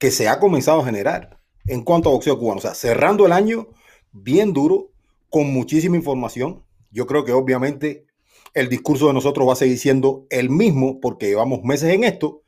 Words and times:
que 0.00 0.10
se 0.10 0.28
ha 0.28 0.40
comenzado 0.40 0.80
a 0.80 0.84
generar 0.84 1.38
en 1.66 1.84
cuanto 1.84 2.08
a 2.08 2.12
boxeo 2.12 2.38
cubano. 2.38 2.58
O 2.58 2.62
sea, 2.62 2.74
cerrando 2.74 3.26
el 3.26 3.32
año 3.32 3.68
bien 4.10 4.52
duro, 4.52 4.90
con 5.28 5.52
muchísima 5.52 5.94
información. 5.94 6.64
Yo 6.90 7.06
creo 7.06 7.24
que 7.24 7.32
obviamente 7.32 8.06
el 8.54 8.68
discurso 8.68 9.06
de 9.06 9.12
nosotros 9.12 9.46
va 9.46 9.52
a 9.52 9.56
seguir 9.56 9.78
siendo 9.78 10.26
el 10.30 10.50
mismo 10.50 10.98
porque 11.00 11.28
llevamos 11.28 11.62
meses 11.62 11.94
en 11.94 12.02
esto. 12.02 12.42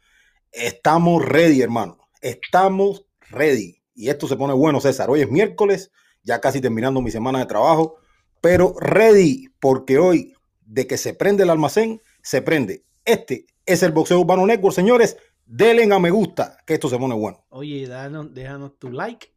Estamos 0.51 1.25
ready, 1.25 1.61
hermano. 1.61 1.99
Estamos 2.23 3.07
ready. 3.31 3.83
Y 3.95 4.09
esto 4.09 4.27
se 4.27 4.37
pone 4.37 4.55
bueno, 4.55 4.81
César. 4.81 5.11
Hoy 5.11 5.21
es 5.21 5.31
miércoles, 5.31 5.93
ya 6.25 6.41
casi 6.41 6.61
terminando 6.61 7.03
mi 7.03 7.11
semana 7.11 7.39
de 7.39 7.47
trabajo, 7.47 7.97
pero 8.41 8.75
ready 8.81 9.49
porque 9.61 9.99
hoy 9.99 10.35
de 10.63 10.87
que 10.87 10.97
se 10.97 11.15
prende 11.15 11.43
el 11.43 11.51
almacén, 11.51 12.01
se 12.23 12.41
prende. 12.41 12.85
Este 13.05 13.45
es 13.67 13.83
el 13.83 13.93
Boxeo 13.93 14.21
Urbano 14.21 14.47
Network, 14.47 14.75
señores. 14.75 15.19
Denle 15.47 15.93
a 15.93 15.99
me 15.99 16.11
gusta, 16.11 16.59
que 16.67 16.75
esto 16.75 16.89
se 16.89 16.99
pone 16.99 17.15
bueno. 17.15 17.45
Oye, 17.51 17.87
déjanos 17.87 18.79
tu 18.79 18.91
like, 18.91 19.35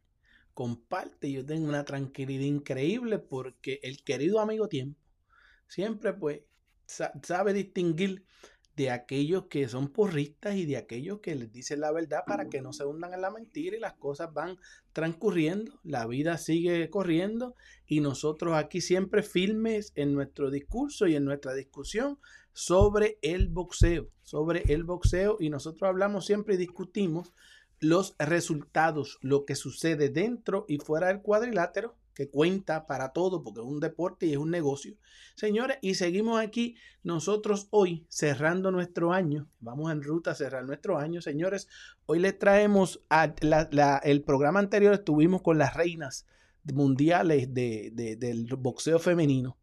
comparte. 0.53 1.31
Yo 1.31 1.45
tengo 1.45 1.67
una 1.67 1.83
tranquilidad 1.83 2.45
increíble 2.45 3.19
porque 3.19 3.79
el 3.83 4.03
querido 4.03 4.39
amigo 4.39 4.67
tiempo 4.67 4.99
siempre 5.67 6.13
pues 6.13 6.41
sabe 6.87 7.53
distinguir 7.53 8.25
de 8.75 8.91
aquellos 8.91 9.45
que 9.45 9.67
son 9.69 9.87
porristas 9.87 10.55
y 10.55 10.65
de 10.65 10.77
aquellos 10.77 11.19
que 11.19 11.33
les 11.35 11.51
dicen 11.51 11.79
la 11.79 11.91
verdad 11.91 12.23
para 12.27 12.49
que 12.49 12.61
no 12.61 12.73
se 12.73 12.85
hundan 12.85 13.13
en 13.13 13.21
la 13.21 13.31
mentira 13.31 13.77
y 13.77 13.79
las 13.79 13.93
cosas 13.93 14.33
van 14.33 14.57
transcurriendo, 14.91 15.79
la 15.83 16.05
vida 16.07 16.37
sigue 16.37 16.89
corriendo 16.89 17.55
y 17.85 18.01
nosotros 18.01 18.55
aquí 18.55 18.81
siempre 18.81 19.23
firmes 19.23 19.93
en 19.95 20.13
nuestro 20.13 20.51
discurso 20.51 21.07
y 21.07 21.15
en 21.15 21.23
nuestra 21.23 21.53
discusión 21.53 22.19
sobre 22.55 23.19
el 23.21 23.49
boxeo, 23.49 24.07
sobre 24.23 24.63
el 24.69 24.85
boxeo 24.85 25.35
y 25.41 25.49
nosotros 25.49 25.89
hablamos 25.89 26.25
siempre 26.25 26.55
y 26.55 26.57
discutimos 26.57 27.33
los 27.81 28.15
resultados, 28.17 29.19
lo 29.21 29.43
que 29.43 29.55
sucede 29.55 30.07
dentro 30.07 30.63
y 30.69 30.77
fuera 30.77 31.07
del 31.07 31.21
cuadrilátero 31.21 31.97
que 32.13 32.29
cuenta 32.29 32.85
para 32.85 33.09
todo 33.09 33.43
porque 33.43 33.59
es 33.59 33.65
un 33.65 33.81
deporte 33.81 34.25
y 34.25 34.31
es 34.31 34.37
un 34.37 34.51
negocio. 34.51 34.95
Señores, 35.35 35.79
y 35.81 35.95
seguimos 35.95 36.39
aquí 36.39 36.77
nosotros 37.03 37.67
hoy 37.71 38.05
cerrando 38.07 38.71
nuestro 38.71 39.11
año. 39.11 39.49
Vamos 39.59 39.91
en 39.91 40.01
ruta 40.01 40.31
a 40.31 40.35
cerrar 40.35 40.63
nuestro 40.63 40.97
año, 40.97 41.21
señores. 41.21 41.67
Hoy 42.05 42.19
les 42.19 42.39
traemos 42.39 43.01
el 44.03 44.23
programa 44.23 44.61
anterior 44.61 44.93
estuvimos 44.93 45.41
con 45.41 45.57
las 45.57 45.73
reinas 45.73 46.25
mundiales 46.63 47.53
de, 47.53 47.91
del 48.17 48.47
boxeo 48.55 48.97
femenino. 48.97 49.57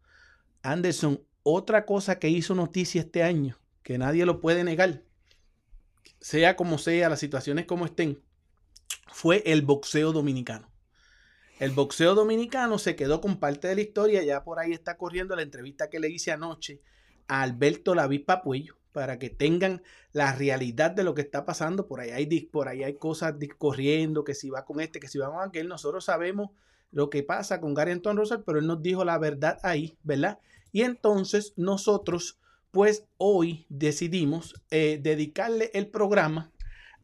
Anderson, 0.61 1.23
otra 1.43 1.85
cosa 1.87 2.19
que 2.19 2.29
hizo 2.29 2.55
noticia 2.55 3.01
este 3.01 3.23
año, 3.23 3.59
que 3.83 3.99
nadie 3.99 4.27
lo 4.27 4.41
puede 4.41 4.65
negar, 4.65 5.03
sea 6.21 6.57
como 6.57 6.79
sea, 6.79 7.09
las 7.09 7.21
situaciones 7.21 7.67
como 7.67 7.85
estén, 7.85 8.23
fue 9.09 9.43
el 9.47 9.63
boxeo 9.63 10.13
dominicano. 10.13 10.71
El 11.59 11.71
boxeo 11.71 12.15
dominicano 12.15 12.79
se 12.79 12.97
quedó 12.97 13.21
con 13.21 13.39
parte 13.39 13.69
de 13.69 13.77
la 13.77 13.81
historia, 13.83 14.23
ya 14.23 14.43
por 14.43 14.59
ahí 14.59 14.73
está 14.73 14.97
corriendo 14.97 15.37
la 15.37 15.43
entrevista 15.43 15.91
que 15.91 16.01
le 16.01 16.09
hice 16.09 16.33
anoche 16.33 16.81
a 17.29 17.43
Alberto 17.43 17.95
Lavispa 17.95 18.43
Puello, 18.43 18.77
para 18.93 19.19
que 19.19 19.31
tengan 19.31 19.83
la 20.13 20.35
realidad 20.35 20.91
de 20.91 21.03
lo 21.03 21.15
que 21.15 21.23
está 21.23 21.45
pasando. 21.45 21.87
Por 21.87 22.01
ahí 22.01 22.11
hay, 22.11 22.27
por 22.47 22.69
ahí 22.69 22.85
hay 22.85 22.95
cosas 22.95 23.35
corriendo, 23.59 24.25
que 24.25 24.35
si 24.35 24.51
va 24.51 24.65
con 24.65 24.81
este, 24.81 25.01
que 25.01 25.09
si 25.09 25.19
va 25.19 25.31
con 25.31 25.49
aquel. 25.49 25.69
Nosotros 25.69 26.05
sabemos 26.05 26.51
lo 26.91 27.11
que 27.11 27.23
pasa 27.23 27.61
con 27.61 27.75
Gary 27.75 27.93
Anton 27.93 28.17
Russell, 28.17 28.41
pero 28.45 28.59
él 28.59 28.67
nos 28.67 28.83
dijo 28.83 29.05
la 29.05 29.19
verdad 29.19 29.59
ahí, 29.63 29.97
¿verdad? 30.03 30.39
Y 30.73 30.83
entonces 30.83 31.53
nosotros, 31.57 32.39
pues 32.71 33.05
hoy 33.19 33.67
decidimos 33.69 34.55
eh, 34.71 34.99
dedicarle 35.01 35.71
el 35.75 35.87
programa 35.87 36.51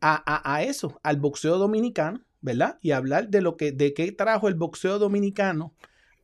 a, 0.00 0.54
a 0.54 0.62
eso, 0.62 0.98
al 1.02 1.18
boxeo 1.18 1.58
dominicano, 1.58 2.20
¿verdad? 2.40 2.78
Y 2.82 2.92
hablar 2.92 3.28
de 3.28 3.40
lo 3.40 3.56
que, 3.56 3.72
de 3.72 3.94
qué 3.94 4.10
trajo 4.12 4.48
el 4.48 4.54
boxeo 4.54 4.98
dominicano 4.98 5.74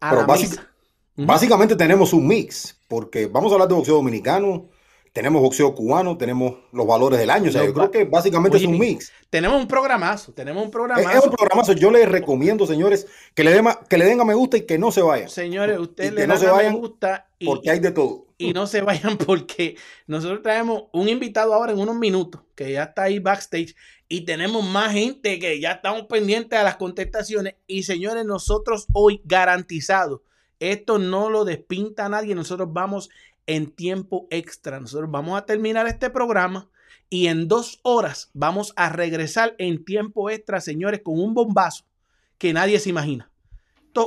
a 0.00 0.14
la 0.14 0.26
mesa. 0.26 0.70
Básicamente 1.16 1.76
tenemos 1.76 2.12
un 2.12 2.26
mix, 2.26 2.80
porque 2.88 3.26
vamos 3.26 3.52
a 3.52 3.54
hablar 3.54 3.68
de 3.68 3.74
boxeo 3.74 3.96
dominicano, 3.96 4.68
tenemos 5.14 5.40
boxeo 5.40 5.72
cubano, 5.76 6.18
tenemos 6.18 6.56
los 6.72 6.88
valores 6.88 7.20
del 7.20 7.30
año. 7.30 7.48
O 7.48 7.52
sea, 7.52 7.64
yo 7.64 7.72
creo 7.72 7.88
que 7.88 8.04
básicamente 8.04 8.56
es 8.56 8.64
un 8.64 8.76
mix. 8.76 9.12
Tenemos 9.30 9.60
un 9.60 9.68
programazo, 9.68 10.32
tenemos 10.32 10.64
un 10.64 10.72
programazo. 10.72 11.08
Es, 11.08 11.24
un 11.24 11.30
programazo. 11.30 11.72
Yo 11.72 11.92
les 11.92 12.08
recomiendo, 12.08 12.66
señores, 12.66 13.06
que 13.32 13.44
le, 13.44 13.52
den, 13.52 13.64
que 13.88 13.96
le 13.96 14.06
den 14.06 14.20
a 14.20 14.24
me 14.24 14.34
gusta 14.34 14.56
y 14.56 14.66
que 14.66 14.76
no 14.76 14.90
se 14.90 15.02
vayan. 15.02 15.28
Señores, 15.28 15.78
ustedes 15.78 16.12
le 16.14 16.22
den 16.22 16.32
a 16.32 16.54
me 16.56 16.70
gusta 16.72 17.28
y, 17.38 17.46
porque 17.46 17.70
hay 17.70 17.78
de 17.78 17.92
todo. 17.92 18.26
Y 18.38 18.52
no 18.54 18.66
se 18.66 18.80
vayan 18.80 19.16
porque 19.24 19.76
nosotros 20.08 20.42
traemos 20.42 20.86
un 20.92 21.08
invitado 21.08 21.54
ahora 21.54 21.70
en 21.70 21.78
unos 21.78 21.94
minutos 21.94 22.40
que 22.56 22.72
ya 22.72 22.82
está 22.82 23.04
ahí 23.04 23.20
backstage 23.20 23.76
y 24.08 24.22
tenemos 24.22 24.68
más 24.68 24.94
gente 24.94 25.38
que 25.38 25.60
ya 25.60 25.70
estamos 25.70 26.06
pendientes 26.06 26.58
a 26.58 26.64
las 26.64 26.74
contestaciones. 26.74 27.54
Y 27.68 27.84
señores, 27.84 28.24
nosotros 28.24 28.88
hoy 28.92 29.22
garantizado, 29.24 30.24
esto 30.58 30.98
no 30.98 31.30
lo 31.30 31.44
despinta 31.44 32.08
nadie, 32.08 32.34
nosotros 32.34 32.72
vamos 32.72 33.10
en 33.46 33.70
tiempo 33.70 34.26
extra. 34.30 34.80
Nosotros 34.80 35.10
vamos 35.10 35.38
a 35.38 35.46
terminar 35.46 35.86
este 35.86 36.10
programa 36.10 36.68
y 37.10 37.26
en 37.28 37.48
dos 37.48 37.80
horas 37.82 38.30
vamos 38.34 38.72
a 38.76 38.88
regresar 38.88 39.54
en 39.58 39.84
tiempo 39.84 40.30
extra, 40.30 40.60
señores, 40.60 41.00
con 41.04 41.20
un 41.20 41.34
bombazo 41.34 41.84
que 42.38 42.52
nadie 42.52 42.78
se 42.78 42.90
imagina. 42.90 43.30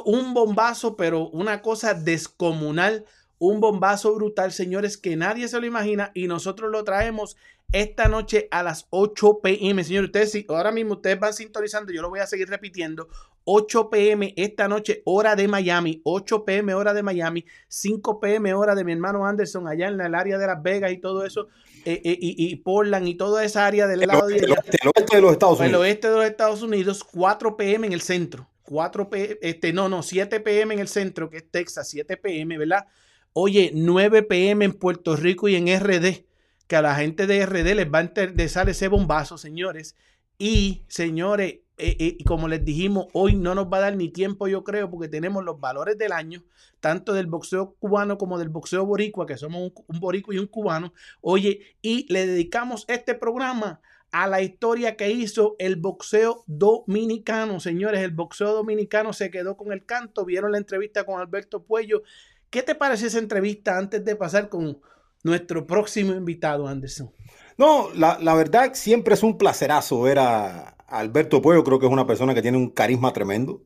Un 0.06 0.34
bombazo, 0.34 0.98
pero 0.98 1.30
una 1.30 1.62
cosa 1.62 1.94
descomunal, 1.94 3.06
un 3.40 3.62
bombazo 3.62 4.14
brutal, 4.14 4.52
señores, 4.52 4.98
que 4.98 5.16
nadie 5.16 5.48
se 5.48 5.60
lo 5.60 5.66
imagina 5.66 6.12
y 6.14 6.28
nosotros 6.28 6.70
lo 6.70 6.84
traemos 6.84 7.38
esta 7.72 8.08
noche 8.08 8.48
a 8.52 8.64
las 8.64 8.88
8 8.90 9.40
pm. 9.42 9.84
Señores, 9.84 10.10
ustedes 10.10 10.46
ahora 10.50 10.72
mismo 10.72 10.94
ustedes 10.94 11.20
van 11.20 11.34
sintonizando, 11.34 11.92
yo 11.92 12.02
lo 12.02 12.10
voy 12.10 12.20
a 12.20 12.28
seguir 12.28 12.50
repitiendo. 12.50 13.08
8 13.44 13.90
pm 13.90 14.34
esta 14.36 14.68
noche, 14.68 15.02
hora 15.06 15.36
de 15.36 15.48
Miami. 15.48 16.02
8 16.04 16.44
pm, 16.46 16.74
hora 16.74 16.94
de 16.94 17.04
Miami. 17.04 17.46
5 17.68 18.20
pm, 18.20 18.54
hora 18.54 18.76
de 18.76 18.84
mi 18.84 18.92
hermano 18.92 19.26
Anderson, 19.26 19.68
allá 19.68 19.88
en 19.88 20.00
el 20.00 20.16
área 20.16 20.38
de 20.38 20.48
Las 20.48 20.62
Vegas 20.62 20.92
y 20.92 20.98
todo 20.98 21.26
eso. 21.26 21.48
Eh, 21.86 22.02
eh, 22.04 22.18
y, 22.20 22.56
Portland 22.58 23.08
y 23.08 23.16
toda 23.16 23.46
esa 23.46 23.66
área 23.66 23.88
del 23.88 24.02
lado 24.02 24.28
de, 24.28 24.36
oeste 24.36 25.16
de 25.16 25.22
los 25.22 25.32
Estados 25.32 25.60
Unidos. 25.60 25.74
El 25.74 25.82
oeste 25.82 26.10
de 26.10 26.16
los 26.16 26.26
Estados 26.26 26.62
Unidos, 26.62 27.04
4 27.06 27.56
pm 27.56 27.88
en 27.88 27.94
el 27.94 28.02
centro. 28.02 28.50
4 28.64 29.10
pm, 29.10 29.38
este, 29.42 29.72
no, 29.72 29.88
no, 29.88 30.04
7 30.04 30.42
pm 30.42 30.74
en 30.74 30.82
el 30.82 30.90
centro, 30.90 31.30
que 31.30 31.38
es 31.38 31.50
Texas, 31.50 31.88
7 31.90 32.18
pm, 32.18 32.58
¿verdad? 32.58 32.88
Oye, 33.32 33.72
9 33.74 34.24
pm 34.24 34.66
en 34.66 34.74
Puerto 34.74 35.16
Rico 35.16 35.48
y 35.48 35.56
en 35.56 35.68
RD 35.80 36.27
que 36.68 36.76
a 36.76 36.82
la 36.82 36.96
gente 36.96 37.28
de 37.28 37.46
RD 37.46 37.76
les 37.76 37.92
va 37.92 38.00
a 38.00 38.04
interesar 38.04 38.70
ese 38.70 38.88
bombazo, 38.88 39.38
señores. 39.38 39.96
Y, 40.38 40.84
señores, 40.88 41.60
eh, 41.80 41.96
eh, 42.00 42.18
como 42.26 42.48
les 42.48 42.66
dijimos, 42.66 43.08
hoy 43.14 43.36
no 43.36 43.56
nos 43.56 43.68
va 43.68 43.78
a 43.78 43.82
dar 43.82 43.96
ni 43.96 44.10
tiempo, 44.10 44.48
yo 44.48 44.64
creo, 44.64 44.90
porque 44.90 45.08
tenemos 45.08 45.44
los 45.44 45.60
valores 45.60 45.98
del 45.98 46.12
año, 46.12 46.44
tanto 46.80 47.14
del 47.14 47.28
boxeo 47.28 47.76
cubano 47.80 48.18
como 48.18 48.38
del 48.38 48.50
boxeo 48.50 48.86
boricua, 48.86 49.26
que 49.26 49.38
somos 49.38 49.72
un, 49.88 50.00
boricua 50.00 50.36
y 50.36 50.40
un 50.40 50.48
cubano. 50.48 50.94
Oye, 51.22 51.76
y 51.82 52.12
le 52.12 52.28
dedicamos 52.28 52.86
este 52.88 53.16
programa 53.16 53.80
a 54.12 54.28
la 54.28 54.42
historia 54.42 54.96
que 54.96 55.12
hizo 55.12 55.56
el 55.60 55.76
boxeo 55.76 56.44
dominicano. 56.48 57.60
Señores, 57.60 58.02
el 58.02 58.12
boxeo 58.12 58.54
dominicano 58.54 59.14
se 59.14 59.30
quedó 59.30 59.58
con 59.58 59.72
el 59.72 59.86
canto. 59.86 60.26
Vieron 60.26 60.54
la 60.54 60.58
entrevista 60.58 61.04
con 61.04 61.20
Alberto 61.20 61.64
Puello. 61.64 62.04
¿Qué 62.50 62.64
te 62.64 62.76
parece 62.76 63.08
esa 63.08 63.20
entrevista 63.20 63.78
antes 63.78 64.04
de 64.06 64.16
pasar 64.16 64.50
con 64.50 64.80
nuestro 65.28 65.68
próximo 65.68 66.14
invitado, 66.14 66.68
Anderson. 66.68 67.12
No, 67.58 67.90
la, 67.94 68.34
verdad 68.36 68.74
siempre 68.74 69.14
es 69.14 69.24
un 69.24 69.38
placerazo 69.38 70.02
ver 70.02 70.20
a, 70.20 70.70
Alberto 70.88 71.42
Puello. 71.42 71.64
Creo 71.64 71.80
que 71.80 71.86
es 71.86 71.92
una 71.92 72.08
persona 72.08 72.34
que 72.34 72.42
tiene 72.42 72.58
un 72.58 72.70
carisma 72.70 73.14
tremendo. 73.14 73.64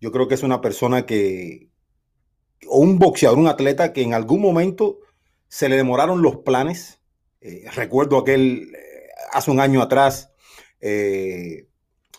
Yo 0.00 0.12
creo 0.12 0.28
que 0.28 0.34
es 0.34 0.42
una 0.42 0.60
persona 0.60 1.04
que, 1.04 1.70
o 2.68 2.78
un 2.78 2.98
boxeador, 2.98 3.38
un 3.38 3.48
atleta 3.48 3.92
que 3.92 4.02
en 4.02 4.14
algún 4.14 4.40
momento 4.40 4.98
se 5.48 5.68
le 5.68 5.76
demoraron 5.76 6.22
los 6.22 6.38
planes. 6.38 7.00
Eh, 7.40 7.64
recuerdo 7.74 8.18
aquel, 8.18 8.72
eh, 8.74 9.08
hace 9.32 9.50
un 9.50 9.60
año 9.60 9.82
atrás, 9.82 10.30
eh, 10.80 11.66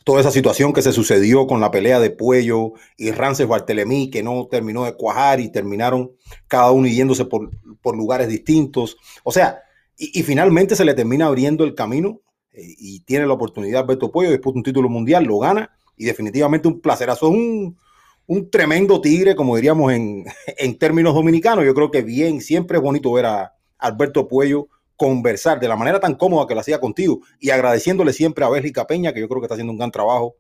toda 0.04 0.22
esa 0.22 0.32
situación 0.32 0.74
que 0.74 0.82
se 0.82 0.94
sucedió 0.94 1.48
con 1.48 1.62
la 1.62 1.72
pelea 1.72 2.00
de 2.00 2.10
Puello 2.10 2.74
y 2.98 3.12
Rances 3.12 3.48
Bartelemí, 3.48 4.10
que 4.10 4.24
no 4.24 4.48
terminó 4.50 4.86
de 4.86 4.96
cuajar 4.96 5.40
y 5.40 5.52
terminaron 5.52 6.12
cada 6.48 6.72
uno 6.72 6.88
yéndose 6.88 7.26
por, 7.26 7.52
lugares 7.96 8.28
distintos. 8.28 8.98
O 9.24 9.32
sea, 9.32 9.62
y, 9.98 10.24
finalmente 10.24 10.76
se 10.76 10.86
le 10.86 10.94
termina 10.94 11.28
abriendo 11.28 11.64
el 11.64 11.76
camino 11.76 12.22
eh, 12.54 12.76
y 12.78 13.02
tiene 13.02 13.28
la 13.28 13.34
oportunidad 13.34 13.86
Beto 13.86 14.12
Puello, 14.12 14.32
de 14.32 14.42
un 14.44 14.64
título 14.64 14.90
mundial, 14.90 15.26
lo 15.26 15.40
gana 15.40 15.72
y 15.96 16.06
definitivamente 16.06 16.68
un 16.68 16.82
placerazo. 16.82 17.28
Es 17.28 17.34
un, 17.34 17.78
un 18.26 18.50
tremendo 18.50 19.02
tigre, 19.02 19.36
como 19.36 19.56
diríamos 19.56 19.94
en, 19.94 20.26
en 20.58 20.78
términos 20.78 21.14
dominicanos. 21.14 21.66
Yo 21.66 21.76
creo 21.76 21.92
que 21.92 22.02
bien, 22.02 22.42
siempre 22.42 22.78
es 22.78 22.84
bonito 22.84 23.12
ver 23.12 23.28
a 23.28 23.54
Alberto 23.78 24.28
Puello 24.28 24.68
conversar 25.02 25.60
de 25.60 25.68
la 25.68 25.76
manera 25.76 26.00
tan 26.00 26.14
cómoda 26.14 26.46
que 26.46 26.54
lo 26.54 26.60
hacía 26.60 26.80
contigo 26.80 27.22
y 27.40 27.50
agradeciéndole 27.50 28.14
siempre 28.14 28.46
a 28.46 28.50
Bélgica 28.50 28.86
Peña, 28.86 29.12
que 29.12 29.20
yo 29.20 29.28
creo 29.28 29.42
que 29.42 29.46
está 29.46 29.56
haciendo 29.56 29.72
un 29.72 29.80
gran 29.80 29.90
trabajo 29.90 30.36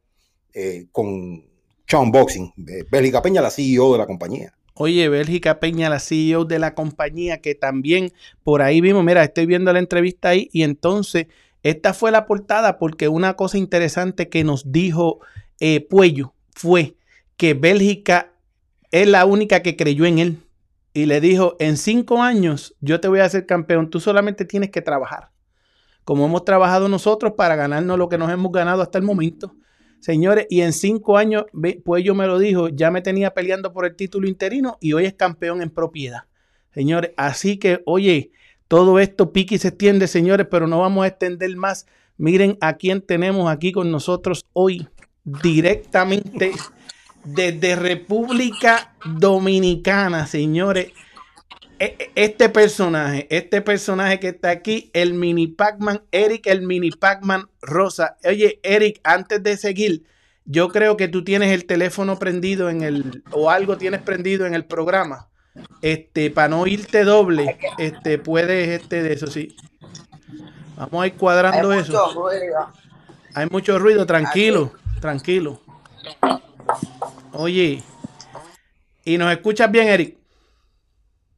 eh, 0.53 0.85
con 0.91 1.43
Sean 1.87 2.11
Boxing. 2.11 2.53
Bélgica 2.91 3.23
Peña, 3.23 3.41
la 3.41 3.49
CEO 3.49 3.91
de 3.93 3.97
la 3.97 4.05
compañía. 4.05 4.53
Oye, 4.75 5.09
Bélgica 5.09 5.59
Peña, 5.59 5.89
la 5.89 5.99
CEO 5.99 6.45
de 6.45 6.59
la 6.59 6.75
compañía, 6.75 7.41
que 7.41 7.55
también 7.55 8.13
por 8.43 8.61
ahí 8.61 8.81
vimos, 8.81 9.03
mira, 9.03 9.23
estoy 9.23 9.47
viendo 9.47 9.73
la 9.73 9.79
entrevista 9.79 10.29
ahí 10.29 10.47
y 10.53 10.61
entonces 10.61 11.25
Esta 11.63 11.95
fue 11.95 12.11
la 12.11 12.27
portada 12.27 12.77
porque 12.77 13.07
una 13.07 13.35
cosa 13.35 13.57
interesante 13.57 14.29
que 14.29 14.43
nos 14.43 14.71
dijo 14.71 15.21
eh, 15.59 15.81
Puello 15.81 16.35
fue 16.51 16.97
que 17.35 17.55
Bélgica 17.55 18.33
es 18.91 19.07
la 19.07 19.25
única 19.25 19.63
que 19.63 19.75
creyó 19.75 20.05
en 20.05 20.19
él 20.19 20.37
y 20.93 21.05
le 21.05 21.21
dijo, 21.21 21.55
en 21.59 21.77
cinco 21.77 22.21
años 22.21 22.75
yo 22.81 22.99
te 22.99 23.07
voy 23.07 23.19
a 23.19 23.25
hacer 23.25 23.45
campeón, 23.45 23.89
tú 23.89 23.99
solamente 23.99 24.45
tienes 24.45 24.71
que 24.71 24.81
trabajar, 24.81 25.29
como 26.03 26.25
hemos 26.25 26.43
trabajado 26.43 26.89
nosotros 26.89 27.33
para 27.38 27.55
ganarnos 27.55 27.97
lo 27.97 28.09
que 28.09 28.17
nos 28.17 28.31
hemos 28.31 28.51
ganado 28.51 28.81
hasta 28.81 28.97
el 28.97 29.03
momento. 29.03 29.55
Señores, 29.99 30.47
y 30.49 30.61
en 30.61 30.73
cinco 30.73 31.15
años, 31.15 31.45
pues 31.85 32.03
yo 32.03 32.15
me 32.15 32.25
lo 32.25 32.39
dijo, 32.39 32.69
ya 32.69 32.89
me 32.89 33.01
tenía 33.01 33.35
peleando 33.35 33.71
por 33.71 33.85
el 33.85 33.95
título 33.95 34.27
interino 34.27 34.77
y 34.81 34.93
hoy 34.93 35.05
es 35.05 35.13
campeón 35.13 35.61
en 35.61 35.69
propiedad. 35.69 36.23
Señores, 36.73 37.11
así 37.17 37.57
que, 37.57 37.83
oye, 37.85 38.31
todo 38.67 38.97
esto 38.97 39.31
pique 39.31 39.55
y 39.55 39.57
se 39.59 39.67
extiende, 39.67 40.07
señores, 40.07 40.47
pero 40.49 40.65
no 40.65 40.79
vamos 40.79 41.03
a 41.03 41.07
extender 41.07 41.55
más. 41.55 41.85
Miren 42.17 42.57
a 42.61 42.77
quién 42.77 43.01
tenemos 43.01 43.51
aquí 43.51 43.71
con 43.71 43.91
nosotros 43.91 44.45
hoy, 44.53 44.88
directamente 45.23 46.51
desde 47.23 47.75
República 47.75 48.94
Dominicana, 49.06 50.27
señores. 50.27 50.91
E, 51.79 51.95
e, 51.97 52.12
este 52.15 52.50
personaje, 52.50 53.27
este 53.31 53.62
personaje 53.62 54.19
que 54.19 54.29
está 54.29 54.51
aquí, 54.51 54.91
el 54.94 55.13
mini 55.13 55.47
Pac-Man, 55.47 56.03
Eric, 56.12 56.47
el 56.47 56.62
mini 56.62 56.91
Pac-Man 56.91 57.50
Rosa. 57.62 58.18
Oye, 58.23 58.59
Eric, 58.63 59.00
antes 59.03 59.41
de 59.41 59.57
seguir, 59.57 60.03
yo 60.45 60.69
creo 60.69 60.97
que 60.97 61.07
tú 61.07 61.23
tienes 61.23 61.51
el 61.51 61.65
teléfono 61.65 62.19
prendido 62.19 62.69
en 62.69 62.83
el, 62.83 63.24
o 63.31 63.50
algo 63.50 63.77
tienes 63.77 64.01
prendido 64.01 64.45
en 64.45 64.53
el 64.53 64.65
programa. 64.65 65.27
Este, 65.81 66.29
para 66.29 66.50
no 66.50 66.65
irte 66.67 67.03
doble, 67.03 67.57
este, 67.77 68.17
puedes, 68.17 68.81
este, 68.81 69.03
de 69.03 69.13
eso 69.13 69.27
sí. 69.27 69.56
Vamos 70.77 71.03
a 71.03 71.07
ir 71.07 71.13
cuadrando 71.13 71.74
eso. 71.74 72.29
Hay 73.33 73.47
mucho 73.50 73.79
ruido, 73.79 74.06
tranquilo, 74.06 74.71
tranquilo. 75.00 75.62
Oye, 77.33 77.83
¿y 79.06 79.18
nos 79.18 79.31
escuchas 79.31 79.71
bien, 79.71 79.88
Eric? 79.88 80.18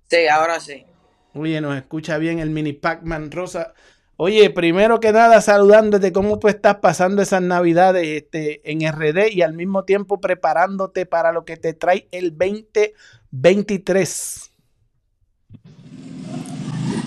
Sí, 0.09 0.27
ahora 0.27 0.59
sí. 0.59 0.85
Oye, 1.33 1.61
nos 1.61 1.75
escucha 1.75 2.17
bien 2.17 2.39
el 2.39 2.49
mini 2.49 2.73
Pac-Man 2.73 3.31
Rosa. 3.31 3.73
Oye, 4.15 4.51
primero 4.51 4.99
que 4.99 5.11
nada, 5.11 5.41
saludándote, 5.41 6.13
¿cómo 6.13 6.37
tú 6.37 6.47
estás 6.47 6.75
pasando 6.75 7.23
esas 7.23 7.41
navidades 7.41 8.07
este, 8.07 8.61
en 8.71 8.87
RD 8.87 9.31
y 9.31 9.41
al 9.41 9.53
mismo 9.53 9.85
tiempo 9.85 10.21
preparándote 10.21 11.07
para 11.07 11.31
lo 11.31 11.45
que 11.45 11.57
te 11.57 11.73
trae 11.73 12.07
el 12.11 12.37
2023? 12.37 14.51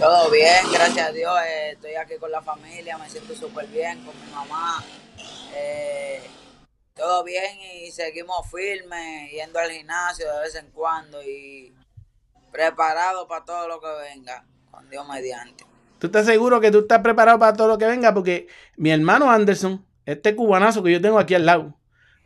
Todo 0.00 0.30
bien, 0.30 0.64
gracias 0.72 1.08
a 1.08 1.12
Dios. 1.12 1.32
Eh, 1.46 1.70
estoy 1.74 1.94
aquí 1.94 2.14
con 2.18 2.32
la 2.32 2.42
familia, 2.42 2.98
me 2.98 3.08
siento 3.08 3.34
súper 3.34 3.68
bien 3.68 4.04
con 4.04 4.12
mi 4.20 4.26
mamá. 4.32 4.82
Eh, 5.54 6.20
todo 6.96 7.22
bien 7.24 7.58
y 7.60 7.90
seguimos 7.92 8.50
firmes, 8.50 9.30
yendo 9.30 9.58
al 9.58 9.70
gimnasio 9.70 10.32
de 10.32 10.40
vez 10.40 10.54
en 10.54 10.70
cuando 10.70 11.22
y 11.22 11.72
preparado 12.50 13.28
para 13.28 13.44
todo 13.44 13.68
lo 13.68 13.80
que 13.80 14.14
venga, 14.14 14.46
con 14.70 14.88
Dios 14.88 15.06
mediante. 15.06 15.64
¿Tú 15.98 16.06
estás 16.06 16.26
seguro 16.26 16.60
que 16.60 16.70
tú 16.70 16.80
estás 16.80 17.00
preparado 17.00 17.38
para 17.38 17.52
todo 17.52 17.68
lo 17.68 17.78
que 17.78 17.86
venga? 17.86 18.14
Porque 18.14 18.48
mi 18.76 18.90
hermano 18.90 19.30
Anderson, 19.30 19.84
este 20.06 20.34
cubanazo 20.34 20.82
que 20.82 20.92
yo 20.92 21.00
tengo 21.00 21.18
aquí 21.18 21.34
al 21.34 21.46
lado, 21.46 21.78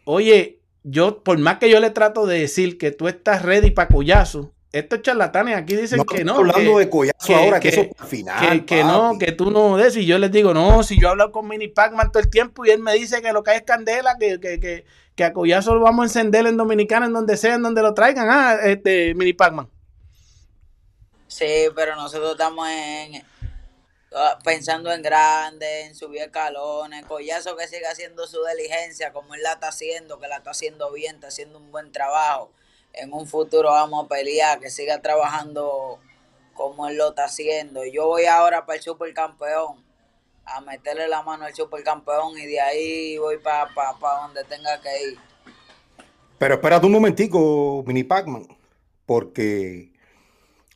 oye, 0.05 0.61
yo, 0.84 1.22
por 1.25 1.37
más 1.38 1.58
que 1.58 1.69
yo 1.69 1.81
le 1.81 1.90
trato 1.90 2.26
de 2.26 2.38
decir 2.38 2.78
que 2.78 2.93
tú 2.93 3.08
estás 3.08 3.43
ready 3.43 3.72
para 3.72 3.88
collazo, 3.88 4.55
estos 4.72 5.02
charlatanes 5.02 5.56
aquí 5.56 5.75
dicen 5.75 6.05
que 6.05 6.25
no. 6.25 6.37
hablando 6.37 6.78
de 6.78 6.88
collazo 6.88 7.34
ahora, 7.34 7.58
que, 7.58 7.69
eso 7.69 7.87
al 7.99 8.06
final. 8.06 8.64
Que, 8.64 8.84
no, 8.84 9.19
que 9.19 9.32
tú 9.32 9.50
no 9.50 9.76
des. 9.76 9.96
Y 9.96 10.06
yo 10.06 10.17
les 10.19 10.31
digo, 10.31 10.55
no, 10.55 10.84
si 10.84 11.00
yo 11.00 11.11
hablo 11.11 11.32
con 11.32 11.49
Mini 11.49 11.67
Pac-Man 11.67 12.12
todo 12.12 12.22
el 12.22 12.31
tiempo 12.31 12.64
y 12.64 12.70
él 12.70 12.78
me 12.78 12.94
dice 12.94 13.20
que 13.20 13.32
lo 13.32 13.43
que 13.43 13.50
hay 13.50 13.56
es 13.58 13.62
candela, 13.64 14.17
que, 14.19 14.38
que, 14.38 14.84
que, 15.17 15.25
a 15.25 15.32
collazo 15.32 15.75
lo 15.75 15.81
vamos 15.81 16.05
a 16.05 16.06
encender 16.06 16.46
en 16.46 16.56
Dominicana, 16.56 17.06
en 17.06 17.12
donde 17.12 17.37
sea, 17.37 17.55
en 17.55 17.62
donde 17.62 17.82
lo 17.82 17.94
traigan. 17.94 18.28
Ah, 18.31 18.58
este, 18.62 19.12
Mini 19.14 19.32
Pac-Man. 19.32 19.69
Sí, 21.26 21.67
pero 21.75 21.96
nosotros 21.96 22.32
estamos 22.32 22.69
en, 22.69 23.25
ah, 24.14 24.38
pensando 24.44 24.93
en 24.93 25.02
grande, 25.02 25.87
en 25.87 25.96
subir 25.96 26.22
escalones. 26.22 27.05
Collazo 27.06 27.56
que 27.56 27.67
siga 27.67 27.90
haciendo 27.90 28.25
su 28.28 28.38
diligencia 28.44 29.12
como 29.12 29.34
él 29.34 29.43
la 29.43 29.55
está 29.55 29.69
haciendo, 29.69 30.20
que 30.20 30.28
la 30.28 30.37
está 30.37 30.52
haciendo 30.52 30.93
bien, 30.93 31.17
está 31.17 31.26
haciendo 31.26 31.58
un 31.58 31.72
buen 31.72 31.90
trabajo 31.90 32.52
en 32.92 33.12
un 33.12 33.26
futuro 33.26 33.70
vamos 33.70 34.04
a 34.04 34.08
pelear, 34.08 34.60
que 34.60 34.70
siga 34.70 35.00
trabajando 35.00 35.98
como 36.54 36.88
él 36.88 36.96
lo 36.96 37.10
está 37.10 37.25
haciendo. 37.25 37.84
Yo 37.84 38.06
voy 38.06 38.26
ahora 38.26 38.66
para 38.66 38.76
el 38.76 38.82
supercampeón, 38.82 39.84
a 40.44 40.60
meterle 40.60 41.08
la 41.08 41.22
mano 41.22 41.44
al 41.44 41.54
supercampeón 41.54 42.38
y 42.38 42.46
de 42.46 42.60
ahí 42.60 43.19
voy 43.19 43.38
para 43.38 43.69
donde 44.22 44.44
tenga 44.44 44.81
que 44.81 45.10
ir. 45.10 45.19
Pero 46.38 46.54
espérate 46.54 46.87
un 46.87 46.92
momentico, 46.92 47.84
Mini 47.87 48.02
Pacman, 48.02 48.46
porque 49.06 49.93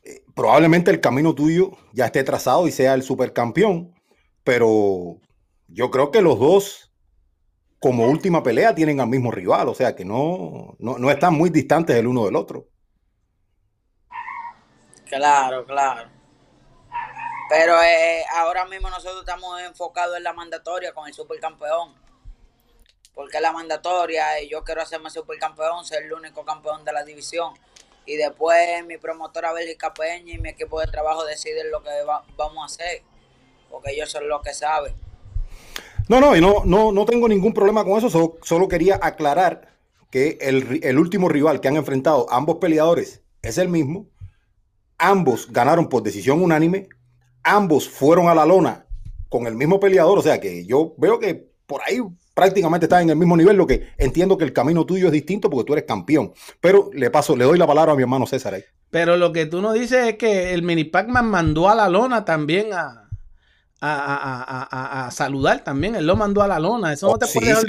eh, 0.03 0.23
probablemente 0.35 0.91
el 0.91 1.01
camino 1.01 1.33
tuyo 1.33 1.71
ya 1.91 2.05
esté 2.05 2.23
trazado 2.23 2.67
y 2.67 2.71
sea 2.71 2.93
el 2.93 3.01
supercampeón, 3.01 3.93
pero 4.43 5.17
yo 5.67 5.89
creo 5.89 6.11
que 6.11 6.21
los 6.21 6.39
dos 6.39 6.84
como 7.79 8.07
última 8.07 8.41
pelea 8.41 8.73
tienen 8.73 8.99
al 8.99 9.07
mismo 9.07 9.31
rival, 9.31 9.69
o 9.69 9.75
sea 9.75 9.95
que 9.95 10.05
no, 10.05 10.75
no, 10.79 11.11
están 11.11 11.33
muy 11.33 11.49
distantes 11.49 11.95
el 11.95 12.07
uno 12.07 12.25
del 12.25 12.35
otro. 12.35 12.67
Claro, 15.05 15.65
claro. 15.65 16.09
Pero 17.47 17.81
eh, 17.83 18.25
ahora 18.33 18.65
mismo 18.65 18.89
nosotros 18.89 19.19
estamos 19.19 19.61
enfocados 19.61 20.17
en 20.17 20.23
la 20.23 20.33
mandatoria 20.33 20.93
con 20.93 21.07
el 21.07 21.13
supercampeón. 21.13 21.93
Porque 23.13 23.39
la 23.39 23.51
mandatoria, 23.51 24.41
yo 24.49 24.63
quiero 24.63 24.81
hacerme 24.81 25.09
supercampeón, 25.09 25.85
ser 25.85 26.03
el 26.03 26.13
único 26.13 26.43
campeón 26.43 26.83
de 26.83 26.91
la 26.91 27.03
división. 27.03 27.53
Y 28.05 28.17
después 28.17 28.83
mi 28.85 28.97
promotora 28.97 29.53
Bélgica 29.53 29.93
Peña 29.93 30.33
y 30.33 30.37
mi 30.37 30.49
equipo 30.49 30.81
de 30.81 30.87
trabajo 30.87 31.23
deciden 31.23 31.71
lo 31.71 31.81
que 31.83 31.91
vamos 32.35 32.63
a 32.63 32.65
hacer. 32.65 33.03
Porque 33.69 33.91
ellos 33.91 34.09
son 34.09 34.27
los 34.27 34.41
que 34.41 34.53
saben. 34.53 35.04
No, 36.07 36.19
no, 36.19 36.35
y 36.35 36.41
no, 36.41 36.63
no, 36.65 36.91
no 36.91 37.05
tengo 37.05 37.27
ningún 37.27 37.53
problema 37.53 37.83
con 37.83 37.97
eso, 37.97 38.37
solo, 38.41 38.67
quería 38.67 38.99
aclarar 39.01 39.69
que 40.11 40.37
el, 40.39 40.99
último 40.99 41.29
rival 41.29 41.59
que 41.59 41.67
han 41.67 41.77
enfrentado 41.77 42.27
ambos 42.29 42.57
peleadores 42.57 43.23
es 43.41 43.57
el 43.57 43.69
mismo, 43.69 44.07
ambos 44.97 45.51
ganaron 45.51 45.89
por 45.89 46.03
decisión 46.03 46.41
unánime, 46.41 46.87
ambos 47.43 47.89
fueron 47.89 48.27
a 48.27 48.35
la 48.35 48.45
lona 48.45 48.85
con 49.29 49.47
el 49.47 49.55
mismo 49.55 49.79
peleador, 49.79 50.19
o 50.19 50.21
sea 50.21 50.39
que 50.39 50.65
yo 50.65 50.93
veo 50.97 51.19
que 51.19 51.49
por 51.65 51.81
ahí 51.85 51.99
prácticamente 52.35 52.85
están 52.85 53.03
en 53.03 53.09
el 53.09 53.15
mismo 53.15 53.35
nivel, 53.35 53.57
lo 53.57 53.65
que 53.65 53.89
entiendo 53.97 54.37
que 54.37 54.45
el 54.45 54.53
camino 54.53 54.85
tuyo 54.85 55.07
es 55.07 55.11
distinto 55.11 55.49
porque 55.49 55.65
tú 55.65 55.73
eres 55.73 55.85
campeón, 55.85 56.33
pero 56.61 56.91
le 56.93 57.09
paso, 57.09 57.35
le 57.35 57.45
doy 57.45 57.57
la 57.57 57.65
palabra 57.65 57.93
a 57.93 57.95
mi 57.95 58.03
hermano 58.03 58.27
César 58.27 58.53
ahí. 58.53 58.63
Pero 58.91 59.17
lo 59.17 59.33
que 59.33 59.47
tú 59.47 59.61
no 59.61 59.73
dices 59.73 60.07
es 60.07 60.15
que 60.17 60.53
el 60.53 60.61
mini 60.61 60.83
Pac-Man 60.83 61.25
mandó 61.25 61.67
a 61.67 61.75
la 61.75 61.89
lona 61.89 62.23
también 62.23 62.73
a, 62.73 63.04
a, 63.81 65.09
saludar 65.11 65.63
también. 65.63 65.95
Él 65.95 66.05
lo 66.05 66.15
mandó 66.15 66.41
a 66.41 66.47
la 66.47 66.59
lona. 66.59 66.93
Eso 66.93 67.07
no, 67.07 67.13
oh, 67.13 67.17
te, 67.17 67.27
puedes, 67.27 67.65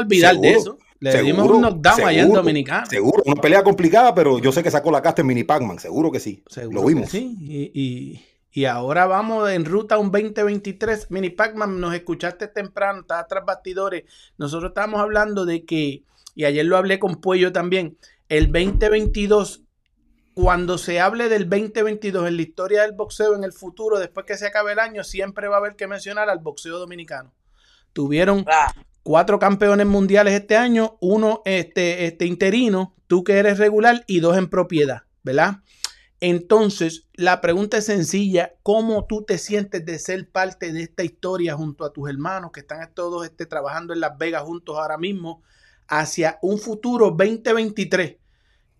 olvidar 0.00 0.36
de 0.36 0.52
eso. 0.52 0.78
Le 1.00 1.22
dimos 1.22 1.48
un 1.48 1.62
knockdown 1.62 2.04
allá 2.04 2.22
en 2.22 2.32
Dominicana. 2.32 2.86
Seguro, 2.86 3.22
una 3.24 3.40
pelea 3.40 3.62
complicada, 3.62 4.14
pero 4.14 4.38
yo 4.38 4.52
sé 4.52 4.62
que 4.62 4.70
sacó 4.70 4.90
la 4.90 5.02
casta 5.02 5.22
en 5.22 5.28
Mini 5.28 5.44
Pac-Man. 5.44 5.78
Seguro 5.78 6.10
que 6.10 6.20
sí. 6.20 6.44
lo 6.70 6.84
vimos. 6.84 7.10
Sí, 7.10 7.36
y, 7.40 8.20
y, 8.52 8.64
ahora 8.66 9.06
vamos 9.06 9.50
en 9.50 9.64
ruta 9.64 9.98
un 9.98 10.10
2023. 10.10 11.10
Mini 11.10 11.30
Pac-Man, 11.30 11.80
nos 11.80 11.94
escuchaste 11.94 12.48
temprano, 12.48 13.00
estás 13.00 13.26
tras 13.28 13.44
bastidores. 13.44 14.04
Nosotros 14.36 14.70
estábamos 14.70 15.00
hablando 15.00 15.46
de 15.46 15.64
que, 15.64 16.02
y 16.34 16.44
ayer 16.44 16.66
lo 16.66 16.76
hablé 16.76 16.98
con 16.98 17.16
Puello 17.16 17.50
también, 17.52 17.96
el 18.28 18.52
2022 18.52 19.62
cuando 20.34 20.78
se 20.78 21.00
hable 21.00 21.28
del 21.28 21.48
2022 21.48 22.28
en 22.28 22.36
la 22.36 22.42
historia 22.42 22.82
del 22.82 22.92
boxeo 22.92 23.34
en 23.34 23.44
el 23.44 23.52
futuro, 23.52 23.98
después 23.98 24.26
que 24.26 24.36
se 24.36 24.46
acabe 24.46 24.72
el 24.72 24.78
año, 24.78 25.04
siempre 25.04 25.48
va 25.48 25.56
a 25.56 25.58
haber 25.58 25.76
que 25.76 25.86
mencionar 25.86 26.30
al 26.30 26.38
boxeo 26.38 26.78
dominicano. 26.78 27.32
Tuvieron 27.92 28.44
cuatro 29.02 29.38
campeones 29.38 29.86
mundiales 29.86 30.34
este 30.34 30.56
año, 30.56 30.96
uno 31.00 31.42
este, 31.44 32.06
este 32.06 32.26
interino, 32.26 32.94
tú 33.06 33.24
que 33.24 33.38
eres 33.38 33.58
regular 33.58 34.04
y 34.06 34.20
dos 34.20 34.36
en 34.36 34.48
propiedad, 34.48 35.02
¿verdad? 35.22 35.58
Entonces, 36.20 37.08
la 37.14 37.40
pregunta 37.40 37.78
es 37.78 37.86
sencilla, 37.86 38.54
¿cómo 38.62 39.06
tú 39.06 39.24
te 39.24 39.38
sientes 39.38 39.84
de 39.86 39.98
ser 39.98 40.30
parte 40.30 40.70
de 40.72 40.82
esta 40.82 41.02
historia 41.02 41.56
junto 41.56 41.84
a 41.84 41.92
tus 41.92 42.10
hermanos 42.10 42.52
que 42.52 42.60
están 42.60 42.92
todos 42.94 43.24
este, 43.24 43.46
trabajando 43.46 43.94
en 43.94 44.00
Las 44.00 44.18
Vegas 44.18 44.42
juntos 44.42 44.76
ahora 44.78 44.98
mismo 44.98 45.42
hacia 45.88 46.38
un 46.42 46.58
futuro 46.58 47.10
2023? 47.10 48.19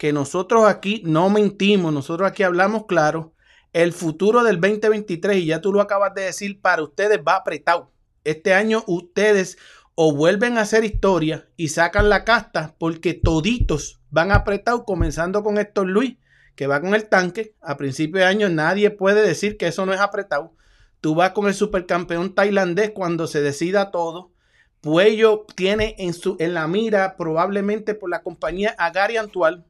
Que 0.00 0.14
nosotros 0.14 0.64
aquí 0.64 1.02
no 1.04 1.28
mentimos, 1.28 1.92
nosotros 1.92 2.26
aquí 2.26 2.42
hablamos 2.42 2.86
claro. 2.86 3.34
El 3.74 3.92
futuro 3.92 4.42
del 4.42 4.58
2023, 4.58 5.36
y 5.36 5.44
ya 5.44 5.60
tú 5.60 5.74
lo 5.74 5.82
acabas 5.82 6.14
de 6.14 6.22
decir, 6.22 6.58
para 6.62 6.82
ustedes 6.82 7.18
va 7.18 7.36
apretado. 7.36 7.92
Este 8.24 8.54
año 8.54 8.82
ustedes 8.86 9.58
o 9.94 10.14
vuelven 10.14 10.56
a 10.56 10.62
hacer 10.62 10.84
historia 10.84 11.50
y 11.58 11.68
sacan 11.68 12.08
la 12.08 12.24
casta 12.24 12.76
porque 12.78 13.12
toditos 13.12 14.00
van 14.08 14.32
apretados, 14.32 14.84
comenzando 14.86 15.42
con 15.42 15.58
Héctor 15.58 15.88
Luis, 15.88 16.16
que 16.54 16.66
va 16.66 16.80
con 16.80 16.94
el 16.94 17.06
tanque. 17.10 17.54
A 17.60 17.76
principio 17.76 18.20
de 18.20 18.26
año 18.26 18.48
nadie 18.48 18.90
puede 18.90 19.20
decir 19.20 19.58
que 19.58 19.66
eso 19.66 19.84
no 19.84 19.92
es 19.92 20.00
apretado. 20.00 20.54
tú 21.02 21.14
vas 21.14 21.32
con 21.32 21.46
el 21.46 21.52
supercampeón 21.52 22.34
tailandés 22.34 22.92
cuando 22.92 23.26
se 23.26 23.42
decida 23.42 23.90
todo. 23.90 24.32
Puello 24.80 25.44
tiene 25.56 25.94
en, 25.98 26.14
su, 26.14 26.36
en 26.38 26.54
la 26.54 26.66
mira 26.68 27.18
probablemente 27.18 27.94
por 27.94 28.08
la 28.08 28.22
compañía 28.22 28.74
a 28.78 28.90
Gary 28.92 29.18
Antual. 29.18 29.66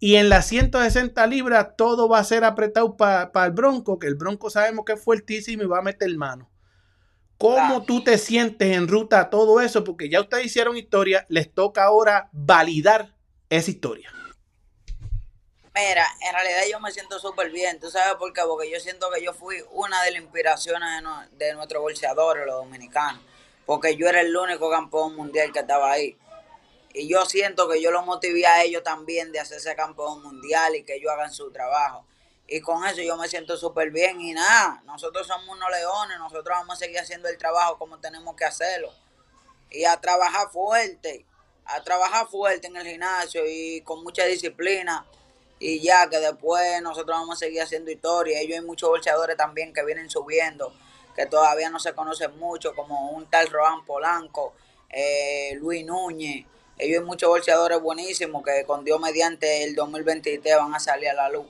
Y 0.00 0.16
en 0.16 0.28
las 0.28 0.46
160 0.48 1.26
libras 1.26 1.76
todo 1.76 2.08
va 2.08 2.18
a 2.18 2.24
ser 2.24 2.44
apretado 2.44 2.96
para 2.96 3.46
el 3.46 3.52
Bronco, 3.52 3.98
que 3.98 4.06
el 4.06 4.16
Bronco 4.16 4.50
sabemos 4.50 4.84
que 4.84 4.94
es 4.94 5.02
fuertísimo 5.02 5.62
y 5.62 5.66
va 5.66 5.78
a 5.78 5.82
meter 5.82 6.14
mano. 6.16 6.50
¿Cómo 7.38 7.84
tú 7.84 8.02
te 8.02 8.16
sientes 8.18 8.76
en 8.76 8.88
ruta 8.88 9.20
a 9.20 9.30
todo 9.30 9.60
eso? 9.60 9.84
Porque 9.84 10.08
ya 10.08 10.20
ustedes 10.20 10.46
hicieron 10.46 10.76
historia, 10.76 11.26
les 11.28 11.52
toca 11.52 11.84
ahora 11.84 12.28
validar 12.32 13.14
esa 13.50 13.70
historia. 13.70 14.12
Mira, 15.74 16.06
en 16.20 16.32
realidad 16.32 16.60
yo 16.70 16.78
me 16.78 16.92
siento 16.92 17.18
súper 17.18 17.50
bien. 17.50 17.80
¿Tú 17.80 17.90
sabes 17.90 18.14
por 18.14 18.32
qué? 18.32 18.42
Porque 18.46 18.70
yo 18.70 18.78
siento 18.78 19.10
que 19.10 19.22
yo 19.22 19.32
fui 19.32 19.56
una 19.72 20.02
de 20.04 20.12
las 20.12 20.22
inspiraciones 20.22 20.88
de, 21.32 21.46
de 21.46 21.54
nuestros 21.54 21.82
bolseadores, 21.82 22.46
los 22.46 22.54
dominicanos. 22.56 23.20
Porque 23.66 23.96
yo 23.96 24.06
era 24.06 24.20
el 24.20 24.36
único 24.36 24.70
campeón 24.70 25.16
mundial 25.16 25.52
que 25.52 25.60
estaba 25.60 25.90
ahí. 25.90 26.16
Y 26.96 27.08
yo 27.08 27.26
siento 27.26 27.68
que 27.68 27.82
yo 27.82 27.90
los 27.90 28.06
motivé 28.06 28.46
a 28.46 28.62
ellos 28.62 28.84
también 28.84 29.32
de 29.32 29.40
hacerse 29.40 29.74
campeón 29.74 30.22
mundial 30.22 30.76
y 30.76 30.84
que 30.84 30.94
ellos 30.94 31.10
hagan 31.10 31.32
su 31.32 31.50
trabajo. 31.50 32.06
Y 32.46 32.60
con 32.60 32.86
eso 32.86 33.02
yo 33.02 33.16
me 33.16 33.28
siento 33.28 33.56
súper 33.56 33.90
bien 33.90 34.20
y 34.20 34.32
nada, 34.32 34.80
nosotros 34.86 35.26
somos 35.26 35.48
unos 35.48 35.68
leones, 35.72 36.18
nosotros 36.18 36.56
vamos 36.56 36.76
a 36.76 36.78
seguir 36.78 37.00
haciendo 37.00 37.28
el 37.28 37.36
trabajo 37.36 37.78
como 37.78 37.98
tenemos 37.98 38.36
que 38.36 38.44
hacerlo. 38.44 38.94
Y 39.70 39.84
a 39.84 40.00
trabajar 40.00 40.50
fuerte, 40.50 41.26
a 41.64 41.82
trabajar 41.82 42.28
fuerte 42.28 42.68
en 42.68 42.76
el 42.76 42.86
gimnasio 42.86 43.42
y 43.44 43.80
con 43.80 44.04
mucha 44.04 44.24
disciplina. 44.26 45.04
Y 45.58 45.80
ya 45.80 46.08
que 46.08 46.20
después 46.20 46.80
nosotros 46.80 47.18
vamos 47.18 47.38
a 47.38 47.38
seguir 47.40 47.62
haciendo 47.62 47.90
historia. 47.90 48.40
Ellos 48.40 48.60
hay 48.60 48.64
muchos 48.64 48.88
bolseadores 48.88 49.36
también 49.36 49.72
que 49.72 49.84
vienen 49.84 50.08
subiendo, 50.08 50.72
que 51.16 51.26
todavía 51.26 51.70
no 51.70 51.80
se 51.80 51.92
conocen 51.92 52.38
mucho, 52.38 52.72
como 52.76 53.10
un 53.10 53.28
tal 53.28 53.48
Rohan 53.48 53.84
Polanco, 53.84 54.54
eh, 54.90 55.56
Luis 55.56 55.84
Núñez 55.84 56.46
ellos 56.78 57.00
hay 57.00 57.04
muchos 57.04 57.28
bolseadores 57.28 57.80
buenísimos 57.80 58.42
que 58.42 58.64
con 58.66 58.84
Dios 58.84 59.00
mediante 59.00 59.64
el 59.64 59.74
2023 59.74 60.56
van 60.56 60.74
a 60.74 60.80
salir 60.80 61.08
a 61.08 61.14
la 61.14 61.28
luz, 61.30 61.46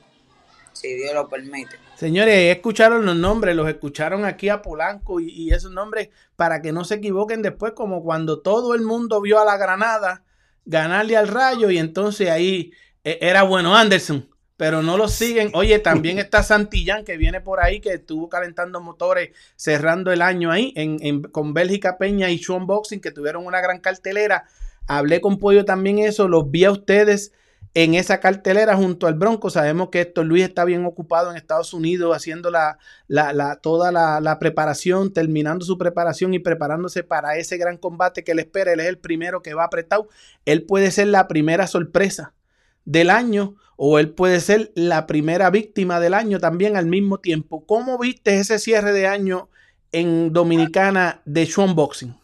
si 0.72 0.94
Dios 0.94 1.14
lo 1.14 1.28
permite. 1.28 1.76
Señores, 1.96 2.54
escucharon 2.54 3.06
los 3.06 3.16
nombres, 3.16 3.54
los 3.54 3.68
escucharon 3.68 4.24
aquí 4.24 4.48
a 4.48 4.60
Polanco 4.60 5.20
y, 5.20 5.52
esos 5.52 5.70
nombres 5.70 6.08
para 6.36 6.60
que 6.60 6.72
no 6.72 6.84
se 6.84 6.96
equivoquen 6.96 7.40
después, 7.40 7.72
como 7.72 8.02
cuando 8.02 8.40
todo 8.40 8.74
el 8.74 8.82
mundo 8.82 9.20
vio 9.20 9.40
a 9.40 9.44
la 9.44 9.56
Granada 9.56 10.24
ganarle 10.66 11.16
al 11.16 11.28
Rayo 11.28 11.70
y 11.70 11.78
entonces 11.78 12.30
ahí 12.30 12.72
e, 13.04 13.18
era 13.20 13.42
bueno 13.44 13.76
Anderson, 13.76 14.28
pero 14.56 14.82
no 14.82 14.96
lo 14.96 15.08
siguen. 15.08 15.50
Oye, 15.54 15.78
también 15.78 16.18
está 16.18 16.42
Santillán 16.42 17.04
que 17.04 17.16
viene 17.16 17.40
por 17.40 17.60
ahí, 17.60 17.80
que 17.80 17.94
estuvo 17.94 18.28
calentando 18.28 18.80
motores 18.80 19.30
cerrando 19.56 20.12
el 20.12 20.22
año 20.22 20.50
ahí 20.50 20.72
en, 20.76 21.22
con 21.22 21.54
Bélgica 21.54 21.96
Peña 21.96 22.28
y 22.30 22.38
Sean 22.38 22.66
Boxing, 22.66 23.00
que 23.00 23.12
tuvieron 23.12 23.46
una 23.46 23.60
gran 23.60 23.80
cartelera. 23.80 24.48
Hablé 24.86 25.20
con 25.20 25.38
Pollo 25.38 25.64
también 25.64 25.98
eso, 25.98 26.28
los 26.28 26.50
vi 26.50 26.64
a 26.64 26.72
ustedes 26.72 27.32
en 27.74 27.94
esa 27.94 28.20
cartelera 28.20 28.76
junto 28.76 29.06
al 29.06 29.14
Bronco. 29.14 29.50
Sabemos 29.50 29.88
que 29.90 30.00
esto 30.02 30.22
Luis 30.24 30.44
está 30.44 30.64
bien 30.64 30.86
ocupado 30.86 31.30
en 31.30 31.36
Estados 31.36 31.74
Unidos 31.74 32.16
haciendo 32.16 32.50
la, 32.50 32.78
la, 33.08 33.56
toda 33.56 33.90
la, 33.90 34.38
preparación, 34.38 35.12
terminando 35.12 35.64
su 35.64 35.76
preparación 35.76 36.34
y 36.34 36.38
preparándose 36.38 37.02
para 37.02 37.36
ese 37.36 37.56
gran 37.56 37.76
combate 37.76 38.24
que 38.24 38.34
le 38.34 38.42
espera. 38.42 38.72
Él 38.72 38.80
es 38.80 38.86
el 38.86 38.98
primero 38.98 39.42
que 39.42 39.54
va 39.54 39.64
apretado. 39.64 40.08
Él 40.44 40.62
puede 40.62 40.90
ser 40.92 41.08
la 41.08 41.26
primera 41.26 41.66
sorpresa 41.66 42.32
del 42.84 43.10
año 43.10 43.56
o 43.76 43.98
él 43.98 44.10
puede 44.10 44.40
ser 44.40 44.70
la 44.76 45.06
primera 45.06 45.50
víctima 45.50 45.98
del 45.98 46.14
año 46.14 46.38
también 46.38 46.76
al 46.76 46.86
mismo 46.86 47.18
tiempo. 47.18 47.66
¿Cómo 47.66 47.98
viste 47.98 48.38
ese 48.38 48.60
cierre 48.60 48.92
de 48.92 49.08
año 49.08 49.48
en 49.90 50.32
Dominicana 50.32 51.22
de 51.24 51.46
Sean 51.46 51.74
Boxing? 51.74 52.14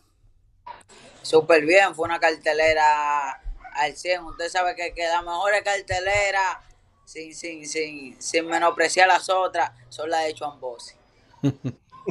Súper 1.22 1.64
bien, 1.64 1.94
fue 1.94 2.06
una 2.06 2.18
cartelera 2.18 3.40
al 3.74 3.96
100. 3.96 4.24
Usted 4.24 4.48
sabe 4.48 4.74
que, 4.74 4.92
que 4.94 5.06
las 5.06 5.22
mejores 5.24 5.62
carteleras, 5.62 6.58
sin, 7.04 7.34
sin, 7.34 7.66
sin, 7.66 8.20
sin 8.20 8.46
menospreciar 8.46 9.08
las 9.08 9.28
otras, 9.28 9.72
son 9.88 10.10
las 10.10 10.24
de 10.24 10.36
Juan 10.36 10.60
Bossi. 10.60 10.94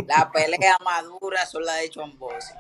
las 0.08 0.26
peleas 0.34 0.78
maduras 0.82 1.50
son 1.50 1.66
las 1.66 1.80
de 1.82 1.92
Juan 1.94 2.18
Bossi. 2.18 2.54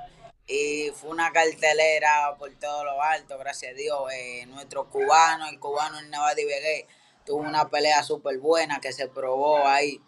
Y 0.48 0.89
fue 0.96 1.12
una 1.12 1.32
cartelera 1.32 2.36
por 2.39 2.51
todo 2.56 2.84
lo 2.84 3.01
alto, 3.01 3.38
gracias 3.38 3.74
a 3.74 3.75
Dios. 3.75 4.00
Eh, 4.12 4.46
nuestro 4.48 4.89
cubano, 4.89 5.48
el 5.48 5.60
cubano 5.60 6.00
en 6.00 6.10
Nevada 6.10 6.34
Vegué, 6.36 6.88
tuvo 7.25 7.41
una 7.41 7.70
pelea 7.70 8.01
súper 8.01 8.39
buena 8.39 8.79
que 8.79 8.91
se 8.91 9.08
probó 9.08 9.68
ahí 9.68 10.01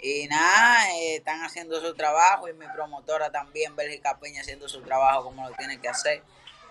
y 0.00 0.26
nada, 0.28 0.90
eh, 0.94 1.16
están 1.16 1.42
haciendo 1.42 1.80
su 1.80 1.94
trabajo 1.94 2.48
y 2.48 2.52
mi 2.52 2.66
promotora 2.74 3.30
también, 3.30 3.74
Bélgica 3.74 4.18
Peña, 4.20 4.42
haciendo 4.42 4.68
su 4.68 4.80
trabajo 4.82 5.24
como 5.24 5.48
lo 5.48 5.54
tiene 5.56 5.80
que 5.80 5.88
hacer. 5.88 6.22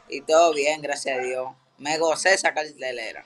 Y 0.08 0.22
todo 0.22 0.54
bien, 0.54 0.82
gracias 0.82 1.20
a 1.20 1.22
Dios. 1.22 1.50
Me 1.78 1.98
gocé 1.98 2.34
esa 2.34 2.54
cartelera. 2.54 3.24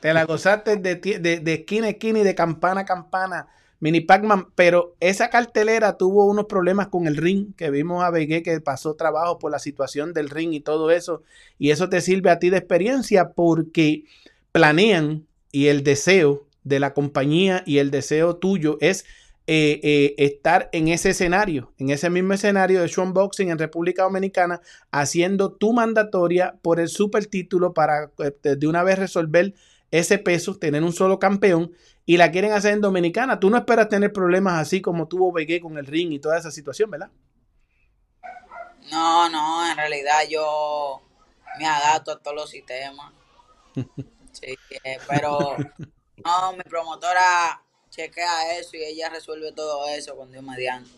Te 0.00 0.14
la 0.14 0.24
gozaste 0.24 0.76
de, 0.76 0.96
de, 0.96 1.40
de 1.40 1.54
esquina 1.54 1.88
a 1.88 1.90
esquina 1.90 2.20
y 2.20 2.24
de 2.24 2.34
campana 2.34 2.82
a 2.82 2.84
campana. 2.84 3.48
Mini 3.78 4.00
Pac-Man, 4.00 4.48
pero 4.54 4.96
esa 5.00 5.28
cartelera 5.28 5.98
tuvo 5.98 6.24
unos 6.24 6.46
problemas 6.46 6.88
con 6.88 7.06
el 7.06 7.16
ring, 7.16 7.54
que 7.56 7.70
vimos 7.70 8.02
a 8.02 8.10
Begué 8.10 8.42
que 8.42 8.58
pasó 8.60 8.94
trabajo 8.94 9.38
por 9.38 9.50
la 9.50 9.58
situación 9.58 10.14
del 10.14 10.30
ring 10.30 10.54
y 10.54 10.60
todo 10.60 10.90
eso, 10.90 11.22
y 11.58 11.70
eso 11.70 11.90
te 11.90 12.00
sirve 12.00 12.30
a 12.30 12.38
ti 12.38 12.48
de 12.48 12.56
experiencia 12.56 13.32
porque 13.32 14.04
planean 14.52 15.26
y 15.52 15.66
el 15.66 15.82
deseo 15.82 16.46
de 16.64 16.80
la 16.80 16.94
compañía 16.94 17.62
y 17.66 17.78
el 17.78 17.90
deseo 17.90 18.36
tuyo 18.36 18.78
es 18.80 19.04
eh, 19.48 19.80
eh, 19.84 20.14
estar 20.18 20.68
en 20.72 20.88
ese 20.88 21.10
escenario, 21.10 21.72
en 21.78 21.90
ese 21.90 22.10
mismo 22.10 22.32
escenario 22.32 22.82
de 22.82 22.88
Sean 22.88 23.12
Boxing 23.12 23.50
en 23.50 23.58
República 23.58 24.02
Dominicana, 24.02 24.60
haciendo 24.90 25.52
tu 25.52 25.72
mandatoria 25.72 26.56
por 26.62 26.80
el 26.80 26.88
super 26.88 27.26
título 27.26 27.72
para 27.72 28.10
eh, 28.18 28.56
de 28.56 28.66
una 28.66 28.82
vez 28.82 28.98
resolver 28.98 29.54
ese 29.92 30.18
peso, 30.18 30.58
tener 30.58 30.82
un 30.82 30.92
solo 30.92 31.20
campeón 31.20 31.72
y 32.04 32.16
la 32.16 32.32
quieren 32.32 32.50
hacer 32.52 32.72
en 32.72 32.80
Dominicana. 32.80 33.38
Tú 33.38 33.48
no 33.48 33.56
esperas 33.56 33.88
tener 33.88 34.12
problemas 34.12 34.60
así 34.60 34.82
como 34.82 35.06
tuvo 35.06 35.30
Begué 35.32 35.60
con 35.60 35.78
el 35.78 35.86
ring 35.86 36.12
y 36.12 36.18
toda 36.18 36.38
esa 36.38 36.50
situación, 36.50 36.90
¿verdad? 36.90 37.10
No, 38.90 39.28
no, 39.28 39.70
en 39.70 39.76
realidad 39.76 40.22
yo 40.28 41.02
me 41.60 41.66
adapto 41.66 42.10
a 42.10 42.18
todos 42.18 42.36
los 42.36 42.50
sistemas. 42.50 43.12
Sí, 44.32 44.54
pero 45.08 45.56
no, 46.22 46.52
mi 46.52 46.62
promotora 46.64 47.62
chequea 47.96 48.58
eso 48.58 48.76
y 48.76 48.84
ella 48.84 49.08
resuelve 49.08 49.52
todo 49.52 49.88
eso 49.88 50.14
con 50.16 50.30
Dios 50.30 50.44
mediante. 50.44 50.90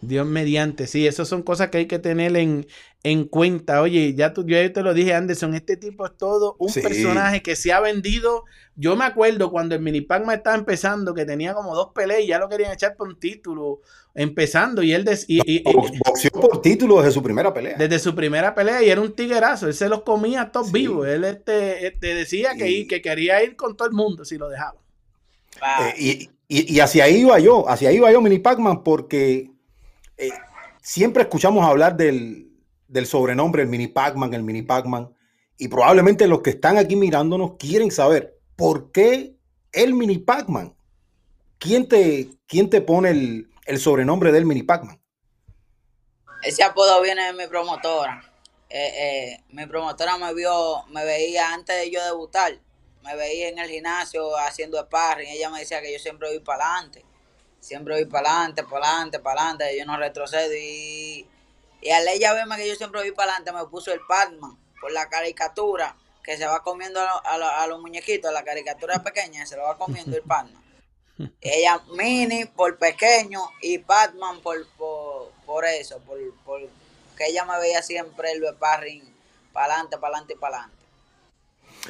Dios 0.00 0.26
mediante, 0.26 0.88
sí, 0.88 1.06
esas 1.06 1.28
son 1.28 1.42
cosas 1.42 1.68
que 1.68 1.78
hay 1.78 1.86
que 1.86 2.00
tener 2.00 2.36
en, 2.36 2.66
en 3.04 3.24
cuenta. 3.24 3.80
Oye, 3.80 4.14
ya 4.14 4.34
tú, 4.34 4.44
yo 4.44 4.72
te 4.72 4.82
lo 4.82 4.94
dije, 4.94 5.14
Anderson, 5.14 5.54
este 5.54 5.76
tipo 5.76 6.04
es 6.04 6.16
todo 6.16 6.56
un 6.58 6.72
personaje 6.72 7.40
que 7.40 7.54
se 7.54 7.72
ha 7.72 7.78
vendido. 7.78 8.42
Yo 8.74 8.96
me 8.96 9.04
acuerdo 9.04 9.52
cuando 9.52 9.76
el 9.76 9.80
Mini 9.80 10.00
Pacma 10.00 10.34
estaba 10.34 10.56
empezando, 10.56 11.14
que 11.14 11.24
tenía 11.24 11.54
como 11.54 11.72
dos 11.76 11.90
peleas 11.94 12.22
y 12.22 12.26
ya 12.26 12.40
lo 12.40 12.48
querían 12.48 12.72
echar 12.72 12.96
por 12.96 13.06
un 13.06 13.20
título, 13.20 13.80
empezando, 14.12 14.82
y 14.82 14.92
él 14.92 15.04
decía. 15.04 15.44
boxeó 16.04 16.32
por 16.32 16.60
título 16.60 16.96
desde 16.96 17.12
su 17.12 17.22
primera 17.22 17.54
pelea. 17.54 17.76
Desde 17.78 18.00
su 18.00 18.12
primera 18.12 18.56
pelea, 18.56 18.82
y 18.82 18.90
era 18.90 19.00
un 19.00 19.12
tiguerazo, 19.12 19.68
él 19.68 19.74
se 19.74 19.88
los 19.88 20.02
comía 20.02 20.50
todos 20.50 20.72
vivos. 20.72 21.06
Él 21.06 21.22
este, 21.22 21.86
este 21.86 22.16
decía 22.16 22.56
que, 22.56 22.88
que 22.88 23.00
quería 23.00 23.40
ir 23.44 23.54
con 23.54 23.76
todo 23.76 23.86
el 23.86 23.94
mundo 23.94 24.24
si 24.24 24.36
lo 24.36 24.48
dejaba. 24.48 24.81
Eh, 25.96 26.28
y, 26.48 26.80
hacia 26.80 27.04
ahí 27.04 27.20
iba 27.20 27.38
yo, 27.38 27.68
hacia 27.68 27.88
ahí 27.88 27.96
iba 27.96 28.12
yo, 28.12 28.20
Mini 28.20 28.38
Pac-Man, 28.38 28.82
porque 28.82 29.50
eh, 30.16 30.30
siempre 30.82 31.22
escuchamos 31.22 31.64
hablar 31.64 31.96
del, 31.96 32.50
sobrenombre, 33.06 33.62
el 33.62 33.68
Mini 33.68 33.88
Pac-Man, 33.88 34.34
el 34.34 34.42
Mini 34.42 34.62
Pac-Man, 34.62 35.14
y 35.56 35.68
probablemente 35.68 36.26
los 36.26 36.42
que 36.42 36.50
están 36.50 36.76
aquí 36.76 36.96
mirándonos 36.96 37.56
quieren 37.58 37.90
saber 37.90 38.38
por 38.56 38.92
qué 38.92 39.34
el 39.72 39.94
Mini 39.94 40.18
Pac-Man. 40.18 40.74
¿Quién 41.58 41.88
te, 41.88 42.28
quién 42.46 42.68
te 42.68 42.80
pone 42.80 43.10
el, 43.10 43.48
el 43.66 43.78
sobrenombre 43.78 44.32
del 44.32 44.44
Mini 44.44 44.62
Pac-Man? 44.62 45.00
Ese 46.42 46.64
apodo 46.64 47.00
viene 47.00 47.24
de 47.26 47.32
mi 47.32 47.46
promotora. 47.46 48.20
Eh, 48.68 49.38
mi 49.50 49.66
promotora 49.66 50.16
me 50.16 50.34
vio, 50.34 50.84
me 50.88 51.04
veía 51.04 51.52
antes 51.52 51.76
de 51.76 51.90
yo 51.90 52.02
debutar 52.04 52.58
me 53.02 53.16
veía 53.16 53.48
en 53.48 53.58
el 53.58 53.68
gimnasio 53.68 54.36
haciendo 54.38 54.80
sparring, 54.80 55.28
ella 55.28 55.50
me 55.50 55.60
decía 55.60 55.80
que 55.80 55.92
yo 55.92 55.98
siempre 55.98 56.28
voy 56.28 56.40
para 56.40 56.72
adelante, 56.74 57.04
siempre 57.60 57.94
voy 57.94 58.04
para 58.04 58.30
adelante, 58.30 58.62
para 58.64 58.88
adelante, 58.88 59.18
para 59.18 59.40
adelante, 59.42 59.78
yo 59.78 59.84
no 59.86 59.96
retrocedo 59.96 60.54
y, 60.54 61.26
y 61.80 61.90
al 61.90 62.06
ella 62.08 62.32
verme 62.32 62.56
que 62.56 62.68
yo 62.68 62.74
siempre 62.74 63.00
voy 63.00 63.12
para 63.12 63.32
adelante 63.36 63.52
me 63.52 63.68
puso 63.68 63.92
el 63.92 64.00
Pac-Man 64.06 64.56
por 64.80 64.92
la 64.92 65.08
caricatura 65.08 65.96
que 66.22 66.36
se 66.36 66.46
va 66.46 66.62
comiendo 66.62 67.00
a, 67.00 67.66
los 67.66 67.80
muñequitos, 67.80 68.32
la 68.32 68.44
caricatura 68.44 69.02
pequeña 69.02 69.44
se 69.44 69.56
lo 69.56 69.64
va 69.64 69.76
comiendo 69.76 70.16
el 70.16 70.22
Pac-Man. 70.22 70.62
Ella 71.40 71.82
mini 71.96 72.44
por 72.44 72.78
pequeño 72.78 73.40
y 73.60 73.78
Batman 73.78 74.40
por, 74.40 74.66
por, 75.44 75.64
eso, 75.66 75.98
por, 76.00 76.18
por, 76.44 76.60
que 77.16 77.26
ella 77.26 77.44
me 77.44 77.58
veía 77.58 77.82
siempre 77.82 78.32
el 78.32 78.44
sparring 78.54 79.02
para 79.52 79.74
adelante, 79.74 79.98
para 79.98 80.14
adelante 80.14 80.34
y 80.34 80.36
para 80.36 80.56
adelante. 80.56 80.81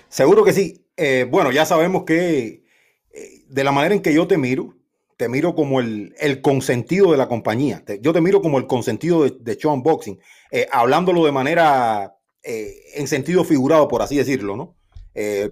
Seguro 0.09 0.45
que 0.45 0.53
sí. 0.53 0.85
Eh, 0.97 1.27
bueno, 1.29 1.53
ya 1.53 1.65
sabemos 1.65 2.05
que 2.05 2.65
eh, 3.13 3.45
de 3.49 3.65
la 3.65 3.73
manera 3.73 3.95
en 3.95 4.03
que 4.03 4.15
yo 4.15 4.27
te 4.27 4.39
miro, 4.39 4.75
te 5.17 5.29
miro 5.29 5.55
como 5.55 5.81
el, 5.81 6.15
consentido 6.43 7.13
de 7.13 7.19
la 7.19 7.29
compañía. 7.29 7.85
yo 8.01 8.13
te 8.13 8.21
miro 8.21 8.43
como 8.43 8.59
el 8.59 8.67
consentido 8.67 9.25
de, 9.25 9.37
de 9.39 9.57
Show 9.57 9.73
Unboxing, 9.73 10.19
eh, 10.51 10.67
hablándolo 10.71 11.25
de 11.25 11.33
manera 11.33 12.17
en 12.45 13.07
sentido 13.07 13.45
figurado, 13.45 13.87
por 13.87 14.03
así 14.03 14.17
decirlo, 14.17 14.57
¿no? 14.57 14.75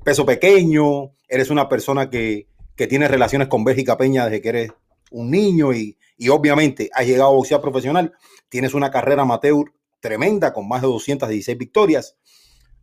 Peso 0.02 0.26
pequeño, 0.26 1.12
eres 1.28 1.48
una 1.50 1.68
persona 1.68 2.10
que, 2.10 2.48
que, 2.74 2.88
tiene 2.88 3.06
relaciones 3.06 3.46
con 3.46 3.62
Bélgica 3.62 3.96
Peña 3.96 4.24
desde 4.24 4.42
que 4.42 4.48
eres 4.48 4.72
un 5.12 5.30
niño 5.30 5.72
y, 5.72 5.96
y 6.16 6.30
obviamente 6.30 6.90
has 6.92 7.06
llegado 7.06 7.30
a 7.30 7.34
boxear 7.34 7.60
profesional, 7.60 8.12
tienes 8.48 8.74
una 8.74 8.90
carrera 8.90 9.22
amateur 9.22 9.72
tremenda 10.00 10.52
con 10.52 10.66
más 10.66 10.82
de 10.82 10.88
216 10.88 11.56
victorias. 11.56 12.16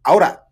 Ahora, 0.03 0.46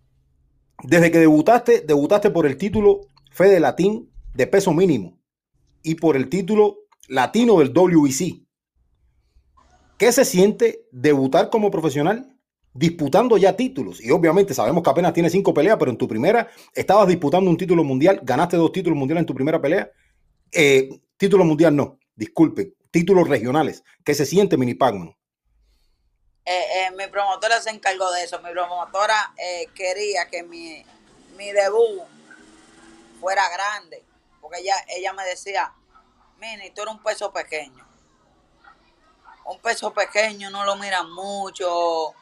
desde 0.83 1.11
que 1.11 1.19
debutaste, 1.19 1.81
debutaste 1.81 2.29
por 2.31 2.45
el 2.45 2.57
título 2.57 3.01
Fede 3.31 3.59
Latín 3.59 4.09
de 4.33 4.47
peso 4.47 4.73
mínimo 4.73 5.17
y 5.81 5.95
por 5.95 6.15
el 6.15 6.29
título 6.29 6.77
latino 7.07 7.59
del 7.59 7.73
WBC. 7.73 8.45
¿Qué 9.97 10.11
se 10.11 10.25
siente 10.25 10.85
debutar 10.91 11.49
como 11.49 11.71
profesional 11.71 12.35
disputando 12.73 13.37
ya 13.37 13.55
títulos? 13.55 14.03
Y 14.03 14.11
obviamente 14.11 14.53
sabemos 14.53 14.83
que 14.83 14.89
apenas 14.89 15.13
tienes 15.13 15.31
cinco 15.31 15.53
peleas, 15.53 15.77
pero 15.79 15.91
en 15.91 15.97
tu 15.97 16.07
primera 16.07 16.49
estabas 16.73 17.07
disputando 17.07 17.49
un 17.49 17.57
título 17.57 17.83
mundial, 17.83 18.19
ganaste 18.23 18.57
dos 18.57 18.71
títulos 18.71 18.97
mundiales 18.97 19.21
en 19.21 19.27
tu 19.27 19.35
primera 19.35 19.61
pelea. 19.61 19.89
Eh, 20.51 20.89
título 21.17 21.45
mundial 21.45 21.75
no, 21.75 21.97
disculpe, 22.15 22.73
títulos 22.91 23.27
regionales. 23.27 23.83
¿Qué 24.03 24.13
se 24.13 24.25
siente, 24.25 24.57
Mini 24.57 24.73
Pacman? 24.73 25.14
Eh, 26.47 26.85
eh, 26.85 26.91
mi 26.91 27.07
promotora 27.07 27.59
se 27.59 27.71
encargó 27.71 28.11
de 28.11 28.23
eso. 28.23 28.39
Mi 28.39 28.51
promotora 28.51 29.33
eh, 29.35 29.67
quería 29.73 30.27
que 30.29 30.43
mi, 30.43 30.85
mi, 31.35 31.51
debut 31.51 32.03
fuera 33.19 33.49
grande. 33.49 34.03
Porque 34.39 34.59
ella, 34.59 34.75
ella 34.89 35.11
me 35.13 35.25
decía, 35.25 35.73
Mini, 36.37 36.69
tú 36.69 36.83
eres 36.83 36.93
un 36.93 37.01
peso 37.01 37.33
pequeño. 37.33 37.83
Un 39.45 39.59
peso 39.59 39.91
pequeño 39.91 40.51
no 40.51 40.65
lo 40.65 40.75
miran 40.75 41.11
mucho, 41.11 42.13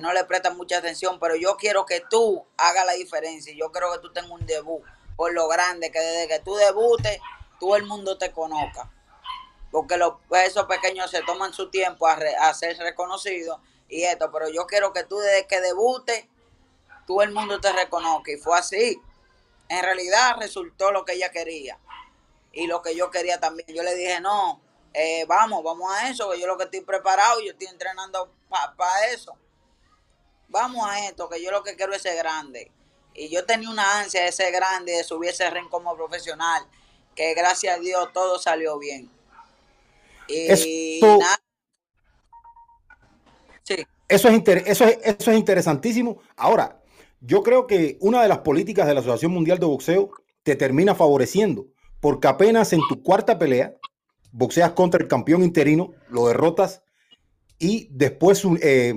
no 0.00 0.12
le 0.12 0.24
prestan 0.24 0.56
mucha 0.56 0.78
atención, 0.78 1.18
pero 1.18 1.34
yo 1.34 1.56
quiero 1.56 1.84
que 1.86 2.00
tú 2.08 2.44
hagas 2.56 2.86
la 2.86 2.92
diferencia. 2.92 3.52
Yo 3.56 3.72
creo 3.72 3.92
que 3.92 3.98
tú 3.98 4.12
tengas 4.12 4.30
un 4.30 4.46
debut 4.46 4.82
por 5.16 5.32
lo 5.32 5.48
grande, 5.48 5.90
que 5.90 5.98
desde 5.98 6.28
que 6.28 6.38
tú 6.38 6.54
debutes, 6.54 7.20
todo 7.58 7.76
el 7.76 7.84
mundo 7.84 8.16
te 8.16 8.30
conozca 8.30 8.88
porque 9.72 9.96
los 9.96 10.16
pesos 10.28 10.66
pequeños 10.66 11.10
se 11.10 11.22
toman 11.22 11.54
su 11.54 11.70
tiempo 11.70 12.06
a, 12.06 12.54
ser 12.54 12.76
reconocidos 12.76 13.58
y 13.88 14.02
esto, 14.02 14.30
pero 14.30 14.48
yo 14.50 14.66
quiero 14.66 14.92
que 14.92 15.02
tú 15.02 15.18
desde 15.18 15.46
que 15.46 15.60
debutes, 15.62 16.26
todo 17.06 17.22
el 17.22 17.32
mundo 17.32 17.58
te 17.58 17.72
reconozca. 17.72 18.30
Y 18.30 18.36
fue 18.36 18.56
así. 18.58 19.00
En 19.68 19.82
realidad 19.82 20.36
resultó 20.38 20.92
lo 20.92 21.04
que 21.04 21.14
ella 21.14 21.30
quería 21.30 21.78
y 22.52 22.66
lo 22.66 22.82
que 22.82 22.94
yo 22.94 23.10
quería 23.10 23.40
también. 23.40 23.66
Yo 23.74 23.82
le 23.82 23.94
dije, 23.94 24.20
no, 24.20 24.60
eh, 24.92 25.24
vamos, 25.26 25.64
vamos 25.64 25.90
a 25.90 26.10
eso, 26.10 26.30
que 26.30 26.38
yo 26.38 26.46
lo 26.46 26.58
que 26.58 26.64
estoy 26.64 26.82
preparado, 26.82 27.40
yo 27.40 27.52
estoy 27.52 27.68
entrenando 27.68 28.30
para 28.48 29.06
eso. 29.06 29.34
Vamos 30.48 30.86
a 30.86 31.06
esto, 31.06 31.30
que 31.30 31.42
yo 31.42 31.50
lo 31.50 31.62
que 31.62 31.76
quiero 31.76 31.94
es 31.94 32.02
ser 32.02 32.16
grande. 32.16 32.70
Y 33.14 33.30
yo 33.30 33.46
tenía 33.46 33.70
una 33.70 34.00
ansia 34.00 34.22
de 34.24 34.32
ser 34.32 34.52
grande, 34.52 34.92
de 34.92 35.04
subir 35.04 35.30
ese 35.30 35.48
ring 35.48 35.70
como 35.70 35.96
profesional, 35.96 36.66
que 37.14 37.32
gracias 37.32 37.76
a 37.76 37.80
Dios 37.80 38.12
todo 38.12 38.38
salió 38.38 38.78
bien. 38.78 39.10
Eso, 40.28 40.66
eso, 44.08 44.28
es 44.28 44.66
eso, 44.66 44.84
eso 44.84 45.30
es 45.30 45.38
interesantísimo. 45.38 46.18
Ahora, 46.36 46.82
yo 47.20 47.42
creo 47.42 47.66
que 47.66 47.96
una 48.00 48.22
de 48.22 48.28
las 48.28 48.38
políticas 48.38 48.86
de 48.86 48.94
la 48.94 49.00
Asociación 49.00 49.32
Mundial 49.32 49.58
de 49.58 49.66
Boxeo 49.66 50.10
te 50.42 50.56
termina 50.56 50.94
favoreciendo, 50.94 51.66
porque 52.00 52.28
apenas 52.28 52.72
en 52.72 52.80
tu 52.88 53.02
cuarta 53.02 53.38
pelea 53.38 53.76
boxeas 54.32 54.72
contra 54.72 55.00
el 55.00 55.08
campeón 55.08 55.42
interino, 55.42 55.92
lo 56.08 56.26
derrotas 56.26 56.82
y 57.58 57.88
después 57.92 58.42
eh, 58.60 58.94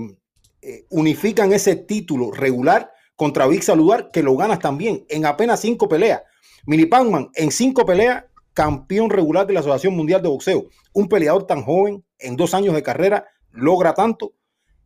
eh, 0.62 0.86
unifican 0.90 1.54
ese 1.54 1.76
título 1.76 2.32
regular 2.32 2.92
contra 3.16 3.48
Vic 3.48 3.62
Saludar, 3.62 4.10
que 4.12 4.24
lo 4.24 4.36
ganas 4.36 4.60
también 4.60 5.06
en 5.10 5.26
apenas 5.26 5.60
cinco 5.60 5.88
peleas. 5.88 6.24
Mini 6.66 6.86
Pacman, 6.86 7.30
en 7.36 7.52
cinco 7.52 7.86
peleas 7.86 8.26
campeón 8.56 9.10
regular 9.10 9.46
de 9.46 9.54
la 9.54 9.60
Asociación 9.60 9.96
Mundial 9.96 10.22
de 10.24 10.30
Boxeo. 10.30 10.70
Un 10.94 11.08
peleador 11.08 11.46
tan 11.46 11.62
joven, 11.64 12.04
en 12.18 12.38
dos 12.38 12.54
años 12.56 12.74
de 12.74 12.82
carrera, 12.82 13.28
logra 13.52 13.94
tanto. 13.94 14.34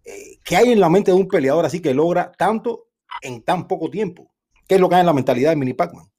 Eh, 0.04 0.40
¿Qué 0.44 0.58
hay 0.58 0.72
en 0.72 0.80
la 0.80 0.90
mente 0.90 1.12
de 1.12 1.18
un 1.18 1.28
peleador 1.28 1.66
así 1.66 1.82
que 1.82 1.94
logra 1.94 2.32
tanto 2.32 2.88
en 3.22 3.44
tan 3.44 3.68
poco 3.68 3.90
tiempo? 3.90 4.34
¿Qué 4.68 4.76
es 4.76 4.82
lo 4.82 4.90
que 4.90 4.96
hay 4.96 5.02
en 5.02 5.06
la 5.06 5.14
mentalidad 5.14 5.52
de 5.52 5.56
Mini 5.56 5.74
Pacman? 5.74 6.12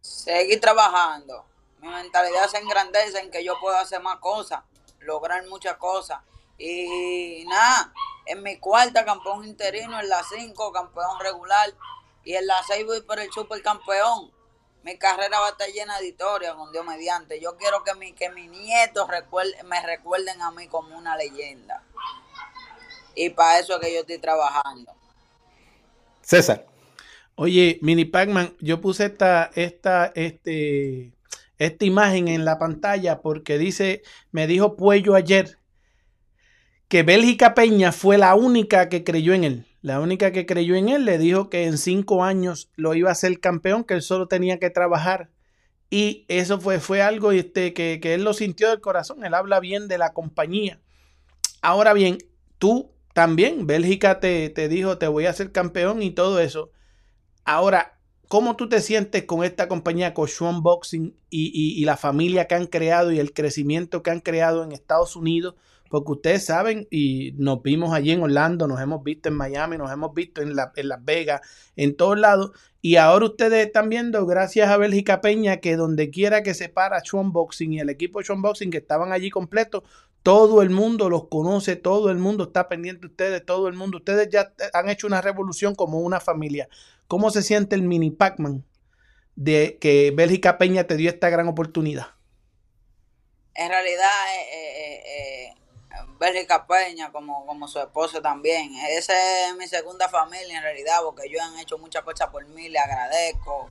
Seguir 0.00 0.60
trabajando. 0.60 1.44
Mi 1.80 1.88
mentalidad 1.88 2.46
se 2.46 2.58
engrandece 2.58 3.18
en 3.18 3.30
que 3.32 3.44
yo 3.44 3.54
puedo 3.60 3.76
hacer 3.76 4.00
más 4.00 4.18
cosas, 4.18 4.60
lograr 5.00 5.44
muchas 5.48 5.76
cosas. 5.76 6.20
Y 6.56 7.44
nada, 7.48 7.92
en 8.26 8.44
mi 8.44 8.58
cuarta 8.58 9.04
campeón 9.04 9.44
interino, 9.44 9.98
en 9.98 10.08
la 10.08 10.22
cinco 10.22 10.70
campeón 10.70 11.18
regular 11.20 11.74
y 12.22 12.34
en 12.34 12.46
la 12.46 12.62
seis 12.62 12.86
voy 12.86 13.00
por 13.00 13.18
el 13.18 13.30
supercampeón 13.32 14.30
mi 14.82 14.96
carrera 14.96 15.40
va 15.40 15.48
a 15.48 15.50
estar 15.50 15.68
llena 15.68 15.98
de 15.98 16.08
historias 16.08 16.54
con 16.54 16.72
Dios 16.72 16.84
mediante. 16.86 17.40
Yo 17.40 17.56
quiero 17.56 17.84
que 17.84 17.94
mi, 17.94 18.12
que 18.12 18.30
mis 18.30 18.50
nietos 18.50 19.06
me 19.64 19.86
recuerden 19.86 20.40
a 20.40 20.50
mí 20.50 20.68
como 20.68 20.96
una 20.96 21.16
leyenda. 21.16 21.82
Y 23.14 23.30
para 23.30 23.58
eso 23.58 23.74
es 23.74 23.80
que 23.80 23.92
yo 23.92 24.00
estoy 24.00 24.18
trabajando. 24.18 24.92
César. 26.22 26.66
Oye, 27.34 27.78
Mini 27.82 28.04
Pacman, 28.04 28.54
yo 28.60 28.80
puse 28.80 29.06
esta, 29.06 29.50
esta, 29.54 30.12
este, 30.14 31.12
esta 31.58 31.84
imagen 31.84 32.28
en 32.28 32.44
la 32.44 32.58
pantalla 32.58 33.20
porque 33.20 33.58
dice, 33.58 34.02
me 34.30 34.46
dijo 34.46 34.76
Puello 34.76 35.14
ayer 35.14 35.58
que 36.88 37.02
Bélgica 37.02 37.54
Peña 37.54 37.92
fue 37.92 38.18
la 38.18 38.34
única 38.34 38.88
que 38.88 39.04
creyó 39.04 39.32
en 39.32 39.44
él. 39.44 39.69
La 39.82 40.00
única 40.00 40.30
que 40.30 40.44
creyó 40.44 40.74
en 40.74 40.90
él 40.90 41.04
le 41.04 41.18
dijo 41.18 41.48
que 41.48 41.64
en 41.64 41.78
cinco 41.78 42.22
años 42.22 42.70
lo 42.76 42.94
iba 42.94 43.10
a 43.10 43.14
ser 43.14 43.40
campeón, 43.40 43.84
que 43.84 43.94
él 43.94 44.02
solo 44.02 44.28
tenía 44.28 44.58
que 44.58 44.70
trabajar. 44.70 45.30
Y 45.88 46.24
eso 46.28 46.60
fue, 46.60 46.80
fue 46.80 47.02
algo 47.02 47.32
este, 47.32 47.72
que, 47.72 47.98
él 48.02 48.22
lo 48.22 48.34
sintió 48.34 48.68
del 48.68 48.80
corazón. 48.80 49.24
Él 49.24 49.34
habla 49.34 49.58
bien 49.58 49.88
de 49.88 49.98
la 49.98 50.12
compañía. 50.12 50.80
Ahora 51.62 51.94
bien, 51.94 52.18
tú 52.58 52.92
también, 53.14 53.66
Bélgica 53.66 54.20
te, 54.20 54.50
te 54.50 54.68
dijo, 54.68 54.98
te 54.98 55.08
voy 55.08 55.26
a 55.26 55.30
hacer 55.30 55.50
campeón 55.50 56.02
y 56.02 56.10
todo 56.10 56.40
eso. 56.40 56.70
Ahora, 57.44 57.98
¿cómo 58.28 58.56
tú 58.56 58.68
te 58.68 58.80
sientes 58.80 59.24
con 59.24 59.44
esta 59.44 59.66
compañía, 59.66 60.14
con 60.14 60.28
Boxing 60.62 61.16
y, 61.30 61.80
y 61.80 61.84
la 61.86 61.96
familia 61.96 62.46
que 62.46 62.54
han 62.54 62.66
creado 62.66 63.12
y 63.12 63.18
el 63.18 63.32
crecimiento 63.32 64.02
que 64.02 64.10
han 64.10 64.20
creado 64.20 64.62
en 64.62 64.72
Estados 64.72 65.16
Unidos? 65.16 65.54
Porque 65.90 66.12
ustedes 66.12 66.44
saben 66.46 66.86
y 66.88 67.32
nos 67.36 67.62
vimos 67.62 67.92
allí 67.92 68.12
en 68.12 68.22
Orlando, 68.22 68.68
nos 68.68 68.80
hemos 68.80 69.02
visto 69.02 69.28
en 69.28 69.34
Miami, 69.34 69.76
nos 69.76 69.90
hemos 69.90 70.14
visto 70.14 70.40
en, 70.40 70.54
Las 70.54 71.04
Vegas, 71.04 71.40
en 71.74 71.96
todos 71.96 72.16
lados. 72.16 72.52
Y 72.80 72.94
ahora 72.94 73.26
ustedes 73.26 73.66
están 73.66 73.88
viendo, 73.88 74.24
gracias 74.24 74.70
a 74.70 74.76
Bélgica 74.76 75.20
Peña, 75.20 75.56
que 75.56 75.74
donde 75.74 76.10
quiera 76.10 76.44
que 76.44 76.54
se 76.54 76.68
para 76.68 77.00
Sean 77.00 77.32
Boxing 77.32 77.72
y 77.72 77.80
el 77.80 77.90
equipo 77.90 78.20
de 78.20 78.34
Boxing 78.36 78.70
que 78.70 78.78
estaban 78.78 79.10
allí 79.10 79.30
completos, 79.30 79.82
todo 80.22 80.62
el 80.62 80.70
mundo 80.70 81.10
los 81.10 81.26
conoce, 81.26 81.74
todo 81.74 82.10
el 82.10 82.18
mundo 82.18 82.44
está 82.44 82.68
pendiente 82.68 83.00
de 83.00 83.06
ustedes, 83.08 83.44
todo 83.44 83.66
el 83.66 83.74
mundo. 83.74 83.98
Ustedes 83.98 84.28
ya 84.30 84.52
han 84.72 84.88
hecho 84.88 85.08
una 85.08 85.20
revolución 85.20 85.74
como 85.74 85.98
una 85.98 86.20
familia. 86.20 86.68
¿Cómo 87.08 87.30
se 87.30 87.42
siente 87.42 87.74
el 87.74 87.82
mini 87.82 88.12
Pac-Man 88.12 88.64
de 89.34 89.76
que 89.80 90.12
Bélgica 90.14 90.56
Peña 90.56 90.84
te 90.84 90.96
dio 90.96 91.10
esta 91.10 91.30
gran 91.30 91.48
oportunidad? 91.48 92.14
En 93.54 93.68
realidad, 93.68 94.10
eh, 94.36 94.46
eh, 94.52 95.02
eh, 95.06 95.39
Bélgica 96.20 96.66
Peña 96.66 97.10
como, 97.10 97.46
como 97.46 97.66
su 97.66 97.78
esposo 97.78 98.20
también. 98.20 98.76
Esa 98.90 99.48
es 99.48 99.56
mi 99.56 99.66
segunda 99.66 100.06
familia 100.06 100.58
en 100.58 100.62
realidad, 100.62 101.00
porque 101.02 101.26
ellos 101.26 101.40
han 101.40 101.58
hecho 101.58 101.78
muchas 101.78 102.04
cosas 102.04 102.28
por 102.28 102.46
mí, 102.48 102.68
le 102.68 102.78
agradezco 102.78 103.70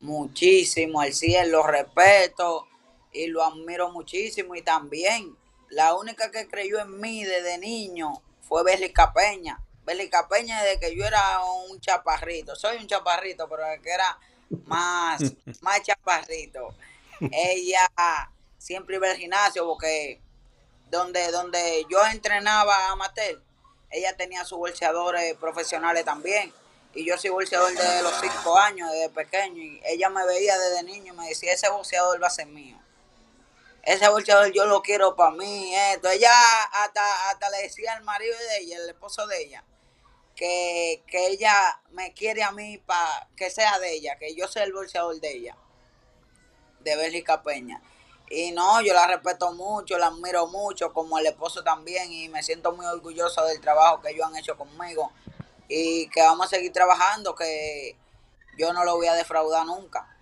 muchísimo 0.00 1.02
al 1.02 1.12
cielo, 1.12 1.58
lo 1.58 1.66
respeto 1.66 2.66
y 3.12 3.26
lo 3.26 3.44
admiro 3.44 3.92
muchísimo. 3.92 4.54
Y 4.54 4.62
también 4.62 5.36
la 5.68 5.94
única 5.94 6.30
que 6.30 6.48
creyó 6.48 6.80
en 6.80 6.98
mí 6.98 7.24
desde 7.24 7.58
niño 7.58 8.22
fue 8.40 8.64
Bélgica 8.64 9.12
Peña. 9.12 9.62
Bélgica 9.84 10.26
Peña 10.28 10.62
desde 10.62 10.80
que 10.80 10.96
yo 10.96 11.04
era 11.04 11.44
un 11.44 11.78
chaparrito, 11.78 12.56
soy 12.56 12.78
un 12.78 12.86
chaparrito, 12.86 13.46
pero 13.50 13.64
que 13.82 13.90
era 13.90 14.18
más, 14.64 15.20
más 15.60 15.82
chaparrito. 15.82 16.74
Ella 17.20 17.86
siempre 18.56 18.96
iba 18.96 19.10
al 19.10 19.18
gimnasio 19.18 19.66
porque 19.66 20.22
donde, 20.90 21.30
donde 21.30 21.86
yo 21.88 22.04
entrenaba 22.06 22.90
amateur, 22.90 23.40
ella 23.90 24.16
tenía 24.16 24.44
sus 24.44 24.58
bolseadores 24.58 25.36
profesionales 25.36 26.04
también. 26.04 26.52
Y 26.92 27.04
yo 27.04 27.16
soy 27.16 27.30
bolseador 27.30 27.72
desde 27.72 28.02
los 28.02 28.14
cinco 28.20 28.58
años, 28.58 28.90
desde 28.90 29.10
pequeño. 29.10 29.62
Y 29.62 29.80
ella 29.84 30.08
me 30.10 30.26
veía 30.26 30.58
desde 30.58 30.82
niño 30.82 31.12
y 31.12 31.16
me 31.16 31.28
decía, 31.28 31.52
ese 31.52 31.68
bolseador 31.68 32.20
va 32.20 32.26
a 32.26 32.30
ser 32.30 32.46
mío. 32.46 32.76
Ese 33.82 34.08
bolseador 34.08 34.52
yo 34.52 34.66
lo 34.66 34.82
quiero 34.82 35.14
para 35.14 35.30
mí. 35.30 35.74
Esto. 35.92 36.08
Ella 36.10 36.32
hasta, 36.72 37.30
hasta 37.30 37.50
le 37.50 37.62
decía 37.62 37.92
al 37.94 38.02
marido 38.02 38.36
de 38.36 38.58
ella, 38.58 38.78
el 38.78 38.88
esposo 38.88 39.26
de 39.28 39.40
ella, 39.40 39.64
que, 40.34 41.02
que 41.06 41.28
ella 41.28 41.80
me 41.90 42.12
quiere 42.12 42.42
a 42.42 42.50
mí 42.50 42.78
para 42.78 43.28
que 43.36 43.50
sea 43.50 43.78
de 43.78 43.92
ella, 43.92 44.18
que 44.18 44.34
yo 44.34 44.48
sea 44.48 44.64
el 44.64 44.72
bolseador 44.72 45.20
de 45.20 45.32
ella, 45.32 45.56
de 46.80 46.96
Bélgica 46.96 47.42
Peña. 47.42 47.80
Y 48.30 48.52
no, 48.52 48.80
yo 48.80 48.94
la 48.94 49.08
respeto 49.08 49.52
mucho, 49.52 49.98
la 49.98 50.06
admiro 50.06 50.46
mucho, 50.46 50.92
como 50.92 51.18
el 51.18 51.26
esposo 51.26 51.64
también, 51.64 52.12
y 52.12 52.28
me 52.28 52.44
siento 52.44 52.72
muy 52.72 52.86
orgulloso 52.86 53.44
del 53.44 53.60
trabajo 53.60 54.00
que 54.00 54.10
ellos 54.10 54.24
han 54.24 54.36
hecho 54.36 54.56
conmigo. 54.56 55.10
Y 55.68 56.08
que 56.10 56.20
vamos 56.20 56.46
a 56.46 56.50
seguir 56.50 56.72
trabajando, 56.72 57.34
que 57.34 57.96
yo 58.56 58.72
no 58.72 58.84
lo 58.84 58.96
voy 58.96 59.08
a 59.08 59.14
defraudar 59.14 59.66
nunca. 59.66 60.16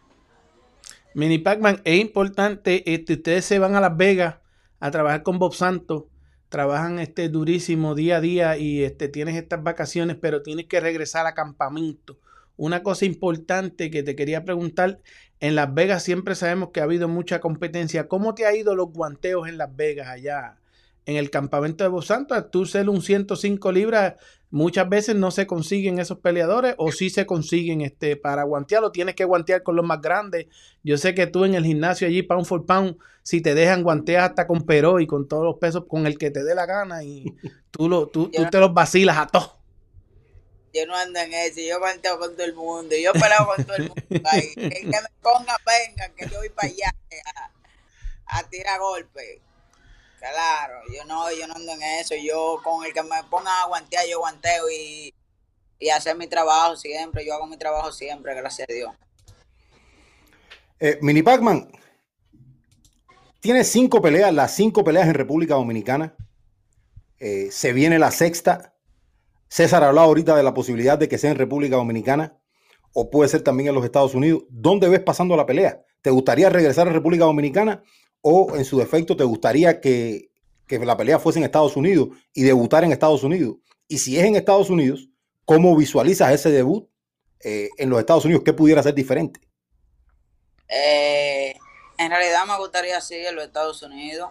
Mini 1.12 1.38
Pac-Man, 1.38 1.82
es 1.84 2.00
importante, 2.00 2.94
este, 2.94 3.14
ustedes 3.14 3.44
se 3.44 3.58
van 3.58 3.74
a 3.74 3.80
Las 3.80 3.96
Vegas 3.96 4.36
a 4.80 4.90
trabajar 4.90 5.22
con 5.22 5.38
Bob 5.38 5.54
Santos, 5.54 6.04
trabajan 6.48 7.00
este 7.00 7.28
durísimo 7.28 7.94
día 7.94 8.16
a 8.16 8.20
día 8.20 8.56
y 8.56 8.84
este, 8.84 9.08
tienes 9.08 9.36
estas 9.36 9.62
vacaciones, 9.62 10.16
pero 10.18 10.42
tienes 10.42 10.66
que 10.66 10.80
regresar 10.80 11.26
a 11.26 11.34
campamento. 11.34 12.18
Una 12.58 12.82
cosa 12.82 13.04
importante 13.04 13.88
que 13.88 14.02
te 14.02 14.16
quería 14.16 14.44
preguntar, 14.44 14.98
en 15.38 15.54
Las 15.54 15.72
Vegas 15.72 16.02
siempre 16.02 16.34
sabemos 16.34 16.70
que 16.72 16.80
ha 16.80 16.82
habido 16.82 17.06
mucha 17.06 17.38
competencia. 17.40 18.08
¿Cómo 18.08 18.34
te 18.34 18.46
ha 18.46 18.56
ido 18.56 18.74
los 18.74 18.92
guanteos 18.92 19.48
en 19.48 19.58
Las 19.58 19.74
Vegas 19.74 20.08
allá 20.08 20.56
en 21.06 21.16
el 21.16 21.30
campamento 21.30 21.84
de 21.84 21.88
Bob 21.88 22.02
Santos? 22.02 22.50
Tú 22.50 22.66
ser 22.66 22.88
un 22.88 23.00
105 23.00 23.70
libras, 23.70 24.14
muchas 24.50 24.88
veces 24.88 25.14
no 25.14 25.30
se 25.30 25.46
consiguen 25.46 26.00
esos 26.00 26.18
peleadores 26.18 26.74
o 26.78 26.90
sí 26.90 27.10
se 27.10 27.26
consiguen 27.26 27.80
este, 27.80 28.16
para 28.16 28.42
guantearlo. 28.42 28.90
Tienes 28.90 29.14
que 29.14 29.24
guantear 29.24 29.62
con 29.62 29.76
los 29.76 29.86
más 29.86 30.00
grandes. 30.00 30.46
Yo 30.82 30.98
sé 30.98 31.14
que 31.14 31.28
tú 31.28 31.44
en 31.44 31.54
el 31.54 31.64
gimnasio 31.64 32.08
allí, 32.08 32.24
pound 32.24 32.44
for 32.44 32.66
pound, 32.66 32.96
si 33.22 33.40
te 33.40 33.54
dejan 33.54 33.84
guantear 33.84 34.30
hasta 34.30 34.48
con 34.48 34.62
Peró 34.62 34.98
y 34.98 35.06
con 35.06 35.28
todos 35.28 35.44
los 35.44 35.58
pesos 35.58 35.84
con 35.86 36.08
el 36.08 36.18
que 36.18 36.32
te 36.32 36.42
dé 36.42 36.56
la 36.56 36.66
gana 36.66 37.04
y 37.04 37.24
tú, 37.70 37.88
lo, 37.88 38.08
tú, 38.08 38.32
tú 38.32 38.42
te 38.50 38.58
los 38.58 38.74
vacilas 38.74 39.16
a 39.16 39.28
todos 39.28 39.57
yo 40.72 40.86
no 40.86 40.96
ando 40.96 41.18
en 41.20 41.32
eso, 41.34 41.60
yo 41.60 41.78
guanteo 41.78 42.18
con 42.18 42.34
todo 42.34 42.44
el 42.44 42.54
mundo, 42.54 42.96
yo 42.96 43.12
peleo 43.12 43.46
con 43.46 43.64
todo 43.64 43.76
el 43.76 43.88
mundo. 43.88 44.04
El 44.32 44.54
que 44.54 44.86
me 44.86 45.08
ponga, 45.22 45.56
venga, 45.66 46.08
que 46.16 46.28
yo 46.28 46.38
voy 46.38 46.48
para 46.50 46.68
allá 46.68 46.94
a, 48.26 48.42
tirar 48.44 48.78
golpes. 48.80 49.40
Claro, 50.18 50.80
yo 50.92 51.04
no, 51.04 51.30
yo 51.32 51.46
no 51.46 51.54
ando 51.54 51.72
en 51.72 51.82
eso, 51.82 52.14
yo 52.16 52.60
con 52.62 52.84
el 52.84 52.92
que 52.92 53.02
me 53.02 53.22
ponga 53.30 53.62
a 53.62 53.66
guantear, 53.66 54.06
yo 54.06 54.18
guanteo 54.18 54.68
y, 54.70 55.14
y 55.78 55.90
hacer 55.90 56.16
mi 56.16 56.26
trabajo 56.26 56.76
siempre, 56.76 57.24
yo 57.24 57.34
hago 57.34 57.46
mi 57.46 57.56
trabajo 57.56 57.92
siempre, 57.92 58.34
gracias 58.34 58.68
a 58.68 58.72
Dios. 58.72 58.92
Eh, 60.80 60.98
Mini 61.00 61.22
Pacman, 61.22 61.70
tiene 63.40 63.64
cinco 63.64 64.02
peleas, 64.02 64.32
las 64.32 64.54
cinco 64.54 64.84
peleas 64.84 65.06
en 65.06 65.14
República 65.14 65.54
Dominicana. 65.54 66.14
Eh, 67.20 67.48
se 67.50 67.72
viene 67.72 67.98
la 67.98 68.10
sexta. 68.10 68.74
César 69.48 69.82
hablaba 69.82 70.06
ahorita 70.06 70.36
de 70.36 70.42
la 70.42 70.54
posibilidad 70.54 70.98
de 70.98 71.08
que 71.08 71.18
sea 71.18 71.30
en 71.30 71.38
República 71.38 71.76
Dominicana 71.76 72.38
o 72.92 73.10
puede 73.10 73.28
ser 73.28 73.42
también 73.42 73.68
en 73.68 73.74
los 73.74 73.84
Estados 73.84 74.14
Unidos. 74.14 74.44
¿Dónde 74.48 74.88
ves 74.88 75.00
pasando 75.00 75.36
la 75.36 75.46
pelea? 75.46 75.82
¿Te 76.02 76.10
gustaría 76.10 76.50
regresar 76.50 76.88
a 76.88 76.92
República 76.92 77.24
Dominicana 77.24 77.82
o 78.20 78.56
en 78.56 78.64
su 78.64 78.78
defecto 78.78 79.16
te 79.16 79.24
gustaría 79.24 79.80
que, 79.80 80.30
la 80.68 80.96
pelea 80.96 81.18
fuese 81.18 81.38
en 81.38 81.44
Estados 81.44 81.76
Unidos 81.76 82.08
y 82.34 82.42
debutar 82.42 82.84
en 82.84 82.92
Estados 82.92 83.22
Unidos? 83.22 83.56
Y 83.88 83.98
si 83.98 84.18
es 84.18 84.24
en 84.24 84.36
Estados 84.36 84.68
Unidos, 84.68 85.08
¿cómo 85.44 85.74
visualizas 85.76 86.32
ese 86.32 86.50
debut 86.50 86.88
eh, 87.40 87.70
en 87.78 87.88
los 87.88 87.98
Estados 87.98 88.24
Unidos? 88.24 88.42
¿Qué 88.44 88.52
pudiera 88.52 88.82
ser 88.82 88.94
diferente? 88.94 89.40
Eh, 90.68 91.54
en 91.96 92.10
realidad 92.10 92.44
me 92.46 92.58
gustaría 92.58 93.00
sí 93.00 93.14
en 93.14 93.34
los 93.34 93.44
Estados 93.44 93.82
Unidos 93.82 94.30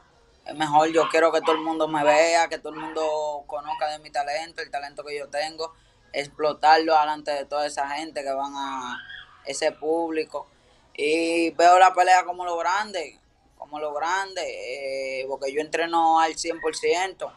mejor, 0.55 0.89
yo 0.89 1.07
quiero 1.10 1.31
que 1.31 1.41
todo 1.41 1.55
el 1.55 1.62
mundo 1.62 1.88
me 1.88 2.03
vea, 2.03 2.47
que 2.47 2.57
todo 2.57 2.73
el 2.73 2.79
mundo 2.79 3.43
conozca 3.47 3.89
de 3.89 3.99
mi 3.99 4.10
talento, 4.10 4.62
el 4.62 4.71
talento 4.71 5.03
que 5.03 5.17
yo 5.17 5.27
tengo, 5.29 5.73
explotarlo 6.13 6.97
delante 6.97 7.31
de 7.31 7.45
toda 7.45 7.65
esa 7.65 7.89
gente 7.89 8.23
que 8.23 8.31
van 8.31 8.53
a 8.55 8.97
ese 9.45 9.71
público. 9.71 10.47
Y 10.93 11.51
veo 11.51 11.77
la 11.79 11.93
pelea 11.93 12.23
como 12.25 12.45
lo 12.45 12.57
grande, 12.57 13.19
como 13.57 13.79
lo 13.79 13.93
grande, 13.93 15.21
eh, 15.21 15.25
porque 15.27 15.51
yo 15.51 15.62
entreno 15.62 16.19
al 16.19 16.36
100%. 16.36 17.31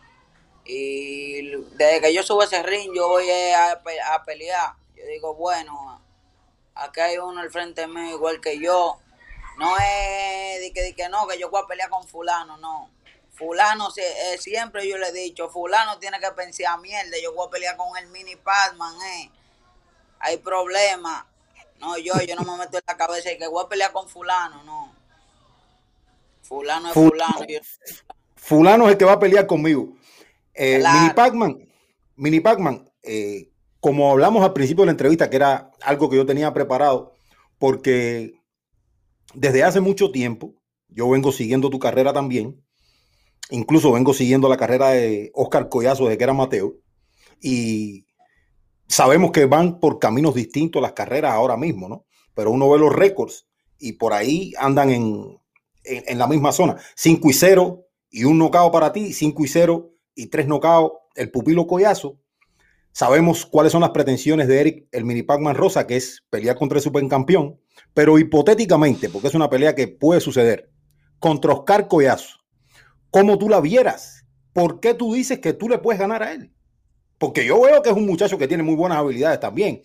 Y 0.65 1.43
desde 1.77 2.01
que 2.01 2.15
yo 2.15 2.23
subo 2.23 2.43
ese 2.43 2.63
ring, 2.63 2.93
yo 2.95 3.09
voy 3.09 3.29
a, 3.31 3.81
pelear. 4.25 4.75
Yo 4.97 5.05
digo, 5.07 5.35
bueno, 5.35 6.01
aquí 6.75 7.01
hay 7.01 7.19
uno 7.19 7.41
al 7.41 7.51
frente 7.51 7.87
mío 7.87 8.15
igual 8.15 8.41
que 8.41 8.59
yo. 8.59 8.99
No 9.59 9.77
es 9.77 10.61
de 10.61 10.73
que, 10.73 10.83
de 10.83 10.95
que 10.95 11.09
no, 11.09 11.27
que 11.27 11.39
yo 11.39 11.51
voy 11.51 11.61
a 11.63 11.67
pelear 11.67 11.91
con 11.91 12.07
fulano, 12.07 12.57
no 12.57 12.89
fulano, 13.41 13.89
eh, 13.97 14.37
siempre 14.39 14.87
yo 14.87 14.99
le 14.99 15.09
he 15.09 15.13
dicho, 15.13 15.49
fulano 15.49 15.99
tiene 15.99 16.21
que 16.21 16.31
pensar 16.33 16.79
mierda, 16.79 17.17
yo 17.23 17.33
voy 17.33 17.49
a 17.49 17.51
pelear 17.51 17.77
con 17.77 17.97
el 17.97 18.07
mini 18.09 18.37
Padman, 18.37 18.95
eh. 19.01 19.31
Hay 20.19 20.37
problemas. 20.37 21.25
No, 21.81 21.97
yo, 21.97 22.13
yo 22.29 22.37
no 22.37 22.43
me 22.43 22.59
meto 22.59 22.77
en 22.77 22.85
la 22.87 22.97
cabeza 22.99 23.33
y 23.33 23.39
que 23.39 23.49
voy 23.49 23.65
a 23.65 23.69
pelear 23.69 23.93
con 23.93 24.07
fulano, 24.07 24.63
no. 24.65 24.95
Fulano 26.43 26.89
es 26.89 26.95
fulano. 26.95 27.47
Fulano, 28.37 28.87
es 28.87 28.93
el 28.93 28.99
que 28.99 29.05
va 29.07 29.13
a 29.13 29.19
pelear 29.19 29.47
conmigo. 29.47 29.97
Eh, 30.53 30.83
mini 30.93 31.15
Pacman, 31.15 31.69
Mini 32.17 32.41
Pacman, 32.41 32.93
eh, 33.03 33.49
como 33.81 34.11
hablamos 34.11 34.45
al 34.45 34.53
principio 34.53 34.83
de 34.83 34.87
la 34.87 34.93
entrevista, 34.93 35.31
que 35.31 35.37
era 35.37 35.71
algo 35.81 36.11
que 36.11 36.17
yo 36.17 36.27
tenía 36.27 36.53
preparado, 36.53 37.15
porque 37.59 38.35
desde 39.33 39.65
hace 39.65 39.81
mucho 39.81 40.11
tiempo 40.11 40.53
yo 40.89 41.09
vengo 41.09 41.33
siguiendo 41.33 41.71
tu 41.71 41.79
carrera 41.79 42.13
también 42.13 42.63
Incluso 43.51 43.93
vengo 43.93 44.15
siguiendo 44.15 44.49
la 44.49 44.57
carrera 44.57 44.91
de 44.91 45.31
Oscar 45.35 45.69
Collazo 45.69 46.05
desde 46.05 46.19
que 46.19 46.25
era 46.25 46.33
Mateo 46.33 46.77
y 47.41 48.07
sabemos 48.87 49.33
que 49.33 49.47
van 49.47 49.81
por 49.81 49.99
caminos 49.99 50.35
distintos 50.35 50.83
las 50.83 50.93
carreras 50.93 51.33
ahora 51.33 51.57
mismo, 51.57 51.89
¿no? 51.89 52.05
Pero 52.35 52.51
uno 52.51 52.71
ve 52.71 52.79
los 52.79 52.95
récords 52.95 53.47
y 53.79 53.95
por 53.95 54.13
ahí 54.13 54.53
andan 54.59 54.91
en, 54.91 55.41
en, 55.85 56.19
la 56.19 56.27
misma 56.27 56.53
zona. 56.53 56.77
5 56.95 57.31
y 57.31 57.33
0 57.33 57.87
y 58.11 58.25
un 58.25 58.39
nocao 58.39 58.71
para 58.71 58.93
ti, 58.93 59.13
5 59.13 59.45
y 59.45 59.49
0 59.49 59.91
y 60.15 60.27
3 60.27 60.47
nocaos 60.47 60.93
el 61.15 61.31
pupilo 61.31 61.67
Collazo. 61.67 62.19
Sabemos 62.93 63.47
cuáles 63.47 63.73
son 63.73 63.83
las 63.83 63.91
pretensiones 63.91 64.49
de 64.49 64.61
Eric, 64.61 64.89
el 64.91 65.05
mini 65.05 65.23
Pac-Man 65.23 65.55
Rosa, 65.55 65.87
que 65.87 65.97
es 65.97 66.25
pelear 66.29 66.57
contra 66.57 66.79
el 66.79 66.83
supercampeón, 66.83 67.61
pero 67.95 68.19
hipotéticamente, 68.19 69.09
porque 69.09 69.29
es 69.29 69.35
una 69.35 69.49
pelea 69.49 69.77
que 69.77 69.87
puede 69.87 70.21
suceder, 70.21 70.71
contra 71.21 71.53
Oscar 71.53 71.87
Collazo, 71.87 72.40
como 73.11 73.39
tú 73.39 73.49
la 73.49 73.61
vieras. 73.61 74.25
¿Por 74.53 74.81
qué 74.81 74.95
tú 74.95 75.15
dices 75.15 75.39
que 75.39 75.53
tú 75.53 75.69
le 75.69 75.79
puedes 75.79 76.01
ganar 76.01 76.23
a 76.23 76.33
él? 76.33 76.53
Porque 77.19 77.45
yo 77.45 77.61
veo 77.61 77.83
que 77.83 77.91
es 77.91 77.97
un 77.97 78.07
muchacho 78.07 78.39
que 78.39 78.49
tiene 78.49 78.63
muy 78.63 78.75
buenas 78.75 78.99
habilidades 78.99 79.41
también. 79.41 79.83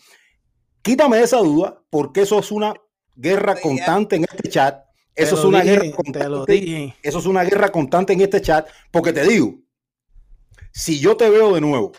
Quítame 0.81 1.21
esa 1.21 1.37
duda, 1.37 1.81
porque 1.89 2.21
eso 2.21 2.39
es 2.39 2.51
una 2.51 2.73
guerra 3.15 3.55
constante 3.55 4.15
en 4.15 4.23
este 4.23 4.49
chat. 4.49 4.85
Eso 5.15 5.35
es 5.35 5.43
una 5.43 5.61
guerra 5.61 5.91
constante. 5.91 6.95
Eso 7.01 7.19
es 7.19 7.25
una 7.25 7.43
guerra 7.43 7.71
constante 7.71 8.13
en 8.13 8.21
este 8.21 8.41
chat, 8.41 8.67
porque 8.91 9.13
te 9.13 9.23
digo, 9.23 9.55
si 10.71 10.99
yo 10.99 11.15
te 11.15 11.29
veo 11.29 11.53
de 11.53 11.61
nuevo 11.61 11.93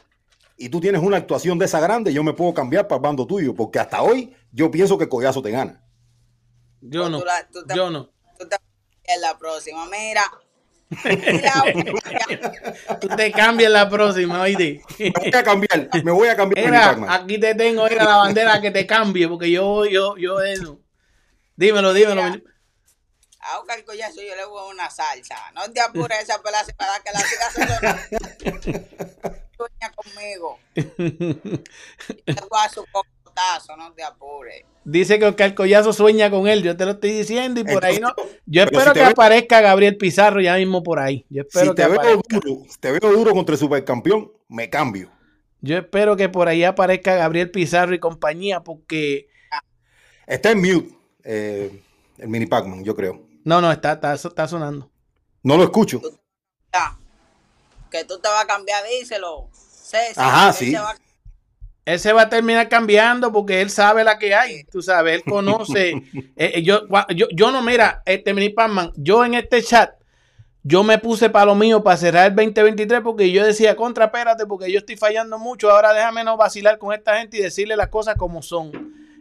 y 0.56 0.68
tú 0.68 0.80
tienes 0.80 1.02
una 1.02 1.16
actuación 1.16 1.58
de 1.58 1.64
esa 1.64 1.80
grande, 1.80 2.12
yo 2.12 2.22
me 2.22 2.34
puedo 2.34 2.52
cambiar 2.54 2.86
para 2.86 2.96
el 2.96 3.02
bando 3.02 3.26
tuyo, 3.26 3.54
porque 3.54 3.78
hasta 3.78 4.02
hoy 4.02 4.34
yo 4.52 4.70
pienso 4.70 4.98
que 4.98 5.08
Collazo 5.08 5.42
te 5.42 5.50
gana. 5.50 5.82
Yo 6.80 7.08
no. 7.08 7.22
yo 7.74 7.90
no. 7.90 8.10
Tú 8.38 8.46
te 8.48 8.56
en 9.04 9.20
la 9.20 9.38
próxima. 9.38 9.86
Mira, 9.86 10.22
Tú 13.00 13.08
te 13.16 13.32
cambias 13.32 13.72
la 13.72 13.88
próxima, 13.88 14.40
oíste. 14.42 14.82
Me 14.98 15.10
voy 15.10 15.34
a 15.34 15.42
cambiar, 15.42 15.88
me 16.04 16.12
voy 16.12 16.28
a 16.28 16.36
cambiar. 16.36 16.98
aquí 17.08 17.38
te 17.38 17.54
tengo, 17.54 17.88
era 17.88 18.04
la 18.04 18.16
bandera 18.18 18.60
que 18.60 18.70
te 18.70 18.86
cambie, 18.86 19.26
porque 19.28 19.50
yo, 19.50 19.84
yo, 19.86 20.16
yo 20.16 20.40
eso. 20.40 20.78
Dímelo, 21.56 21.92
dímelo. 21.92 22.22
a 22.22 23.58
Oscar 23.58 23.84
Collazo 23.84 24.22
yo 24.22 24.36
le 24.36 24.44
voy 24.44 24.70
una 24.70 24.88
salsa. 24.90 25.36
No 25.54 25.70
te 25.72 25.80
apures 25.80 26.20
esa 26.20 26.40
pelaza 26.40 26.72
para 26.76 27.00
que 27.00 27.10
la 27.12 27.20
sigas 27.20 27.54
Sueña 29.56 29.90
conmigo. 29.94 30.60
Le 30.74 32.34
voy 32.48 32.60
a 32.62 32.68
su 32.68 32.84
cocotazo, 33.36 33.76
no 33.76 33.92
te 33.92 34.02
apures. 34.02 34.64
Dice 34.84 35.18
que 35.18 35.26
Oscar 35.26 35.54
Collazo 35.54 35.92
sueña 35.92 36.30
con 36.30 36.46
él, 36.46 36.62
yo 36.62 36.76
te 36.76 36.84
lo 36.84 36.92
estoy 36.92 37.12
diciendo 37.12 37.60
y 37.60 37.64
por 37.64 37.84
ahí 37.84 37.98
no. 37.98 38.14
Yo 38.46 38.62
espero 38.62 38.92
que 38.92 39.02
aparezca 39.02 39.60
Gabriel 39.60 39.96
Pizarro 39.96 40.40
ya 40.40 40.56
mismo 40.56 40.82
por 40.82 40.98
ahí. 40.98 41.26
Yo 41.28 41.42
espero 41.42 41.70
si 41.70 41.74
te, 41.74 41.88
veo 41.88 42.22
duro, 42.28 42.62
te 42.80 42.92
veo 42.92 43.12
duro 43.12 43.32
contra 43.32 43.54
el 43.54 43.58
supercampeón, 43.58 44.32
me 44.48 44.70
cambio. 44.70 45.10
Yo 45.60 45.78
espero 45.78 46.16
que 46.16 46.28
por 46.28 46.48
ahí 46.48 46.64
aparezca 46.64 47.16
Gabriel 47.16 47.50
Pizarro 47.50 47.94
y 47.94 47.98
compañía 47.98 48.60
porque... 48.60 49.28
Está 50.26 50.50
en 50.50 50.60
mute 50.60 50.96
eh, 51.24 51.82
el 52.18 52.28
mini 52.28 52.46
Pac-Man, 52.46 52.84
yo 52.84 52.94
creo. 52.94 53.26
No, 53.44 53.60
no, 53.60 53.70
está, 53.70 53.92
está, 53.92 54.14
está 54.14 54.48
sonando. 54.48 54.90
No 55.42 55.56
lo 55.56 55.64
escucho. 55.64 56.00
Que 57.90 58.04
tú 58.04 58.18
te 58.18 58.28
vas 58.28 58.44
a 58.44 58.46
cambiar, 58.46 58.84
díselo. 58.84 59.48
Ajá, 60.16 60.52
sí 60.52 60.74
él 61.86 62.00
se 62.00 62.12
va 62.12 62.22
a 62.22 62.28
terminar 62.28 62.68
cambiando 62.68 63.32
porque 63.32 63.62
él 63.62 63.70
sabe 63.70 64.02
la 64.02 64.18
que 64.18 64.34
hay, 64.34 64.64
tú 64.64 64.82
sabes, 64.82 65.14
él 65.14 65.22
conoce. 65.24 66.02
Eh, 66.38 66.52
eh, 66.56 66.62
yo, 66.62 66.82
yo, 67.34 67.50
no, 67.50 67.62
mira, 67.62 68.02
este 68.04 68.34
mini 68.34 68.50
Panman, 68.50 68.92
yo 68.96 69.24
en 69.24 69.32
este 69.32 69.62
chat, 69.62 69.92
yo 70.62 70.82
me 70.82 70.98
puse 70.98 71.30
para 71.30 71.46
lo 71.46 71.54
mío 71.54 71.82
para 71.82 71.96
cerrar 71.96 72.26
el 72.26 72.36
2023 72.36 73.00
porque 73.00 73.30
yo 73.32 73.42
decía, 73.42 73.74
contra, 73.74 74.06
espérate, 74.06 74.44
porque 74.44 74.70
yo 74.70 74.78
estoy 74.78 74.96
fallando 74.96 75.38
mucho, 75.38 75.70
ahora 75.70 75.94
déjame 75.94 76.24
no 76.24 76.36
vacilar 76.36 76.76
con 76.76 76.92
esta 76.92 77.18
gente 77.18 77.38
y 77.38 77.40
decirle 77.40 77.74
las 77.76 77.88
cosas 77.88 78.16
como 78.16 78.42
son. 78.42 78.70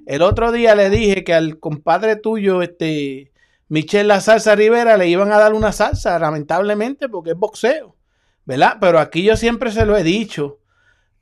El 0.05 0.23
otro 0.23 0.51
día 0.51 0.75
le 0.75 0.89
dije 0.89 1.23
que 1.23 1.33
al 1.33 1.57
compadre 1.59 2.17
tuyo, 2.17 2.61
este, 2.61 3.31
Michelle 3.69 4.07
La 4.07 4.19
Salsa 4.19 4.55
Rivera 4.55 4.97
le 4.97 5.07
iban 5.07 5.31
a 5.31 5.39
dar 5.39 5.53
una 5.53 5.71
salsa, 5.71 6.19
lamentablemente, 6.19 7.07
porque 7.07 7.31
es 7.31 7.37
boxeo, 7.37 7.95
¿verdad? 8.43 8.77
Pero 8.81 8.99
aquí 8.99 9.23
yo 9.23 9.37
siempre 9.37 9.71
se 9.71 9.85
lo 9.85 9.95
he 9.95 10.03
dicho. 10.03 10.59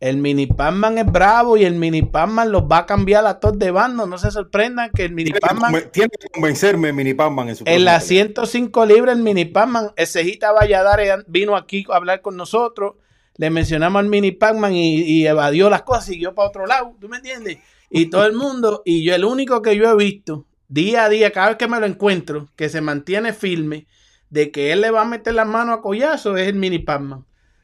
El 0.03 0.17
mini 0.17 0.47
Panman 0.47 0.97
es 0.97 1.05
bravo 1.05 1.55
y 1.55 1.63
el 1.63 1.75
mini 1.75 2.01
Panman 2.01 2.51
los 2.51 2.63
va 2.63 2.79
a 2.79 2.85
cambiar 2.85 3.25
a 3.25 3.39
todos 3.39 3.57
de 3.57 3.71
bando. 3.71 4.05
No 4.05 4.17
se 4.17 4.31
sorprendan 4.31 4.91
que 4.93 5.05
el 5.05 5.13
mini 5.13 5.31
Panman. 5.31 5.73
Tiene 5.93 6.09
que 6.09 6.27
convencerme 6.27 6.89
el 6.89 6.93
mini 6.93 7.13
Panman 7.13 7.47
en 7.47 7.55
su 7.55 7.63
En 7.65 7.85
las 7.85 8.03
105 8.03 8.85
libras, 8.85 9.15
el 9.15 9.23
mini 9.23 9.45
Panman, 9.45 9.91
el 9.95 10.05
Cejita 10.05 10.51
Valladares 10.51 11.23
vino 11.27 11.55
aquí 11.55 11.85
a 11.89 11.95
hablar 11.95 12.21
con 12.21 12.35
nosotros. 12.35 12.95
Le 13.37 13.49
mencionamos 13.49 14.01
al 14.01 14.09
mini 14.09 14.33
Panman 14.33 14.73
y, 14.73 15.03
y, 15.03 15.25
evadió 15.25 15.69
las 15.69 15.83
cosas, 15.83 16.07
siguió 16.07 16.35
para 16.35 16.49
otro 16.49 16.65
lado. 16.65 16.97
¿Tú 16.99 17.07
me 17.07 17.15
entiendes? 17.15 17.59
Y 17.89 18.07
todo 18.09 18.25
el 18.25 18.33
mundo, 18.33 18.81
y 18.83 19.05
yo, 19.05 19.15
el 19.15 19.23
único 19.23 19.61
que 19.61 19.77
yo 19.77 19.89
he 19.89 19.95
visto 19.95 20.45
día 20.67 21.05
a 21.05 21.09
día, 21.09 21.31
cada 21.31 21.47
vez 21.47 21.55
que 21.55 21.69
me 21.69 21.79
lo 21.79 21.85
encuentro, 21.85 22.49
que 22.57 22.67
se 22.67 22.81
mantiene 22.81 23.31
firme 23.31 23.87
de 24.29 24.51
que 24.51 24.73
él 24.73 24.81
le 24.81 24.91
va 24.91 25.03
a 25.03 25.05
meter 25.05 25.33
las 25.33 25.47
manos 25.47 25.77
a 25.77 25.81
collazo, 25.81 26.35
es 26.35 26.49
el 26.49 26.55
mini 26.55 26.79
Panman. 26.79 27.23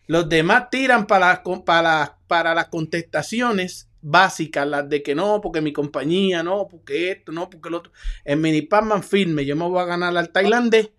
Los 0.09 0.27
demás 0.27 0.71
tiran 0.71 1.05
para, 1.05 1.43
para, 1.63 2.17
para 2.25 2.55
las 2.55 2.69
contestaciones 2.69 3.89
básicas, 4.01 4.67
las 4.67 4.89
de 4.89 5.03
que 5.03 5.13
no, 5.13 5.39
porque 5.39 5.61
mi 5.61 5.71
compañía, 5.71 6.41
no, 6.41 6.67
porque 6.67 7.11
esto, 7.11 7.31
no, 7.31 7.47
porque 7.47 7.69
lo 7.69 7.77
otro. 7.77 7.91
En 8.25 8.41
mini 8.41 8.63
Panman 8.63 9.03
firme, 9.03 9.45
yo 9.45 9.55
me 9.55 9.65
voy 9.65 9.79
a 9.79 9.85
ganar 9.85 10.17
al 10.17 10.31
tailandés 10.31 10.89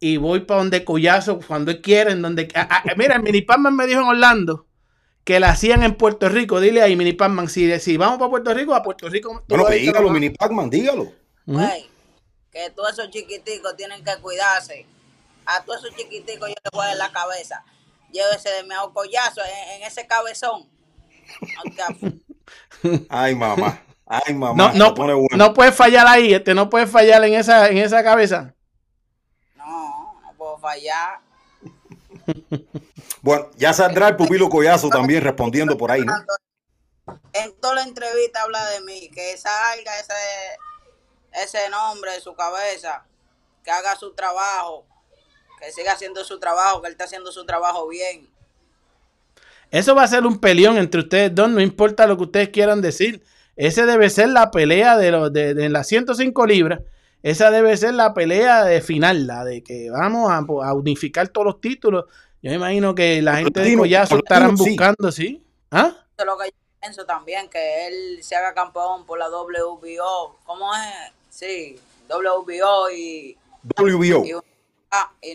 y 0.00 0.18
voy 0.18 0.40
para 0.40 0.60
donde 0.60 0.84
collazo, 0.84 1.40
cuando 1.40 1.80
quieren, 1.80 2.20
donde... 2.20 2.52
mira, 2.98 3.16
el 3.16 3.22
mini 3.22 3.40
Panman 3.40 3.74
me 3.74 3.86
dijo 3.86 4.02
en 4.02 4.08
Orlando 4.08 4.66
que 5.24 5.40
la 5.40 5.48
hacían 5.48 5.82
en 5.82 5.94
Puerto 5.94 6.28
Rico. 6.28 6.60
Dile 6.60 6.82
ahí, 6.82 6.94
mini 6.94 7.14
Panman, 7.14 7.48
si, 7.48 7.80
si 7.80 7.96
vamos 7.96 8.18
para 8.18 8.28
Puerto 8.28 8.52
Rico, 8.52 8.74
a 8.74 8.82
Puerto 8.82 9.08
Rico... 9.08 9.42
Bueno, 9.48 9.66
dígalo, 9.70 10.10
mini 10.10 10.28
Panman, 10.28 10.68
dígalo. 10.68 11.10
que 12.50 12.68
todos 12.76 12.92
esos 12.92 13.08
chiquiticos 13.08 13.74
tienen 13.78 14.04
que 14.04 14.12
cuidarse. 14.20 14.84
A 15.46 15.64
todos 15.64 15.86
esos 15.86 15.96
chiquiticos 15.96 16.50
yo 16.50 16.54
les 16.62 16.70
voy 16.70 16.84
a 16.84 16.88
dar 16.88 16.96
la 16.98 17.12
cabeza 17.12 17.64
llévese 18.12 18.50
de 18.50 18.62
mi 18.64 18.74
collazo 18.92 19.40
en, 19.74 19.82
ese 19.82 20.06
cabezón. 20.06 20.68
Ay, 23.08 23.34
mamá. 23.34 23.82
Ay, 24.06 24.34
mamá. 24.34 24.72
No, 24.74 24.94
no, 24.94 25.26
no 25.30 25.54
puedes 25.54 25.74
fallar 25.74 26.06
ahí, 26.06 26.34
este, 26.34 26.54
no 26.54 26.68
puedes 26.68 26.90
fallar 26.90 27.24
en 27.24 27.34
esa, 27.34 27.68
en 27.68 27.78
esa 27.78 28.02
cabeza. 28.02 28.54
No, 29.56 30.20
no 30.22 30.34
puedo 30.36 30.58
fallar. 30.58 31.20
Bueno, 33.22 33.50
ya 33.56 33.72
saldrá 33.72 34.08
el 34.08 34.16
pupilo 34.16 34.48
Collazo 34.48 34.88
también 34.88 35.22
respondiendo 35.22 35.78
por 35.78 35.92
ahí, 35.92 36.00
¿no? 36.00 36.12
En 37.32 37.54
toda 37.60 37.76
la 37.76 37.82
entrevista 37.84 38.42
habla 38.42 38.64
de 38.70 38.80
mí, 38.80 39.08
que 39.10 39.36
salga 39.36 39.96
ese, 40.00 40.12
ese 41.44 41.70
nombre 41.70 42.12
de 42.14 42.20
su 42.20 42.34
cabeza, 42.34 43.04
que 43.62 43.70
haga 43.70 43.94
su 43.94 44.12
trabajo, 44.14 44.86
que 45.62 45.72
siga 45.72 45.92
haciendo 45.92 46.24
su 46.24 46.40
trabajo, 46.40 46.82
que 46.82 46.88
él 46.88 46.92
está 46.92 47.04
haciendo 47.04 47.30
su 47.30 47.46
trabajo 47.46 47.86
bien. 47.88 48.28
Eso 49.70 49.94
va 49.94 50.02
a 50.02 50.08
ser 50.08 50.26
un 50.26 50.38
peleón 50.38 50.76
entre 50.76 51.00
ustedes 51.00 51.34
dos, 51.34 51.48
no 51.48 51.60
importa 51.60 52.06
lo 52.06 52.16
que 52.16 52.24
ustedes 52.24 52.48
quieran 52.48 52.82
decir. 52.82 53.22
Ese 53.54 53.86
debe 53.86 54.10
ser 54.10 54.30
la 54.30 54.50
pelea 54.50 54.96
de, 54.96 55.12
los 55.12 55.32
de, 55.32 55.68
las 55.68 55.86
105 55.86 56.46
libras. 56.46 56.80
Esa 57.22 57.50
debe 57.50 57.76
ser 57.76 57.94
la 57.94 58.12
pelea 58.12 58.64
de 58.64 58.80
final, 58.80 59.26
la 59.28 59.44
de 59.44 59.62
que 59.62 59.88
vamos 59.90 60.32
a, 60.32 60.74
unificar 60.74 61.28
todos 61.28 61.46
los 61.46 61.60
títulos. 61.60 62.06
Yo 62.42 62.50
me 62.50 62.56
imagino 62.56 62.94
que 62.94 63.22
la 63.22 63.36
gente 63.36 63.60
de 63.60 63.76
Collazo 63.76 64.16
estarán 64.16 64.56
buscando, 64.56 65.12
¿sí? 65.12 65.44
¿Ah? 65.70 65.92
Eso 65.94 66.04
es 66.18 66.26
lo 66.26 66.38
que 66.38 66.46
yo 66.48 66.56
pienso 66.80 67.06
también, 67.06 67.48
que 67.48 67.86
él 67.86 68.18
se 68.22 68.34
haga 68.34 68.52
campeón 68.52 69.06
por 69.06 69.18
la 69.18 69.30
WBO. 69.30 70.38
¿Cómo 70.44 70.74
es? 70.74 71.12
Sí, 71.30 71.78
WBO 72.08 72.90
y... 72.90 73.36
WBO 73.78 74.24
y, 74.26 74.32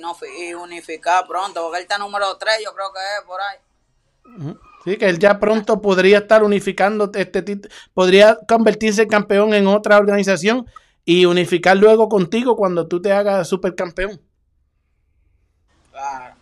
no, 0.02 0.16
y 0.40 0.54
unificar 0.54 1.28
pronto, 1.28 1.64
porque 1.64 1.78
él 1.78 1.84
está 1.84 1.98
número 1.98 2.38
3, 2.38 2.56
yo 2.64 2.74
creo 2.74 2.92
que 2.94 3.00
es 3.00 3.26
por 3.26 3.40
ahí. 3.42 4.58
Sí, 4.84 4.98
que 4.98 5.10
él 5.10 5.20
ya 5.20 5.40
pronto 5.40 5.82
podría 5.82 6.20
estar 6.20 6.44
unificando 6.44 7.12
este 7.14 7.42
título, 7.42 7.74
podría 7.94 8.38
convertirse 8.48 9.04
en 9.04 9.10
campeón 9.10 9.54
en 9.54 9.68
otra 9.68 9.98
organización 9.98 10.68
y 11.04 11.26
unificar 11.26 11.76
luego 11.78 12.10
contigo 12.10 12.56
cuando 12.56 12.88
tú 12.88 13.02
te 13.02 13.12
hagas 13.12 13.48
supercampeón. 13.48 14.22
Claro. 15.92 16.36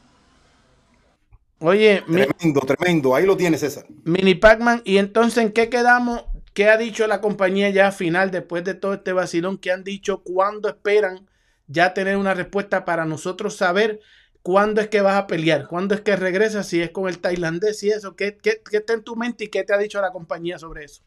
Oye, 1.60 2.04
tremendo, 2.06 2.60
tremendo, 2.62 3.16
ahí 3.16 3.26
lo 3.26 3.38
tienes, 3.38 3.62
César. 3.62 3.86
Mini 4.04 4.36
Pac-Man, 4.36 4.82
y 4.84 4.98
entonces, 4.98 5.38
¿en 5.44 5.54
qué 5.54 5.70
quedamos? 5.70 6.26
¿Qué 6.54 6.70
ha 6.70 6.78
dicho 6.78 7.08
la 7.08 7.22
compañía 7.22 7.70
ya 7.70 7.92
final 7.92 8.32
después 8.32 8.64
de 8.64 8.74
todo 8.74 8.94
este 8.94 9.14
vacilón? 9.14 9.58
¿Qué 9.58 9.72
han 9.72 9.84
dicho? 9.84 10.22
¿Cuándo 10.24 10.68
esperan? 10.70 11.28
Ya 11.68 11.94
tener 11.94 12.18
una 12.18 12.34
respuesta 12.34 12.86
para 12.86 13.06
nosotros 13.06 13.58
saber 13.58 14.00
cuándo 14.42 14.80
es 14.82 14.90
que 14.90 15.02
vas 15.02 15.18
a 15.18 15.28
pelear, 15.28 15.68
cuándo 15.68 15.96
es 15.96 16.02
que 16.02 16.16
regresas, 16.16 16.68
si 16.68 16.82
es 16.82 16.92
con 16.92 17.10
el 17.10 17.20
tailandés 17.20 17.82
y 17.84 17.90
eso. 17.90 18.16
¿Qué, 18.16 18.38
qué, 18.38 18.62
qué 18.70 18.78
está 18.78 18.94
en 18.94 19.04
tu 19.04 19.16
mente 19.16 19.46
y 19.46 19.50
qué 19.50 19.64
te 19.64 19.74
ha 19.74 19.78
dicho 19.78 20.00
la 20.02 20.12
compañía 20.12 20.60
sobre 20.60 20.86
eso? 20.86 21.02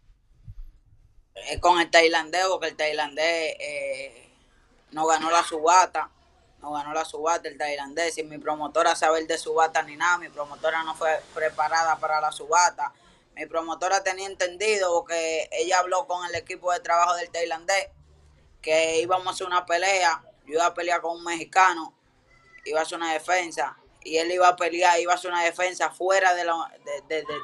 Es 1.34 1.60
con 1.60 1.80
el 1.80 1.88
tailandés, 1.90 2.46
porque 2.50 2.68
el 2.68 2.76
tailandés 2.76 3.54
eh, 3.60 4.28
no 4.90 5.06
ganó 5.06 5.30
la 5.30 5.44
subata, 5.44 6.10
no 6.60 6.72
ganó 6.72 6.92
la 6.92 7.04
subata 7.04 7.48
el 7.48 7.56
tailandés. 7.56 8.18
Y 8.18 8.24
mi 8.24 8.38
promotora 8.38 8.96
sabe 8.96 9.24
de 9.24 9.38
subata 9.38 9.82
ni 9.82 9.96
nada, 9.96 10.18
mi 10.18 10.28
promotora 10.28 10.82
no 10.82 10.96
fue 10.96 11.10
preparada 11.32 11.96
para 12.00 12.20
la 12.20 12.32
subata. 12.32 12.92
Mi 13.36 13.46
promotora 13.46 14.02
tenía 14.02 14.26
entendido 14.26 14.92
porque 14.92 15.48
ella 15.52 15.78
habló 15.78 16.08
con 16.08 16.26
el 16.26 16.34
equipo 16.34 16.72
de 16.72 16.80
trabajo 16.80 17.14
del 17.14 17.30
tailandés 17.30 17.86
que 18.60 19.00
íbamos 19.00 19.28
a 19.28 19.30
hacer 19.30 19.46
una 19.46 19.64
pelea 19.64 20.24
yo 20.48 20.54
iba 20.54 20.66
a 20.66 20.74
pelear 20.74 21.02
con 21.02 21.18
un 21.18 21.24
mexicano, 21.24 21.92
iba 22.64 22.80
a 22.80 22.82
hacer 22.82 22.96
una 22.96 23.12
defensa, 23.12 23.76
y 24.02 24.16
él 24.16 24.32
iba 24.32 24.48
a 24.48 24.56
pelear, 24.56 24.98
iba 24.98 25.12
a 25.12 25.16
hacer 25.16 25.30
una 25.30 25.44
defensa 25.44 25.90
fuera 25.90 26.34
de 26.34 26.44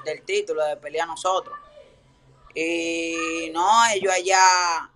del 0.04 0.22
título, 0.22 0.64
de 0.64 0.76
pelear 0.78 1.06
nosotros. 1.06 1.56
Y 2.54 3.50
no, 3.52 3.68
ellos 3.92 4.12
allá, 4.12 4.90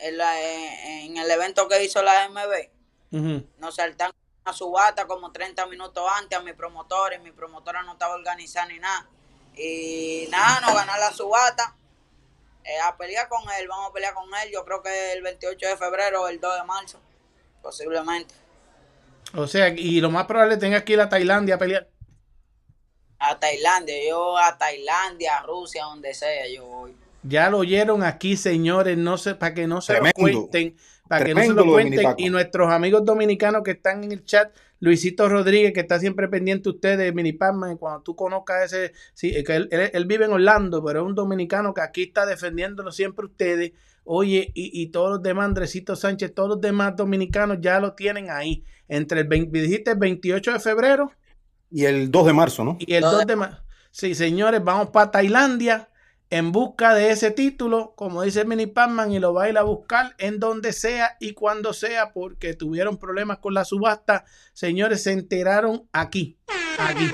en, 0.00 1.16
el 1.16 1.30
evento 1.30 1.68
que 1.68 1.84
hizo 1.84 2.02
la 2.02 2.28
MB, 2.28 3.40
nos 3.58 3.76
saltan 3.76 4.12
a 4.44 4.52
su 4.52 4.70
bata 4.70 5.06
como 5.06 5.30
30 5.30 5.66
minutos 5.66 6.04
antes 6.16 6.36
a 6.36 6.42
mi 6.42 6.52
promotor, 6.52 7.14
y 7.14 7.18
mi 7.20 7.30
promotora 7.30 7.82
no 7.82 7.92
estaba 7.92 8.14
organizada 8.14 8.66
ni 8.66 8.80
nada. 8.80 9.08
Y 9.56 10.26
nada, 10.30 10.60
nos 10.62 10.74
ganó 10.74 10.96
la 10.96 11.12
subata. 11.12 11.76
Eh, 12.64 12.80
a 12.80 12.96
pelear 12.96 13.28
con 13.28 13.48
él, 13.60 13.68
vamos 13.68 13.90
a 13.90 13.92
pelear 13.92 14.12
con 14.12 14.28
él, 14.42 14.50
yo 14.50 14.64
creo 14.64 14.82
que 14.82 15.12
el 15.12 15.22
28 15.22 15.68
de 15.68 15.76
febrero 15.76 16.22
o 16.22 16.28
el 16.28 16.40
2 16.40 16.56
de 16.56 16.64
marzo 16.64 17.00
posiblemente. 17.66 18.32
O 19.34 19.48
sea, 19.48 19.68
y 19.68 20.00
lo 20.00 20.08
más 20.08 20.26
probable 20.26 20.56
tenga 20.56 20.84
que 20.84 20.92
ir 20.92 21.00
a 21.00 21.08
Tailandia 21.08 21.56
a 21.56 21.58
pelear. 21.58 21.88
A 23.18 23.40
Tailandia, 23.40 23.96
yo 24.08 24.38
a 24.38 24.56
Tailandia, 24.56 25.38
a 25.38 25.42
Rusia, 25.42 25.84
donde 25.84 26.14
sea, 26.14 26.48
yo 26.48 26.64
voy. 26.64 26.94
Ya 27.24 27.50
lo 27.50 27.58
oyeron 27.58 28.04
aquí, 28.04 28.36
señores, 28.36 28.96
no 28.96 29.18
sé, 29.18 29.34
para 29.34 29.52
que 29.52 29.66
no 29.66 29.80
se 29.80 29.94
lo 29.94 30.12
cuenten, 30.14 30.76
para 31.08 31.24
que 31.24 31.34
no 31.34 31.40
se 31.40 31.52
lo 31.54 31.64
cuenten. 31.64 32.14
Y 32.18 32.30
nuestros 32.30 32.70
amigos 32.70 33.04
dominicanos 33.04 33.64
que 33.64 33.72
están 33.72 34.04
en 34.04 34.12
el 34.12 34.24
chat, 34.24 34.54
Luisito 34.78 35.28
Rodríguez, 35.28 35.72
que 35.72 35.80
está 35.80 35.98
siempre 35.98 36.28
pendiente 36.28 36.68
usted 36.68 36.96
de 36.96 37.12
Mini 37.12 37.36
cuando 37.36 38.02
tú 38.04 38.14
conozcas 38.14 38.72
ese, 38.72 38.92
sí, 39.12 39.42
que 39.42 39.56
él, 39.56 39.68
él, 39.70 40.04
vive 40.06 40.26
en 40.26 40.32
Orlando, 40.34 40.84
pero 40.84 41.00
es 41.00 41.06
un 41.06 41.16
dominicano 41.16 41.74
que 41.74 41.80
aquí 41.80 42.04
está 42.04 42.26
defendiéndolo 42.26 42.92
siempre 42.92 43.26
ustedes. 43.26 43.72
Oye, 44.08 44.52
y, 44.54 44.86
todos 44.86 45.10
los 45.10 45.22
demás, 45.22 45.46
Andresito 45.46 45.96
Sánchez, 45.96 46.32
todos 46.32 46.48
los 46.48 46.60
demás 46.60 46.94
dominicanos 46.94 47.58
ya 47.60 47.80
lo 47.80 47.94
tienen 47.94 48.30
ahí. 48.30 48.64
Entre 48.88 49.20
el 49.22 49.26
20, 49.26 49.60
dijiste 49.60 49.90
el 49.90 49.98
28 49.98 50.52
de 50.52 50.60
febrero. 50.60 51.12
Y 51.72 51.84
el 51.86 52.10
2 52.12 52.26
de 52.26 52.32
marzo, 52.32 52.64
¿no? 52.64 52.76
Y 52.78 52.94
el 52.94 53.02
2 53.02 53.26
de 53.26 53.36
marzo. 53.36 53.62
Sí, 53.90 54.14
señores, 54.14 54.62
vamos 54.62 54.90
para 54.90 55.10
Tailandia 55.10 55.88
en 56.30 56.52
busca 56.52 56.94
de 56.94 57.10
ese 57.10 57.32
título, 57.32 57.94
como 57.96 58.22
dice 58.22 58.44
Mini 58.44 58.66
Pacman, 58.66 59.10
y 59.10 59.18
lo 59.18 59.34
va 59.34 59.44
a 59.44 59.48
ir 59.50 59.58
a 59.58 59.62
buscar 59.62 60.14
en 60.18 60.38
donde 60.38 60.72
sea 60.72 61.16
y 61.18 61.32
cuando 61.32 61.72
sea, 61.72 62.12
porque 62.12 62.54
tuvieron 62.54 62.98
problemas 62.98 63.38
con 63.38 63.54
la 63.54 63.64
subasta. 63.64 64.24
Señores, 64.52 65.02
se 65.02 65.12
enteraron 65.12 65.88
aquí, 65.92 66.38
aquí 66.78 67.10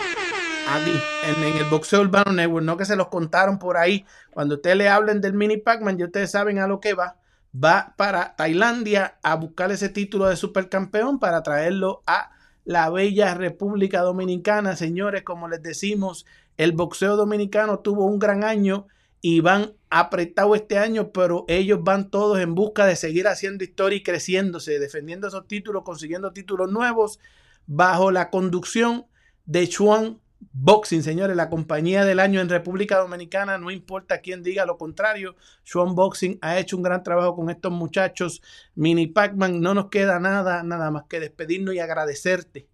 aquí 0.74 0.92
en, 1.26 1.56
el 1.56 1.64
Boxeo 1.64 2.00
Urbano 2.00 2.32
Network, 2.32 2.64
no 2.64 2.76
que 2.76 2.84
se 2.84 2.96
los 2.96 3.08
contaron 3.08 3.58
por 3.58 3.76
ahí. 3.76 4.04
Cuando 4.32 4.56
ustedes 4.56 4.76
le 4.76 4.88
hablen 4.88 5.20
del 5.20 5.34
Mini 5.34 5.58
Pac-Man, 5.58 5.98
ya 5.98 6.06
ustedes 6.06 6.30
saben 6.30 6.58
a 6.58 6.66
lo 6.66 6.80
que 6.80 6.94
va. 6.94 7.16
Va 7.52 7.94
para 7.96 8.34
Tailandia 8.36 9.18
a 9.22 9.34
buscar 9.34 9.70
ese 9.72 9.88
título 9.88 10.26
de 10.26 10.36
supercampeón 10.36 11.18
para 11.18 11.42
traerlo 11.42 12.02
a 12.06 12.30
la 12.64 12.88
bella 12.90 13.34
República 13.34 14.00
Dominicana. 14.00 14.76
Señores, 14.76 15.22
como 15.22 15.48
les 15.48 15.62
decimos, 15.62 16.24
el 16.56 16.72
boxeo 16.72 17.16
dominicano 17.16 17.80
tuvo 17.80 18.06
un 18.06 18.18
gran 18.18 18.42
año 18.42 18.86
y 19.20 19.40
van 19.40 19.74
apretado 19.90 20.54
este 20.54 20.78
año, 20.78 21.12
pero 21.12 21.44
ellos 21.48 21.80
van 21.82 22.08
todos 22.08 22.40
en 22.40 22.54
busca 22.54 22.86
de 22.86 22.96
seguir 22.96 23.28
haciendo 23.28 23.62
historia 23.62 23.98
y 23.98 24.02
creciéndose, 24.02 24.78
defendiendo 24.78 25.28
esos 25.28 25.46
títulos, 25.46 25.82
consiguiendo 25.84 26.32
títulos 26.32 26.70
nuevos, 26.72 27.20
bajo 27.66 28.10
la 28.10 28.30
conducción 28.30 29.06
de 29.44 29.68
Chuan 29.68 30.21
Boxing, 30.52 31.02
señores, 31.02 31.36
la 31.36 31.48
compañía 31.48 32.04
del 32.04 32.18
año 32.18 32.40
en 32.40 32.48
República 32.48 32.98
Dominicana, 32.98 33.58
no 33.58 33.70
importa 33.70 34.18
quién 34.18 34.42
diga 34.42 34.66
lo 34.66 34.76
contrario, 34.76 35.36
Swan 35.62 35.94
Boxing 35.94 36.38
ha 36.42 36.58
hecho 36.58 36.76
un 36.76 36.82
gran 36.82 37.02
trabajo 37.02 37.36
con 37.36 37.50
estos 37.50 37.70
muchachos. 37.70 38.42
Mini 38.74 39.06
Pac-Man, 39.06 39.60
no 39.60 39.74
nos 39.74 39.88
queda 39.88 40.18
nada, 40.18 40.62
nada 40.62 40.90
más 40.90 41.04
que 41.08 41.20
despedirnos 41.20 41.74
y 41.74 41.78
agradecerte 41.78 42.66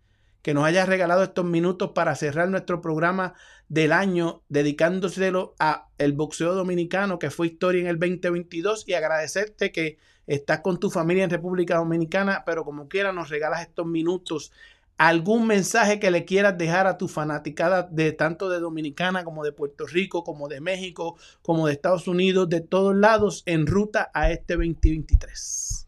que 0.43 0.55
nos 0.55 0.65
hayas 0.65 0.89
regalado 0.89 1.23
estos 1.23 1.45
minutos 1.45 1.91
para 1.95 2.15
cerrar 2.15 2.49
nuestro 2.49 2.81
programa 2.81 3.35
del 3.69 3.93
año, 3.93 4.43
dedicándoselo 4.49 5.55
a 5.59 5.89
el 5.99 6.13
boxeo 6.13 6.55
dominicano, 6.55 7.19
que 7.19 7.31
fue 7.31 7.49
historia 7.49 7.83
en 7.83 7.87
el 7.89 7.99
2022, 7.99 8.85
y 8.89 8.95
agradecerte 8.95 9.73
que 9.73 9.99
estás 10.27 10.61
con 10.61 10.79
tu 10.79 10.91
familia 10.91 11.25
en 11.25 11.31
República 11.31 11.77
Dominicana, 11.77 12.45
pero 12.47 12.65
como 12.65 12.89
quiera 12.89 13.13
nos 13.13 13.29
regalas 13.29 13.63
estos 13.63 13.87
minutos. 13.87 14.53
¿Algún 14.99 15.47
mensaje 15.47 16.01
que 16.01 16.11
le 16.11 16.25
quieras 16.25 16.59
dejar 16.59 16.89
a 16.89 16.99
tu 16.99 17.07
fanaticada 17.07 17.85
de 17.85 18.11
tanto 18.11 18.49
de 18.49 18.59
Dominicana 18.59 19.23
como 19.23 19.45
de 19.45 19.53
Puerto 19.53 19.87
Rico, 19.87 20.25
como 20.25 20.49
de 20.49 20.61
México, 20.61 21.17
como 21.41 21.69
de 21.69 21.75
Estados 21.75 22.09
Unidos, 22.09 22.49
de 22.49 22.61
todos 22.61 22.97
lados 22.97 23.45
en 23.47 23.69
ruta 23.69 24.11
a 24.13 24.33
este 24.33 24.55
2023? 24.55 25.87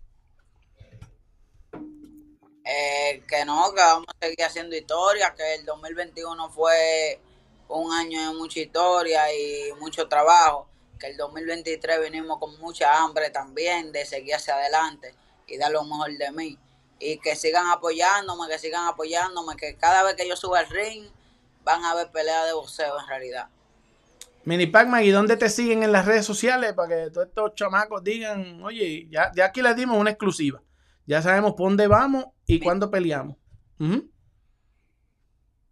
Eh, 2.64 3.24
que 3.26 3.44
no, 3.44 3.72
que 3.74 3.80
vamos 3.80 4.06
a 4.08 4.26
seguir 4.26 4.44
haciendo 4.44 4.76
historia, 4.76 5.34
que 5.36 5.56
el 5.56 5.64
2021 5.64 6.48
fue 6.50 7.20
un 7.66 7.92
año 7.92 8.28
de 8.28 8.38
mucha 8.38 8.60
historia 8.60 9.22
y 9.34 9.72
mucho 9.80 10.06
trabajo, 10.06 10.68
que 11.00 11.08
el 11.08 11.16
2023 11.16 11.98
venimos 11.98 12.38
con 12.38 12.56
mucha 12.60 13.02
hambre 13.02 13.30
también 13.30 13.90
de 13.90 14.06
seguir 14.06 14.36
hacia 14.36 14.54
adelante 14.54 15.16
y 15.48 15.58
dar 15.58 15.72
lo 15.72 15.82
mejor 15.82 16.16
de 16.16 16.30
mí. 16.30 16.58
Y 17.00 17.18
que 17.18 17.34
sigan 17.34 17.66
apoyándome, 17.66 18.46
que 18.48 18.58
sigan 18.58 18.86
apoyándome, 18.86 19.56
que 19.56 19.76
cada 19.76 20.02
vez 20.02 20.14
que 20.14 20.28
yo 20.28 20.36
suba 20.36 20.60
al 20.60 20.68
ring 20.68 21.08
van 21.64 21.84
a 21.84 21.94
ver 21.94 22.10
peleas 22.10 22.46
de 22.46 22.52
boxeo 22.52 23.00
en 23.00 23.06
realidad. 23.08 23.48
Mini 24.44 24.66
Pacman, 24.66 25.04
¿y 25.04 25.10
dónde 25.10 25.36
te 25.36 25.48
siguen 25.50 25.82
en 25.82 25.92
las 25.92 26.06
redes 26.06 26.24
sociales 26.24 26.72
para 26.72 26.88
que 26.88 27.10
todos 27.10 27.26
estos 27.28 27.54
chamacos 27.54 28.02
digan, 28.02 28.62
oye, 28.62 29.06
ya, 29.10 29.30
ya 29.34 29.46
aquí 29.46 29.60
les 29.60 29.76
dimos 29.76 29.98
una 29.98 30.10
exclusiva? 30.10 30.62
Ya 31.06 31.20
sabemos 31.22 31.54
por 31.54 31.68
dónde 31.68 31.86
vamos 31.86 32.26
y 32.46 32.60
cuándo 32.60 32.90
peleamos. 32.90 33.36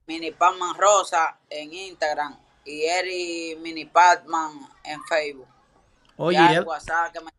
Mini 0.06 0.30
Pacman 0.32 0.74
Rosa 0.76 1.38
en 1.48 1.72
Instagram 1.72 2.38
y 2.64 2.84
Eri 2.84 3.58
Mini 3.60 3.84
Pacman 3.84 4.68
en 4.84 5.02
Facebook. 5.04 5.48
Oye, 6.16 6.36
ya, 6.36 6.62
WhatsApp 6.62 7.12
que 7.12 7.20
me 7.20 7.30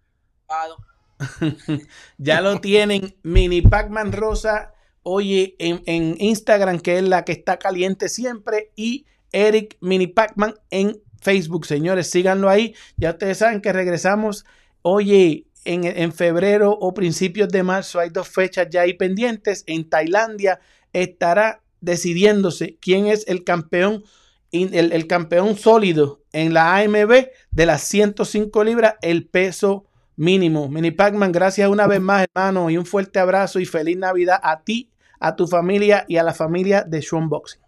ya 2.18 2.42
lo 2.42 2.60
tienen, 2.62 3.16
Mini 3.24 3.62
Pacman 3.62 4.12
Rosa, 4.12 4.74
oye, 5.04 5.56
en, 5.60 5.82
en, 5.86 6.16
Instagram, 6.20 6.80
que 6.80 6.98
es 6.98 7.04
la 7.04 7.26
que 7.26 7.34
está 7.34 7.58
caliente 7.58 8.10
siempre, 8.10 8.72
y 8.76 9.06
Eric 9.32 9.78
Mini 9.82 10.08
Pacman 10.08 10.56
en 10.72 11.02
Facebook, 11.22 11.66
señores, 11.66 12.10
síganlo 12.10 12.50
ahí. 12.50 12.76
Ya 12.98 13.12
ustedes 13.12 13.40
saben 13.40 13.62
que 13.62 13.74
regresamos, 13.74 14.46
oye, 14.82 15.46
en, 15.66 16.14
febrero 16.14 16.72
o 16.72 16.94
principios 16.94 17.50
de 17.50 17.64
marzo 17.64 18.00
hay 18.00 18.10
dos 18.10 18.28
fechas 18.28 18.68
ya 18.70 18.82
ahí 18.82 18.94
pendientes. 18.94 19.64
En 19.68 19.90
Tailandia 19.90 20.60
estará 20.94 21.62
decidiéndose 21.82 22.78
quién 22.82 23.08
es 23.08 23.28
el 23.28 23.44
campeón, 23.44 24.04
el, 24.52 24.92
el 24.92 25.08
campeón 25.08 25.58
sólido 25.58 26.24
en 26.32 26.54
la 26.54 26.78
AMB 26.78 27.28
de 27.52 27.66
las 27.66 27.84
105 27.84 28.64
libras, 28.64 28.96
el 29.02 29.28
peso 29.28 29.86
mínimo. 30.20 30.68
Mini 30.68 30.92
Pacman, 30.92 31.32
gracias 31.32 31.70
una 31.70 31.88
vez 31.88 32.02
más, 32.02 32.28
hermano, 32.28 32.70
y 32.70 32.78
un 32.78 32.86
fuerte 32.86 33.20
abrazo 33.20 33.60
y 33.60 33.66
feliz 33.66 33.98
Navidad 33.98 34.38
a 34.44 34.62
ti, 34.62 34.92
a 35.18 35.34
tu 35.34 35.48
familia 35.48 36.04
y 36.10 36.18
a 36.18 36.24
la 36.24 36.34
familia 36.34 36.84
de 36.84 37.02
Sean 37.02 37.30
Boxing. 37.30 37.62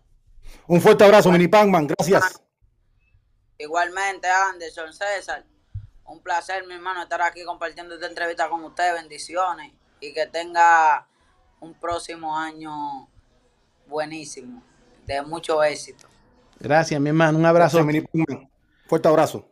Un 0.68 0.82
fuerte 0.82 1.06
abrazo, 1.06 1.32
Mini 1.32 1.48
Pacman, 1.48 1.88
gracias. 1.88 2.42
Igualmente, 3.58 4.28
Anderson 4.28 4.92
César. 4.92 5.46
Un 6.06 6.22
placer, 6.22 6.68
mi 6.68 6.74
hermano, 6.74 7.04
estar 7.04 7.22
aquí 7.22 7.46
compartiendo 7.46 7.96
esta 7.96 8.08
entrevista 8.08 8.50
con 8.50 8.66
ustedes. 8.66 8.96
Bendiciones 8.96 9.72
y 10.02 10.12
que 10.12 10.26
tenga 10.28 11.08
un 11.62 11.74
próximo 11.76 12.38
año 12.38 13.08
buenísimo, 13.88 14.62
de 15.06 15.22
mucho 15.22 15.64
éxito. 15.64 16.06
Gracias, 16.60 17.00
mi 17.00 17.10
hermano. 17.10 17.38
Un 17.38 17.46
abrazo. 17.46 17.80
Fuerte 18.88 19.08
abrazo. 19.08 19.48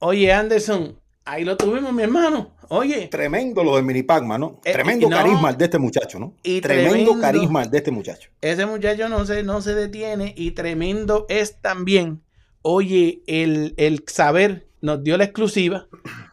Oye, 0.00 0.32
Anderson, 0.32 1.00
ahí 1.24 1.44
lo 1.44 1.56
tuvimos, 1.56 1.92
mi 1.92 2.02
hermano. 2.02 2.52
Oye. 2.68 3.08
Tremendo 3.08 3.62
lo 3.62 3.76
de 3.76 3.82
Mini 3.82 4.02
Pacma, 4.02 4.38
¿no? 4.38 4.60
Eh, 4.64 4.72
tremendo 4.72 5.08
carisma 5.08 5.52
de 5.52 5.64
este 5.64 5.78
muchacho, 5.78 6.18
¿no? 6.18 6.34
Y 6.42 6.60
tremendo, 6.60 7.18
carisma 7.20 7.66
de 7.66 7.78
este 7.78 7.90
muchacho. 7.90 8.30
Ese 8.40 8.66
muchacho 8.66 9.08
no 9.08 9.24
se, 9.26 9.42
no 9.42 9.60
se 9.60 9.74
detiene 9.74 10.34
y 10.36 10.52
tremendo 10.52 11.26
es 11.28 11.60
también, 11.60 12.22
oye, 12.62 13.22
el, 13.26 13.74
el 13.76 14.04
saber 14.06 14.66
nos 14.80 15.02
dio 15.02 15.16
la 15.16 15.24
exclusiva 15.24 15.86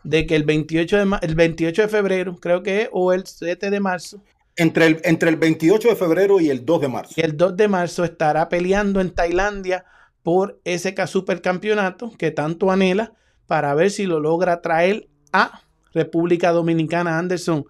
de 0.04 0.26
que 0.26 0.36
el 0.36 0.44
28 0.44 0.98
de, 0.98 1.18
el 1.22 1.36
28 1.36 1.82
de 1.84 1.88
febrero, 1.88 2.38
creo 2.40 2.64
que 2.64 2.84
es, 2.84 2.90
o 2.92 3.14
el 3.14 3.26
7 3.26 3.70
de 3.70 3.80
marzo. 3.80 4.22
Entre 4.56 4.88
el, 4.88 5.02
entre 5.04 5.30
el 5.30 5.38
28 5.38 5.90
de 5.90 5.96
febrero 5.96 6.40
y 6.42 6.50
el 6.50 6.66
2 6.66 6.82
de 6.82 6.88
marzo. 6.88 7.14
Y 7.16 7.22
el 7.22 7.38
2 7.38 7.56
de 7.56 7.68
marzo 7.68 8.04
estará 8.04 8.50
peleando 8.50 9.00
en 9.00 9.12
Tailandia 9.12 9.86
por 10.24 10.60
ese 10.66 10.96
supercampeonato 11.08 12.12
que 12.18 12.32
tanto 12.32 12.72
anhela 12.72 13.14
para 13.50 13.74
ver 13.74 13.90
si 13.90 14.06
lo 14.06 14.20
logra 14.20 14.62
traer 14.62 15.10
a 15.34 15.64
República 15.92 16.52
Dominicana. 16.52 17.18
Anderson, 17.18 17.66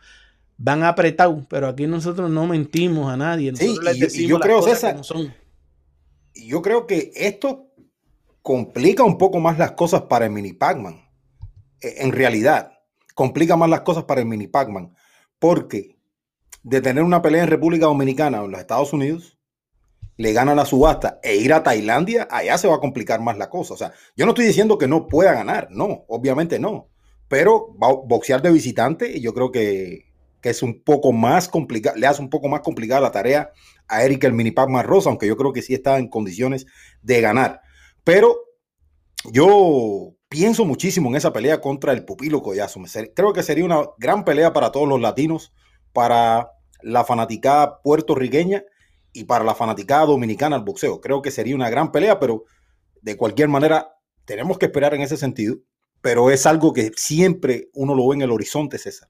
van 0.57 0.83
apretado, 0.83 1.47
pero 1.49 1.69
aquí 1.69 1.87
nosotros 1.87 2.29
no 2.29 2.45
mentimos 2.45 3.09
a 3.09 3.15
nadie. 3.15 3.55
sí, 3.55 4.27
yo 4.27 4.41
creo, 4.41 4.61
César, 4.61 4.99
yo 6.35 6.61
creo 6.61 6.85
que 6.85 7.13
esto 7.15 7.69
complica 8.41 9.05
un 9.05 9.17
poco 9.17 9.39
más 9.39 9.57
las 9.57 9.71
cosas 9.71 10.01
para 10.01 10.25
el 10.25 10.31
mini 10.31 10.51
Pac-Man. 10.51 11.01
E, 11.79 12.03
en 12.03 12.11
realidad, 12.11 12.73
complica 13.15 13.55
más 13.55 13.69
las 13.69 13.81
cosas 13.81 14.03
para 14.03 14.19
el 14.19 14.27
mini 14.27 14.47
Pac-Man. 14.47 14.93
Porque 15.39 15.97
de 16.61 16.81
tener 16.81 17.03
una 17.05 17.21
pelea 17.21 17.43
en 17.43 17.49
República 17.49 17.85
Dominicana 17.85 18.41
o 18.41 18.45
en 18.45 18.51
los 18.51 18.59
Estados 18.59 18.91
Unidos, 18.91 19.38
le 20.19 20.34
gana 20.34 20.53
la 20.53 20.65
subasta 20.65 21.21
e 21.23 21.38
ir 21.38 21.53
a 21.53 21.63
Tailandia, 21.63 22.27
allá 22.29 22.58
se 22.58 22.67
va 22.67 22.75
a 22.75 22.79
complicar 22.82 23.21
más 23.21 23.38
la 23.38 23.49
cosa. 23.49 23.73
O 23.73 23.77
sea, 23.77 23.93
yo 24.17 24.25
no 24.25 24.34
estoy 24.34 24.47
diciendo 24.47 24.77
que 24.77 24.86
no 24.86 25.08
pueda 25.08 25.32
ganar, 25.32 25.69
no, 25.71 26.03
obviamente 26.10 26.60
no. 26.60 26.89
Pero 27.29 27.73
boxear 28.05 28.41
de 28.41 28.51
visitante 28.51 29.21
yo 29.21 29.34
creo 29.34 29.49
que, 29.49 30.12
que 30.41 30.49
es 30.49 30.62
un 30.62 30.84
poco 30.84 31.13
más 31.13 31.47
complicado, 31.47 31.95
le 31.95 32.05
hace 32.05 32.21
un 32.21 32.29
poco 32.29 32.49
más 32.49 32.60
complicada 32.60 32.99
la 32.99 33.13
tarea 33.13 33.53
a 33.88 34.03
Eric 34.03 34.25
el 34.25 34.34
mini 34.34 34.51
Pac-Man 34.51 34.86
Rosa, 34.86 35.08
aunque 35.08 35.25
yo 35.25 35.38
creo 35.38 35.53
que 35.53 35.62
sí 35.62 35.73
está 35.73 35.97
en 35.97 36.10
condiciones 36.10 36.65
de 37.01 37.21
ganar. 37.21 37.62
Pero 38.03 38.36
yo 39.32 40.15
pienso 40.27 40.65
muchísimo 40.65 41.08
en 41.08 41.15
esa 41.15 41.32
pelea 41.32 41.62
contra 41.62 41.93
el 41.93 42.03
Pupilo 42.03 42.41
Collazo. 42.41 42.82
Creo 43.15 43.32
que 43.32 43.41
sería 43.41 43.63
una 43.63 43.86
gran 43.97 44.25
pelea 44.25 44.51
para 44.51 44.73
todos 44.73 44.89
los 44.89 44.99
latinos, 44.99 45.53
para 45.93 46.51
la 46.82 47.05
fanaticada 47.05 47.82
puertorriqueña 47.82 48.65
y 49.13 49.24
para 49.26 49.43
la 49.43 49.56
fanaticada 49.56 50.06
dominicana 50.06 50.56
al 50.56 50.63
boxeo. 50.63 51.02
Creo 51.02 51.22
que 51.22 51.32
sería 51.32 51.56
una 51.56 51.69
gran 51.69 51.91
pelea, 51.91 52.19
pero 52.19 52.45
de 53.02 53.17
cualquier 53.17 53.50
manera 53.50 53.95
tenemos 54.26 54.58
que 54.58 54.67
esperar 54.67 54.93
en 54.93 55.02
ese 55.02 55.17
sentido. 55.17 55.58
Pero 56.02 56.32
es 56.32 56.45
algo 56.45 56.72
que 56.72 56.91
siempre 56.95 57.69
uno 57.74 57.93
lo 57.93 58.08
ve 58.08 58.15
en 58.15 58.22
el 58.22 58.32
horizonte, 58.32 58.78
César. 58.78 59.10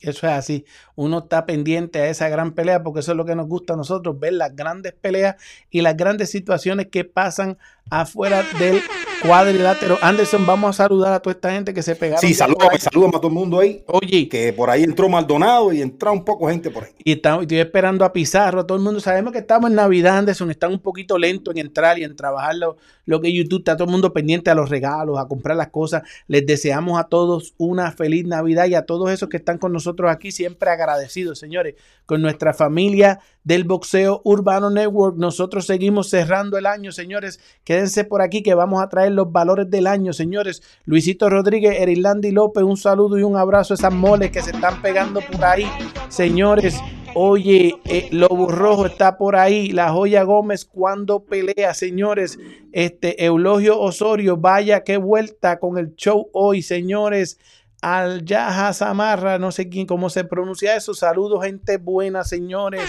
Eso 0.00 0.26
es 0.26 0.32
así. 0.32 0.64
Uno 0.94 1.18
está 1.18 1.44
pendiente 1.44 2.00
a 2.00 2.08
esa 2.08 2.28
gran 2.28 2.54
pelea 2.54 2.82
porque 2.82 3.00
eso 3.00 3.12
es 3.12 3.16
lo 3.16 3.26
que 3.26 3.34
nos 3.34 3.48
gusta 3.48 3.74
a 3.74 3.76
nosotros, 3.76 4.18
ver 4.18 4.32
las 4.32 4.56
grandes 4.56 4.94
peleas 4.94 5.36
y 5.68 5.82
las 5.82 5.96
grandes 5.96 6.30
situaciones 6.30 6.86
que 6.86 7.04
pasan 7.04 7.58
afuera 7.90 8.44
del 8.58 8.80
cuadrilátero. 9.22 9.98
Anderson, 10.00 10.46
vamos 10.46 10.70
a 10.70 10.84
saludar 10.84 11.12
a 11.12 11.20
toda 11.20 11.34
esta 11.34 11.52
gente 11.52 11.74
que 11.74 11.82
se 11.82 11.94
pegaron. 11.94 12.20
Sí, 12.20 12.34
saludamos, 12.34 13.14
a 13.14 13.18
todo 13.18 13.28
el 13.28 13.34
mundo 13.34 13.60
ahí. 13.60 13.84
Oye. 13.86 14.28
Que 14.28 14.52
por 14.52 14.70
ahí 14.70 14.84
entró 14.84 15.08
Maldonado 15.08 15.72
y 15.72 15.82
entró 15.82 16.12
un 16.12 16.24
poco 16.24 16.48
gente 16.48 16.70
por 16.70 16.84
ahí. 16.84 16.90
Y 17.04 17.12
estamos, 17.12 17.42
estoy 17.42 17.58
esperando 17.58 18.04
a 18.04 18.12
Pizarro, 18.12 18.64
todo 18.64 18.78
el 18.78 18.84
mundo. 18.84 19.00
Sabemos 19.00 19.32
que 19.32 19.40
estamos 19.40 19.70
en 19.70 19.76
Navidad, 19.76 20.18
Anderson, 20.18 20.50
están 20.50 20.72
un 20.72 20.80
poquito 20.80 21.18
lentos 21.18 21.54
en 21.54 21.60
entrar 21.66 21.98
y 21.98 22.04
en 22.04 22.16
trabajar 22.16 22.54
lo, 22.56 22.76
lo 23.04 23.20
que 23.20 23.32
YouTube. 23.32 23.60
Está 23.60 23.76
todo 23.76 23.86
el 23.86 23.92
mundo 23.92 24.12
pendiente 24.12 24.50
a 24.50 24.54
los 24.54 24.70
regalos, 24.70 25.18
a 25.18 25.26
comprar 25.26 25.56
las 25.56 25.68
cosas. 25.68 26.02
Les 26.26 26.46
deseamos 26.46 26.98
a 26.98 27.04
todos 27.04 27.54
una 27.58 27.92
feliz 27.92 28.24
Navidad 28.24 28.66
y 28.66 28.74
a 28.74 28.82
todos 28.82 29.10
esos 29.10 29.28
que 29.28 29.36
están 29.36 29.58
con 29.58 29.72
nosotros 29.72 30.10
aquí, 30.10 30.32
siempre 30.32 30.70
agradecidos, 30.70 31.38
señores, 31.38 31.74
con 32.06 32.22
nuestra 32.22 32.54
familia 32.54 33.20
del 33.44 33.64
Boxeo 33.64 34.20
Urbano 34.24 34.70
Network. 34.70 35.16
Nosotros 35.16 35.66
seguimos 35.66 36.10
cerrando 36.10 36.58
el 36.58 36.66
año, 36.66 36.92
señores. 36.92 37.40
Quédense 37.64 38.04
por 38.04 38.22
aquí 38.22 38.42
que 38.42 38.54
vamos 38.54 38.82
a 38.82 38.88
traer 38.88 39.12
los 39.12 39.32
valores 39.32 39.70
del 39.70 39.86
año, 39.86 40.12
señores. 40.12 40.62
Luisito 40.84 41.30
Rodríguez, 41.30 41.80
Erilandi 41.80 42.30
López, 42.30 42.64
un 42.64 42.76
saludo 42.76 43.18
y 43.18 43.22
un 43.22 43.36
abrazo 43.36 43.74
a 43.74 43.76
esas 43.76 43.92
moles 43.92 44.30
que 44.30 44.42
se 44.42 44.50
están 44.50 44.82
pegando 44.82 45.20
por 45.20 45.44
ahí, 45.44 45.66
señores. 46.08 46.78
Oye, 47.14 47.74
eh, 47.86 48.08
Lobo 48.12 48.48
Rojo 48.48 48.86
está 48.86 49.18
por 49.18 49.34
ahí. 49.34 49.72
La 49.72 49.90
Joya 49.90 50.22
Gómez 50.22 50.64
cuando 50.64 51.24
pelea, 51.24 51.74
señores. 51.74 52.38
Este 52.72 53.24
Eulogio 53.24 53.80
Osorio, 53.80 54.36
vaya 54.36 54.84
qué 54.84 54.96
vuelta 54.96 55.58
con 55.58 55.76
el 55.78 55.96
show 55.96 56.28
hoy, 56.32 56.62
señores. 56.62 57.38
Al 57.82 58.24
Yaha 58.24 58.72
Samarra, 58.74 59.38
no 59.38 59.50
sé 59.52 59.68
quién, 59.68 59.86
cómo 59.86 60.10
se 60.10 60.24
pronuncia 60.24 60.76
eso. 60.76 60.94
Saludos, 60.94 61.44
gente 61.44 61.78
buena, 61.78 62.24
señores. 62.24 62.82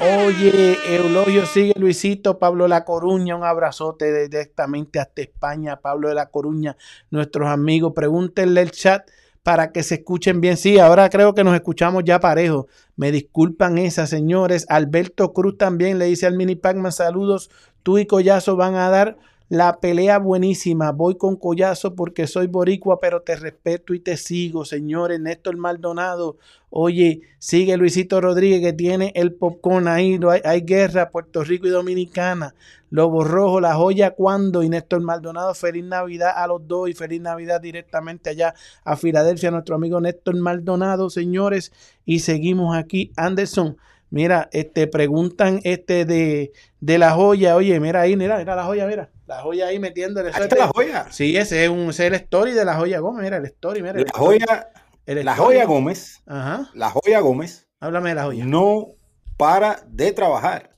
Oye, 0.00 0.78
Eulogio 0.96 1.46
sigue 1.46 1.74
Luisito, 1.76 2.38
Pablo 2.38 2.66
La 2.66 2.84
Coruña, 2.84 3.36
un 3.36 3.44
abrazote 3.44 4.28
directamente 4.28 4.98
hasta 4.98 5.22
España, 5.22 5.80
Pablo 5.80 6.08
de 6.08 6.14
La 6.14 6.26
Coruña, 6.26 6.76
nuestros 7.10 7.48
amigos, 7.48 7.92
pregúntenle 7.94 8.62
el 8.62 8.70
chat 8.72 9.08
para 9.42 9.72
que 9.72 9.82
se 9.82 9.96
escuchen 9.96 10.40
bien. 10.40 10.56
Sí, 10.56 10.78
ahora 10.78 11.10
creo 11.10 11.34
que 11.34 11.44
nos 11.44 11.54
escuchamos 11.54 12.04
ya 12.04 12.20
parejo. 12.20 12.68
Me 12.96 13.12
disculpan 13.12 13.78
esas, 13.78 14.10
señores. 14.10 14.66
Alberto 14.68 15.32
Cruz 15.32 15.58
también 15.58 15.98
le 15.98 16.06
dice 16.06 16.26
al 16.26 16.36
Mini 16.36 16.56
Pacman, 16.56 16.92
saludos. 16.92 17.50
Tú 17.82 17.98
y 17.98 18.06
Collazo 18.06 18.56
van 18.56 18.76
a 18.76 18.88
dar 18.88 19.18
la 19.52 19.80
pelea 19.80 20.18
buenísima. 20.18 20.92
Voy 20.92 21.16
con 21.16 21.36
Collazo 21.36 21.94
porque 21.94 22.26
soy 22.26 22.46
boricua, 22.46 22.98
pero 23.00 23.20
te 23.20 23.36
respeto 23.36 23.92
y 23.92 24.00
te 24.00 24.16
sigo, 24.16 24.64
señores. 24.64 25.20
Néstor 25.20 25.58
Maldonado. 25.58 26.38
Oye, 26.70 27.20
sigue 27.38 27.76
Luisito 27.76 28.22
Rodríguez 28.22 28.62
que 28.62 28.72
tiene 28.72 29.12
el 29.14 29.34
popcorn 29.34 29.88
ahí. 29.88 30.18
Hay, 30.26 30.40
hay 30.42 30.60
guerra, 30.62 31.10
Puerto 31.10 31.44
Rico 31.44 31.66
y 31.66 31.70
Dominicana. 31.70 32.54
Lobo 32.88 33.24
Rojo, 33.24 33.60
La 33.60 33.74
Joya, 33.74 34.12
¿cuándo? 34.12 34.62
Y 34.62 34.70
Néstor 34.70 35.02
Maldonado, 35.02 35.52
feliz 35.52 35.84
Navidad 35.84 36.32
a 36.34 36.46
los 36.46 36.66
dos 36.66 36.88
y 36.88 36.94
feliz 36.94 37.20
Navidad 37.20 37.60
directamente 37.60 38.30
allá 38.30 38.54
a 38.84 38.96
Filadelfia, 38.96 39.50
nuestro 39.50 39.74
amigo 39.74 40.00
Néstor 40.00 40.34
Maldonado, 40.36 41.10
señores. 41.10 41.72
Y 42.06 42.20
seguimos 42.20 42.74
aquí. 42.74 43.12
Anderson, 43.16 43.76
Mira, 44.12 44.50
este, 44.52 44.86
preguntan 44.88 45.60
este 45.64 46.04
de, 46.04 46.52
de 46.80 46.98
la 46.98 47.12
joya. 47.12 47.56
Oye, 47.56 47.80
mira 47.80 48.02
ahí, 48.02 48.14
mira, 48.14 48.36
mira 48.36 48.54
la 48.54 48.64
joya, 48.64 48.86
mira. 48.86 49.08
La 49.36 49.42
joya 49.42 49.66
ahí 49.68 49.78
metiéndole. 49.78 50.30
Ahí 50.34 50.42
está 50.42 50.56
la 50.56 50.68
joya. 50.68 51.06
Sí, 51.10 51.36
ese 51.36 51.64
es, 51.64 51.70
un, 51.70 51.90
ese 51.90 52.06
es 52.06 52.12
el 52.12 52.14
story 52.14 52.52
de 52.52 52.64
la 52.64 52.74
joya 52.76 52.98
Gómez. 53.00 53.24
Mira, 53.24 53.38
el 53.38 53.46
story, 53.46 53.82
mira. 53.82 53.94
La 53.94 54.04
joya, 54.14 54.68
el 55.06 55.24
la 55.24 55.36
joya 55.36 55.64
Gómez. 55.64 56.22
Ajá. 56.26 56.70
La 56.74 56.90
joya 56.90 57.20
Gómez 57.20 57.68
Háblame 57.80 58.10
de 58.10 58.14
la 58.16 58.24
joya. 58.24 58.44
no 58.44 58.88
para 59.36 59.82
de 59.88 60.12
trabajar. 60.12 60.76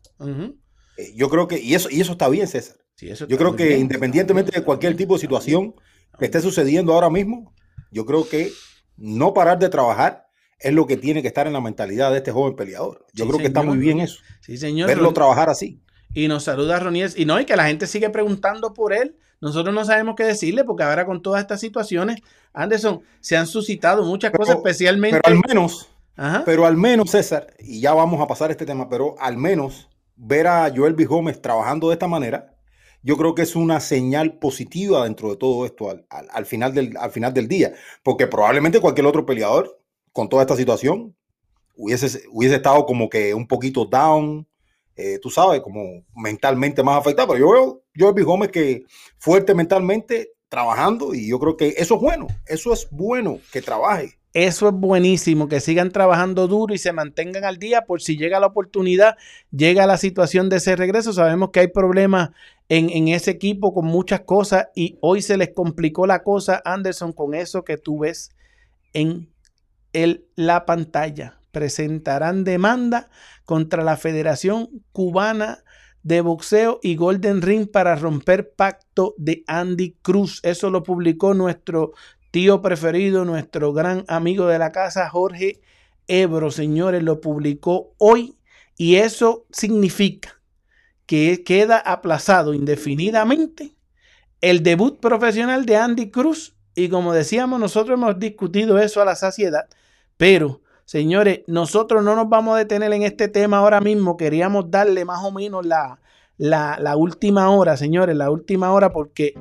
Eh, 0.96 1.12
Yo 1.16 1.28
creo 1.28 1.48
que, 1.48 1.58
y 1.58 1.74
eso, 1.74 1.88
y 1.90 2.00
eso 2.00 2.12
está 2.12 2.28
bien, 2.28 2.46
César. 2.46 2.76
Sí, 2.94 3.10
eso 3.10 3.26
Yo 3.26 3.36
creo 3.36 3.56
que 3.56 3.66
bien. 3.68 3.80
independientemente 3.80 4.52
de 4.58 4.64
cualquier 4.64 4.96
tipo 4.96 5.14
de 5.14 5.20
situación 5.20 5.74
que 6.18 6.26
esté 6.26 6.40
sucediendo 6.40 6.92
ahora 6.94 7.10
mismo, 7.10 7.52
yo 7.90 8.06
creo 8.06 8.28
que 8.28 8.52
no 8.96 9.34
parar 9.34 9.58
de 9.58 9.68
trabajar 9.68 10.26
es 10.60 10.72
lo 10.72 10.86
que 10.86 10.96
tiene 10.96 11.20
que 11.20 11.28
estar 11.28 11.46
en 11.48 11.52
la 11.52 11.60
mentalidad 11.60 12.12
de 12.12 12.18
este 12.18 12.30
joven 12.30 12.54
peleador. 12.54 13.04
Yo 13.12 13.24
Sí, 13.24 13.28
creo 13.30 13.40
que 13.40 13.46
está 13.48 13.62
muy 13.62 13.76
bien 13.78 13.98
eso. 14.00 14.18
Sí, 14.40 14.56
señor. 14.56 14.86
Verlo 14.86 15.12
trabajar 15.12 15.50
así. 15.50 15.82
Y 16.14 16.28
nos 16.28 16.44
saluda 16.44 16.78
Roniel. 16.80 17.12
Y 17.16 17.24
no, 17.24 17.38
y 17.40 17.44
que 17.44 17.56
la 17.56 17.66
gente 17.66 17.86
sigue 17.86 18.08
preguntando 18.10 18.72
por 18.72 18.92
él. 18.92 19.16
Nosotros 19.40 19.74
no 19.74 19.84
sabemos 19.84 20.14
qué 20.16 20.24
decirle 20.24 20.64
porque 20.64 20.84
ahora 20.84 21.04
con 21.04 21.20
todas 21.20 21.40
estas 21.42 21.60
situaciones, 21.60 22.20
Anderson, 22.52 23.02
se 23.20 23.36
han 23.36 23.46
suscitado 23.46 24.04
muchas 24.04 24.30
Pero- 24.30 24.42
cosas, 24.44 24.56
especialmente. 24.56 25.20
Pero 25.22 25.36
al 25.36 25.42
menos, 25.46 25.88
Ajá. 26.16 26.42
pero 26.46 26.64
al 26.66 26.76
menos, 26.76 27.10
César, 27.10 27.48
y 27.58 27.80
ya 27.80 27.92
vamos 27.92 28.20
a 28.22 28.26
pasar 28.26 28.50
este 28.50 28.64
tema, 28.64 28.88
pero 28.88 29.16
al 29.18 29.36
menos 29.36 29.88
ver 30.16 30.46
a 30.46 30.72
Joel 30.74 30.94
B. 30.94 31.04
Gómez 31.04 31.42
trabajando 31.42 31.88
de 31.88 31.94
esta 31.94 32.06
manera, 32.06 32.54
yo 33.02 33.16
creo 33.18 33.34
que 33.34 33.42
es 33.42 33.54
una 33.54 33.80
señal 33.80 34.38
positiva 34.38 35.04
dentro 35.04 35.28
de 35.30 35.36
todo 35.36 35.66
esto 35.66 35.90
al, 35.90 36.06
al- 36.08 36.28
al 36.30 36.46
final, 36.46 36.72
del, 36.72 36.96
al 36.96 37.10
final 37.10 37.34
del 37.34 37.48
día. 37.48 37.74
Porque 38.02 38.26
probablemente 38.26 38.80
cualquier 38.80 39.06
otro 39.06 39.26
peleador 39.26 39.78
con 40.12 40.28
toda 40.30 40.42
esta 40.42 40.56
situación 40.56 41.14
hubiese, 41.76 42.22
hubiese 42.30 42.54
estado 42.54 42.86
como 42.86 43.10
que 43.10 43.34
un 43.34 43.46
poquito 43.46 43.84
down, 43.84 44.46
eh, 44.96 45.18
tú 45.20 45.30
sabes, 45.30 45.60
como 45.60 46.04
mentalmente 46.14 46.82
más 46.82 46.98
afectado. 46.98 47.28
Pero 47.28 47.46
yo 47.46 47.82
veo 47.94 48.12
B. 48.14 48.22
Gómez 48.22 48.50
que 48.50 48.84
fuerte 49.18 49.54
mentalmente 49.54 50.32
trabajando 50.48 51.14
y 51.14 51.28
yo 51.28 51.38
creo 51.38 51.56
que 51.56 51.74
eso 51.76 51.96
es 51.96 52.00
bueno, 52.00 52.28
eso 52.46 52.72
es 52.72 52.88
bueno 52.90 53.40
que 53.52 53.60
trabaje. 53.60 54.18
Eso 54.34 54.68
es 54.68 54.74
buenísimo, 54.74 55.48
que 55.48 55.60
sigan 55.60 55.92
trabajando 55.92 56.48
duro 56.48 56.74
y 56.74 56.78
se 56.78 56.92
mantengan 56.92 57.44
al 57.44 57.58
día 57.58 57.82
por 57.82 58.02
si 58.02 58.16
llega 58.16 58.40
la 58.40 58.48
oportunidad, 58.48 59.16
llega 59.52 59.86
la 59.86 59.96
situación 59.96 60.48
de 60.48 60.56
ese 60.56 60.74
regreso. 60.74 61.12
Sabemos 61.12 61.50
que 61.50 61.60
hay 61.60 61.68
problemas 61.68 62.30
en, 62.68 62.90
en 62.90 63.08
ese 63.08 63.30
equipo 63.30 63.72
con 63.72 63.84
muchas 63.84 64.22
cosas 64.22 64.68
y 64.74 64.98
hoy 65.00 65.22
se 65.22 65.36
les 65.36 65.50
complicó 65.50 66.04
la 66.06 66.24
cosa, 66.24 66.60
Anderson, 66.64 67.12
con 67.12 67.34
eso 67.34 67.64
que 67.64 67.76
tú 67.76 68.00
ves 68.00 68.32
en 68.92 69.28
el, 69.92 70.26
la 70.34 70.66
pantalla. 70.66 71.38
Presentarán 71.54 72.44
demanda 72.44 73.08
contra 73.46 73.82
la 73.82 73.96
Federación 73.96 74.68
Cubana 74.92 75.64
de 76.02 76.20
Boxeo 76.20 76.80
y 76.82 76.96
Golden 76.96 77.40
Ring 77.40 77.70
para 77.70 77.96
romper 77.96 78.52
pacto 78.52 79.14
de 79.16 79.42
Andy 79.46 79.96
Cruz. 80.02 80.40
Eso 80.42 80.68
lo 80.68 80.82
publicó 80.82 81.32
nuestro 81.32 81.92
tío 82.30 82.60
preferido, 82.60 83.24
nuestro 83.24 83.72
gran 83.72 84.04
amigo 84.08 84.46
de 84.46 84.58
la 84.58 84.72
casa, 84.72 85.08
Jorge 85.08 85.62
Ebro, 86.06 86.50
señores, 86.50 87.02
lo 87.02 87.20
publicó 87.20 87.94
hoy 87.96 88.36
y 88.76 88.96
eso 88.96 89.46
significa 89.50 90.40
que 91.06 91.44
queda 91.44 91.78
aplazado 91.78 92.52
indefinidamente 92.52 93.74
el 94.40 94.62
debut 94.62 95.00
profesional 95.00 95.64
de 95.64 95.76
Andy 95.76 96.10
Cruz 96.10 96.54
y 96.74 96.88
como 96.88 97.12
decíamos, 97.12 97.60
nosotros 97.60 97.96
hemos 97.96 98.18
discutido 98.18 98.78
eso 98.78 99.00
a 99.00 99.04
la 99.04 99.14
saciedad, 99.14 99.68
pero 100.16 100.63
señores, 100.84 101.40
nosotros 101.46 102.02
no 102.04 102.14
nos 102.16 102.28
vamos 102.28 102.54
a 102.54 102.58
detener 102.58 102.92
en 102.92 103.02
este 103.02 103.28
tema 103.28 103.58
ahora 103.58 103.80
mismo, 103.80 104.16
queríamos 104.16 104.70
darle 104.70 105.04
más 105.04 105.22
o 105.24 105.30
menos 105.30 105.64
la, 105.64 105.98
la, 106.36 106.78
la 106.80 106.96
última 106.96 107.50
hora, 107.50 107.76
señores, 107.76 108.16
la 108.16 108.30
última 108.30 108.72
hora 108.72 108.92
porque 108.92 109.34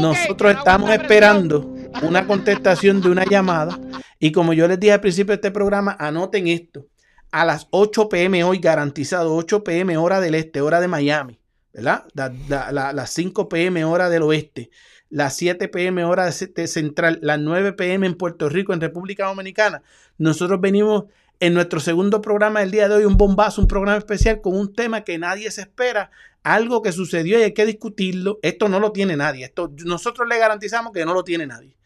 nosotros 0.00 0.54
estamos 0.56 0.90
esperando 0.90 1.68
una 2.02 2.26
contestación 2.26 3.00
de 3.00 3.10
una 3.10 3.24
llamada. 3.24 3.78
Y 4.18 4.32
como 4.32 4.52
yo 4.52 4.66
les 4.66 4.80
dije 4.80 4.92
al 4.94 5.00
principio 5.00 5.32
de 5.32 5.34
este 5.36 5.50
programa, 5.50 5.96
anoten 5.98 6.48
esto. 6.48 6.86
A 7.30 7.44
las 7.44 7.66
8 7.70 8.08
pm 8.08 8.42
hoy, 8.44 8.58
garantizado, 8.58 9.34
8 9.36 9.62
pm 9.62 9.96
hora 9.98 10.18
del 10.20 10.34
este, 10.34 10.60
hora 10.62 10.80
de 10.80 10.88
Miami, 10.88 11.38
¿verdad? 11.74 12.04
La- 12.14 12.32
la- 12.48 12.72
la- 12.72 12.92
las 12.92 13.10
5 13.10 13.48
pm 13.48 13.84
hora 13.84 14.08
del 14.08 14.22
oeste, 14.22 14.70
las 15.10 15.36
7 15.36 15.68
pm 15.68 16.04
hora 16.04 16.26
de 16.26 16.32
ce- 16.32 16.46
de 16.48 16.66
central, 16.66 17.18
las 17.22 17.38
9 17.38 17.72
pm 17.72 18.06
en 18.06 18.14
Puerto 18.14 18.48
Rico, 18.48 18.72
en 18.74 18.80
República 18.80 19.26
Dominicana. 19.26 19.82
Nosotros 20.18 20.60
venimos 20.60 21.04
en 21.40 21.54
nuestro 21.54 21.80
segundo 21.80 22.20
programa 22.20 22.60
del 22.60 22.70
día 22.72 22.88
de 22.88 22.96
hoy, 22.96 23.04
un 23.04 23.16
bombazo, 23.16 23.60
un 23.60 23.68
programa 23.68 23.98
especial 23.98 24.40
con 24.40 24.56
un 24.56 24.72
tema 24.74 25.02
que 25.04 25.18
nadie 25.18 25.50
se 25.50 25.60
espera, 25.62 26.10
algo 26.42 26.82
que 26.82 26.92
sucedió 26.92 27.38
y 27.38 27.42
hay 27.44 27.54
que 27.54 27.64
discutirlo. 27.66 28.38
Esto 28.42 28.68
no 28.68 28.80
lo 28.80 28.92
tiene 28.92 29.16
nadie. 29.16 29.44
Esto 29.44 29.72
nosotros 29.84 30.28
le 30.28 30.38
garantizamos 30.38 30.92
que 30.92 31.04
no 31.04 31.14
lo 31.14 31.22
tiene 31.24 31.46
nadie. 31.46 31.77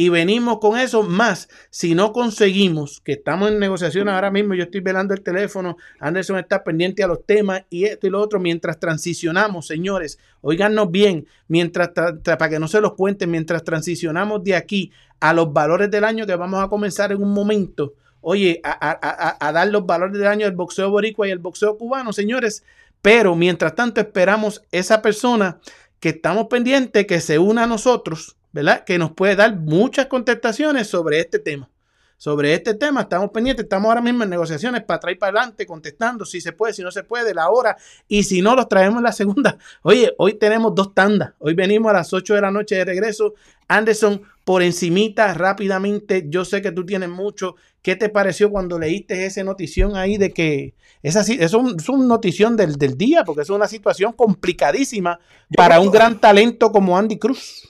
Y 0.00 0.08
venimos 0.08 0.60
con 0.60 0.78
eso 0.78 1.02
más. 1.02 1.50
Si 1.68 1.94
no 1.94 2.14
conseguimos, 2.14 3.02
que 3.02 3.12
estamos 3.12 3.50
en 3.50 3.58
negociación 3.58 4.08
ahora 4.08 4.30
mismo, 4.30 4.54
yo 4.54 4.62
estoy 4.62 4.80
velando 4.80 5.12
el 5.12 5.20
teléfono, 5.20 5.76
Anderson 5.98 6.38
está 6.38 6.64
pendiente 6.64 7.02
a 7.02 7.06
los 7.06 7.26
temas 7.26 7.64
y 7.68 7.84
esto 7.84 8.06
y 8.06 8.10
lo 8.10 8.18
otro, 8.18 8.40
mientras 8.40 8.80
transicionamos, 8.80 9.66
señores, 9.66 10.18
oíganos 10.40 10.90
bien, 10.90 11.26
mientras 11.48 11.90
tra- 11.92 12.18
tra- 12.22 12.38
para 12.38 12.48
que 12.48 12.58
no 12.58 12.66
se 12.66 12.80
los 12.80 12.94
cuenten, 12.94 13.30
mientras 13.30 13.62
transicionamos 13.62 14.42
de 14.42 14.54
aquí 14.56 14.90
a 15.20 15.34
los 15.34 15.52
valores 15.52 15.90
del 15.90 16.04
año 16.04 16.24
que 16.26 16.34
vamos 16.34 16.64
a 16.64 16.68
comenzar 16.68 17.12
en 17.12 17.22
un 17.22 17.34
momento, 17.34 17.92
oye, 18.22 18.62
a 18.64 19.52
dar 19.52 19.68
los 19.68 19.84
valores 19.84 20.16
del 20.16 20.28
año 20.28 20.46
del 20.46 20.56
boxeo 20.56 20.88
boricua 20.88 21.28
y 21.28 21.30
el 21.30 21.40
boxeo 21.40 21.76
cubano, 21.76 22.14
señores. 22.14 22.64
Pero 23.02 23.36
mientras 23.36 23.74
tanto 23.74 24.00
esperamos 24.00 24.62
esa 24.72 25.02
persona 25.02 25.58
que 26.00 26.08
estamos 26.08 26.46
pendientes 26.46 27.06
que 27.06 27.20
se 27.20 27.38
una 27.38 27.64
a 27.64 27.66
nosotros, 27.66 28.38
¿verdad? 28.52 28.84
Que 28.84 28.98
nos 28.98 29.12
puede 29.12 29.36
dar 29.36 29.54
muchas 29.56 30.06
contestaciones 30.06 30.86
sobre 30.88 31.20
este 31.20 31.38
tema. 31.38 31.68
Sobre 32.16 32.52
este 32.52 32.74
tema 32.74 33.00
estamos 33.00 33.30
pendientes, 33.30 33.64
estamos 33.64 33.88
ahora 33.88 34.02
mismo 34.02 34.24
en 34.24 34.28
negociaciones 34.28 34.82
para 34.84 35.00
traer 35.00 35.18
para 35.18 35.38
adelante, 35.40 35.64
contestando 35.64 36.26
si 36.26 36.42
se 36.42 36.52
puede, 36.52 36.74
si 36.74 36.82
no 36.82 36.90
se 36.90 37.02
puede, 37.02 37.32
la 37.32 37.48
hora, 37.48 37.78
y 38.08 38.24
si 38.24 38.42
no, 38.42 38.54
los 38.54 38.68
traemos 38.68 38.98
en 38.98 39.04
la 39.04 39.12
segunda. 39.12 39.56
Oye, 39.82 40.12
hoy 40.18 40.34
tenemos 40.34 40.74
dos 40.74 40.92
tandas, 40.94 41.32
hoy 41.38 41.54
venimos 41.54 41.88
a 41.88 41.94
las 41.94 42.12
8 42.12 42.34
de 42.34 42.42
la 42.42 42.50
noche 42.50 42.74
de 42.74 42.84
regreso. 42.84 43.32
Anderson, 43.68 44.20
por 44.44 44.62
encimita, 44.62 45.32
rápidamente, 45.32 46.26
yo 46.28 46.44
sé 46.44 46.60
que 46.60 46.72
tú 46.72 46.84
tienes 46.84 47.08
mucho. 47.08 47.54
¿Qué 47.80 47.96
te 47.96 48.10
pareció 48.10 48.50
cuando 48.50 48.78
leíste 48.78 49.24
esa 49.24 49.42
notición 49.42 49.96
ahí 49.96 50.18
de 50.18 50.32
que 50.32 50.74
esa, 51.02 51.24
sí- 51.24 51.38
eso 51.40 51.58
es, 51.58 51.64
un- 51.72 51.80
es 51.80 51.88
una 51.88 52.04
notición 52.04 52.54
del, 52.54 52.76
del 52.76 52.98
día, 52.98 53.24
porque 53.24 53.40
es 53.42 53.48
una 53.48 53.66
situación 53.66 54.12
complicadísima 54.12 55.18
para 55.56 55.80
un 55.80 55.90
gran 55.90 56.20
talento 56.20 56.70
como 56.70 56.98
Andy 56.98 57.16
Cruz? 57.18 57.69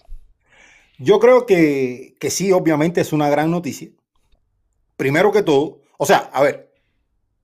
Yo 1.02 1.18
creo 1.18 1.46
que, 1.46 2.14
que 2.20 2.28
sí, 2.28 2.52
obviamente 2.52 3.00
es 3.00 3.14
una 3.14 3.30
gran 3.30 3.50
noticia. 3.50 3.88
Primero 4.98 5.32
que 5.32 5.42
todo, 5.42 5.80
o 5.96 6.04
sea, 6.04 6.30
a 6.32 6.42
ver, 6.42 6.74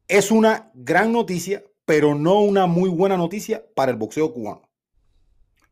es 0.09 0.31
una 0.31 0.71
gran 0.75 1.11
noticia, 1.11 1.65
pero 1.87 2.15
no 2.15 2.41
una 2.41 2.67
muy 2.67 2.91
buena 2.91 3.17
noticia 3.17 3.65
para 3.75 3.91
el 3.91 3.97
boxeo 3.97 4.35
cubano. 4.35 4.69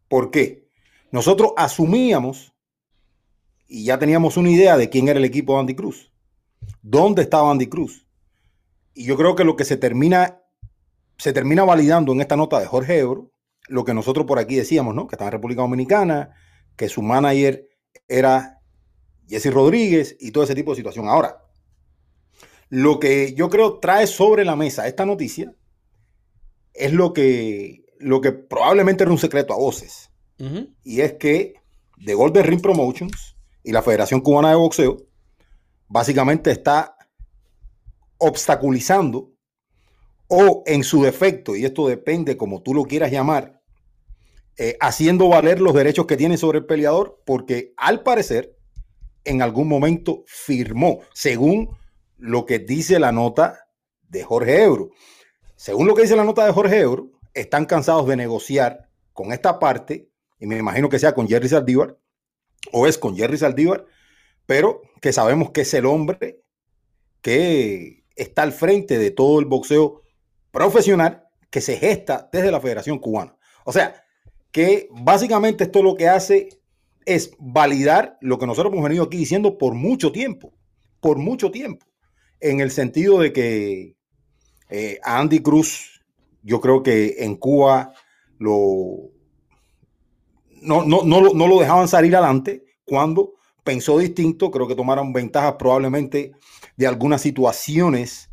¿Por 0.09 0.30
qué? 0.30 0.66
Nosotros 1.11 1.53
asumíamos 1.59 2.55
y 3.66 3.85
ya 3.85 3.99
teníamos 3.99 4.39
una 4.39 4.51
idea 4.51 4.78
de 4.78 4.89
quién 4.89 5.09
era 5.09 5.18
el 5.18 5.24
equipo 5.26 5.53
de 5.53 5.61
Andy 5.61 5.74
Cruz, 5.74 6.11
dónde 6.80 7.20
estaba 7.20 7.51
Andy 7.51 7.66
Cruz. 7.66 8.07
Y 8.95 9.05
yo 9.05 9.18
creo 9.18 9.37
que 9.37 9.45
lo 9.45 9.57
que 9.57 9.64
se 9.66 9.76
termina, 9.76 10.41
se 11.18 11.35
termina 11.35 11.64
validando 11.64 12.14
en 12.14 12.22
esta 12.22 12.37
nota 12.37 12.61
de 12.61 12.66
Jorge 12.66 12.99
Ebro, 12.99 13.30
lo 13.68 13.85
que 13.85 13.93
nosotros 13.93 14.24
por 14.24 14.39
aquí 14.39 14.55
decíamos, 14.55 14.95
¿no? 14.95 15.07
Que 15.07 15.16
está 15.16 15.26
en 15.26 15.32
República 15.32 15.61
Dominicana, 15.61 16.35
que 16.76 16.89
su 16.89 17.03
manager 17.03 17.68
era 18.09 18.61
Jesse 19.28 19.53
Rodríguez 19.53 20.16
y 20.20 20.30
todo 20.30 20.45
ese 20.45 20.55
tipo 20.55 20.72
de 20.72 20.76
situación. 20.76 21.09
Ahora, 21.09 21.45
lo 22.68 22.99
que 22.99 23.34
yo 23.34 23.51
creo 23.51 23.78
trae 23.78 24.07
sobre 24.07 24.45
la 24.45 24.57
mesa 24.57 24.86
esta 24.86 25.07
noticia 25.07 25.55
es 26.72 26.92
lo 26.92 27.12
que, 27.12 27.84
lo 27.99 28.20
que 28.20 28.32
probablemente 28.32 29.05
era 29.05 29.12
un 29.12 29.18
secreto 29.18 29.53
a 29.55 29.59
voces. 29.59 30.11
Y 30.82 31.01
es 31.01 31.14
que 31.14 31.55
The 32.05 32.14
Golden 32.14 32.45
Ring 32.45 32.61
Promotions 32.61 33.36
y 33.62 33.72
la 33.72 33.82
Federación 33.82 34.20
Cubana 34.20 34.51
de 34.51 34.57
Boxeo 34.57 34.97
básicamente 35.88 36.51
está 36.51 36.97
obstaculizando 38.18 39.32
o 40.26 40.62
en 40.66 40.82
su 40.82 41.03
defecto, 41.03 41.55
y 41.55 41.64
esto 41.64 41.86
depende 41.86 42.36
como 42.36 42.62
tú 42.62 42.74
lo 42.74 42.84
quieras 42.84 43.12
llamar, 43.12 43.53
eh, 44.57 44.76
haciendo 44.80 45.28
valer 45.28 45.61
los 45.61 45.74
derechos 45.74 46.07
que 46.07 46.16
tiene 46.16 46.36
sobre 46.36 46.59
el 46.59 46.66
peleador, 46.66 47.20
porque 47.24 47.74
al 47.76 48.02
parecer 48.02 48.57
en 49.24 49.42
algún 49.42 49.68
momento 49.68 50.24
firmó, 50.26 51.00
según 51.12 51.76
lo 52.18 52.46
que 52.46 52.59
dice 52.59 52.98
la 52.98 53.11
nota 53.11 53.68
de 54.02 54.22
Jorge 54.22 54.62
Ebro. 54.62 54.90
Según 55.57 55.86
lo 55.86 55.94
que 55.94 56.02
dice 56.02 56.16
la 56.16 56.24
nota 56.24 56.44
de 56.46 56.52
Jorge 56.52 56.80
Ebro, 56.80 57.11
están 57.32 57.64
cansados 57.64 58.07
de 58.07 58.16
negociar 58.16 58.90
con 59.12 59.32
esta 59.32 59.59
parte, 59.59 60.11
y 60.38 60.46
me 60.46 60.59
imagino 60.59 60.88
que 60.88 60.98
sea 60.98 61.14
con 61.14 61.26
Jerry 61.26 61.48
Saldívar, 61.48 61.96
o 62.72 62.86
es 62.86 62.98
con 62.98 63.16
Jerry 63.16 63.38
Saldívar, 63.38 63.86
pero 64.46 64.82
que 65.00 65.12
sabemos 65.12 65.50
que 65.50 65.62
es 65.62 65.74
el 65.74 65.86
hombre 65.86 66.42
que 67.20 68.05
está 68.14 68.42
al 68.42 68.52
frente 68.52 68.98
de 68.98 69.11
todo 69.11 69.40
el 69.40 69.46
boxeo 69.46 70.02
profesional 70.50 71.26
que 71.50 71.61
se 71.61 71.76
gesta 71.76 72.28
desde 72.32 72.50
la 72.50 72.61
Federación 72.61 72.98
Cubana. 72.98 73.36
O 73.64 73.72
sea, 73.72 74.03
que 74.55 74.88
básicamente 74.92 75.64
esto 75.64 75.82
lo 75.82 75.96
que 75.96 76.09
hace 76.09 76.48
es 77.05 77.32
validar 77.40 78.16
lo 78.20 78.38
que 78.38 78.46
nosotros 78.46 78.72
hemos 78.72 78.84
venido 78.84 79.02
aquí 79.02 79.16
diciendo 79.16 79.59
por 79.59 79.74
mucho 79.74 80.12
tiempo, 80.12 80.55
por 81.00 81.18
mucho 81.18 81.50
tiempo, 81.50 81.84
en 82.38 82.61
el 82.61 82.70
sentido 82.70 83.18
de 83.18 83.32
que 83.32 83.96
eh, 84.70 85.00
a 85.02 85.18
Andy 85.18 85.40
Cruz, 85.40 86.00
yo 86.44 86.61
creo 86.61 86.84
que 86.84 87.16
en 87.18 87.34
Cuba 87.34 87.94
lo, 88.38 89.11
no, 90.62 90.84
no, 90.84 91.02
no, 91.02 91.34
no 91.34 91.48
lo 91.48 91.59
dejaban 91.59 91.88
salir 91.88 92.14
adelante 92.14 92.64
cuando 92.84 93.32
pensó 93.64 93.98
distinto, 93.98 94.52
creo 94.52 94.68
que 94.68 94.76
tomaron 94.76 95.12
ventajas 95.12 95.57
probablemente 95.59 96.30
de 96.76 96.86
algunas 96.86 97.22
situaciones 97.22 98.30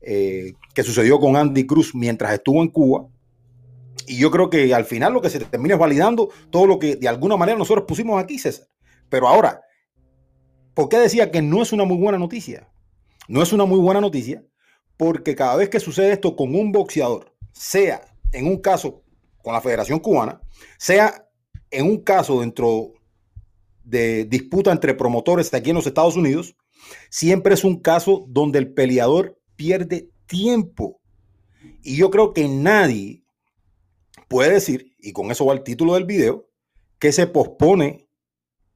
eh, 0.00 0.54
que 0.74 0.82
sucedió 0.82 1.20
con 1.20 1.36
Andy 1.36 1.64
Cruz 1.66 1.94
mientras 1.94 2.32
estuvo 2.32 2.62
en 2.62 2.68
Cuba. 2.68 3.06
Y 4.06 4.18
yo 4.18 4.30
creo 4.30 4.50
que 4.50 4.72
al 4.74 4.84
final 4.84 5.12
lo 5.12 5.20
que 5.20 5.30
se 5.30 5.40
termina 5.40 5.74
es 5.74 5.80
validando 5.80 6.30
todo 6.50 6.66
lo 6.66 6.78
que 6.78 6.96
de 6.96 7.08
alguna 7.08 7.36
manera 7.36 7.58
nosotros 7.58 7.86
pusimos 7.86 8.22
aquí, 8.22 8.38
César. 8.38 8.68
Pero 9.08 9.28
ahora, 9.28 9.62
¿por 10.74 10.88
qué 10.88 10.98
decía 10.98 11.30
que 11.30 11.42
no 11.42 11.62
es 11.62 11.72
una 11.72 11.84
muy 11.84 11.96
buena 11.96 12.18
noticia? 12.18 12.68
No 13.28 13.42
es 13.42 13.52
una 13.52 13.64
muy 13.64 13.80
buena 13.80 14.00
noticia 14.00 14.44
porque 14.96 15.34
cada 15.34 15.56
vez 15.56 15.68
que 15.68 15.80
sucede 15.80 16.12
esto 16.12 16.36
con 16.36 16.54
un 16.54 16.72
boxeador, 16.72 17.34
sea 17.52 18.00
en 18.32 18.46
un 18.46 18.58
caso 18.58 19.02
con 19.42 19.52
la 19.52 19.60
Federación 19.60 19.98
Cubana, 19.98 20.40
sea 20.78 21.28
en 21.70 21.86
un 21.86 22.02
caso 22.02 22.40
dentro 22.40 22.92
de 23.84 24.24
disputa 24.24 24.72
entre 24.72 24.94
promotores 24.94 25.52
aquí 25.52 25.70
en 25.70 25.76
los 25.76 25.86
Estados 25.86 26.16
Unidos, 26.16 26.56
siempre 27.10 27.54
es 27.54 27.64
un 27.64 27.80
caso 27.80 28.24
donde 28.28 28.58
el 28.58 28.72
peleador 28.72 29.38
pierde 29.56 30.10
tiempo. 30.26 31.00
Y 31.82 31.96
yo 31.96 32.10
creo 32.10 32.32
que 32.32 32.48
nadie 32.48 33.25
puede 34.28 34.54
decir, 34.54 34.94
y 34.98 35.12
con 35.12 35.30
eso 35.30 35.46
va 35.46 35.54
el 35.54 35.62
título 35.62 35.94
del 35.94 36.04
video, 36.04 36.48
que 36.98 37.12
se 37.12 37.26
pospone 37.26 38.08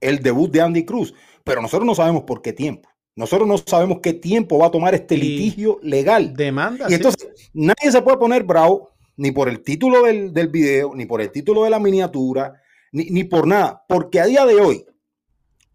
el 0.01 0.21
debut 0.21 0.51
de 0.51 0.61
Andy 0.61 0.85
Cruz. 0.85 1.15
Pero 1.45 1.63
nosotros 1.63 1.87
no 1.87 1.95
sabemos 1.95 2.25
por 2.25 2.43
qué 2.43 2.53
tiempo. 2.53 2.89
Nosotros 3.17 3.49
no 3.49 3.59
sabemos 3.59 3.99
qué 4.03 4.13
tiempo 4.13 4.59
va 4.59 4.67
a 4.67 4.71
tomar 4.71 4.95
este 4.95 5.17
litigio 5.17 5.79
legal. 5.83 6.35
Demanda. 6.35 6.87
Y 6.89 6.95
entonces 6.95 7.51
nadie 7.53 7.91
se 7.91 8.03
puede 8.03 8.19
poner 8.19 8.45
bravo 8.45 8.91
ni 9.17 9.33
por 9.33 9.49
el 9.49 9.63
título 9.63 10.05
del, 10.05 10.33
del 10.33 10.49
video, 10.49 10.95
ni 10.95 11.05
por 11.07 11.21
el 11.21 11.31
título 11.31 11.65
de 11.65 11.71
la 11.71 11.79
miniatura, 11.79 12.55
ni, 12.93 13.05
ni 13.11 13.25
por 13.25 13.47
nada. 13.47 13.85
Porque 13.89 14.21
a 14.21 14.27
día 14.27 14.47
de 14.47 14.55
hoy, 14.55 14.87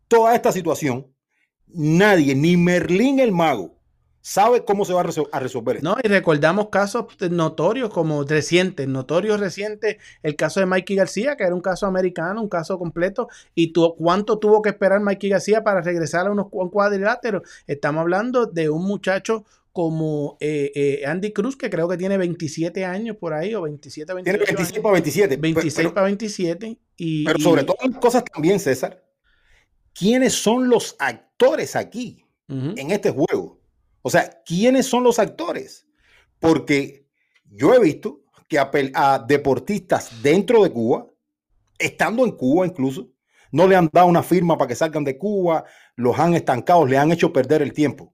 toda 0.07 0.33
esta 0.33 0.51
situación, 0.51 1.13
nadie, 1.67 2.33
ni 2.35 2.57
Merlín 2.57 3.19
el 3.19 3.31
mago, 3.31 3.74
sabe 4.25 4.65
cómo 4.65 4.85
se 4.85 4.93
va 4.93 5.01
a, 5.01 5.39
resolver 5.39 5.75
esto. 5.75 5.87
No, 5.87 5.97
y 6.03 6.07
recordamos 6.07 6.69
casos 6.69 7.05
notorios 7.29 7.91
como 7.91 8.23
recientes, 8.23 8.87
notorios 8.87 9.39
recientes, 9.39 9.97
el 10.23 10.35
caso 10.35 10.59
de 10.59 10.65
Mikey 10.65 10.95
García, 10.95 11.37
que 11.37 11.43
era 11.43 11.53
un 11.53 11.61
caso 11.61 11.85
americano, 11.85 12.41
un 12.41 12.49
caso 12.49 12.79
completo, 12.79 13.29
y 13.53 13.71
tu, 13.71 13.95
cuánto 13.95 14.39
tuvo 14.39 14.63
que 14.63 14.69
esperar 14.69 14.99
Mikey 14.99 15.29
García 15.29 15.63
para 15.63 15.81
regresar 15.81 16.25
a 16.25 16.31
unos 16.31 16.47
cuadriláteros. 16.49 17.43
Estamos 17.67 18.01
hablando 18.01 18.47
de 18.47 18.67
un 18.67 18.83
muchacho 18.87 19.45
como 19.71 20.37
eh, 20.39 20.71
eh, 20.73 21.05
Andy 21.05 21.31
Cruz, 21.31 21.55
que 21.55 21.69
creo 21.69 21.87
que 21.87 21.95
tiene 21.95 22.17
27 22.17 22.83
años 22.83 23.17
por 23.17 23.31
ahí, 23.31 23.53
o 23.53 23.61
27, 23.61 24.11
28 24.11 24.37
Tiene 24.39 24.57
26 24.57 24.81
para 24.81 24.93
27. 24.93 25.37
26 25.37 25.89
para 25.89 26.05
27. 26.05 26.77
Y, 26.97 27.25
pero 27.25 27.39
sobre 27.39 27.63
todo 27.63 27.77
las 27.79 27.99
cosas 27.99 28.25
también, 28.25 28.59
César, 28.59 29.03
¿quiénes 29.93 30.33
son 30.33 30.67
los 30.67 30.95
actores 30.97 31.75
aquí 31.75 32.25
en 32.47 32.89
este 32.89 33.11
juego? 33.11 33.64
O 34.07 34.11
sea, 34.11 34.43
¿quiénes 34.45 34.85
son 34.85 35.03
los 35.03 35.17
actores? 35.17 35.87
Porque 36.39 37.07
yo 37.49 37.73
he 37.73 37.79
visto 37.79 38.21
que 38.47 38.59
a, 38.59 39.25
deportistas 39.27 40.21
dentro 40.21 40.63
de 40.63 40.69
Cuba, 40.69 41.07
estando 41.79 42.23
en 42.23 42.33
Cuba 42.33 42.67
incluso, 42.67 43.09
no 43.51 43.65
le 43.65 43.75
han 43.75 43.89
dado 43.91 44.05
una 44.05 44.21
firma 44.21 44.59
para 44.59 44.67
que 44.67 44.75
salgan 44.75 45.03
de 45.03 45.17
Cuba, 45.17 45.65
los 45.95 46.19
han 46.19 46.35
estancado, 46.35 46.85
le 46.85 46.99
han 46.99 47.11
hecho 47.11 47.33
perder 47.33 47.63
el 47.63 47.73
tiempo. 47.73 48.13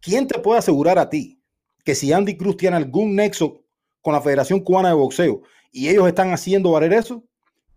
¿Quién 0.00 0.26
te 0.26 0.38
puede 0.38 0.60
asegurar 0.60 0.98
a 0.98 1.10
ti 1.10 1.42
que 1.84 1.94
si 1.94 2.14
Andy 2.14 2.38
Cruz 2.38 2.56
tiene 2.56 2.78
algún 2.78 3.14
nexo 3.14 3.62
con 4.00 4.14
la 4.14 4.22
Federación 4.22 4.60
Cubana 4.60 4.88
de 4.88 4.94
Boxeo 4.94 5.42
y 5.70 5.90
ellos 5.90 6.08
están 6.08 6.32
haciendo 6.32 6.70
valer 6.70 6.94
eso, 6.94 7.22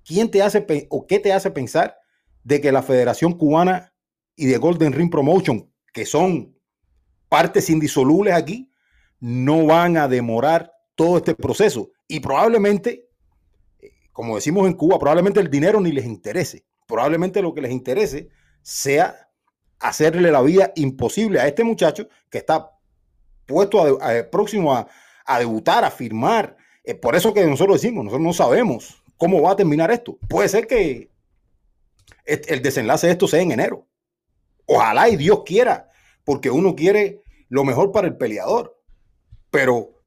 ¿quién 0.05 0.31
te 0.31 0.41
hace 0.41 0.65
o 0.89 1.05
qué 1.07 1.19
te 1.19 1.33
hace 1.33 1.51
pensar 1.51 1.97
de 2.41 2.61
que 2.61 2.71
la 2.71 2.83
Federación 2.83 3.33
Cubana 3.33 3.93
y 4.33 4.45
de 4.45 4.57
Golden 4.57 4.93
Ring 4.93 5.11
Promotion, 5.11 5.69
que 5.91 6.05
son 6.05 6.53
partes 7.33 7.67
indisolubles 7.71 8.35
aquí, 8.35 8.69
no 9.19 9.65
van 9.65 9.97
a 9.97 10.07
demorar 10.07 10.71
todo 10.93 11.17
este 11.17 11.33
proceso. 11.33 11.89
Y 12.07 12.19
probablemente, 12.19 13.09
eh, 13.81 13.89
como 14.11 14.35
decimos 14.35 14.67
en 14.67 14.73
Cuba, 14.73 14.99
probablemente 14.99 15.39
el 15.39 15.49
dinero 15.49 15.81
ni 15.81 15.91
les 15.91 16.05
interese. 16.05 16.63
Probablemente 16.87 17.41
lo 17.41 17.51
que 17.55 17.61
les 17.61 17.71
interese 17.71 18.29
sea 18.61 19.31
hacerle 19.79 20.29
la 20.29 20.43
vida 20.43 20.73
imposible 20.75 21.39
a 21.39 21.47
este 21.47 21.63
muchacho 21.63 22.07
que 22.29 22.37
está 22.37 22.69
puesto 23.47 23.97
próximo 24.31 24.75
a, 25.25 25.39
debutar, 25.39 25.83
a 25.83 25.89
firmar. 25.89 26.55
Eh, 26.83 26.93
por 26.93 27.15
eso 27.15 27.33
que 27.33 27.43
nosotros 27.47 27.81
decimos, 27.81 28.05
nosotros 28.05 28.27
no 28.27 28.33
sabemos 28.33 29.03
cómo 29.17 29.41
va 29.41 29.53
a 29.53 29.55
terminar 29.55 29.89
esto. 29.89 30.19
Puede 30.29 30.49
ser 30.49 30.67
que 30.67 31.09
el 32.25 32.61
desenlace 32.61 33.07
de 33.07 33.13
esto 33.13 33.27
sea 33.27 33.41
en 33.41 33.53
enero. 33.53 33.87
Ojalá 34.67 35.09
y 35.09 35.15
Dios 35.15 35.41
quiera, 35.43 35.89
porque 36.23 36.51
uno 36.51 36.75
quiere 36.75 37.22
lo 37.53 37.63
mejor 37.63 37.91
para 37.91 38.07
el 38.07 38.17
peleador. 38.17 38.81
Pero 39.51 40.01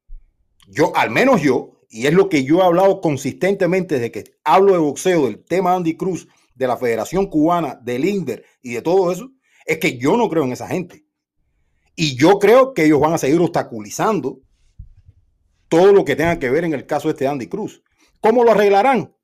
yo, 0.67 0.93
al 0.97 1.11
menos 1.11 1.41
yo, 1.41 1.79
y 1.89 2.05
es 2.05 2.13
lo 2.13 2.27
que 2.27 2.43
yo 2.43 2.59
he 2.59 2.63
hablado 2.63 2.99
consistentemente 2.99 3.95
desde 3.95 4.11
que 4.11 4.25
hablo 4.43 4.73
de 4.73 4.79
boxeo, 4.79 5.23
del 5.23 5.45
tema 5.45 5.73
Andy 5.73 5.95
Cruz, 5.95 6.27
de 6.55 6.67
la 6.67 6.75
Federación 6.75 7.27
Cubana, 7.27 7.79
del 7.81 8.03
INDER 8.03 8.43
y 8.61 8.73
de 8.73 8.81
todo 8.81 9.13
eso, 9.13 9.31
es 9.65 9.77
que 9.77 9.97
yo 9.97 10.17
no 10.17 10.27
creo 10.27 10.43
en 10.43 10.51
esa 10.51 10.67
gente. 10.67 11.05
Y 11.95 12.17
yo 12.17 12.37
creo 12.37 12.73
que 12.73 12.83
ellos 12.83 12.99
van 12.99 13.13
a 13.13 13.17
seguir 13.17 13.39
obstaculizando 13.39 14.41
todo 15.69 15.93
lo 15.93 16.03
que 16.03 16.17
tenga 16.17 16.39
que 16.39 16.49
ver 16.49 16.65
en 16.65 16.73
el 16.73 16.85
caso 16.85 17.07
de 17.07 17.13
este 17.13 17.27
Andy 17.27 17.47
Cruz. 17.47 17.81
¿Cómo 18.19 18.43
lo 18.43 18.51
arreglarán? 18.51 19.15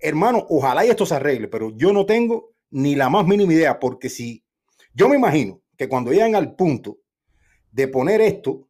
Hermano, 0.00 0.46
ojalá 0.48 0.86
y 0.86 0.88
esto 0.88 1.04
se 1.04 1.16
arregle, 1.16 1.48
pero 1.48 1.76
yo 1.76 1.92
no 1.92 2.06
tengo 2.06 2.54
ni 2.70 2.94
la 2.94 3.10
más 3.10 3.26
mínima 3.26 3.52
idea, 3.52 3.78
porque 3.78 4.08
si 4.08 4.42
yo 4.94 5.06
me 5.10 5.16
imagino 5.16 5.60
que 5.76 5.86
cuando 5.86 6.12
lleguen 6.12 6.34
al 6.34 6.56
punto 6.56 6.96
de 7.78 7.86
poner 7.86 8.20
esto, 8.20 8.68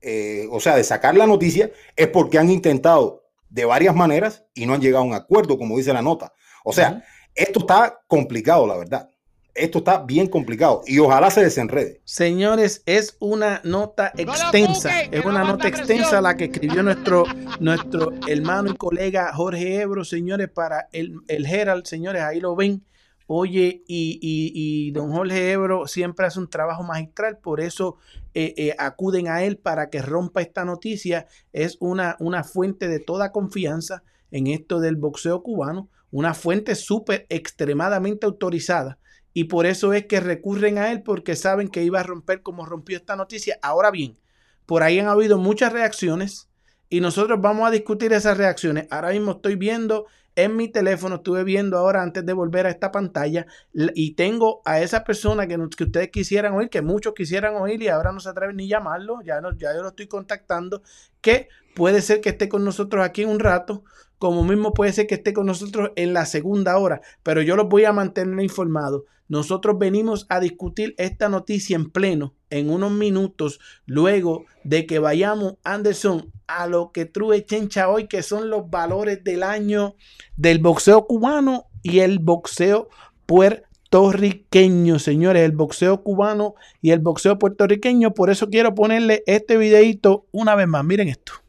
eh, 0.00 0.48
o 0.50 0.58
sea, 0.58 0.74
de 0.74 0.82
sacar 0.82 1.14
la 1.16 1.24
noticia, 1.24 1.70
es 1.94 2.08
porque 2.08 2.36
han 2.36 2.50
intentado 2.50 3.22
de 3.48 3.64
varias 3.64 3.94
maneras 3.94 4.44
y 4.54 4.66
no 4.66 4.74
han 4.74 4.80
llegado 4.80 5.04
a 5.04 5.06
un 5.06 5.14
acuerdo, 5.14 5.56
como 5.56 5.78
dice 5.78 5.92
la 5.92 6.02
nota. 6.02 6.32
O 6.64 6.72
sea, 6.72 7.04
esto 7.32 7.60
está 7.60 8.02
complicado, 8.08 8.66
la 8.66 8.76
verdad. 8.76 9.08
Esto 9.54 9.78
está 9.78 9.98
bien 10.00 10.26
complicado 10.26 10.82
y 10.84 10.98
ojalá 10.98 11.30
se 11.30 11.44
desenrede. 11.44 12.00
Señores, 12.04 12.82
es 12.86 13.16
una 13.20 13.60
nota 13.62 14.12
extensa, 14.16 15.02
es 15.02 15.24
una 15.24 15.44
nota 15.44 15.68
extensa 15.68 16.20
la 16.20 16.36
que 16.36 16.46
escribió 16.46 16.82
nuestro, 16.82 17.24
nuestro 17.60 18.10
hermano 18.26 18.72
y 18.72 18.76
colega 18.76 19.32
Jorge 19.32 19.76
Ebro, 19.80 20.04
señores, 20.04 20.50
para 20.50 20.88
el, 20.92 21.20
el 21.28 21.46
Herald, 21.46 21.86
señores, 21.86 22.22
ahí 22.22 22.40
lo 22.40 22.56
ven. 22.56 22.84
Oye, 23.28 23.82
y, 23.88 24.90
don 24.92 25.10
Jorge 25.12 25.52
Ebro 25.52 25.86
siempre 25.88 26.26
hace 26.26 26.38
un 26.38 26.48
trabajo 26.48 26.84
magistral, 26.84 27.38
por 27.38 27.60
eso 27.60 27.96
eh, 28.34 28.54
eh, 28.56 28.76
acuden 28.78 29.26
a 29.26 29.42
él 29.42 29.58
para 29.58 29.90
que 29.90 30.00
rompa 30.00 30.42
esta 30.42 30.64
noticia. 30.64 31.26
Es 31.52 31.76
una, 31.80 32.16
una 32.20 32.44
fuente 32.44 32.86
de 32.86 33.00
toda 33.00 33.32
confianza 33.32 34.04
en 34.30 34.46
esto 34.46 34.78
del 34.78 34.96
boxeo 34.96 35.42
cubano, 35.42 35.88
una 36.10 36.34
fuente 36.34 36.76
súper 36.76 37.26
extremadamente 37.28 38.26
autorizada. 38.26 38.98
Y 39.32 39.44
por 39.44 39.66
eso 39.66 39.92
es 39.92 40.06
que 40.06 40.20
recurren 40.20 40.78
a 40.78 40.92
él 40.92 41.02
porque 41.02 41.36
saben 41.36 41.68
que 41.68 41.82
iba 41.82 42.00
a 42.00 42.04
romper 42.04 42.42
como 42.42 42.64
rompió 42.64 42.96
esta 42.96 43.16
noticia. 43.16 43.58
Ahora 43.60 43.90
bien, 43.90 44.18
por 44.66 44.82
ahí 44.82 44.98
han 44.98 45.08
habido 45.08 45.36
muchas 45.36 45.72
reacciones 45.72 46.48
y 46.88 47.00
nosotros 47.00 47.40
vamos 47.40 47.68
a 47.68 47.70
discutir 47.70 48.12
esas 48.12 48.38
reacciones. 48.38 48.86
Ahora 48.90 49.10
mismo 49.10 49.32
estoy 49.32 49.56
viendo 49.56 50.06
en 50.36 50.54
mi 50.54 50.68
teléfono, 50.68 51.16
estuve 51.16 51.44
viendo 51.44 51.78
ahora 51.78 52.02
antes 52.02 52.24
de 52.24 52.32
volver 52.34 52.66
a 52.66 52.70
esta 52.70 52.92
pantalla 52.92 53.46
y 53.72 54.14
tengo 54.14 54.60
a 54.66 54.80
esa 54.80 55.02
persona 55.02 55.46
que, 55.46 55.58
que 55.74 55.84
ustedes 55.84 56.10
quisieran 56.10 56.52
oír, 56.54 56.68
que 56.68 56.82
muchos 56.82 57.14
quisieran 57.14 57.56
oír 57.56 57.82
y 57.82 57.88
ahora 57.88 58.12
no 58.12 58.20
se 58.20 58.28
atreven 58.28 58.56
ni 58.56 58.68
llamarlo, 58.68 59.22
ya, 59.22 59.40
no, 59.40 59.56
ya 59.56 59.74
yo 59.74 59.82
lo 59.82 59.88
estoy 59.88 60.06
contactando, 60.06 60.82
que 61.22 61.48
puede 61.74 62.02
ser 62.02 62.20
que 62.20 62.28
esté 62.28 62.48
con 62.48 62.64
nosotros 62.64 63.04
aquí 63.04 63.24
un 63.24 63.40
rato, 63.40 63.82
como 64.18 64.44
mismo 64.44 64.74
puede 64.74 64.92
ser 64.92 65.06
que 65.06 65.16
esté 65.16 65.32
con 65.32 65.46
nosotros 65.46 65.90
en 65.96 66.12
la 66.12 66.26
segunda 66.26 66.76
hora, 66.78 67.00
pero 67.22 67.40
yo 67.40 67.56
los 67.56 67.68
voy 67.68 67.84
a 67.84 67.92
mantener 67.92 68.38
informados. 68.40 69.02
Nosotros 69.28 69.78
venimos 69.78 70.26
a 70.28 70.38
discutir 70.38 70.94
esta 70.98 71.28
noticia 71.28 71.74
en 71.74 71.90
pleno 71.90 72.35
en 72.50 72.70
unos 72.70 72.92
minutos 72.92 73.60
luego 73.86 74.44
de 74.64 74.86
que 74.86 74.98
vayamos, 74.98 75.54
Anderson, 75.64 76.32
a 76.46 76.66
lo 76.66 76.92
que 76.92 77.06
True 77.06 77.44
Chencha 77.44 77.88
hoy, 77.88 78.06
que 78.06 78.22
son 78.22 78.50
los 78.50 78.70
valores 78.70 79.22
del 79.24 79.42
año 79.42 79.96
del 80.36 80.58
boxeo 80.58 81.06
cubano 81.06 81.66
y 81.82 82.00
el 82.00 82.18
boxeo 82.18 82.88
puertorriqueño, 83.26 84.98
señores, 84.98 85.44
el 85.44 85.52
boxeo 85.52 86.02
cubano 86.02 86.54
y 86.80 86.90
el 86.90 87.00
boxeo 87.00 87.38
puertorriqueño. 87.38 88.14
Por 88.14 88.30
eso 88.30 88.48
quiero 88.48 88.74
ponerle 88.74 89.22
este 89.26 89.56
videito 89.56 90.26
una 90.32 90.54
vez 90.54 90.68
más. 90.68 90.84
Miren 90.84 91.08
esto. 91.08 91.45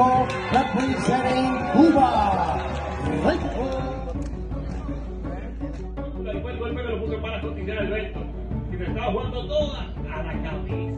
México 0.00 0.26
representing 0.52 1.56
Cuba. 1.72 2.58
Después 6.24 6.54
el 6.54 6.58
golpe 6.58 6.82
me 6.82 6.82
lo 6.84 7.04
puse 7.04 7.18
para 7.18 7.40
sostener 7.40 7.78
al 7.78 7.86
Alberto. 7.86 8.20
Y 8.72 8.76
me 8.76 8.86
estaba 8.86 9.12
jugando 9.12 9.46
toda 9.46 9.94
a 10.10 10.22
la 10.22 10.42
cabeza. 10.42 10.96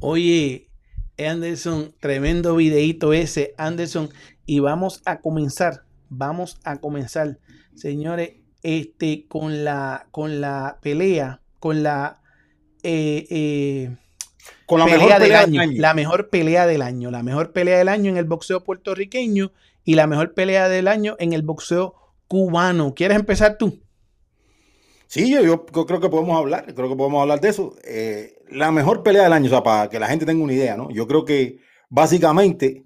Oye, 0.00 0.63
Anderson, 1.18 1.94
tremendo 2.00 2.56
videito 2.56 3.12
ese, 3.12 3.54
Anderson. 3.56 4.10
Y 4.46 4.60
vamos 4.60 5.02
a 5.04 5.20
comenzar, 5.20 5.84
vamos 6.08 6.58
a 6.64 6.76
comenzar, 6.76 7.38
señores, 7.74 8.32
este, 8.62 9.26
con 9.28 9.64
la, 9.64 10.06
con 10.10 10.40
la 10.40 10.78
pelea, 10.82 11.40
con 11.60 11.82
la, 11.82 12.20
eh, 12.82 13.26
eh, 13.30 13.96
Con 14.66 14.80
la 14.80 14.86
pelea 14.86 14.98
mejor 14.98 15.12
del 15.12 15.28
pelea 15.28 15.40
año, 15.40 15.60
del 15.60 15.70
año. 15.70 15.80
la 15.80 15.94
mejor 15.94 16.30
pelea 16.30 16.66
del 16.66 16.82
año, 16.82 17.10
la 17.10 17.22
mejor 17.22 17.52
pelea 17.52 17.78
del 17.78 17.88
año 17.88 18.10
en 18.10 18.16
el 18.16 18.24
boxeo 18.24 18.64
puertorriqueño 18.64 19.52
y 19.84 19.94
la 19.94 20.06
mejor 20.06 20.34
pelea 20.34 20.68
del 20.68 20.88
año 20.88 21.16
en 21.18 21.32
el 21.32 21.42
boxeo 21.42 21.94
cubano. 22.26 22.94
¿Quieres 22.94 23.18
empezar 23.18 23.58
tú? 23.58 23.80
Sí, 25.06 25.30
yo, 25.30 25.42
yo 25.42 25.66
creo 25.66 26.00
que 26.00 26.08
podemos 26.08 26.36
hablar, 26.36 26.74
creo 26.74 26.88
que 26.88 26.96
podemos 26.96 27.20
hablar 27.20 27.40
de 27.40 27.48
eso. 27.48 27.76
Eh, 27.84 28.34
la 28.54 28.70
mejor 28.70 29.02
pelea 29.02 29.24
del 29.24 29.32
año, 29.32 29.46
o 29.46 29.50
sea, 29.50 29.62
para 29.62 29.88
que 29.88 29.98
la 29.98 30.08
gente 30.08 30.26
tenga 30.26 30.42
una 30.42 30.52
idea, 30.52 30.76
¿no? 30.76 30.90
Yo 30.90 31.06
creo 31.06 31.24
que 31.24 31.58
básicamente 31.88 32.84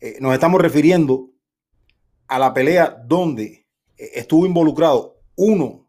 eh, 0.00 0.16
nos 0.20 0.34
estamos 0.34 0.60
refiriendo 0.60 1.30
a 2.28 2.38
la 2.38 2.52
pelea 2.52 3.02
donde 3.06 3.66
eh, 3.96 4.10
estuvo 4.14 4.46
involucrado 4.46 5.20
uno, 5.36 5.88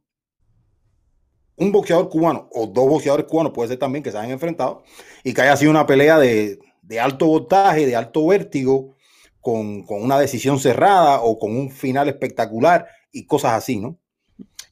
un 1.56 1.72
boxeador 1.72 2.10
cubano 2.10 2.48
o 2.52 2.68
dos 2.68 2.88
boxeadores 2.88 3.26
cubanos, 3.26 3.54
puede 3.54 3.70
ser 3.70 3.80
también 3.80 4.04
que 4.04 4.12
se 4.12 4.18
hayan 4.18 4.32
enfrentado, 4.32 4.84
y 5.24 5.34
que 5.34 5.42
haya 5.42 5.58
sido 5.58 5.72
una 5.72 5.88
pelea 5.88 6.20
de, 6.20 6.60
de 6.84 7.00
alto 7.00 7.26
voltaje, 7.26 7.86
de 7.86 7.96
alto 7.96 8.28
vértigo, 8.28 8.96
con, 9.42 9.84
con 9.84 10.04
una 10.04 10.20
decisión 10.20 10.60
cerrada 10.60 11.22
o 11.22 11.40
con 11.40 11.56
un 11.56 11.72
final 11.72 12.10
espectacular 12.10 12.88
y 13.12 13.26
cosas 13.26 13.54
así, 13.54 13.80
¿no? 13.80 13.98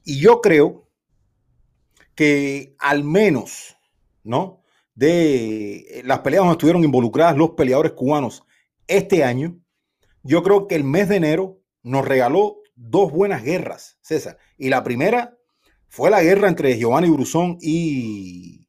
Y 0.04 0.20
yo 0.20 0.40
creo 0.40 0.88
que 2.14 2.74
al 2.78 3.04
menos, 3.04 3.75
¿no? 4.26 4.62
De 4.94 6.02
las 6.04 6.20
peleas 6.20 6.40
donde 6.42 6.52
estuvieron 6.52 6.84
involucradas 6.84 7.36
los 7.36 7.50
peleadores 7.50 7.92
cubanos 7.92 8.42
este 8.86 9.24
año, 9.24 9.58
yo 10.22 10.42
creo 10.42 10.66
que 10.68 10.74
el 10.74 10.84
mes 10.84 11.08
de 11.08 11.16
enero 11.16 11.60
nos 11.82 12.06
regaló 12.06 12.58
dos 12.74 13.12
buenas 13.12 13.42
guerras, 13.42 13.98
César. 14.02 14.38
Y 14.58 14.68
la 14.68 14.84
primera 14.84 15.36
fue 15.88 16.10
la 16.10 16.22
guerra 16.22 16.48
entre 16.48 16.76
Giovanni 16.78 17.08
Brusón 17.08 17.58
y 17.60 18.68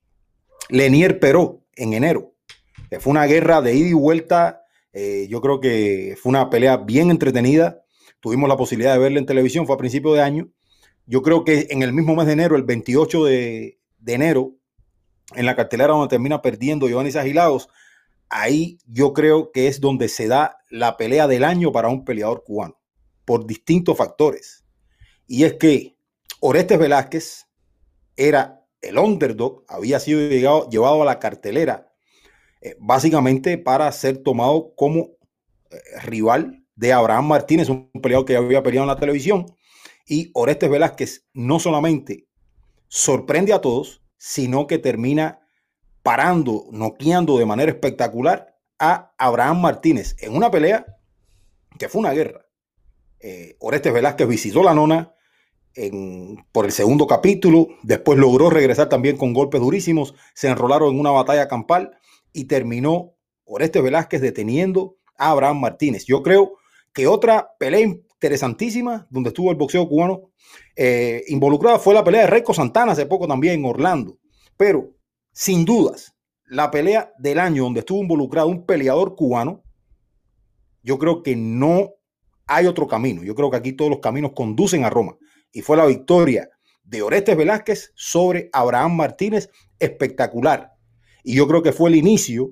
Lenier 0.70 1.20
Peró 1.20 1.64
en 1.76 1.94
enero. 1.94 2.34
que 2.90 3.00
Fue 3.00 3.12
una 3.12 3.26
guerra 3.26 3.62
de 3.62 3.76
ida 3.76 3.90
y 3.90 3.94
vuelta. 3.94 4.62
eh, 4.94 5.28
yo 5.30 5.42
creo 5.42 5.60
que 5.60 6.18
fue 6.22 6.30
una 6.32 6.50
pelea 6.50 6.78
bien 6.78 7.10
entretenida. 7.12 7.82
Tuvimos 8.20 8.50
la 8.50 8.58
posibilidad 8.58 8.94
de 8.94 9.00
verla 9.00 9.20
en 9.20 9.26
televisión, 9.26 9.66
fue 9.66 9.76
a 9.76 9.80
principio 9.80 10.14
de 10.14 10.22
año. 10.22 10.50
Yo 11.06 11.22
creo 11.22 11.44
que 11.44 11.68
en 11.70 11.84
el 11.84 11.94
mismo 11.94 12.16
mes 12.16 12.26
de 12.28 12.34
enero, 12.34 12.56
el 12.56 12.64
28 12.64 13.26
de, 13.26 13.80
de 14.00 14.14
enero, 14.14 14.57
en 15.36 15.46
la 15.46 15.56
cartelera 15.56 15.94
donde 15.94 16.08
termina 16.08 16.42
perdiendo 16.42 16.88
Giovanni 16.88 17.10
Agilados, 17.10 17.70
ahí 18.30 18.78
yo 18.86 19.14
creo 19.14 19.52
que 19.52 19.68
es 19.68 19.82
donde 19.82 20.10
se 20.10 20.28
da 20.28 20.58
la 20.70 20.98
pelea 20.98 21.28
del 21.28 21.44
año 21.44 21.72
para 21.72 21.90
un 21.90 22.06
peleador 22.06 22.44
cubano, 22.44 22.80
por 23.26 23.46
distintos 23.46 23.98
factores. 23.98 24.64
Y 25.26 25.44
es 25.44 25.54
que 25.54 25.98
Orestes 26.40 26.80
Velázquez 26.80 27.48
era 28.16 28.66
el 28.82 28.98
underdog, 28.98 29.66
había 29.68 30.00
sido 30.00 30.70
llevado 30.70 31.02
a 31.02 31.06
la 31.06 31.20
cartelera 31.20 31.94
eh, 32.62 32.76
básicamente 32.80 33.58
para 33.58 33.92
ser 33.92 34.18
tomado 34.18 34.74
como 34.76 35.12
eh, 35.70 35.78
rival 36.04 36.64
de 36.76 36.94
Abraham 36.94 37.28
Martínez, 37.28 37.70
un 37.70 37.90
peleador 38.02 38.26
que 38.26 38.34
ya 38.34 38.40
había 38.40 38.64
peleado 38.64 38.84
en 38.84 38.96
la 38.96 39.00
televisión. 39.00 39.46
Y 40.06 40.32
Orestes 40.34 40.70
Velázquez 40.70 41.28
no 41.34 41.60
solamente 41.60 42.28
sorprende 42.88 43.52
a 43.54 43.62
todos, 43.62 44.02
sino 44.18 44.68
que 44.68 44.78
termina 44.80 45.40
parando, 46.04 46.66
noqueando 46.72 47.38
de 47.38 47.46
manera 47.46 47.72
espectacular 47.72 48.56
a 48.80 49.14
Abraham 49.18 49.62
Martínez 49.62 50.16
en 50.20 50.36
una 50.36 50.50
pelea 50.52 50.86
que 51.78 51.90
fue 51.90 52.00
una 52.00 52.12
guerra. 52.14 52.46
Eh, 53.20 53.56
Orestes 53.60 53.94
Velázquez 53.94 54.28
visitó 54.28 54.64
la 54.64 54.74
nona 54.74 55.14
en- 55.74 56.46
por 56.52 56.66
el 56.66 56.72
segundo 56.72 57.08
capítulo, 57.08 57.68
después 57.84 58.18
logró 58.18 58.50
regresar 58.50 58.90
también 58.90 59.18
con 59.18 59.34
golpes 59.34 59.62
durísimos, 59.62 60.16
se 60.34 60.48
enrolaron 60.48 60.94
en 60.94 61.00
una 61.00 61.12
batalla 61.12 61.48
campal 61.48 61.98
y 62.34 62.46
terminó 62.46 63.14
Orestes 63.46 63.84
Velázquez 63.84 64.22
deteniendo 64.22 64.98
a 65.18 65.32
Abraham 65.32 65.60
Martínez. 65.60 66.06
Yo 66.06 66.24
creo 66.24 66.58
que 66.94 67.08
otra 67.08 67.52
pelea 67.60 67.96
interesantísima 68.18 69.08
donde 69.12 69.30
estuvo 69.30 69.52
el 69.52 69.58
boxeo 69.58 69.88
cubano 69.88 70.32
eh, 70.76 71.24
involucrada 71.28 71.78
fue 71.78 71.94
la 71.94 72.04
pelea 72.04 72.22
de 72.22 72.28
Reiko 72.28 72.54
Santana 72.54 72.94
hace 72.94 73.06
poco 73.06 73.28
también 73.28 73.60
en 73.60 73.66
Orlando. 73.66 74.18
Pero 74.56 74.96
sin 75.32 75.66
dudas, 75.66 76.16
la 76.46 76.72
pelea 76.72 77.14
del 77.20 77.40
año 77.40 77.64
donde 77.64 77.82
estuvo 77.82 78.02
involucrado 78.02 78.48
un 78.48 78.66
peleador 78.66 79.16
cubano, 79.16 79.64
yo 80.82 80.98
creo 80.98 81.22
que 81.22 81.36
no 81.36 81.92
hay 82.48 82.66
otro 82.66 82.88
camino. 82.88 83.24
Yo 83.24 83.36
creo 83.36 83.52
que 83.52 83.58
aquí 83.58 83.74
todos 83.74 83.92
los 83.92 84.00
caminos 84.00 84.32
conducen 84.34 84.84
a 84.84 84.90
Roma. 84.90 85.18
Y 85.52 85.62
fue 85.62 85.78
la 85.78 85.86
victoria 85.86 86.50
de 86.84 87.02
Orestes 87.02 87.38
Velázquez 87.38 87.92
sobre 87.96 88.50
Abraham 88.54 88.96
Martínez, 88.96 89.50
espectacular. 89.78 90.74
Y 91.24 91.36
yo 91.36 91.48
creo 91.48 91.62
que 91.62 91.74
fue 91.74 91.90
el 91.90 91.98
inicio 91.98 92.52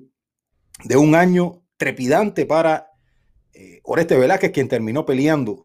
de 0.84 0.96
un 0.96 1.14
año 1.14 1.64
trepidante 1.76 2.44
para 2.46 2.90
eh, 3.58 3.80
Orestes 3.84 4.18
Velázquez, 4.18 4.52
quien 4.52 4.68
terminó 4.68 5.06
peleando 5.06 5.64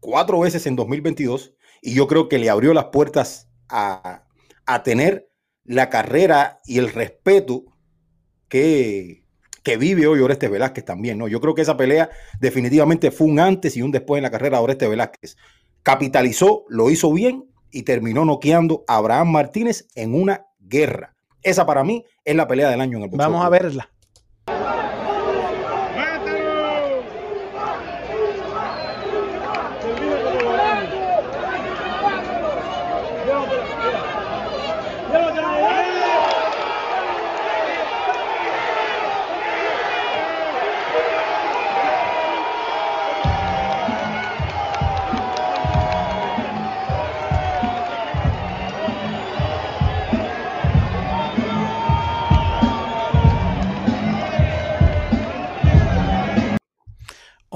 cuatro 0.00 0.40
veces 0.40 0.66
en 0.66 0.74
2022. 0.74 1.54
Y 1.82 1.94
yo 1.94 2.08
creo 2.08 2.28
que 2.28 2.38
le 2.38 2.50
abrió 2.50 2.74
las 2.74 2.86
puertas 2.86 3.48
a, 3.68 4.24
a 4.66 4.82
tener 4.82 5.30
la 5.64 5.88
carrera 5.88 6.60
y 6.64 6.78
el 6.78 6.92
respeto 6.92 7.64
que, 8.48 9.24
que 9.62 9.76
vive 9.76 10.06
hoy 10.06 10.20
Orestes 10.20 10.50
Velázquez 10.50 10.84
también, 10.84 11.18
¿no? 11.18 11.28
Yo 11.28 11.40
creo 11.40 11.54
que 11.54 11.62
esa 11.62 11.76
pelea 11.76 12.10
definitivamente 12.40 13.10
fue 13.10 13.26
un 13.26 13.40
antes 13.40 13.76
y 13.76 13.82
un 13.82 13.92
después 13.92 14.18
en 14.18 14.24
la 14.24 14.30
carrera 14.30 14.58
de 14.58 14.64
Orestes 14.64 14.88
Velázquez. 14.88 15.36
Capitalizó, 15.82 16.64
lo 16.68 16.90
hizo 16.90 17.12
bien 17.12 17.44
y 17.70 17.82
terminó 17.82 18.24
noqueando 18.24 18.84
a 18.88 18.96
Abraham 18.96 19.30
Martínez 19.30 19.86
en 19.94 20.14
una 20.14 20.46
guerra. 20.58 21.14
Esa 21.42 21.66
para 21.66 21.84
mí 21.84 22.04
es 22.24 22.34
la 22.34 22.48
pelea 22.48 22.70
del 22.70 22.80
año 22.80 22.98
en 22.98 23.04
el 23.04 23.10
boxeo. 23.10 23.28
Vamos 23.28 23.44
a 23.44 23.48
verla. 23.48 23.90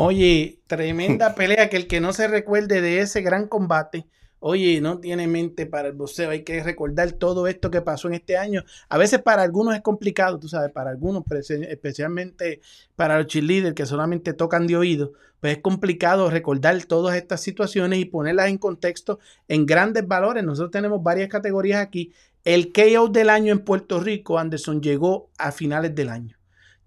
Oye, 0.03 0.62
tremenda 0.66 1.34
pelea 1.34 1.68
que 1.68 1.76
el 1.76 1.86
que 1.86 2.01
no 2.01 2.14
se 2.14 2.26
recuerde 2.26 2.80
de 2.80 3.01
ese 3.01 3.20
gran 3.20 3.46
combate, 3.46 4.07
oye, 4.38 4.80
no 4.80 4.98
tiene 4.98 5.26
mente 5.26 5.66
para 5.66 5.88
el 5.88 5.94
boxeo. 5.94 6.30
Hay 6.30 6.42
que 6.42 6.62
recordar 6.62 7.12
todo 7.12 7.46
esto 7.46 7.70
que 7.70 7.82
pasó 7.82 8.09
en 8.09 8.14
este 8.14 8.38
año. 8.38 8.64
A 8.88 8.96
veces 8.96 9.20
para 9.20 9.42
algunos 9.42 9.74
es 9.74 9.82
complicado, 9.82 10.40
tú 10.40 10.48
sabes, 10.48 10.72
para 10.72 10.88
algunos, 10.88 11.22
especialmente 11.51 12.62
para 12.96 13.18
los 13.18 13.26
cheerleaders 13.26 13.74
que 13.74 13.84
solamente 13.84 14.32
tocan 14.32 14.66
de 14.66 14.78
oído, 14.78 15.12
pues 15.38 15.59
es 15.59 15.62
complicado 15.62 16.30
recordar 16.30 16.82
todas 16.86 17.14
estas 17.14 17.42
situaciones 17.42 17.98
y 17.98 18.07
ponerlas 18.07 18.48
en 18.48 18.57
contexto 18.57 19.18
en 19.48 19.66
grandes 19.66 20.09
valores. 20.09 20.42
Nosotros 20.42 20.70
tenemos 20.70 21.03
varias 21.03 21.28
categorías 21.28 21.82
aquí. 21.82 22.14
El 22.46 22.72
KO 22.72 23.09
del 23.09 23.28
año 23.28 23.53
en 23.53 23.59
Puerto 23.59 24.01
Rico, 24.01 24.38
Anderson, 24.38 24.80
llegó 24.80 25.28
a 25.36 25.53
finales 25.53 25.94
del 25.94 26.09
año. 26.09 26.39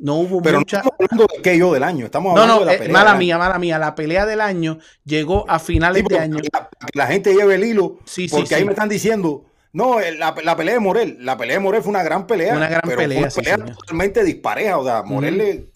No 0.03 0.15
hubo 0.15 0.41
Pero 0.41 0.59
mucha... 0.59 0.81
no 0.83 0.89
estamos 0.89 0.99
hablando 0.99 1.27
del 1.33 1.41
que 1.41 1.57
yo 1.57 1.73
del 1.73 1.83
año, 1.83 2.05
estamos 2.05 2.31
hablando 2.31 2.53
no, 2.55 2.59
de 2.59 2.65
la 2.65 2.73
eh, 2.73 2.77
pelea. 2.77 2.93
mala 2.93 3.15
mía, 3.15 3.37
mala 3.37 3.57
mía. 3.57 3.79
La 3.79 3.95
pelea 3.95 4.25
del 4.25 4.41
año 4.41 4.77
llegó 5.05 5.49
a 5.49 5.59
Sí, 5.59 5.65
finales 5.73 6.03
de 6.03 6.19
año. 6.19 6.39
La, 6.51 6.69
la 6.93 7.07
gente 7.07 7.33
lleve 7.33 7.55
el 7.55 7.63
hilo, 7.63 7.99
Sí, 8.03 8.27
sí, 8.27 8.35
porque 8.35 8.53
ahí 8.55 8.65
me 8.65 8.71
están 8.73 8.89
diciendo, 8.89 9.45
no, 9.71 10.01
el- 10.01 10.19
la, 10.19 10.35
la 10.43 10.57
pelea 10.57 10.73
de 10.73 10.79
Morel, 10.81 11.17
la 11.21 11.37
pelea 11.37 11.55
de 11.55 11.61
Morel 11.63 11.81
fue 11.81 11.91
una 11.91 12.03
gran 12.03 12.27
pelea, 12.27 12.55
Una 12.57 12.67
gran 12.67 12.81
pero 12.83 12.97
pelea, 12.97 13.29
fue 13.31 13.41
una 13.41 13.43
pelea 13.43 13.55
señor. 13.57 13.75
totalmente 13.77 14.23
dispareja, 14.25 14.77
o 14.77 14.83
sea, 14.83 15.03
Morel 15.03 15.37
le- 15.37 15.69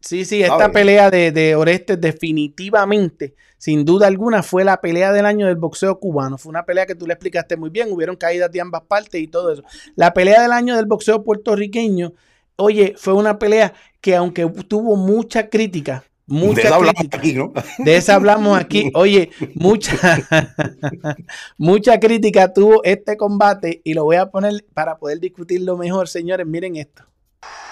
Sí, 0.00 0.24
sí, 0.24 0.42
esta 0.44 0.70
pelea 0.70 1.10
de, 1.10 1.32
de 1.32 1.56
Orestes 1.56 2.00
definitivamente, 2.00 3.34
sin 3.58 3.84
duda 3.84 4.06
alguna, 4.06 4.44
fue 4.44 4.62
la 4.64 4.80
pelea 4.80 5.12
del 5.12 5.26
año 5.26 5.46
del 5.46 5.56
boxeo 5.56 5.98
cubano. 5.98 6.38
Fue 6.38 6.50
una 6.50 6.64
pelea 6.64 6.86
que 6.86 6.94
tú 6.94 7.06
le 7.08 7.14
explicaste 7.14 7.56
muy 7.56 7.70
bien, 7.70 7.88
hubieron 7.90 8.14
caídas 8.14 8.52
de 8.52 8.60
ambas 8.60 8.82
partes 8.82 9.20
y 9.20 9.26
todo 9.26 9.52
eso. 9.52 9.64
La 9.96 10.14
pelea 10.14 10.40
del 10.42 10.52
año 10.52 10.76
del 10.76 10.86
boxeo 10.86 11.24
puertorriqueño, 11.24 12.12
oye, 12.58 12.94
fue 12.98 13.14
una 13.14 13.38
pelea 13.38 13.72
que 14.00 14.14
aunque 14.14 14.46
tuvo 14.46 14.96
mucha 14.96 15.48
crítica, 15.48 16.04
de 16.26 16.36
mucha 16.36 16.60
eso 16.60 16.74
hablamos 16.74 16.94
crítica, 16.94 17.18
aquí, 17.18 17.32
¿no? 17.34 17.52
de 17.78 17.96
esa 17.96 18.14
hablamos 18.14 18.58
aquí, 18.58 18.90
oye, 18.94 19.30
mucha, 19.54 19.96
mucha 21.56 21.98
crítica 21.98 22.52
tuvo 22.52 22.82
este 22.84 23.16
combate 23.16 23.80
y 23.84 23.94
lo 23.94 24.04
voy 24.04 24.16
a 24.16 24.26
poner 24.26 24.64
para 24.74 24.98
poder 24.98 25.20
discutirlo 25.20 25.76
mejor, 25.76 26.08
señores, 26.08 26.46
miren 26.46 26.76
esto. 26.76 27.04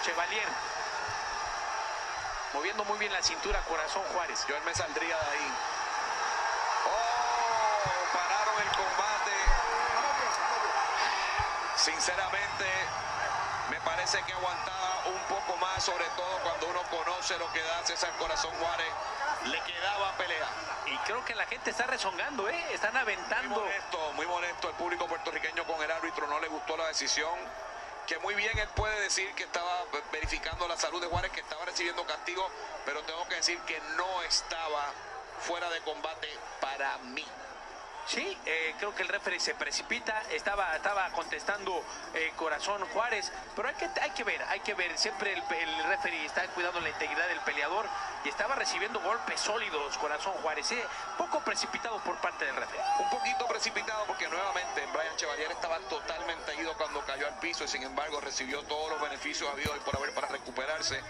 Chevalier. 0.04 0.48
Moviendo 2.54 2.84
muy 2.84 2.98
bien 2.98 3.12
la 3.12 3.22
cintura, 3.22 3.60
Corazón 3.68 4.02
Juárez. 4.14 4.38
Yo 4.48 4.56
él 4.56 4.62
me 4.64 4.72
saldría 4.72 5.16
de 5.16 5.30
ahí. 5.34 5.48
Oh, 6.86 8.14
pararon 8.14 8.56
el 8.62 8.70
combate. 8.72 9.36
Sinceramente, 11.76 12.64
me 13.70 13.80
parece 13.84 14.18
que 14.26 14.32
poco 14.32 14.75
más, 15.76 15.84
sobre 15.84 16.04
todo 16.16 16.38
cuando 16.42 16.68
uno 16.68 16.80
conoce 16.90 17.38
lo 17.38 17.50
que 17.52 17.62
da 17.62 17.84
César 17.84 18.10
Corazón 18.18 18.52
Juárez. 18.58 18.86
Le 19.44 19.60
quedaba 19.60 20.12
pelea. 20.16 20.48
Y 20.86 20.96
creo 20.98 21.24
que 21.24 21.34
la 21.34 21.46
gente 21.46 21.70
está 21.70 21.86
rezongando, 21.86 22.48
¿eh? 22.48 22.66
Están 22.72 22.92
Muy 22.92 23.02
aventando. 23.02 23.60
molesto, 23.60 24.12
muy 24.14 24.26
molesto 24.26 24.68
el 24.68 24.74
público 24.74 25.06
puertorriqueño 25.06 25.64
con 25.64 25.80
el 25.82 25.90
árbitro, 25.90 26.26
no 26.26 26.40
le 26.40 26.48
gustó 26.48 26.76
la 26.76 26.88
decisión. 26.88 27.32
Que 28.06 28.18
muy 28.20 28.34
bien 28.34 28.56
él 28.58 28.68
puede 28.74 29.00
decir 29.00 29.32
que 29.34 29.44
estaba 29.44 29.84
verificando 30.12 30.66
la 30.68 30.76
salud 30.76 31.00
de 31.00 31.08
Juárez, 31.08 31.32
que 31.32 31.40
estaba 31.40 31.64
recibiendo 31.64 32.04
castigo, 32.06 32.48
pero 32.84 33.02
tengo 33.02 33.26
que 33.28 33.36
decir 33.36 33.58
que 33.60 33.80
no 33.96 34.22
estaba 34.22 34.92
fuera 35.40 35.68
de 35.70 35.80
combate 35.82 36.28
para 36.60 36.98
mí. 36.98 37.26
Sí, 38.06 38.36
eh, 38.46 38.74
creo 38.78 38.94
que 38.94 39.02
el 39.02 39.08
referee 39.08 39.40
se 39.40 39.54
precipita, 39.54 40.22
estaba, 40.32 40.76
estaba 40.76 41.10
contestando 41.10 41.82
eh, 42.14 42.30
Corazón 42.36 42.80
Juárez, 42.92 43.32
pero 43.56 43.66
hay 43.66 43.74
que, 43.74 43.88
hay 44.00 44.10
que 44.10 44.22
ver, 44.22 44.40
hay 44.44 44.60
que 44.60 44.74
ver, 44.74 44.96
siempre 44.96 45.32
el, 45.32 45.38
el 45.38 45.84
referee 45.88 46.24
está 46.24 46.46
cuidando 46.54 46.80
la 46.80 46.88
integridad 46.90 47.26
del 47.28 47.40
peleador 47.40 47.84
y 48.24 48.28
estaba 48.28 48.54
recibiendo 48.54 49.00
golpes 49.00 49.40
sólidos 49.40 49.98
Corazón 49.98 50.34
Juárez, 50.34 50.70
eh, 50.70 50.84
poco 51.18 51.40
precipitado 51.40 51.98
por 52.04 52.16
parte 52.20 52.44
del 52.44 52.54
referee. 52.54 52.80
Un 53.00 53.10
poquito 53.10 53.46
precipitado 53.48 54.04
porque 54.06 54.28
nuevamente 54.28 54.82
Brian 54.92 55.16
Chevalier 55.16 55.50
estaba 55.50 55.78
totalmente 55.88 56.54
ido 56.60 56.74
cuando 56.76 57.00
cayó 57.00 57.26
al 57.26 57.40
piso 57.40 57.64
y 57.64 57.68
sin 57.68 57.82
embargo 57.82 58.20
recibió 58.20 58.62
todos 58.62 58.90
los 58.90 59.00
beneficios 59.00 59.50
habidos 59.50 59.76
y 59.76 59.80
por 59.80 59.96
haber 59.96 60.14
para 60.14 60.28
recuperarse. 60.28 61.00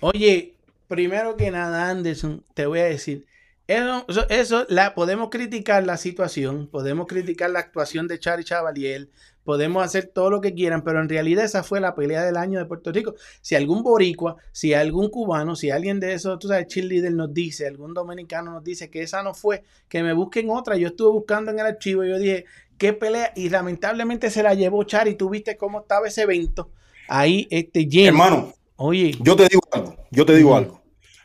Oye, 0.00 0.54
primero 0.88 1.36
que 1.36 1.52
nada, 1.52 1.88
Anderson, 1.88 2.44
te 2.54 2.66
voy 2.66 2.80
a 2.80 2.84
decir, 2.84 3.26
eso, 3.66 4.28
eso, 4.28 4.66
la, 4.68 4.94
podemos 4.94 5.30
criticar 5.30 5.84
la 5.84 5.96
situación, 5.96 6.66
podemos 6.66 7.06
criticar 7.06 7.50
la 7.50 7.60
actuación 7.60 8.08
de 8.08 8.18
Charlie 8.18 8.44
Chavalier, 8.44 9.08
podemos 9.44 9.84
hacer 9.84 10.06
todo 10.06 10.30
lo 10.30 10.40
que 10.40 10.54
quieran, 10.54 10.82
pero 10.82 11.00
en 11.00 11.08
realidad 11.08 11.44
esa 11.44 11.62
fue 11.62 11.80
la 11.80 11.94
pelea 11.94 12.24
del 12.24 12.36
año 12.36 12.58
de 12.58 12.66
Puerto 12.66 12.92
Rico. 12.92 13.14
Si 13.40 13.54
algún 13.54 13.82
boricua, 13.82 14.36
si 14.52 14.74
algún 14.74 15.08
cubano, 15.08 15.56
si 15.56 15.70
alguien 15.70 16.00
de 16.00 16.14
esos, 16.14 16.38
tú 16.38 16.48
sabes, 16.48 16.66
cheerleader 16.66 17.12
nos 17.12 17.32
dice, 17.32 17.66
algún 17.66 17.94
dominicano 17.94 18.52
nos 18.52 18.64
dice 18.64 18.90
que 18.90 19.02
esa 19.02 19.22
no 19.22 19.34
fue, 19.34 19.62
que 19.88 20.02
me 20.02 20.12
busquen 20.12 20.50
otra. 20.50 20.76
Yo 20.76 20.88
estuve 20.88 21.12
buscando 21.12 21.50
en 21.50 21.58
el 21.58 21.66
archivo 21.66 22.04
y 22.04 22.10
yo 22.10 22.18
dije, 22.18 22.44
¿qué 22.78 22.92
pelea? 22.92 23.32
Y 23.36 23.48
lamentablemente 23.48 24.30
se 24.30 24.42
la 24.42 24.54
llevó 24.54 24.84
Chari. 24.84 25.14
Tú 25.14 25.30
viste 25.30 25.56
cómo 25.56 25.80
estaba 25.80 26.08
ese 26.08 26.22
evento 26.22 26.70
ahí, 27.08 27.46
este 27.50 27.86
lleno. 27.86 28.08
Hermano, 28.08 28.54
Oye, 28.76 29.14
yo 29.20 29.36
te 29.36 29.46
digo 29.48 29.62
algo, 29.70 29.96
yo 30.10 30.26
te 30.26 30.34
digo 30.34 30.56
algo. 30.56 30.82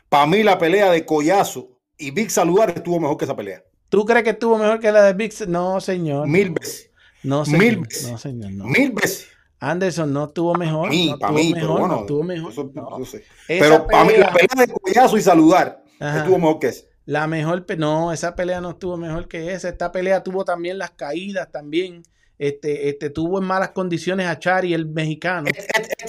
Para 0.08 0.26
mí 0.26 0.42
la 0.42 0.58
pelea 0.58 0.90
de 0.90 1.04
Collazo 1.04 1.77
y 1.98 2.10
Big 2.12 2.30
Saludar 2.30 2.70
estuvo 2.70 2.98
mejor 3.00 3.16
que 3.16 3.24
esa 3.24 3.36
pelea. 3.36 3.62
¿Tú 3.88 4.04
crees 4.04 4.22
que 4.24 4.30
estuvo 4.30 4.56
mejor 4.58 4.80
que 4.80 4.92
la 4.92 5.02
de 5.04 5.12
Big? 5.14 5.32
No, 5.48 5.80
señor. 5.80 6.26
Mil 6.28 6.50
veces, 6.50 6.90
No, 7.22 7.44
señor. 7.44 7.60
mil 7.60 7.76
veces. 7.80 8.10
No, 8.10 8.18
señor. 8.18 8.52
No. 8.52 8.64
mil 8.64 8.92
veces. 8.92 9.28
Anderson 9.60 10.12
no 10.12 10.26
estuvo 10.26 10.54
mejor. 10.54 10.88
Mí, 10.90 11.10
no 11.10 11.18
para 11.18 11.32
mí, 11.32 11.52
mejor, 11.52 11.60
pero 11.60 11.72
bueno, 11.72 11.94
no 11.96 12.00
estuvo 12.02 12.22
mejor. 12.22 12.52
eso- 12.52 12.70
no. 12.74 13.04
sé. 13.04 13.24
Pero 13.48 13.86
para 13.88 14.04
mí 14.04 14.12
la 14.16 14.32
pelea- 14.32 14.66
de 14.66 14.72
Collazo 14.72 15.16
y 15.18 15.22
Saludar 15.22 15.82
Ajá. 15.98 16.18
estuvo 16.18 16.38
mejor 16.38 16.58
que 16.60 16.68
esa. 16.68 16.84
La 17.06 17.26
mejor, 17.26 17.64
no, 17.78 18.12
esa 18.12 18.36
pelea 18.36 18.60
no 18.60 18.70
estuvo 18.70 18.96
mejor 18.96 19.26
que 19.26 19.52
esa. 19.52 19.68
Esta 19.70 19.90
pelea 19.90 20.22
tuvo 20.22 20.44
también 20.44 20.78
las 20.78 20.90
caídas 20.92 21.50
también. 21.50 22.02
Este, 22.38 22.88
este 22.90 23.10
tuvo 23.10 23.38
en 23.40 23.46
malas 23.46 23.70
condiciones 23.70 24.26
a 24.28 24.38
Chari, 24.38 24.74
el 24.74 24.86
mexicano. 24.86 25.48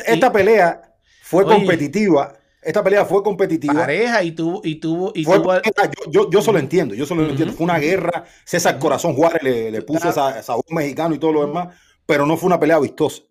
Esta 0.05 0.31
pelea 0.31 0.93
fue 1.23 1.43
Oye. 1.43 1.55
competitiva. 1.55 2.33
Esta 2.61 2.83
pelea 2.83 3.05
fue 3.05 3.23
competitiva. 3.23 3.73
Pareja 3.73 4.21
y 4.23 4.31
tuvo, 4.33 4.61
y 4.63 4.75
tuvo, 4.75 5.11
y 5.15 5.23
Fue- 5.23 5.39
tuvo. 5.39 5.53
yo, 5.55 6.11
yo, 6.11 6.29
yo 6.29 6.41
solo 6.41 6.59
entiendo, 6.59 6.93
yo 6.93 7.05
solo 7.05 7.21
Ujú. 7.21 7.31
entiendo. 7.31 7.55
Fue 7.55 7.63
una 7.63 7.79
guerra. 7.79 8.25
César 8.45 8.77
Corazón 8.79 9.13
Juárez 9.13 9.41
le, 9.43 9.71
le 9.71 9.81
puso 9.81 10.11
Claro. 10.11 10.29
esa, 10.31 10.43
sabor 10.43 10.65
mexicano 10.69 11.15
y 11.15 11.19
todo 11.19 11.31
lo 11.31 11.45
demás, 11.45 11.73
pero 12.05 12.25
no 12.25 12.35
fue 12.35 12.47
una 12.47 12.59
pelea 12.59 12.77
vistosa. 12.79 13.21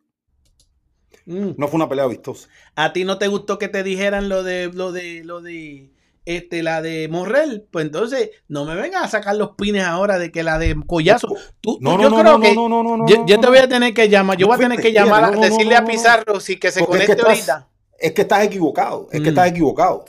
Mm. 1.26 1.50
No 1.58 1.68
fue 1.68 1.76
una 1.76 1.88
pelea 1.88 2.06
vistosa. 2.06 2.48
¿A 2.74 2.92
ti 2.94 3.04
no 3.04 3.18
te 3.18 3.28
gustó 3.28 3.58
que 3.58 3.68
te 3.68 3.82
dijeran 3.82 4.30
lo 4.30 4.42
de 4.42 4.70
lo 4.72 4.92
de 4.92 5.22
lo 5.24 5.42
de 5.42 5.90
este 6.24 6.62
la 6.62 6.80
de 6.80 7.06
Morrel? 7.08 7.66
Pues 7.70 7.84
entonces 7.84 8.30
no 8.48 8.64
me 8.64 8.74
vengas 8.76 9.04
a 9.04 9.08
sacar 9.08 9.36
los 9.36 9.50
pines 9.50 9.84
ahora 9.84 10.18
de 10.18 10.32
que 10.32 10.42
la 10.42 10.58
de 10.58 10.74
Collazo. 10.86 11.28
Tú, 11.60 11.76
No, 11.82 11.96
tú- 11.96 11.96
no, 11.98 12.02
yo 12.04 12.10
no, 12.10 12.20
creo 12.20 12.32
no, 12.38 12.40
que 12.40 12.54
no, 12.54 12.68
no, 12.70 12.82
no, 12.82 12.96
no, 12.96 13.06
yo, 13.06 13.26
yo 13.26 13.38
te 13.40 13.46
voy 13.46 13.58
a 13.58 13.68
tener 13.68 13.92
que 13.92 14.08
llamar, 14.08 14.38
yo 14.38 14.46
voy 14.46 14.56
a 14.56 14.58
tener 14.58 14.80
que 14.80 14.90
llamar, 14.92 15.38
decirle 15.38 15.76
a. 15.76 15.84
Pizarro 15.84 16.40
si 16.40 16.58
que 16.58 16.70
se 16.70 16.80
Porque 16.80 17.04
es 17.04 17.10
que 17.10 17.16
conecte 17.16 17.40
estás- 17.40 17.58
ahorita. 17.58 17.68
Es 17.98 18.12
que 18.12 18.22
estás 18.22 18.44
equivocado. 18.44 19.08
Es 19.10 19.20
que 19.20 19.26
Mm. 19.26 19.28
estás 19.28 19.50
equivocado. 19.50 20.04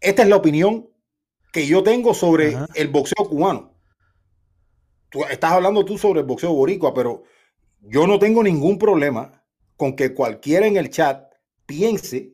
Esta 0.00 0.22
es 0.22 0.28
la 0.28 0.36
opinión 0.36 0.88
que 1.52 1.66
yo 1.66 1.82
tengo 1.82 2.14
sobre 2.14 2.54
Ajá. 2.54 2.66
el 2.74 2.88
boxeo 2.88 3.28
cubano. 3.28 3.74
Tú 5.10 5.24
estás 5.24 5.52
hablando 5.52 5.84
tú 5.84 5.98
sobre 5.98 6.20
el 6.20 6.26
boxeo 6.26 6.52
boricua, 6.54 6.94
pero 6.94 7.24
yo 7.80 8.06
no 8.06 8.18
tengo 8.18 8.42
ningún 8.42 8.78
problema 8.78 9.44
con 9.76 9.94
que 9.94 10.14
cualquiera 10.14 10.66
en 10.66 10.76
el 10.76 10.90
chat 10.90 11.30
piense 11.66 12.32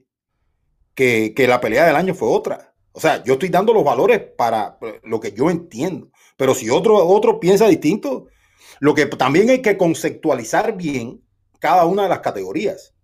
que, 0.95 1.33
que 1.35 1.47
la 1.49 1.61
pelea 1.61 1.87
del 1.87 1.97
año 1.97 2.15
fue 2.15 2.29
otra. 2.29 2.75
O 2.93 3.01
sea, 3.01 3.23
yo 3.25 3.35
estoy 3.35 3.49
dando 3.49 3.73
los 3.73 3.85
valores 3.85 4.21
para 4.37 4.79
lo 5.05 5.21
que 5.21 5.33
yo 5.33 5.51
entiendo. 5.51 6.11
Pero 6.37 6.55
si 6.55 6.71
otro, 6.71 6.97
otro 7.07 7.39
piensa 7.41 7.67
distinto, 7.69 8.27
lo 8.81 8.95
que 8.95 9.07
también 9.07 9.51
hay 9.51 9.63
que 9.63 9.77
conceptualizar 9.77 10.77
bien 10.77 11.23
cada 11.59 11.85
una 11.87 12.05
de 12.05 12.09
las 12.09 12.21
categorías. 12.21 12.95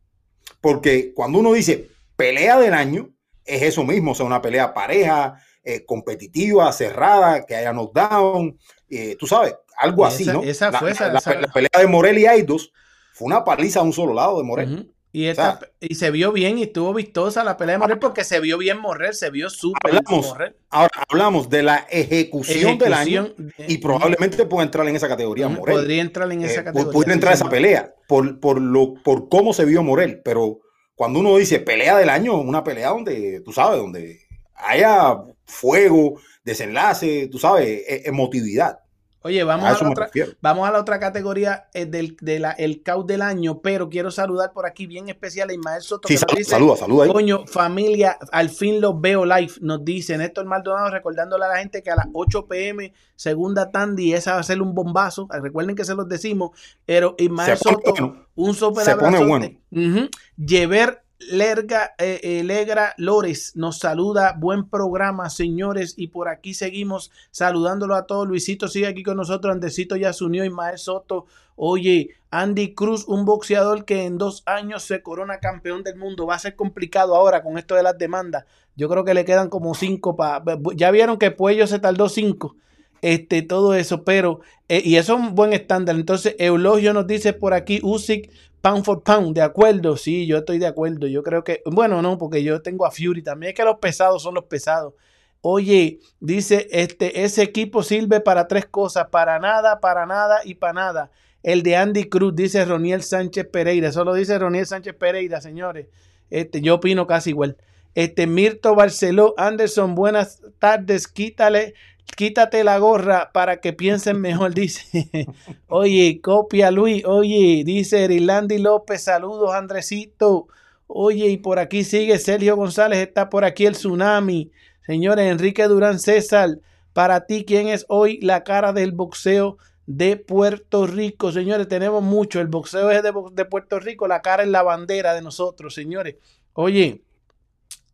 Porque 0.65 1.12
cuando 1.15 1.39
uno 1.41 1.53
dice 1.53 1.89
pelea 2.17 2.59
del 2.59 2.73
año, 2.73 3.11
es 3.45 3.61
eso 3.62 3.85
mismo, 3.85 4.12
o 4.12 4.15
sea, 4.15 4.25
una 4.25 4.41
pelea 4.41 4.73
pareja, 4.73 5.35
eh, 5.62 5.85
competitiva, 5.85 6.73
cerrada, 6.73 7.45
que 7.45 7.55
haya 7.55 7.73
knockdown, 7.73 8.59
eh, 8.89 9.15
tú 9.19 9.27
sabes, 9.27 9.55
algo 9.77 10.07
así, 10.07 10.25
¿no? 10.33 10.43
esa 10.43 10.71
la, 10.71 10.79
fue 10.79 10.91
esa- 10.93 11.09
la- 11.12 11.19
esa- 11.19 11.31
la 11.41 11.49
pelea 11.53 11.71
de 11.79 11.87
Morel 11.87 12.19
y 12.19 12.27
Aidos 12.27 12.73
fue 13.12 13.27
una 13.27 13.45
paliza 13.45 13.81
a 13.81 13.83
un 13.83 13.93
solo 13.93 14.15
lado 14.15 14.39
de 14.39 14.45
Morel. 14.45 14.95
Y, 15.15 15.27
esta, 15.27 15.61
sea- 15.61 15.69
y 15.79 15.95
se 15.95 16.11
vio 16.11 16.33
bien 16.33 16.59
y 16.59 16.65
estuvo 16.65 16.93
vistosa 16.93 17.45
la 17.45 17.57
pelea 17.57 17.77
de 17.77 17.79
Morrel 17.79 18.01
porque 18.01 18.25
se 18.25 18.41
vio 18.41 18.59
bien 18.59 18.81
Morrel, 18.81 19.15
se 19.15 19.31
vio 19.31 19.49
súper 19.49 19.95
Hablamos, 19.97 20.27
Morrel. 20.27 20.57
ahora 20.71 20.91
hablamos 21.09 21.49
de 21.49 21.62
la 21.62 21.87
ejecución, 21.89 22.79
del 22.79 22.95
año 22.95 23.33
de- 23.37 23.53
y 23.69 23.79
probablemente 23.79 24.45
pueda 24.45 24.65
entrar 24.65 24.89
en 24.89 24.97
esa 24.97 25.07
categoría 25.07 25.49
Morel. 25.49 25.77
podría 25.77 26.03
entrar 26.03 26.33
en 26.33 26.43
esa 26.43 26.62
Eh, 26.62 26.65
categoría. 26.65 27.05
sí, 27.05 27.12
entrar 27.12 27.33
esa 27.33 27.39
señor. 27.45 27.51
pelea 27.53 27.95
por, 28.09 28.41
por, 28.41 28.61
lo, 28.61 28.95
por 29.05 29.29
cómo 29.29 29.53
se 29.53 29.65
vio 29.65 29.85
Morel, 29.85 30.21
pero 30.25 30.59
cuando 30.97 31.21
uno 31.21 31.37
dice 31.37 31.61
pelea 31.61 31.97
del 31.97 32.09
año, 32.11 32.35
una 32.41 32.65
pelea 32.65 32.89
donde, 32.89 33.41
tú 33.45 33.53
sabes, 33.53 33.79
donde 33.79 34.19
haya 34.57 35.17
fuego, 35.45 36.21
desenlace, 36.43 37.29
tú 37.31 37.39
sabes, 37.39 37.67
e- 37.87 38.03
emotividad. 38.07 38.81
Oye, 39.25 39.43
vamos 39.43 39.64
A 39.66 39.83
la 39.83 39.91
otra, 39.91 40.05
refiero. 40.07 40.33
vamos 40.43 40.68
a 40.68 40.70
la 40.70 40.79
otra 40.81 41.01
categoría 41.01 41.68
eh, 41.72 41.87
del 41.87 42.16
de 42.20 42.39
la, 42.39 42.51
el 42.53 42.83
caos 42.83 43.07
del 43.07 43.22
año, 43.22 43.61
pero 43.61 43.89
quiero 43.89 44.11
saludar 44.11 44.53
por 44.53 44.66
aquí 44.66 44.87
bien 44.87 45.09
especial 45.09 45.49
a 45.49 45.55
Ismael 45.55 45.81
Soto 45.83 46.09
Sí, 46.09 46.14
que 46.14 46.20
nos 46.20 46.29
sal- 46.31 46.39
dice, 46.39 46.51
saluda, 46.51 46.77
saluda. 46.77 47.07
Coño, 47.09 47.47
familia, 47.47 48.18
al 48.33 48.51
fin 48.51 48.81
los 48.83 49.01
veo 49.01 49.25
live, 49.25 49.53
nos 49.62 49.85
dice 49.85 50.18
Néstor 50.18 50.45
Maldonado, 50.45 50.91
recordándole 50.91 51.45
a 51.47 51.49
la 51.49 51.57
gente 51.59 51.83
que 51.83 51.91
a 51.91 51.97
las 51.97 52.07
8 52.12 52.47
pm, 52.47 52.93
segunda 53.16 53.70
tandy, 53.70 54.12
esa 54.12 54.35
va 54.35 54.41
a 54.41 54.43
ser 54.43 54.61
un 54.61 54.75
bombazo. 54.75 55.27
Recuerden 55.31 55.75
que 55.75 55.85
se 55.85 55.95
los 55.95 56.07
decimos, 56.09 56.51
pero 56.85 57.14
Ismael 57.16 57.57
Se 57.57 57.64
Soto, 57.64 57.91
bueno. 57.93 58.27
un 58.35 58.55
super 58.55 58.85
Se 58.85 58.97
pone. 58.97 59.61
Ujú. 59.70 60.09
Llever 60.37 61.03
Lerga, 61.31 61.95
eh, 61.99 62.20
eh, 62.22 62.93
Lores 62.97 63.57
nos 63.57 63.79
saluda. 63.79 64.35
Buen 64.39 64.68
programa, 64.68 65.31
señores. 65.31 65.95
Y 65.97 66.09
por 66.09 66.29
aquí 66.29 66.55
seguimos 66.55 67.11
saludándolo 67.31 67.95
a 67.95 68.07
todos. 68.07 68.27
Luisito 68.27 68.68
sigue 68.68 68.87
aquí 68.87 69.03
con 69.03 69.16
nosotros. 69.16 69.53
Andresito 69.53 69.97
ya 69.97 70.12
se 70.12 70.25
unió. 70.25 70.45
Ismael 70.45 70.79
Soto. 70.79 71.27
Oye, 71.57 72.11
Andy 72.31 72.75
Cruz, 72.75 73.07
un 73.07 73.25
boxeador 73.25 73.85
que 73.85 74.05
en 74.05 74.18
dos 74.18 74.43
años 74.47 74.83
se 74.83 75.03
corona 75.03 75.39
campeón 75.39 75.83
del 75.83 75.97
mundo. 75.97 76.27
Va 76.27 76.35
a 76.35 76.39
ser 76.41 76.57
complicado 76.57 77.14
ahora 77.14 77.43
con 77.43 77.59
esto 77.59 77.75
de 77.75 77.83
las 77.83 77.97
demandas. 77.97 78.45
Yo 78.77 78.89
creo 78.89 79.05
que 79.05 79.14
le 79.14 79.25
quedan 79.25 79.49
como 79.49 79.75
cinco 79.75 80.16
para. 80.16 80.43
Ya 80.75 80.91
vieron 80.91 81.18
que 81.18 81.31
Puello 81.31 81.66
se 81.66 81.79
tardó 81.79 82.09
cinco. 82.09 82.57
Este, 83.05 83.42
todo 83.42 83.74
eso, 83.74 84.02
pero, 84.02 84.40
eh, 84.66 84.80
y 84.82 84.96
eso 84.96 85.12
es 85.12 85.20
un 85.20 85.34
buen 85.34 85.52
estándar. 85.52 85.94
Entonces, 85.94 86.36
Eulogio 86.38 86.94
nos 86.94 87.07
dice 87.07 87.34
por 87.34 87.52
aquí, 87.52 87.78
Usyk, 87.82 88.30
pound 88.62 88.82
for 88.82 89.02
pound, 89.02 89.34
de 89.34 89.42
acuerdo, 89.42 89.98
sí, 89.98 90.26
yo 90.26 90.38
estoy 90.38 90.59
de 90.59 90.66
acuerdo. 90.66 91.07
Yo 91.07 91.22
creo 91.22 91.44
que, 91.44 91.61
bueno, 91.66 92.00
no, 92.00 92.16
porque 92.16 92.42
yo 92.42 92.62
tengo 92.62 92.86
a 92.86 92.90
Fury 92.90 93.22
también. 93.22 93.50
Es 93.50 93.57
que 93.57 93.62
los 93.62 93.76
pesados 93.76 94.22
son 94.22 94.36
los 94.36 94.44
pesados. 94.44 94.94
Oye, 95.42 95.98
dice, 96.18 96.66
este, 96.70 97.24
ese 97.24 97.42
equipo 97.42 97.82
sirve 97.82 98.20
para 98.20 98.48
tres 98.48 98.64
cosas, 98.64 99.09
para 99.11 99.38
nada, 99.38 99.80
para 99.80 100.07
nada 100.07 100.40
y 100.42 100.55
para 100.55 100.72
nada. 100.72 101.11
El 101.42 101.62
de 101.62 101.76
Andy 101.76 102.05
Cruz, 102.05 102.34
dice 102.34 102.64
Roniel 102.64 103.02
Sánchez 103.02 103.46
Pereira. 103.48 103.88
Eso 103.88 104.02
lo 104.07 104.14
dice 104.14 104.38
Roniel 104.38 104.64
Sánchez 104.64 104.94
Pereira, 104.94 105.42
señores. 105.42 105.88
Este, 106.30 106.62
yo 106.62 106.76
opino 106.76 107.07
casi 107.07 107.30
igual. 107.30 107.59
Este, 107.94 108.26
Mirto 108.26 108.74
Barceló, 108.74 109.34
Anderson, 109.36 109.94
buenas 109.94 110.40
tardes. 110.59 111.07
Quítale, 111.07 111.74
quítate 112.16 112.64
la 112.64 112.78
gorra 112.78 113.30
para 113.32 113.61
que 113.61 113.72
piensen 113.72 114.20
mejor, 114.20 114.55
dice. 114.55 115.28
Oye, 115.68 116.20
copia 116.22 116.70
Luis. 116.70 117.05
Oye, 117.05 117.62
dice 117.64 118.05
Erilandi 118.05 118.59
López, 118.59 119.02
saludos, 119.02 119.55
Andresito. 119.55 120.48
Oye, 120.86 121.28
y 121.28 121.38
por 121.38 121.59
aquí 121.59 121.82
sigue 121.84 122.18
Sergio 122.18 122.57
González, 122.57 122.98
está 122.98 123.30
por 123.30 123.44
aquí 123.44 123.66
el 123.66 123.74
tsunami. 123.74 124.50
Señores, 124.86 125.30
Enrique 125.30 125.64
Durán 125.64 125.98
César, 125.98 126.59
para 126.92 127.26
ti, 127.26 127.44
¿quién 127.46 127.68
es 127.68 127.86
hoy 127.88 128.20
la 128.20 128.44
cara 128.44 128.72
del 128.72 128.92
boxeo 128.92 129.57
de 129.86 130.16
Puerto 130.16 130.86
Rico? 130.86 131.32
Señores, 131.32 131.68
tenemos 131.68 132.02
mucho. 132.02 132.40
El 132.40 132.48
boxeo 132.48 132.90
es 132.90 133.02
de, 133.02 133.12
de 133.32 133.44
Puerto 133.46 133.80
Rico, 133.80 134.07
la 134.07 134.20
cara 134.20 134.42
es 134.42 134.48
la 134.50 134.62
bandera 134.62 135.14
de 135.14 135.22
nosotros, 135.22 135.74
señores. 135.74 136.16
Oye, 136.52 137.02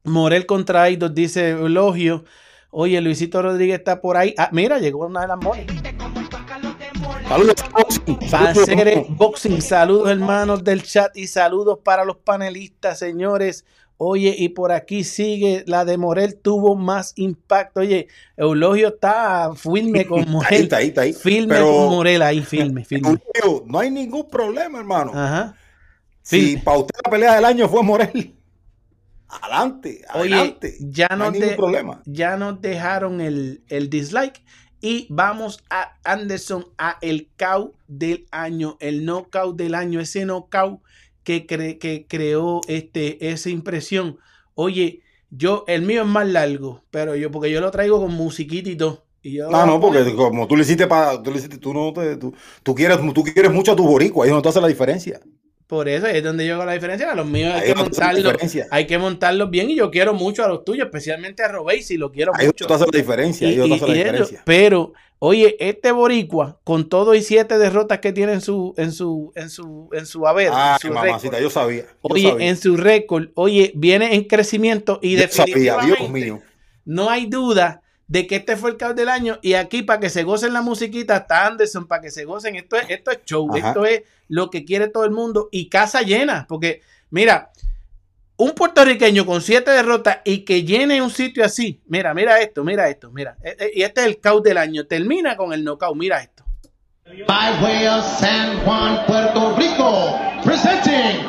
Morel 0.05 0.47
contra 0.47 0.83
Aidos, 0.83 1.15
dice 1.15 1.51
Eulogio. 1.51 2.25
Oye, 2.71 3.01
Luisito 3.01 3.43
Rodríguez 3.43 3.79
está 3.79 4.01
por 4.01 4.17
ahí. 4.17 4.35
Ah, 4.39 4.49
mira, 4.53 4.79
llegó 4.79 5.07
una 5.07 5.23
de 5.23 5.29
las 5.29 5.39
mones. 5.39 5.67
Saludos, 7.29 7.55
boxing. 7.73 8.29
Saludos, 8.29 9.17
boxing. 9.17 9.63
Saludos, 9.63 10.11
hermanos 10.11 10.65
del 10.65 10.83
chat, 10.83 11.17
y 11.17 11.27
saludos 11.27 11.79
para 11.85 12.05
los 12.05 12.17
panelistas, 12.19 12.99
señores. 12.99 13.65
Oye, 14.03 14.35
y 14.39 14.49
por 14.51 14.73
aquí 14.73 15.05
sigue 15.05 15.63
la 15.67 15.85
de 15.85 15.99
Morel, 15.99 16.37
tuvo 16.41 16.75
más 16.75 17.13
impacto. 17.17 17.81
Oye, 17.81 18.09
Eulogio 18.37 18.89
está 18.89 19.51
firme 19.55 20.07
con 20.07 20.21
Ahí 20.25 20.27
Morel. 20.27 20.63
está, 20.63 20.77
ahí 20.79 20.89
está, 20.89 21.03
ahí. 21.03 21.13
Firme 21.13 21.55
Pero- 21.57 21.67
con 21.67 21.89
Morel 21.91 22.23
ahí, 22.23 22.41
firme, 22.41 22.85
firme. 22.85 23.09
Eulogio, 23.35 23.65
no 23.67 23.79
hay 23.79 23.91
ningún 23.91 24.27
problema, 24.29 24.79
hermano. 24.79 25.13
Ajá. 25.15 25.55
Si 26.23 26.53
Sí. 26.53 26.57
para 26.57 26.79
usted 26.79 26.95
la 27.05 27.11
pelea 27.11 27.35
del 27.35 27.45
año 27.45 27.69
fue 27.69 27.83
Morel, 27.83 28.35
adelante, 29.31 30.03
Oye, 30.13 30.33
adelante. 30.33 30.75
ya 30.79 31.09
no 31.17 31.33
no 31.33 31.47
hay 31.47 31.53
te- 31.53 31.55
problema. 31.55 32.03
ya 32.05 32.37
nos 32.37 32.61
dejaron 32.61 33.21
el, 33.21 33.65
el 33.69 33.91
dislike 33.91 34.43
y 34.81 35.07
vamos 35.11 35.63
a 35.71 35.99
Anderson 36.05 36.67
a 36.79 36.99
el 37.03 37.31
KO 37.39 37.75
del 37.87 38.27
año, 38.31 38.77
el 38.81 39.05
knockout 39.05 39.57
del 39.57 39.75
año, 39.75 40.01
ese 40.01 40.25
knockout 40.25 40.81
que, 41.23 41.47
cre- 41.47 41.79
que 41.79 42.07
creó 42.09 42.61
este, 42.67 43.31
esa 43.31 43.51
impresión. 43.51 44.19
Oye, 44.55 45.03
yo, 45.31 45.65
el 45.69 45.83
mío 45.83 46.03
es 46.03 46.09
más 46.09 46.27
largo, 46.29 46.83
pero 46.91 47.15
yo, 47.15 47.31
porque 47.31 47.51
yo 47.51 47.61
lo 47.61 47.71
traigo 47.71 48.01
con 48.01 48.13
musiquita 48.15 48.71
y 48.71 48.77
todo. 48.77 49.07
Y 49.23 49.33
yo 49.35 49.51
No, 49.51 49.67
no, 49.67 49.81
porque 49.81 50.15
como 50.15 50.47
tú 50.47 50.57
le 50.57 50.63
hiciste 50.63 50.87
para, 50.87 51.23
tú 51.23 51.31
le 51.33 51.39
hiciste, 51.39 51.59
tú 51.59 51.75
no 51.75 51.93
te, 51.93 52.17
tú, 52.17 52.33
tú 52.63 52.75
quieres, 52.75 52.99
tú 53.15 53.25
quieres 53.25 53.51
mucho 53.53 53.73
a 53.73 53.77
tu 53.77 53.85
boricua, 53.87 54.25
ahí 54.25 54.29
es 54.29 54.33
donde 54.33 54.43
tú 54.45 54.49
haces 54.49 54.63
la 54.63 54.69
diferencia. 54.69 55.21
Por 55.71 55.89
eso 55.89 56.07
es 56.07 56.23
donde 56.23 56.45
yo 56.47 56.55
hago 56.57 56.65
la 56.67 56.73
diferencia. 56.75 57.11
A 57.11 57.15
los 57.15 57.27
míos 57.27 57.55
hay 57.55 57.61
Ahí 57.63 57.67
que 57.69 57.75
montarlos, 57.77 58.35
hay 58.71 58.87
que 58.87 58.99
montarlos 58.99 59.49
bien 59.51 59.71
y 59.71 59.77
yo 59.77 59.91
quiero 59.91 60.13
mucho 60.13 60.45
a 60.45 60.49
los 60.49 60.65
tuyos, 60.65 60.87
especialmente 60.87 61.43
a 61.43 61.49
Robey, 61.49 61.81
si 61.83 61.97
lo 61.97 62.11
quiero 62.13 62.33
donde 62.33 62.47
mucho. 62.47 62.67
la 62.69 62.99
diferencia, 62.99 63.49
Y- 63.49 63.53
y- 63.53 63.57
la 63.57 63.65
ellos- 63.67 63.81
diferencia. 63.87 64.43
pero, 64.45 64.93
oye, 65.21 65.57
este 65.61 65.93
boricua, 65.93 66.59
con 66.65 66.89
todo 66.89 67.15
y 67.15 67.23
siete 67.23 67.57
derrotas 67.57 68.01
que 68.01 68.13
tiene 68.13 68.33
en 68.33 68.41
su, 68.41 68.75
en 68.77 68.91
su, 68.93 69.33
en 69.37 69.49
su, 69.49 69.89
en 69.93 70.07
su 70.07 70.27
haber, 70.27 70.49
en 70.49 70.53
Ay, 70.57 70.79
su 70.83 70.89
mamacita, 70.93 71.37
récord, 71.37 71.43
yo 71.43 71.51
sabía. 71.51 71.83
yo 71.85 71.89
oye, 72.03 72.29
sabía. 72.31 72.49
en 72.49 72.57
su 72.57 72.77
récord, 72.77 73.29
oye, 73.35 73.73
viene 73.75 74.15
en 74.17 74.25
crecimiento 74.25 74.99
y 75.01 75.17
Yo 75.17 75.29
sabía, 75.29 75.55
definitivamente 75.55 75.97
Dios 75.99 76.11
mío. 76.11 76.43
no 76.85 77.09
hay 77.11 77.27
duda 77.27 77.83
de 78.11 78.27
que 78.27 78.37
este 78.37 78.57
fue 78.57 78.71
el 78.71 78.77
caos 78.77 78.97
del 78.97 79.09
año 79.09 79.39
y 79.41 79.55
aquí 79.55 79.83
para 79.83 80.01
que 80.01 80.11
se 80.11 80.25
gocen 80.25 80.53
la 80.53 80.63
musiquita 80.63 81.17
está 81.17 81.47
Anderson, 81.47 81.87
para 81.87 82.03
que 82.03 82.11
se 82.11 82.25
gocen, 82.25 82.57
esto 82.57 82.75
es, 82.75 82.91
esto 82.91 83.13
es 83.13 83.21
show, 83.25 83.49
Ajá. 83.57 83.69
esto 83.69 83.85
es 83.85 84.03
lo 84.27 84.51
que 84.51 84.65
quiere 84.65 84.89
todo 84.89 85.05
el 85.05 85.13
mundo 85.13 85.49
y 85.53 85.69
casa 85.69 86.03
llena, 86.03 86.45
porque 86.49 86.81
mira, 87.11 87.53
un 88.37 88.51
puertorriqueño 88.51 89.25
con 89.25 89.41
siete 89.41 89.71
derrotas 89.71 90.19
y 90.25 90.41
que 90.45 90.65
llene 90.65 91.01
un 91.01 91.11
sitio 91.11 91.45
así, 91.45 91.81
mira, 91.87 92.13
mira 92.13 92.41
esto, 92.41 92.65
mira 92.65 92.89
esto, 92.89 93.13
mira, 93.13 93.37
e- 93.45 93.57
e- 93.57 93.71
y 93.77 93.83
este 93.85 94.01
es 94.01 94.07
el 94.09 94.19
caos 94.19 94.43
del 94.43 94.59
año, 94.59 94.87
termina 94.89 95.37
con 95.37 95.53
el 95.53 95.63
knockout, 95.63 95.97
mira 95.97 96.21
esto. 96.21 96.45
By 97.29 97.63
way 97.63 97.87
of 97.87 98.05
San 98.19 98.59
Juan, 98.65 99.07
Puerto 99.07 99.55
Rico, 99.57 100.19
presenting 100.45 101.27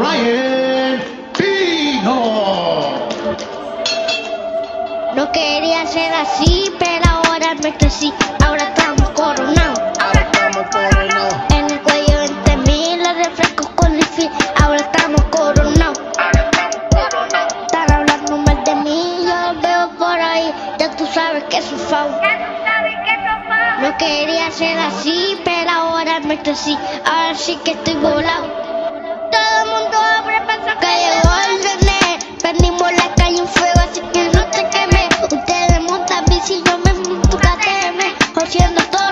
Ryan 0.00 1.00
Pino. 1.36 2.99
No 5.14 5.30
quería 5.32 5.86
ser 5.86 6.12
así, 6.14 6.72
pero 6.78 7.04
ahora 7.08 7.54
me 7.62 7.74
crecí. 7.76 8.12
Ahora 8.44 8.62
estamos 8.62 9.10
coronados. 9.10 9.78
Ahora 9.98 10.20
estamos 10.20 10.66
coronados. 10.70 11.34
En 11.50 11.70
el 11.70 11.80
cuello 11.82 12.18
20 12.18 12.56
mil 12.58 12.98
los 13.02 13.16
refrescos 13.16 13.68
con 13.70 13.92
el 13.94 14.04
fin. 14.04 14.30
Ahora 14.62 14.76
estamos 14.80 15.22
coronados. 15.24 15.98
Ahora 16.16 16.50
estamos 16.52 16.76
coronados. 16.90 17.54
Están 17.62 17.92
hablando 17.92 18.36
mal 18.38 18.64
de 18.64 18.74
mí, 18.76 19.24
yo 19.26 19.52
los 19.52 19.62
veo 19.62 19.90
por 19.98 20.20
ahí. 20.20 20.54
Ya 20.78 20.90
tú 20.96 21.06
sabes 21.06 21.42
que 21.44 21.60
soy 21.60 21.78
foul. 21.78 22.12
No 23.80 23.96
quería 23.98 24.50
ser 24.52 24.78
así, 24.78 25.40
pero 25.44 25.70
ahora 25.70 26.20
me 26.20 26.40
crecí. 26.40 26.78
Ahora 27.04 27.34
sí 27.34 27.58
que 27.64 27.72
estoy 27.72 27.94
volado. 27.94 28.46
Todo 29.32 29.64
el 29.64 29.70
mundo 29.70 29.98
abre 30.18 30.40
para 30.42 30.78
que 30.78 30.86
llegó 30.86 31.34
el 31.46 31.86
nene. 31.86 32.18
Prendimos 32.40 32.92
la 32.92 33.14
calle 33.16 33.40
un 33.40 33.48
fuego, 33.48 33.80
así 33.80 34.00
que 34.12 34.24
no 34.28 34.44
te 34.46 34.68
quemes. 34.68 34.99
Bici, 36.40 36.62
yo 36.64 36.78
me 36.78 36.92
monto 36.94 37.36
KTM. 37.36 38.00
Haciendo 38.34 38.80
todos 38.84 39.09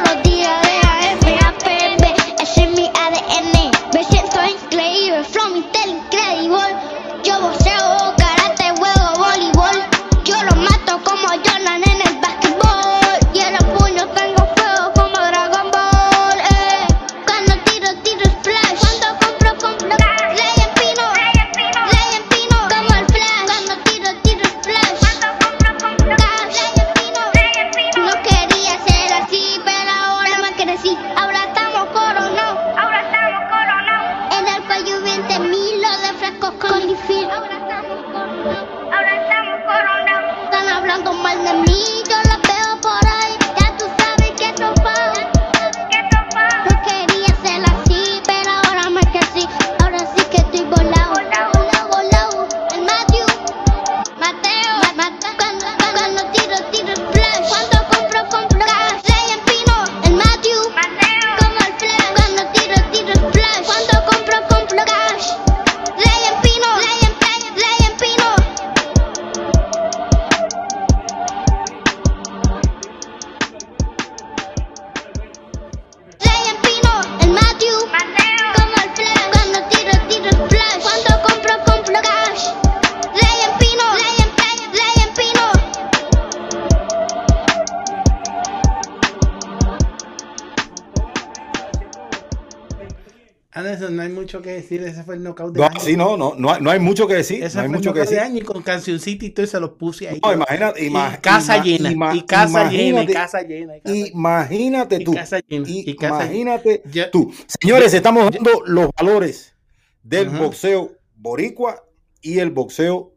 decir. 94.69 94.83
Ese 94.89 95.03
fue 95.05 95.15
el 95.17 95.23
knockout 95.23 95.53
de 95.55 95.61
No, 95.61 95.67
año. 95.67 95.81
sí, 95.81 95.97
no, 95.97 96.17
no, 96.17 96.35
no, 96.37 96.53
hay- 96.53 96.61
no 96.63 96.71
hay 96.71 96.79
mucho 96.81 97.07
que 97.07 97.15
decir. 97.15 97.43
Ese 97.43 97.57
no 97.57 97.63
hay 97.63 97.69
fue 97.69 97.77
el 97.77 97.79
mucho 97.81 97.93
que 97.93 98.01
knockout 98.01 98.11
de 98.11 98.17
decir. 98.17 98.31
año 98.33 98.39
y 98.43 98.45
con 98.45 98.63
cancioncita 98.63 99.25
y 99.25 99.31
todo 99.31 99.47
se 99.47 99.61
los 99.61 99.71
puse 99.71 100.09
ahí. 100.09 100.21
No, 100.23 100.33
imagínate, 100.33 100.85
Y 100.87 100.93
casa 101.21 101.63
llena, 101.63 102.15
y 102.15 102.23
casa 102.23 102.71
llena, 102.71 102.73
y 102.73 102.89
imagínate- 102.89 103.13
casa 103.13 103.43
llena. 103.43 103.77
y 103.77 103.81
casa 103.81 103.93
llena. 103.93 104.07
Imagínate 104.13 104.97
Y 105.01 105.05
tú. 105.05 105.15
casa 105.15 105.41
llena, 105.47 105.65
y 105.69 105.97
casa 105.97 106.19
llena. 106.25 106.35
Imagínate 106.35 106.83
Ya- 106.91 107.11
tú. 107.11 107.33
Señores, 107.61 107.93
estamos 107.95 108.31
dando 108.31 108.63
los 108.67 108.91
valores 108.99 109.55
del 110.03 110.29
Ajá. 110.29 110.39
boxeo 110.41 110.93
boricua 111.17 111.85
y 112.21 112.39
el 112.39 112.51
boxeo 112.51 113.15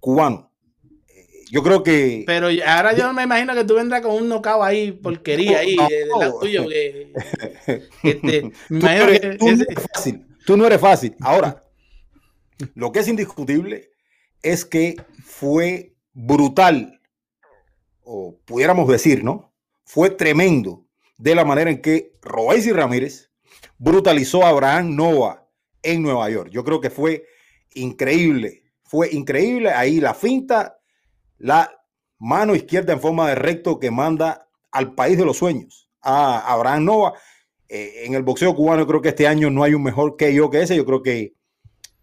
cubano. 0.00 0.50
Eh, 1.08 1.44
Yo 1.50 1.62
creo 1.62 1.82
que 1.82 2.24
Pero 2.26 2.48
ahora 2.66 2.94
yo 2.96 3.12
me 3.12 3.22
imagino 3.22 3.54
que 3.54 3.64
tú 3.64 3.74
vendrás 3.74 4.00
con 4.02 4.12
un 4.16 4.28
knockout 4.28 4.62
ahí, 4.62 4.92
porquería 4.92 5.58
ahí, 5.60 5.76
No, 5.76 5.88
de- 5.88 5.94
del 5.96 6.08
lado 6.08 6.38
tuyo. 6.40 6.66
que- 6.68 7.12
este, 8.02 8.50
me 8.70 8.78
imagino 8.80 9.06
que 9.06 9.38
no 9.40 9.48
ese- 9.50 9.66
fácil. 9.94 10.26
Tú 10.46 10.56
no 10.56 10.66
eres 10.66 10.80
fácil. 10.80 11.16
Ahora, 11.20 11.64
lo 12.74 12.92
que 12.92 13.00
es 13.00 13.08
indiscutible 13.08 13.90
es 14.42 14.64
que 14.64 14.96
fue 15.24 15.94
brutal, 16.12 17.00
o 18.02 18.38
pudiéramos 18.44 18.86
decir, 18.88 19.24
¿no? 19.24 19.52
Fue 19.84 20.10
tremendo 20.10 20.86
de 21.16 21.34
la 21.34 21.44
manera 21.44 21.70
en 21.70 21.80
que 21.80 22.12
Royce 22.22 22.72
Ramírez 22.72 23.30
brutalizó 23.78 24.44
a 24.44 24.50
Abraham 24.50 24.94
Nova 24.94 25.48
en 25.82 26.02
Nueva 26.02 26.28
York. 26.30 26.50
Yo 26.50 26.64
creo 26.64 26.80
que 26.80 26.90
fue 26.90 27.26
increíble. 27.74 28.64
Fue 28.82 29.10
increíble. 29.12 29.70
Ahí 29.70 30.00
la 30.00 30.14
finta, 30.14 30.78
la 31.38 31.70
mano 32.18 32.54
izquierda 32.54 32.92
en 32.92 33.00
forma 33.00 33.28
de 33.28 33.34
recto 33.34 33.78
que 33.78 33.90
manda 33.90 34.48
al 34.70 34.94
país 34.94 35.16
de 35.16 35.24
los 35.24 35.38
sueños 35.38 35.88
a 36.00 36.52
Abraham 36.52 36.84
Nova. 36.84 37.14
Eh, 37.76 38.06
en 38.06 38.14
el 38.14 38.22
boxeo 38.22 38.54
cubano, 38.54 38.86
creo 38.86 39.02
que 39.02 39.08
este 39.08 39.26
año 39.26 39.50
no 39.50 39.64
hay 39.64 39.74
un 39.74 39.82
mejor 39.82 40.16
que 40.16 40.32
yo 40.32 40.48
que 40.48 40.62
ese. 40.62 40.76
Yo 40.76 40.86
creo 40.86 41.02
que 41.02 41.34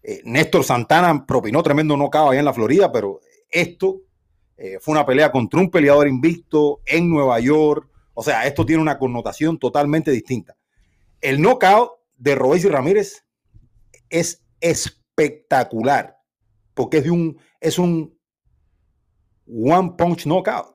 eh, 0.02 0.20
Néstor 0.22 0.64
Santana 0.64 1.24
propinó 1.24 1.62
tremendo 1.62 1.96
knockout 1.96 2.32
allá 2.32 2.40
en 2.40 2.44
la 2.44 2.52
Florida, 2.52 2.92
pero 2.92 3.20
esto 3.48 4.02
eh, 4.58 4.76
fue 4.82 4.92
una 4.92 5.06
pelea 5.06 5.32
contra 5.32 5.58
un 5.58 5.70
peleador 5.70 6.06
invicto 6.08 6.82
en 6.84 7.08
Nueva 7.08 7.40
York. 7.40 7.88
O 8.12 8.22
sea, 8.22 8.46
esto 8.46 8.66
tiene 8.66 8.82
una 8.82 8.98
connotación 8.98 9.58
totalmente 9.58 10.10
distinta. 10.10 10.54
El 11.22 11.40
knockout 11.40 11.92
de 12.18 12.34
Royce 12.34 12.68
Ramírez 12.68 13.24
es 14.10 14.44
espectacular, 14.60 16.18
porque 16.74 16.98
es 16.98 17.04
de 17.04 17.12
un, 17.12 17.38
es 17.60 17.78
un 17.78 18.14
one 19.46 19.94
punch 19.96 20.26
knockout. 20.26 20.71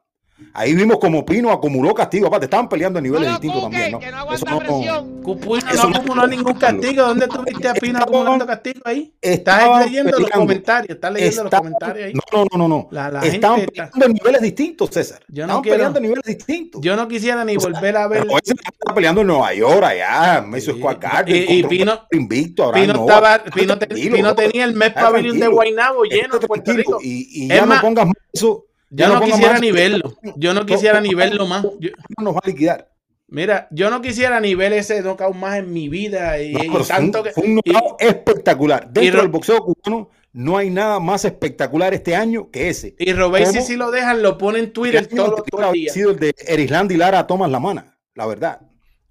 Ahí 0.53 0.73
vimos 0.75 0.97
como 0.99 1.25
Pino 1.25 1.51
acumuló 1.51 1.93
castigo. 1.93 2.27
Aparte, 2.27 2.45
estaban 2.45 2.69
peleando 2.69 2.99
a 2.99 3.01
niveles 3.01 3.29
distintos 3.31 3.61
también. 3.63 3.91
¿no? 3.91 3.99
Eso 4.33 4.45
no- 4.45 5.23
Cupino 5.23 5.57
Eso 5.57 5.83
no 5.83 5.89
no- 5.89 5.97
acumuló 5.97 6.27
ningún 6.27 6.53
castigo. 6.53 7.03
¿Dónde 7.03 7.27
tuviste 7.27 7.67
a 7.67 7.73
Pino 7.73 7.99
acumulando 7.99 8.45
castigo 8.45 8.81
ahí? 8.85 9.13
Estás 9.21 9.85
leyendo 9.85 10.17
los 10.19 10.29
comentarios, 10.29 10.95
estás 10.95 11.11
leyendo 11.11 11.43
los 11.43 11.51
comentarios 11.53 12.05
ahí. 12.07 12.13
No, 12.13 12.21
no, 12.31 12.45
no, 12.51 12.57
no. 12.57 12.67
no. 12.67 12.87
La- 12.91 13.09
la 13.11 13.21
Estaban 13.25 13.59
gente 13.61 13.71
peleando 13.73 14.05
en 14.05 14.13
niveles 14.13 14.41
distintos, 14.41 14.89
César. 14.91 15.19
Yo 15.27 15.43
no 15.43 15.43
Estaban 15.45 15.61
quiero- 15.63 15.75
peleando 15.77 15.97
en 15.99 16.03
niveles 16.03 16.23
distintos. 16.25 16.81
Yo 16.81 16.95
no 16.95 17.07
quisiera 17.07 17.43
ni 17.43 17.57
O 17.57 17.59
sea, 17.59 17.69
volver 17.71 17.97
a 17.97 18.07
ver. 18.07 18.21
pero 18.23 18.37
ese 18.37 18.53
estaba 18.53 18.95
peleando 18.95 19.21
en 19.21 19.27
Nueva 19.27 19.53
York, 19.53 19.83
allá, 19.83 20.37
en 20.37 20.49
Madison 20.49 20.75
Sí. 20.75 20.81
Garden. 21.01 21.45
Y- 21.49 21.63
Pino- 21.63 21.99
invicto, 22.11 22.63
Abraham 22.65 22.87
Pino, 22.87 23.01
estaba, 23.01 23.43
Pino, 23.43 23.77
te- 23.77 23.87
tenía 23.87 24.63
el 24.65 24.71
Estate 24.71 24.91
Pavilion 24.93 25.39
de. 25.39 25.47
Guaynabo 25.47 26.03
lleno 26.03 26.35
en 26.39 26.47
Puerto. 26.47 26.73
Rico. 26.73 26.99
Y, 27.01 27.43
y 27.45 27.51
Es 27.51 27.57
ya 27.57 27.65
más, 27.65 27.77
no 27.77 27.81
pongas 27.87 28.05
más 28.05 28.15
eso. 28.31 28.65
Yo 28.89 29.07
no 29.07 29.21
quisiera 29.21 29.51
más 29.53 29.61
ni 29.61 29.71
verlo. 29.71 30.13
Yo 30.35 30.53
no 30.53 30.65
quisiera 30.65 31.01
ni 31.01 31.13
verlo 31.13 31.45
más. 31.47 31.65
Yo- 31.79 31.89
Nos 32.21 32.35
va 32.35 32.39
a 32.43 32.47
liquidar. 32.47 32.91
mira, 33.27 33.67
yo 33.71 33.89
no 33.89 34.01
quisiera 34.01 34.39
ni 34.39 34.55
ver 34.55 34.73
ese 34.73 35.01
knockout 35.01 35.35
más 35.35 35.57
en 35.57 35.71
mi 35.73 35.89
vida. 35.89 36.41
Y, 36.41 36.53
No, 36.53 36.63
y 36.63 36.67
fue 36.69 36.99
un, 36.99 37.11
que. 37.11 37.31
fue 37.31 37.43
un 37.43 37.59
y- 37.63 37.71
knockout 37.71 38.01
espectacular. 38.01 38.89
Dentro 38.91 39.15
Ro- 39.17 39.21
del 39.23 39.31
boxeo 39.31 39.57
cubano 39.63 40.09
no 40.33 40.57
hay 40.57 40.69
nada 40.69 40.99
más 40.99 41.25
espectacular 41.25 41.93
este 41.93 42.15
año 42.15 42.49
que 42.51 42.69
ese. 42.69 42.95
Y 42.99 43.11
Robesi, 43.13 43.55
¿Cómo? 43.55 43.65
si 43.65 43.75
lo 43.75 43.91
dejan, 43.91 44.21
lo 44.21 44.37
pone 44.37 44.59
en 44.59 44.71
Twitter 44.71 45.01
El 45.01 45.07
año 45.07 45.15
todo, 45.15 45.25
todo 45.27 45.37
anterior 45.39 45.61
el 45.63 45.69
había 45.69 45.81
día. 45.83 45.93
sido 45.93 46.11
el 46.11 46.19
de 46.19 46.35
Erisland 46.47 46.91
y 46.91 46.97
Lara 46.97 47.19
a 47.19 47.27
Tomás 47.27 47.51
La 47.51 47.59
Mana, 47.59 47.97
la 48.15 48.25
verdad. 48.27 48.61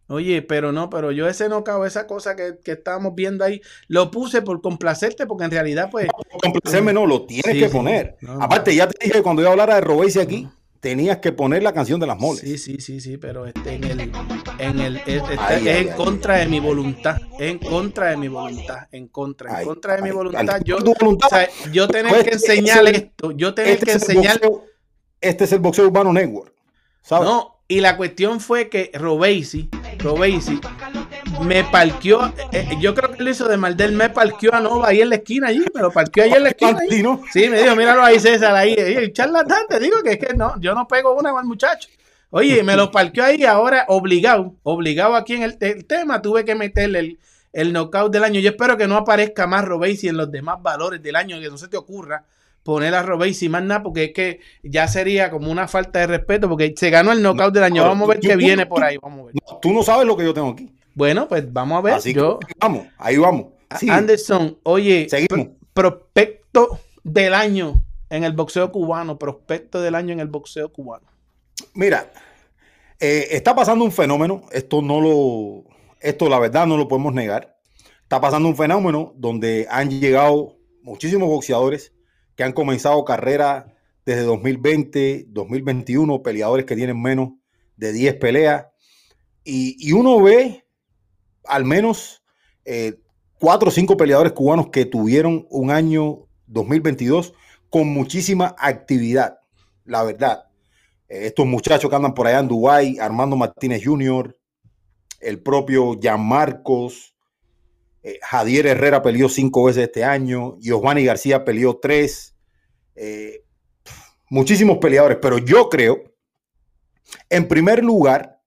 Oye, 0.09 0.43
pero 0.43 0.71
no, 0.73 0.89
pero 0.89 1.11
yo 1.11 1.29
ese 1.29 1.49
knockout, 1.49 1.87
esa 1.87 2.07
cosa 2.07 2.37
que, 2.37 2.59
que 2.63 2.73
estábamos 2.73 3.15
viendo 3.15 3.45
ahí, 3.45 3.61
lo 3.89 4.11
puse 4.11 4.41
por 4.43 4.61
complacerte, 4.63 5.27
porque 5.27 5.45
en 5.45 5.51
realidad, 5.51 5.89
pues. 5.91 6.07
Complacerme 6.43 6.93
no, 6.93 7.07
lo 7.07 7.27
tienes 7.27 7.53
Sí, 7.53 7.59
que 7.61 7.69
poner. 7.69 8.17
No, 8.21 8.35
no. 8.37 8.43
Aparte, 8.45 8.75
ya 8.75 8.87
te 8.89 8.97
dije 9.05 9.19
que 9.19 9.23
cuando 9.23 9.43
yo 9.43 9.51
hablara 9.51 9.75
de 9.75 9.81
Robesi 9.81 10.21
aquí, 10.21 10.49
tenías 10.79 11.19
que 11.19 11.33
poner 11.33 11.65
la 11.65 11.73
canción 11.73 11.99
de 11.99 12.07
las 12.07 12.17
moles. 12.19 12.41
Sí, 12.41 12.57
sí, 12.59 12.77
sí, 12.81 13.01
sí, 13.01 13.17
pero 13.17 13.47
este 13.47 13.75
en 13.75 13.83
el, 13.85 14.13
en 14.59 14.79
el, 14.79 14.97
es, 14.99 15.07
este 15.23 15.37
Ay, 15.39 15.67
es 15.69 15.75
ay, 15.75 15.83
en 15.83 15.89
ay. 15.91 15.97
contra 15.97 16.37
de 16.37 16.47
mi 16.47 16.61
voluntad, 16.61 17.17
es 17.41 17.51
en 17.51 17.59
contra 17.59 18.11
de 18.11 18.17
mi 18.17 18.29
voluntad, 18.29 18.87
en 18.93 19.09
contra, 19.09 19.61
en 19.61 19.67
contra 19.67 19.97
de 19.97 20.03
mi 20.03 20.11
voluntad. 20.13 20.61
Yo, 20.65 20.79
voluntad. 20.79 21.27
o 21.27 21.31
sea, 21.31 21.49
yo 21.73 21.89
tener 21.89 22.13
Pues, 22.13 22.23
que 22.25 22.31
este 22.37 22.53
enseñar 22.53 22.87
esto, 22.87 23.33
yo 23.33 23.53
tener 23.55 23.73
Este 23.73 23.87
que 23.87 23.93
enseñar, 23.93 24.39
boxeo, 24.41 24.65
este 25.21 25.45
es 25.45 25.53
el 25.53 25.59
boxeo 25.59 25.87
urbano 25.87 26.13
network. 26.13 26.53
¿Sabes? 27.03 27.27
no, 27.29 27.57
y 27.69 27.81
la 27.81 27.97
cuestión 27.97 28.39
fue 28.39 28.69
que 28.69 28.93
Robesi, 28.95 29.69
Robesi 29.99 30.61
me 31.43 31.65
parqueó, 31.65 32.33
eh, 32.53 32.69
yo 32.81 32.95
creo 32.95 33.13
que 33.13 33.23
lo 33.23 33.31
hizo 33.31 33.49
de 33.49 33.57
Maldel, 33.57 33.93
me 33.93 34.09
parqueó 34.09 34.55
a 34.55 34.61
Nova 34.61 34.89
ahí 34.89 35.01
en 35.01 35.11
la 35.11 35.17
esquina 35.17 35.49
allí, 35.49 35.65
me 35.75 35.81
lo 35.81 35.91
parqueó 35.91 36.25
ahí 36.25 36.33
en 36.33 36.43
la 36.45 36.49
esquina. 36.51 36.79
ahí. 36.81 37.05
Sí, 37.33 37.49
me 37.49 37.63
dijo, 37.63 37.77
míralo 37.77 38.03
ahí, 38.03 38.19
César, 38.19 38.55
ahí. 38.55 38.75
Y 38.75 39.13
charlatán, 39.13 39.67
te 39.69 39.79
digo 39.81 40.03
que 40.03 40.13
es 40.13 40.19
que 40.19 40.35
no, 40.35 40.59
yo 40.61 40.75
no 40.75 40.87
pego 40.87 41.15
una 41.15 41.31
el 41.39 41.47
muchacho. 41.47 41.89
Oye, 42.31 42.63
me 42.63 42.77
lo 42.77 42.91
parqueó 42.91 43.25
ahí 43.25 43.45
ahora 43.45 43.85
obligado, 43.89 44.55
obligado 44.63 45.15
aquí 45.15 45.35
en 45.35 45.43
el, 45.43 45.57
el 45.61 45.85
tema, 45.85 46.23
tuve 46.23 46.45
que 46.45 46.55
meterle 46.55 46.99
el, 46.99 47.19
el 47.53 47.73
knockout 47.73 48.13
del 48.13 48.25
año. 48.25 48.41
Yo 48.41 48.51
espero 48.51 48.77
que 48.77 48.89
no 48.89 48.97
aparezca 48.97 49.47
más 49.47 49.65
Robesi 49.65 50.09
en 50.09 50.17
los 50.17 50.31
demás 50.31 50.63
valores 50.63 51.03
del 51.03 51.17
año, 51.17 51.41
que 51.41 51.49
no 51.49 51.59
se 51.59 51.69
te 51.69 51.77
ocurra 51.77 52.25
poner 52.67 52.97
a 52.97 53.03
Robesi 53.03 53.49
más 53.49 53.63
nada, 53.63 53.85
porque 53.85 54.05
es 54.05 54.13
que 54.13 54.41
ya 54.65 54.89
sería 54.89 55.31
como 55.31 55.53
una 55.53 55.69
falta 55.69 56.01
de 56.01 56.09
respeto, 56.09 56.49
porque 56.49 56.75
se 56.77 56.91
ganó 56.91 57.13
el 57.13 57.23
knockout 57.23 57.55
del 57.55 57.63
año. 57.63 57.85
Vamos 57.85 58.09
a 58.09 58.13
ver 58.15 58.21
qué 58.21 58.35
viene 58.35 58.67
por 58.67 58.83
ahí, 58.83 58.99
vamos 59.01 59.21
a 59.21 59.25
ver. 59.27 59.35
No, 59.35 59.59
tú 59.59 59.73
no 59.73 59.85
sabes 59.85 60.05
lo 60.05 60.17
que 60.17 60.25
yo 60.25 60.35
tengo 60.35 60.51
aquí. 60.51 60.69
Bueno, 60.93 61.29
pues 61.29 61.51
vamos 61.53 61.79
a 61.79 61.81
ver. 61.81 61.95
Así 61.95 62.13
yo, 62.13 62.41
que 62.41 62.53
vamos, 62.59 62.89
ahí 62.99 63.17
vamos. 63.17 63.47
Sí, 63.79 63.89
Anderson, 63.89 64.59
oye, 64.65 65.07
seguimos. 65.09 65.49
prospecto 65.73 66.81
del 67.05 67.35
año 67.35 67.85
en 68.11 68.25
el 68.25 68.33
boxeo 68.33 68.73
cubano, 68.73 69.17
prospecto 69.17 69.81
del 69.81 69.95
año 69.95 70.13
en 70.13 70.21
el 70.21 70.29
boxeo 70.29 70.73
cubano. 70.73 71.07
Mira, 71.73 72.11
eh, 72.99 73.29
está 73.31 73.55
pasando 73.55 73.85
un 73.85 73.93
fenómeno, 73.93 74.43
esto 74.51 74.83
no 74.83 75.01
lo, 75.01 75.65
esto 76.01 76.29
la 76.29 76.41
verdad 76.41 76.67
no 76.67 76.77
lo 76.77 76.89
podemos 76.89 77.15
negar. 77.15 77.57
Está 78.03 78.21
pasando 78.21 78.49
un 78.49 78.57
fenómeno 78.57 79.13
donde 79.17 79.69
han 79.71 79.89
llegado 79.89 80.57
muchísimos 80.83 81.29
boxeadores 81.29 81.93
que 82.37 82.45
han 82.45 82.53
comenzado 82.53 83.05
carrera 83.05 83.75
desde 84.05 84.23
2020, 84.23 85.27
2021, 85.29 86.23
peleadores 86.23 86.65
que 86.65 86.77
tienen 86.77 87.01
menos 87.01 87.31
de 87.77 87.93
10 87.93 88.15
peleas. 88.17 88.67
Y, 89.43 89.93
uno 89.93 90.23
ve 90.23 90.65
al 91.45 91.65
menos 91.65 92.23
eh, 92.65 93.01
cuatro 93.39 93.69
o 93.69 93.73
cinco 93.73 93.97
peleadores 93.97 94.33
cubanos 94.33 94.69
que 94.69 94.85
tuvieron 94.85 95.47
un 95.51 95.71
año 95.71 96.27
2022 96.47 97.33
con 97.71 97.89
muchísima 97.89 98.55
actividad, 98.59 99.39
la 99.85 100.03
verdad. 100.03 100.47
Eh, 101.09 101.27
estos 101.27 101.47
muchachos 101.47 101.89
que 101.89 101.97
andan 101.97 102.15
por 102.15 102.27
allá 102.27 102.41
en 102.41 102.49
Dubái, 102.49 102.99
Armando 102.99 103.37
Martínez 103.37 103.83
Jr., 103.85 104.37
el 105.21 105.43
propio 105.43 105.99
Jan 106.01 106.25
Marcos, 106.25 107.16
eh, 108.07 108.21
Jadier 108.23 108.69
Herrera 108.69 109.03
peleó 109.03 109.29
cinco 109.29 109.65
veces 109.65 109.89
este 109.89 110.05
año, 110.05 110.57
Giovanni 110.61 111.05
García 111.05 111.45
peleó 111.45 111.81
tres, 111.83 112.37
eh, 112.95 113.43
muchísimos 114.31 114.79
peleadores, 114.79 115.19
pero 115.21 115.39
yo 115.39 115.69
creo, 115.69 116.05
en 117.29 117.49
primer 117.49 117.83
lugar, 117.83 118.41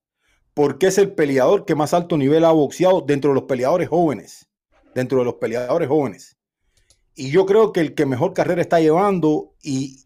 porque 0.53 0.87
es 0.87 0.97
el 0.97 1.13
peleador 1.13 1.65
que 1.65 1.75
más 1.75 1.93
alto 1.93 2.17
nivel 2.17 2.45
ha 2.45 2.51
boxeado 2.51 3.01
dentro 3.01 3.31
de 3.31 3.35
los 3.35 3.43
peleadores 3.43 3.89
jóvenes, 3.89 4.47
dentro 4.95 5.19
de 5.19 5.25
los 5.25 5.33
peleadores 5.35 5.89
jóvenes. 5.89 6.37
Y 7.13 7.29
yo 7.29 7.45
creo 7.45 7.73
que 7.73 7.81
el 7.81 7.95
que 7.95 8.05
mejor 8.05 8.33
carrera 8.33 8.61
está 8.61 8.79
llevando, 8.79 9.55
y, 9.61 10.05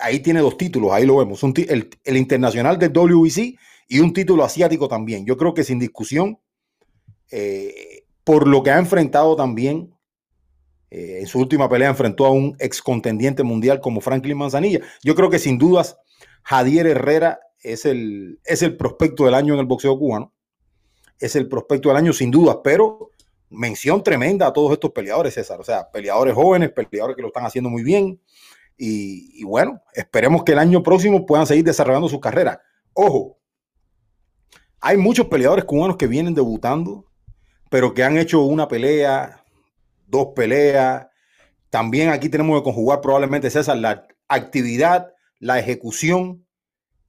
ahí 0.00 0.20
tiene 0.20 0.40
dos 0.40 0.56
títulos, 0.56 0.92
ahí 0.92 1.04
lo 1.04 1.18
vemos, 1.18 1.42
el, 1.42 2.16
internacional 2.16 2.78
del 2.78 2.94
WBC 2.94 3.54
y 3.86 4.00
un 4.00 4.14
título 4.14 4.44
asiático 4.44 4.88
también. 4.88 5.26
Yo 5.26 5.36
creo 5.36 5.52
que 5.52 5.62
sin 5.62 5.78
discusión, 5.78 6.38
eh, 7.30 8.07
por 8.28 8.46
lo 8.46 8.62
que 8.62 8.70
ha 8.70 8.78
enfrentado 8.78 9.36
también, 9.36 9.96
eh, 10.90 11.20
en 11.20 11.26
su 11.26 11.38
última 11.38 11.66
pelea 11.66 11.88
enfrentó 11.88 12.26
a 12.26 12.30
un 12.30 12.54
ex 12.58 12.82
contendiente 12.82 13.42
mundial 13.42 13.80
como 13.80 14.02
Franklin 14.02 14.36
Manzanilla. 14.36 14.80
Yo 15.02 15.14
creo 15.14 15.30
que 15.30 15.38
sin 15.38 15.56
dudas, 15.56 15.96
Jadier 16.42 16.88
Herrera 16.88 17.40
es 17.62 17.86
el, 17.86 18.38
es 18.44 18.60
el 18.60 18.76
prospecto 18.76 19.24
del 19.24 19.32
año 19.32 19.54
en 19.54 19.60
el 19.60 19.64
boxeo 19.64 19.98
cubano. 19.98 20.34
Es 21.18 21.36
el 21.36 21.48
prospecto 21.48 21.88
del 21.88 21.96
año 21.96 22.12
sin 22.12 22.30
dudas, 22.30 22.58
pero 22.62 23.12
mención 23.48 24.02
tremenda 24.02 24.46
a 24.46 24.52
todos 24.52 24.72
estos 24.72 24.90
peleadores, 24.90 25.32
César. 25.32 25.58
O 25.58 25.64
sea, 25.64 25.90
peleadores 25.90 26.34
jóvenes, 26.34 26.70
peleadores 26.72 27.16
que 27.16 27.22
lo 27.22 27.28
están 27.28 27.46
haciendo 27.46 27.70
muy 27.70 27.82
bien. 27.82 28.20
Y, 28.76 29.40
y 29.40 29.44
bueno, 29.44 29.80
esperemos 29.94 30.44
que 30.44 30.52
el 30.52 30.58
año 30.58 30.82
próximo 30.82 31.24
puedan 31.24 31.46
seguir 31.46 31.64
desarrollando 31.64 32.10
su 32.10 32.20
carrera. 32.20 32.60
Ojo, 32.92 33.38
hay 34.82 34.98
muchos 34.98 35.28
peleadores 35.28 35.64
cubanos 35.64 35.96
que 35.96 36.06
vienen 36.06 36.34
debutando 36.34 37.07
pero 37.70 37.94
que 37.94 38.02
han 38.02 38.18
hecho 38.18 38.42
una 38.42 38.68
pelea, 38.68 39.44
dos 40.06 40.28
peleas. 40.34 41.06
También 41.70 42.10
aquí 42.10 42.28
tenemos 42.28 42.58
que 42.58 42.64
conjugar 42.64 43.00
probablemente, 43.00 43.50
César, 43.50 43.76
la 43.76 44.06
actividad, 44.28 45.12
la 45.38 45.58
ejecución, 45.58 46.46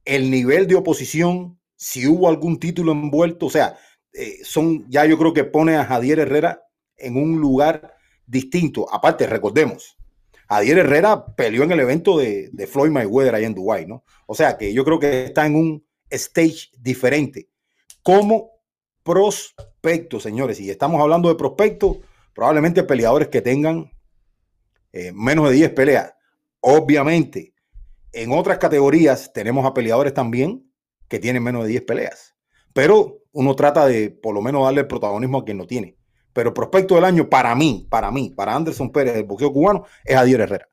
el 0.06 0.30
nivel 0.32 0.68
de 0.68 0.76
oposición, 0.76 1.60
si 1.76 2.08
hubo 2.08 2.28
algún 2.28 2.60
título 2.60 2.92
envuelto. 2.92 3.46
O 3.46 3.50
sea, 3.50 3.78
eh, 4.14 4.40
son, 4.44 4.86
ya 4.90 5.06
yo 5.06 5.18
creo 5.18 5.34
que 5.34 5.44
pone 5.44 5.78
a 5.78 5.86
Javier 5.86 6.20
Herrera 6.20 6.64
en 6.98 7.16
un 7.16 7.40
lugar 7.40 7.94
distinto. 8.26 8.92
Aparte, 8.94 9.28
recordemos, 9.28 9.98
Javier 10.50 10.80
Herrera 10.80 11.26
peleó 11.36 11.64
en 11.64 11.72
el 11.72 11.80
evento 11.80 12.18
de, 12.18 12.50
de 12.52 12.68
Floyd 12.68 12.92
Mayweather 12.92 13.36
ahí 13.36 13.46
en 13.46 13.56
Dubái, 13.56 13.86
¿no? 13.86 14.04
O 14.26 14.36
sea 14.36 14.58
que 14.58 14.74
yo 14.74 14.84
creo 14.84 15.00
que 15.00 15.26
está 15.26 15.46
en 15.46 15.56
un 15.56 15.86
stage 16.10 16.70
diferente. 16.78 17.50
Como 18.04 18.52
prospecto, 19.80 20.20
señores, 20.20 20.60
y 20.60 20.70
estamos 20.70 21.02
hablando 21.02 21.30
de 21.30 21.36
prospectos, 21.36 21.98
probablemente 22.34 22.84
peleadores 22.84 23.30
que 23.30 23.42
tengan 23.42 23.92
eh, 24.92 25.12
menos 25.14 25.50
de 25.50 25.56
10 25.56 25.72
peleas. 25.72 26.14
Obviamente, 26.60 27.54
en 28.12 28.32
otras 28.34 28.58
categorías 28.58 29.32
tenemos 29.34 29.66
a 29.66 29.74
peleadores 29.74 30.14
también 30.14 30.70
que 31.08 31.20
tienen 31.20 31.44
menos 31.44 31.64
de 31.64 31.70
10 31.70 31.84
peleas, 31.84 32.36
pero 32.74 33.20
uno 33.32 33.56
trata 33.56 33.86
de 33.86 34.10
por 34.10 34.34
lo 34.34 34.42
menos 34.42 34.66
darle 34.66 34.82
el 34.82 34.88
protagonismo 34.88 35.40
a 35.40 35.46
quien 35.46 35.58
lo 35.58 35.68
tiene. 35.68 35.96
Pero 36.34 36.54
prospecto 36.54 36.96
del 36.96 37.06
año 37.06 37.30
para 37.30 37.56
mí, 37.56 37.88
para 37.90 38.12
mí, 38.12 38.34
para 38.36 38.56
Anderson 38.56 38.92
Pérez 38.92 39.16
del 39.16 39.24
boxeo 39.24 39.52
cubano 39.52 39.86
es 40.04 40.16
Adier 40.16 40.42
Herrera. 40.42 40.68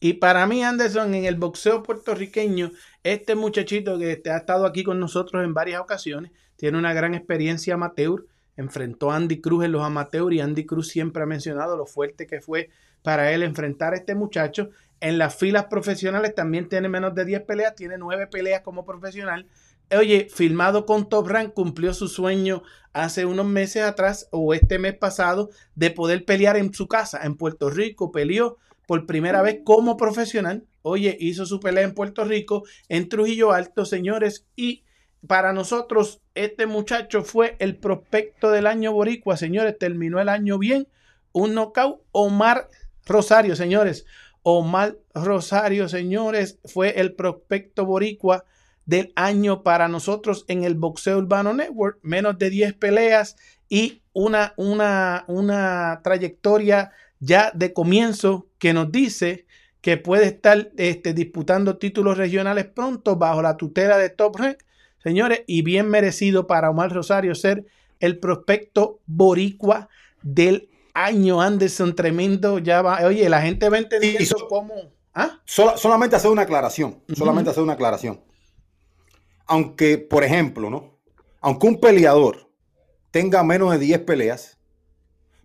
Y 0.00 0.14
para 0.14 0.46
mí, 0.46 0.62
Anderson, 0.62 1.14
en 1.14 1.24
el 1.24 1.36
boxeo 1.36 1.82
puertorriqueño, 1.82 2.72
este 3.04 3.34
muchachito 3.34 3.98
que 3.98 4.20
ha 4.26 4.36
estado 4.36 4.66
aquí 4.66 4.84
con 4.84 5.00
nosotros 5.00 5.42
en 5.44 5.54
varias 5.54 5.80
ocasiones, 5.80 6.32
tiene 6.56 6.78
una 6.78 6.92
gran 6.92 7.14
experiencia 7.14 7.74
amateur, 7.74 8.26
enfrentó 8.56 9.10
a 9.10 9.16
Andy 9.16 9.40
Cruz 9.40 9.64
en 9.64 9.72
los 9.72 9.82
amateurs 9.82 10.34
y 10.34 10.40
Andy 10.40 10.64
Cruz 10.64 10.88
siempre 10.88 11.22
ha 11.22 11.26
mencionado 11.26 11.76
lo 11.76 11.86
fuerte 11.86 12.26
que 12.26 12.40
fue 12.40 12.70
para 13.02 13.32
él 13.32 13.42
enfrentar 13.42 13.92
a 13.92 13.96
este 13.96 14.14
muchacho. 14.14 14.70
En 15.00 15.18
las 15.18 15.34
filas 15.34 15.66
profesionales 15.66 16.34
también 16.34 16.68
tiene 16.68 16.88
menos 16.88 17.14
de 17.14 17.24
10 17.24 17.42
peleas, 17.42 17.74
tiene 17.74 17.98
9 17.98 18.28
peleas 18.28 18.62
como 18.62 18.84
profesional. 18.84 19.46
Oye, 19.90 20.28
filmado 20.32 20.86
con 20.86 21.08
Top 21.08 21.28
Rank, 21.28 21.52
cumplió 21.52 21.92
su 21.92 22.08
sueño 22.08 22.62
hace 22.92 23.26
unos 23.26 23.46
meses 23.46 23.82
atrás 23.82 24.28
o 24.30 24.54
este 24.54 24.78
mes 24.78 24.96
pasado 24.96 25.50
de 25.74 25.90
poder 25.90 26.24
pelear 26.24 26.56
en 26.56 26.72
su 26.72 26.88
casa, 26.88 27.20
en 27.24 27.36
Puerto 27.36 27.68
Rico. 27.68 28.10
Peleó 28.10 28.56
por 28.86 29.04
primera 29.04 29.42
vez 29.42 29.60
como 29.64 29.96
profesional. 29.96 30.64
Oye, 30.82 31.16
hizo 31.20 31.44
su 31.44 31.60
pelea 31.60 31.84
en 31.84 31.94
Puerto 31.94 32.24
Rico, 32.24 32.64
en 32.88 33.08
Trujillo 33.08 33.52
Alto, 33.52 33.84
señores. 33.84 34.46
Y 34.56 34.84
para 35.26 35.52
nosotros, 35.52 36.20
este 36.34 36.66
muchacho 36.66 37.22
fue 37.22 37.56
el 37.58 37.76
prospecto 37.76 38.50
del 38.50 38.66
año 38.66 38.92
boricua, 38.92 39.36
señores. 39.36 39.78
Terminó 39.78 40.20
el 40.20 40.28
año 40.28 40.58
bien. 40.58 40.88
Un 41.32 41.54
knockout. 41.54 42.00
Omar 42.12 42.68
Rosario, 43.06 43.56
señores. 43.56 44.06
Omar 44.42 44.96
Rosario, 45.14 45.88
señores, 45.88 46.58
fue 46.64 47.00
el 47.00 47.14
prospecto 47.14 47.86
boricua 47.86 48.44
del 48.86 49.12
año 49.16 49.62
para 49.62 49.88
nosotros 49.88 50.44
en 50.48 50.64
el 50.64 50.74
Boxeo 50.74 51.18
Urbano 51.18 51.54
Network. 51.54 51.98
Menos 52.02 52.38
de 52.38 52.50
10 52.50 52.74
peleas 52.74 53.36
y 53.68 54.02
una, 54.12 54.54
una, 54.56 55.24
una 55.28 56.00
trayectoria 56.04 56.92
ya 57.18 57.50
de 57.54 57.72
comienzo 57.72 58.48
que 58.58 58.74
nos 58.74 58.92
dice 58.92 59.46
que 59.80 59.96
puede 59.96 60.26
estar 60.26 60.70
este, 60.76 61.12
disputando 61.12 61.76
títulos 61.76 62.16
regionales 62.16 62.66
pronto 62.66 63.16
bajo 63.16 63.42
la 63.42 63.56
tutela 63.56 63.98
de 63.98 64.10
Top 64.10 64.36
Rank. 64.36 64.58
Señores, 65.04 65.42
y 65.46 65.60
bien 65.60 65.88
merecido 65.90 66.46
para 66.46 66.70
Omar 66.70 66.90
Rosario 66.90 67.34
ser 67.34 67.66
el 68.00 68.18
prospecto 68.18 69.00
boricua 69.04 69.90
del 70.22 70.70
año, 70.94 71.42
Anderson, 71.42 71.94
tremendo. 71.94 72.58
Ya 72.58 72.80
va. 72.80 73.06
Oye, 73.06 73.28
la 73.28 73.42
gente 73.42 73.68
va 73.68 73.78
entendiendo 73.78 74.48
cómo. 74.48 74.74
¿Ah? 75.16 75.40
solamente 75.44 76.16
hacer 76.16 76.30
una 76.30 76.42
aclaración. 76.42 77.00
Solamente 77.14 77.50
hacer 77.50 77.62
una 77.62 77.74
aclaración. 77.74 78.20
Aunque, 79.46 79.98
por 79.98 80.24
ejemplo, 80.24 80.70
¿no? 80.70 80.98
Aunque 81.40 81.66
un 81.66 81.78
peleador 81.78 82.50
tenga 83.10 83.44
menos 83.44 83.70
de 83.72 83.78
10 83.78 84.00
peleas, 84.00 84.58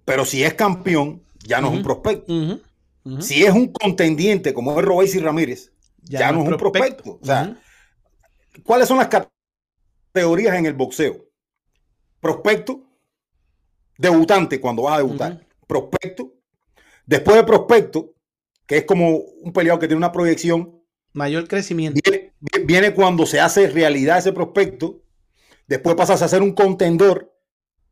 pero 0.05 0.25
si 0.25 0.41
es 0.41 0.53
campeón, 0.53 1.21
ya 1.45 1.59
no 1.59 1.67
es 1.67 1.73
un 1.75 1.83
prospecto. 1.83 2.33
Si 3.19 3.43
es 3.43 3.51
un 3.51 3.73
contendiente, 3.73 4.53
como 4.53 4.79
es 4.79 4.85
Robéis 4.85 5.13
y 5.15 5.19
Ramírez, 5.19 5.71
ya, 6.01 6.31
no 6.31 6.43
es 6.43 6.49
un 6.49 6.57
prospecto. 6.57 7.19
O 7.21 7.25
sea, 7.25 7.57
¿cuáles 8.63 8.87
son 8.87 8.97
las 8.97 9.09
categorías 10.11 10.55
en 10.55 10.65
el 10.65 10.73
boxeo? 10.73 11.25
Prospecto, 12.19 12.83
debutante 13.97 14.59
cuando 14.59 14.83
vas 14.83 14.95
a 14.95 14.97
debutar, 14.97 15.45
prospecto, 15.67 16.33
después 17.05 17.37
de 17.37 17.43
prospecto, 17.43 18.13
que 18.65 18.77
es 18.77 18.85
como 18.85 19.09
un 19.17 19.51
peleador 19.51 19.79
que 19.79 19.87
tiene 19.87 19.97
una 19.97 20.11
proyección. 20.11 20.83
Mayor 21.13 21.47
crecimiento. 21.47 21.99
Viene, 22.65 22.93
cuando 22.93 23.25
se 23.25 23.39
hace 23.39 23.67
realidad 23.67 24.19
ese 24.19 24.31
prospecto, 24.31 25.01
después 25.67 25.95
pasas 25.95 26.21
a 26.21 26.27
ser 26.27 26.41
un 26.41 26.53
contendor, 26.53 27.33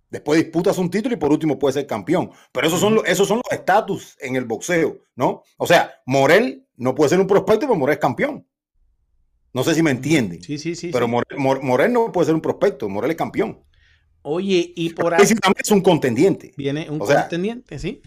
después 0.10 0.40
disputas 0.40 0.78
un 0.78 0.90
título 0.90 1.16
y 1.16 1.18
por 1.18 1.32
último 1.32 1.58
puedes 1.58 1.74
ser 1.74 1.88
campeón. 1.88 2.32
Pero 2.52 2.68
esos 2.68 2.80
son, 2.80 3.02
esos 3.06 3.28
son 3.28 3.38
los 3.38 3.52
estatus 3.52 4.16
en 4.20 4.36
el 4.36 4.46
boxeo, 4.46 5.00
¿no? 5.16 5.44
O 5.58 5.66
sea, 5.66 5.92
Morel 6.06 6.68
no 6.76 6.94
puede 6.94 7.10
ser 7.10 7.20
un 7.20 7.28
prospecto, 7.28 7.62
pero 7.62 7.76
Morel 7.76 7.96
es 7.96 8.00
campeón. 8.00 8.48
No 9.54 9.64
sé 9.64 9.76
si 9.76 9.82
me 9.82 9.92
entienden. 9.92 10.42
Sí, 10.42 10.58
sí, 10.58 10.76
sí. 10.76 10.92
Pero 10.92 11.08
Morel 11.08 11.94
no 11.94 12.12
puede 12.12 12.26
ser 12.26 12.36
un 12.36 12.42
prospecto, 12.42 12.90
Morel 12.90 13.12
es 13.12 13.18
campeón. 13.18 13.60
Oye, 14.22 14.74
y 14.76 14.90
por 14.90 15.14
ahí. 15.14 15.24
es 15.24 15.72
un 15.72 15.82
contendiente. 15.82 16.54
Viene 16.58 16.90
un 16.90 17.00
contendiente, 17.00 17.80
sí. 17.80 18.02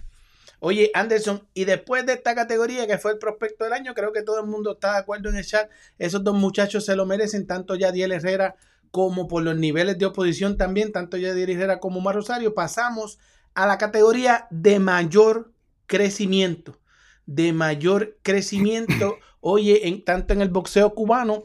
Oye, 0.62 0.90
Anderson, 0.92 1.48
y 1.54 1.64
después 1.64 2.04
de 2.04 2.12
esta 2.12 2.34
categoría 2.34 2.86
que 2.86 2.98
fue 2.98 3.12
el 3.12 3.18
prospecto 3.18 3.64
del 3.64 3.72
año, 3.72 3.94
creo 3.94 4.12
que 4.12 4.22
todo 4.22 4.40
el 4.40 4.46
mundo 4.46 4.72
está 4.72 4.92
de 4.92 4.98
acuerdo 4.98 5.30
en 5.30 5.36
el 5.36 5.46
chat. 5.46 5.70
Esos 5.98 6.22
dos 6.22 6.36
muchachos 6.36 6.84
se 6.84 6.94
lo 6.96 7.06
merecen, 7.06 7.46
tanto 7.46 7.74
Yadiel 7.74 8.12
Herrera 8.12 8.56
como 8.90 9.26
por 9.26 9.42
los 9.42 9.56
niveles 9.56 9.96
de 9.96 10.04
oposición 10.04 10.58
también, 10.58 10.92
tanto 10.92 11.16
Yadiel 11.16 11.48
Herrera 11.48 11.80
como 11.80 12.02
Mar 12.02 12.14
Rosario. 12.14 12.54
Pasamos 12.54 13.18
a 13.54 13.66
la 13.66 13.78
categoría 13.78 14.46
de 14.50 14.78
mayor 14.78 15.50
crecimiento. 15.86 16.79
De 17.32 17.52
mayor 17.52 18.18
crecimiento, 18.22 19.18
oye, 19.40 19.86
en, 19.86 20.04
tanto 20.04 20.32
en 20.34 20.42
el 20.42 20.48
boxeo 20.48 20.94
cubano 20.96 21.44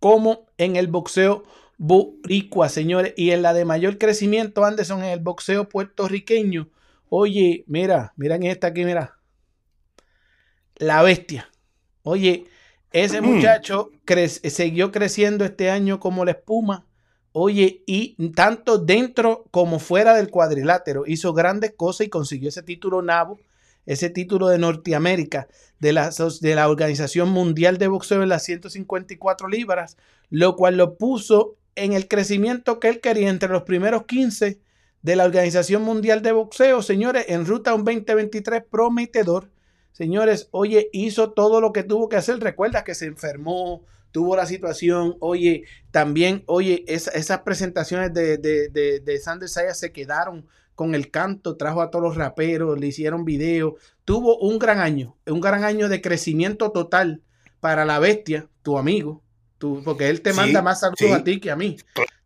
como 0.00 0.46
en 0.58 0.74
el 0.74 0.88
boxeo 0.88 1.44
boricua, 1.78 2.68
señores. 2.68 3.14
Y 3.16 3.30
en 3.30 3.42
la 3.42 3.54
de 3.54 3.64
mayor 3.64 3.98
crecimiento, 3.98 4.64
Anderson, 4.64 5.04
en 5.04 5.10
el 5.10 5.20
boxeo 5.20 5.68
puertorriqueño. 5.68 6.70
Oye, 7.08 7.62
mira, 7.68 8.12
miren 8.16 8.42
esta 8.42 8.66
aquí, 8.66 8.84
mira. 8.84 9.16
La 10.74 11.02
bestia. 11.02 11.48
Oye, 12.02 12.46
ese 12.90 13.20
mm. 13.20 13.24
muchacho 13.24 13.92
siguió 14.48 14.90
creciendo 14.90 15.44
este 15.44 15.70
año 15.70 16.00
como 16.00 16.24
la 16.24 16.32
espuma. 16.32 16.84
Oye, 17.30 17.84
y 17.86 18.32
tanto 18.32 18.78
dentro 18.78 19.44
como 19.52 19.78
fuera 19.78 20.14
del 20.14 20.30
cuadrilátero 20.30 21.04
hizo 21.06 21.32
grandes 21.32 21.74
cosas 21.76 22.06
y 22.08 22.10
consiguió 22.10 22.48
ese 22.48 22.62
título 22.62 23.02
NABO, 23.02 23.38
ese 23.86 24.10
título 24.10 24.48
de 24.48 24.58
Norteamérica 24.58 25.48
de 25.78 25.92
la, 25.92 26.10
de 26.40 26.54
la 26.54 26.68
Organización 26.68 27.30
Mundial 27.30 27.78
de 27.78 27.88
Boxeo 27.88 28.22
en 28.22 28.28
las 28.28 28.44
154 28.44 29.48
libras, 29.48 29.96
lo 30.30 30.56
cual 30.56 30.76
lo 30.76 30.96
puso 30.96 31.56
en 31.74 31.92
el 31.92 32.08
crecimiento 32.08 32.80
que 32.80 32.88
él 32.88 33.00
quería 33.00 33.28
entre 33.28 33.50
los 33.50 33.64
primeros 33.64 34.04
15 34.06 34.60
de 35.02 35.16
la 35.16 35.24
Organización 35.24 35.82
Mundial 35.82 36.22
de 36.22 36.32
Boxeo, 36.32 36.80
señores, 36.80 37.26
en 37.28 37.44
ruta 37.44 37.72
a 37.72 37.74
un 37.74 37.84
2023 37.84 38.62
prometedor. 38.70 39.50
Señores, 39.92 40.48
oye, 40.50 40.88
hizo 40.92 41.32
todo 41.32 41.60
lo 41.60 41.72
que 41.72 41.82
tuvo 41.82 42.08
que 42.08 42.16
hacer. 42.16 42.40
Recuerda 42.40 42.84
que 42.84 42.94
se 42.94 43.06
enfermó, 43.06 43.84
tuvo 44.12 44.34
la 44.34 44.46
situación. 44.46 45.16
Oye, 45.20 45.64
también, 45.90 46.42
oye, 46.46 46.84
esas 46.88 47.40
presentaciones 47.40 48.14
de, 48.14 48.38
de, 48.38 48.70
de, 48.70 49.00
de 49.00 49.18
Sander 49.18 49.48
Saya 49.48 49.74
se 49.74 49.92
quedaron 49.92 50.46
con 50.74 50.94
el 50.94 51.10
canto, 51.10 51.56
trajo 51.56 51.80
a 51.82 51.90
todos 51.90 52.04
los 52.04 52.16
raperos, 52.16 52.78
le 52.78 52.88
hicieron 52.88 53.24
video. 53.24 53.76
Tuvo 54.04 54.38
un 54.38 54.58
gran 54.58 54.80
año, 54.80 55.16
un 55.26 55.40
gran 55.40 55.64
año 55.64 55.88
de 55.88 56.00
crecimiento 56.00 56.72
total 56.72 57.22
para 57.60 57.84
la 57.84 57.98
bestia, 57.98 58.48
tu 58.62 58.78
amigo, 58.78 59.22
porque 59.84 60.08
él 60.08 60.20
te 60.20 60.32
manda 60.32 60.62
más 60.62 60.80
saludos 60.80 61.12
a 61.12 61.24
ti 61.24 61.40
que 61.40 61.50
a 61.50 61.56
mí. 61.56 61.76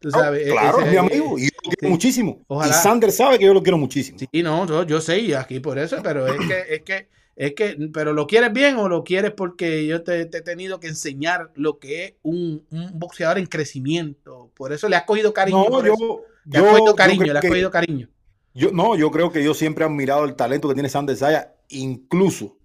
Tú 0.00 0.10
sabes, 0.10 0.46
e-, 0.46 0.50
claro, 0.50 0.80
es 0.80 0.90
mi 0.90 0.96
amigo 0.96 1.38
y 1.38 1.44
yo 1.44 1.50
lo 1.64 1.70
quiero 1.70 1.90
muchísimo. 1.90 2.40
Y 2.48 2.72
Sander 2.72 3.12
sabe 3.12 3.38
que 3.38 3.46
yo 3.46 3.54
lo 3.54 3.62
quiero 3.62 3.78
muchísimo. 3.78 4.18
Sí, 4.18 4.42
no, 4.42 4.84
yo, 4.84 5.00
sé, 5.00 5.18
y 5.20 5.32
aquí 5.32 5.60
por 5.60 5.78
eso, 5.78 5.98
pero 6.02 6.26
es 6.26 6.38
que, 6.46 6.74
es 6.74 6.82
que, 6.82 7.08
es 7.36 7.54
que, 7.54 7.90
pero 7.92 8.12
¿lo 8.12 8.26
quieres 8.26 8.52
bien 8.52 8.76
o 8.76 8.88
lo 8.88 9.04
quieres 9.04 9.32
porque 9.32 9.86
yo 9.86 10.02
te, 10.02 10.22
he 10.22 10.26
tenido 10.26 10.80
que 10.80 10.88
enseñar 10.88 11.50
lo 11.54 11.78
que 11.78 12.04
es 12.04 12.14
un, 12.22 12.66
boxeador 12.94 13.38
en 13.38 13.46
crecimiento? 13.46 14.50
Por 14.54 14.72
eso 14.72 14.88
le 14.88 14.96
has 14.96 15.04
cogido 15.04 15.32
cariño. 15.32 15.66
No, 15.68 15.84
yo, 15.84 16.24
le 16.44 16.58
has 16.58 16.64
cogido 16.64 16.94
cariño, 16.94 17.32
le 17.32 17.38
has 17.38 17.44
cogido 17.44 17.70
cariño. 17.70 18.08
Yo, 18.54 18.72
no, 18.72 18.96
yo 18.96 19.10
creo 19.10 19.30
que 19.30 19.44
yo 19.44 19.54
siempre 19.54 19.84
he 19.84 19.88
admirado 19.88 20.24
el 20.24 20.34
talento 20.34 20.68
que 20.68 20.74
tiene 20.74 20.88
Sander 20.88 21.16
Saya, 21.16 21.54
incluso, 21.68 22.58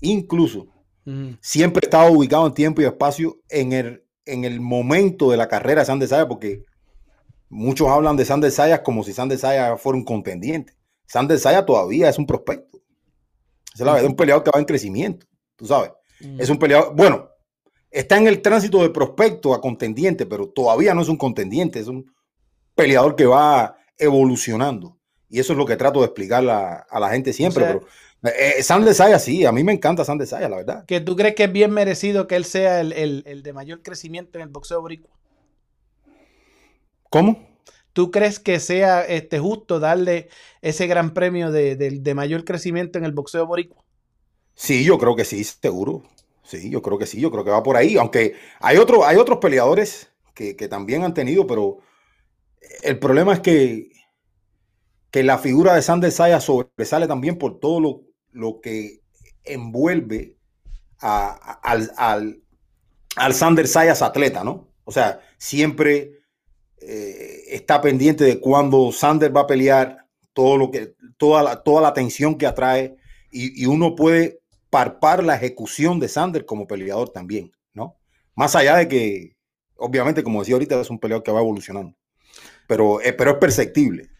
incluso 0.00 0.68
Siempre 1.40 1.80
he 1.82 1.86
estado 1.86 2.12
ubicado 2.12 2.46
en 2.46 2.54
tiempo 2.54 2.80
y 2.80 2.86
espacio 2.86 3.38
en 3.50 3.72
el, 3.72 4.04
en 4.24 4.44
el 4.44 4.60
momento 4.60 5.30
de 5.30 5.36
la 5.36 5.48
carrera 5.48 5.82
de 5.82 5.86
Sander 5.86 6.08
Saya, 6.08 6.26
porque 6.26 6.64
muchos 7.50 7.88
hablan 7.88 8.16
de 8.16 8.24
Sander 8.24 8.50
Sayas 8.50 8.80
como 8.80 9.04
si 9.04 9.12
Sander 9.12 9.38
Sayas 9.38 9.80
fuera 9.80 9.98
un 9.98 10.04
contendiente. 10.04 10.72
Sander 11.06 11.38
Sayas 11.38 11.66
todavía 11.66 12.08
es 12.08 12.18
un 12.18 12.26
prospecto. 12.26 12.78
Es 13.74 13.80
la 13.80 13.92
verdad, 13.92 14.08
un 14.08 14.16
peleador 14.16 14.44
que 14.44 14.50
va 14.54 14.60
en 14.60 14.64
crecimiento, 14.64 15.26
tú 15.56 15.66
sabes. 15.66 15.90
Es 16.38 16.48
un 16.48 16.58
peleador, 16.58 16.94
bueno, 16.94 17.28
está 17.90 18.16
en 18.16 18.26
el 18.26 18.40
tránsito 18.40 18.80
de 18.80 18.88
prospecto 18.88 19.52
a 19.52 19.60
contendiente, 19.60 20.24
pero 20.24 20.48
todavía 20.48 20.94
no 20.94 21.02
es 21.02 21.08
un 21.08 21.18
contendiente, 21.18 21.80
es 21.80 21.88
un 21.88 22.10
peleador 22.74 23.14
que 23.14 23.26
va 23.26 23.76
evolucionando. 23.98 24.96
Y 25.34 25.40
eso 25.40 25.52
es 25.52 25.58
lo 25.58 25.66
que 25.66 25.76
trato 25.76 26.00
de 26.00 26.06
explicar 26.06 26.48
a, 26.48 27.00
la 27.00 27.10
gente 27.10 27.32
siempre. 27.32 27.64
pero 27.64 27.86
eh, 28.22 28.62
Sayas, 28.62 29.24
sí, 29.24 29.44
a 29.44 29.52
mí 29.52 29.64
me 29.64 29.72
encanta 29.72 30.04
Sander 30.04 30.28
Sayas, 30.28 30.48
la 30.48 30.56
verdad. 30.56 30.84
¿Que 30.86 31.00
tú 31.00 31.16
crees 31.16 31.34
que 31.34 31.44
es 31.44 31.52
bien 31.52 31.72
merecido 31.72 32.28
que 32.28 32.36
él 32.36 32.44
sea 32.44 32.80
el, 32.80 32.92
el 33.26 33.42
de 33.42 33.52
mayor 33.52 33.82
crecimiento 33.82 34.38
en 34.38 34.42
el 34.42 34.48
boxeo 34.48 34.80
boricua? 34.80 35.10
¿Cómo? 37.10 37.48
¿Tú 37.92 38.10
crees 38.10 38.40
que 38.40 38.58
sea 38.58 39.02
este, 39.02 39.38
justo 39.38 39.78
darle 39.78 40.28
ese 40.62 40.88
gran 40.88 41.14
premio 41.14 41.52
de, 41.52 42.12
mayor 42.14 42.44
crecimiento 42.44 42.98
en 42.98 43.04
el 43.04 43.12
boxeo 43.12 43.46
boricua? 43.46 43.84
Sí, 44.54 44.84
yo 44.84 44.98
creo 44.98 45.14
que 45.14 45.24
sí, 45.24 45.42
seguro. 45.44 46.02
Sí, 46.42 46.70
yo 46.70 46.82
creo 46.82 46.98
que 46.98 47.06
sí, 47.06 47.20
yo 47.20 47.30
creo 47.30 47.44
que 47.44 47.50
va 47.50 47.62
por 47.62 47.76
ahí. 47.76 47.96
Aunque 47.96 48.34
hay, 48.60 48.78
otro, 48.78 49.04
hay 49.04 49.16
otros 49.16 49.38
peleadores 49.38 50.10
que, 50.34 50.54
también 50.68 51.04
han 51.04 51.14
tenido, 51.14 51.46
pero 51.46 51.78
el 52.82 52.98
problema 52.98 53.32
es 53.32 53.40
que, 53.40 53.90
que 55.14 55.22
la 55.22 55.38
figura 55.38 55.76
de 55.76 55.82
Sander 55.82 56.10
Saya 56.10 56.40
sobresale 56.40 57.06
también 57.06 57.38
por 57.38 57.60
todo 57.60 57.78
lo, 57.78 58.02
lo 58.32 58.60
que 58.60 59.00
envuelve 59.44 60.36
al, 60.98 61.92
al, 61.96 62.42
al 63.14 63.34
Sander 63.34 63.68
Sayas 63.68 64.02
atleta, 64.02 64.42
¿no? 64.42 64.72
O 64.82 64.90
sea, 64.90 65.20
siempre 65.38 66.18
eh, 66.80 67.44
está 67.46 67.80
pendiente 67.80 68.24
de 68.24 68.40
cuando 68.40 68.90
Sander 68.90 69.34
va 69.34 69.42
a 69.42 69.46
pelear, 69.46 69.98
todo 70.32 70.56
lo 70.56 70.72
que, 70.72 70.96
toda 71.16 71.44
la, 71.44 71.62
toda 71.62 71.80
la 71.80 71.94
que 72.36 72.46
atrae, 72.48 72.96
y, 73.30 73.66
uno 73.66 73.94
puede 73.94 74.40
parpar 74.68 75.22
la 75.22 75.36
ejecución 75.36 76.00
de 76.00 76.08
Sander 76.08 76.44
como 76.44 76.66
peleador 76.66 77.10
también, 77.10 77.52
¿no? 77.72 77.94
Más 78.34 78.56
allá 78.56 78.78
de 78.78 78.88
que, 78.88 79.36
obviamente, 79.76 80.24
como 80.24 80.40
decía 80.40 80.56
ahorita, 80.56 80.80
es 80.80 80.90
un 80.90 80.98
peleador 80.98 81.22
que 81.22 81.30
va 81.30 81.38
evolucionando, 81.38 81.94
pero, 82.66 83.00
eh, 83.00 83.12
pero 83.12 83.30
es 83.30 83.36
perceptible. 83.36 84.10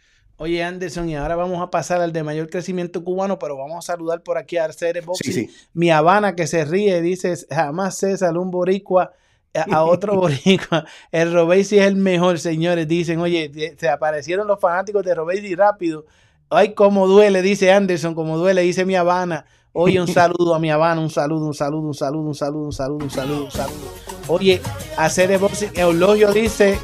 Oye, 0.45 0.63
Anderson, 0.63 1.09
y 1.09 1.17
ahora 1.17 1.37
vamos 1.37 1.63
a 1.63 1.71
pasar 1.71 2.03
al 2.03 2.13
de 2.13 2.23
mayor 2.23 2.51
crecimiento 2.51 3.03
cubano, 3.03 3.39
pero 3.39 3.57
vamos 3.57 3.79
a 3.79 3.93
saludar 3.93 4.23
por 4.23 4.37
aquí 4.37 4.59
a 4.59 4.65
Arceres 4.65 5.03
Boxing. 5.07 5.49
Mi 5.73 5.91
Habana 5.91 6.37
que 6.37 6.47
se 6.47 6.67
ríe, 6.67 7.01
dice, 7.01 7.35
jamás 7.49 7.97
César, 7.97 8.37
un 8.37 8.51
boricua 8.51 9.15
a 9.55 9.85
otro 9.85 10.17
boricua. 10.21 10.85
El 11.11 11.33
Robesi 11.33 11.79
es 11.79 11.87
el 11.87 11.97
mejor, 11.97 12.39
señores. 12.39 12.87
Dicen, 12.87 13.21
oye, 13.21 13.75
se 13.79 13.89
aparecieron 13.89 14.47
los 14.47 14.61
fanáticos 14.61 15.03
de 15.03 15.15
Robesi 15.15 15.55
rápido. 15.55 16.05
Ay, 16.51 16.75
cómo 16.75 17.09
duele, 17.09 17.41
dice 17.41 17.73
Anderson, 17.73 18.15
como 18.15 18.37
duele, 18.37 18.61
dice 18.61 18.85
mi 18.85 18.97
Habana. 18.97 19.47
Oye, 19.73 19.99
un 19.99 20.09
saludo 20.09 20.55
a 20.55 20.59
mi 20.59 20.71
Habana, 20.71 21.01
un 21.01 21.09
saludo, 21.09 21.47
un 21.47 21.55
saludo, 21.55 21.87
un 21.87 21.95
saludo, 21.95 22.27
un 22.27 22.35
saludo, 22.35 22.65
un 22.67 22.73
saludo, 22.75 23.05
un 23.05 23.11
saludo, 23.11 23.45
un 23.47 23.51
saludo. 23.51 23.95
Oye, 24.29 24.61
hacer 24.99 25.31
el 25.31 25.39
boxing, 25.39 25.71
Eulogio 25.75 26.35
dice, 26.35 26.79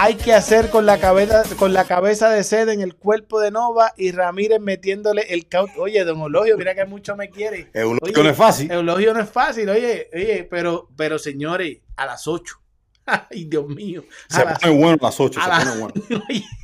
hay 0.00 0.14
que 0.14 0.32
hacer 0.32 0.70
con 0.70 0.86
la 0.86 0.98
cabeza, 0.98 1.42
con 1.56 1.72
la 1.72 1.84
cabeza 1.84 2.30
de 2.30 2.44
sede 2.44 2.72
en 2.72 2.82
el 2.82 2.94
cuerpo 2.94 3.40
de 3.40 3.50
Nova 3.50 3.94
y 3.96 4.12
Ramírez 4.12 4.60
metiéndole 4.60 5.22
el 5.34 5.48
caut. 5.48 5.70
Oye, 5.76 6.04
don 6.04 6.20
Eulogio, 6.20 6.56
mira 6.56 6.72
que 6.76 6.84
mucho 6.84 7.16
me 7.16 7.30
quiere. 7.30 7.68
Eulogio 7.74 8.22
no 8.22 8.30
es 8.30 8.36
fácil. 8.36 8.70
Eulogio 8.70 9.12
no 9.12 9.20
es 9.20 9.28
fácil, 9.28 9.68
oye, 9.68 10.08
oye, 10.14 10.46
pero, 10.48 10.88
pero 10.96 11.18
señores, 11.18 11.78
a 11.96 12.06
las 12.06 12.28
8. 12.28 12.60
Ay, 13.06 13.46
Dios 13.46 13.66
mío. 13.66 14.04
Se 14.28 14.44
pone 14.44 14.78
bueno 14.78 14.98
a 15.00 15.06
las 15.06 15.18
8. 15.18 15.40
Se 15.40 15.50
pone 15.50 15.80
bueno. 15.80 15.94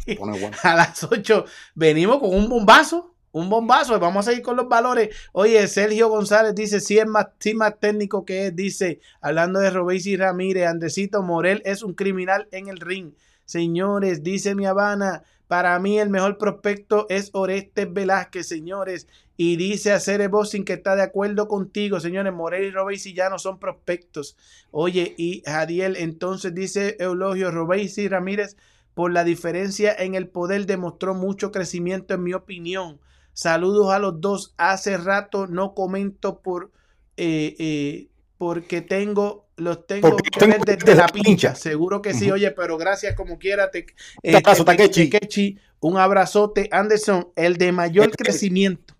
se 0.06 0.14
pone 0.14 0.38
bueno. 0.38 0.56
A 0.62 0.74
las 0.76 1.02
8 1.02 1.44
venimos 1.74 2.20
con 2.20 2.32
un 2.32 2.48
bombazo. 2.48 3.13
Un 3.34 3.48
bombazo. 3.48 3.98
Vamos 3.98 4.28
a 4.28 4.30
seguir 4.30 4.44
con 4.44 4.56
los 4.56 4.68
valores. 4.68 5.12
Oye, 5.32 5.66
Sergio 5.66 6.08
González 6.08 6.54
dice: 6.54 6.78
si 6.78 7.00
es 7.00 7.06
más, 7.06 7.26
sí 7.40 7.52
más 7.52 7.80
técnico 7.80 8.24
que 8.24 8.46
es. 8.46 8.54
Dice, 8.54 9.00
hablando 9.20 9.58
de 9.58 9.70
Robesi 9.70 10.16
Ramírez, 10.16 10.68
Andresito 10.68 11.20
Morel 11.20 11.60
es 11.64 11.82
un 11.82 11.94
criminal 11.94 12.46
en 12.52 12.68
el 12.68 12.78
ring. 12.78 13.12
Señores, 13.44 14.22
dice 14.22 14.54
mi 14.54 14.66
Habana, 14.66 15.24
para 15.48 15.76
mí 15.80 15.98
el 15.98 16.10
mejor 16.10 16.38
prospecto 16.38 17.06
es 17.08 17.30
Orestes 17.32 17.92
Velázquez, 17.92 18.46
señores. 18.46 19.08
Y 19.36 19.56
dice 19.56 19.90
a 19.90 19.98
Cere 19.98 20.30
sin 20.44 20.64
que 20.64 20.74
está 20.74 20.94
de 20.94 21.02
acuerdo 21.02 21.48
contigo, 21.48 21.98
señores. 21.98 22.32
Morel 22.32 22.66
y 22.66 22.70
Robesi 22.70 23.14
ya 23.14 23.30
no 23.30 23.40
son 23.40 23.58
prospectos. 23.58 24.36
Oye, 24.70 25.12
y 25.18 25.42
Jadiel, 25.44 25.96
entonces 25.96 26.54
dice 26.54 26.96
Eulogio, 27.00 27.50
Robesi 27.50 28.06
Ramírez, 28.06 28.56
por 28.94 29.10
la 29.10 29.24
diferencia 29.24 29.92
en 29.92 30.14
el 30.14 30.28
poder, 30.28 30.66
demostró 30.66 31.14
mucho 31.14 31.50
crecimiento, 31.50 32.14
en 32.14 32.22
mi 32.22 32.32
opinión. 32.32 33.00
Saludos 33.34 33.92
a 33.92 33.98
los 33.98 34.20
dos. 34.20 34.54
Hace 34.56 34.96
rato 34.96 35.46
no 35.46 35.74
comento 35.74 36.40
por 36.40 36.70
eh, 37.16 37.54
eh, 37.58 38.08
porque 38.38 38.80
tengo 38.80 39.44
los 39.56 39.86
tengo 39.86 40.16
que 40.16 40.46
ver 40.46 40.60
desde 40.60 40.94
la 40.94 41.08
pincha. 41.08 41.54
Seguro 41.54 42.00
que 42.02 42.14
sí, 42.14 42.30
oye, 42.30 42.50
pero 42.52 42.78
gracias 42.78 43.14
como 43.14 43.38
quiera. 43.38 43.70
Te, 43.70 43.86
eh, 44.22 44.40
Takechi. 44.40 45.58
Un 45.80 45.98
abrazote, 45.98 46.68
Anderson, 46.72 47.28
el 47.36 47.56
de 47.56 47.70
mayor 47.70 48.10
crecimiento. 48.12 48.94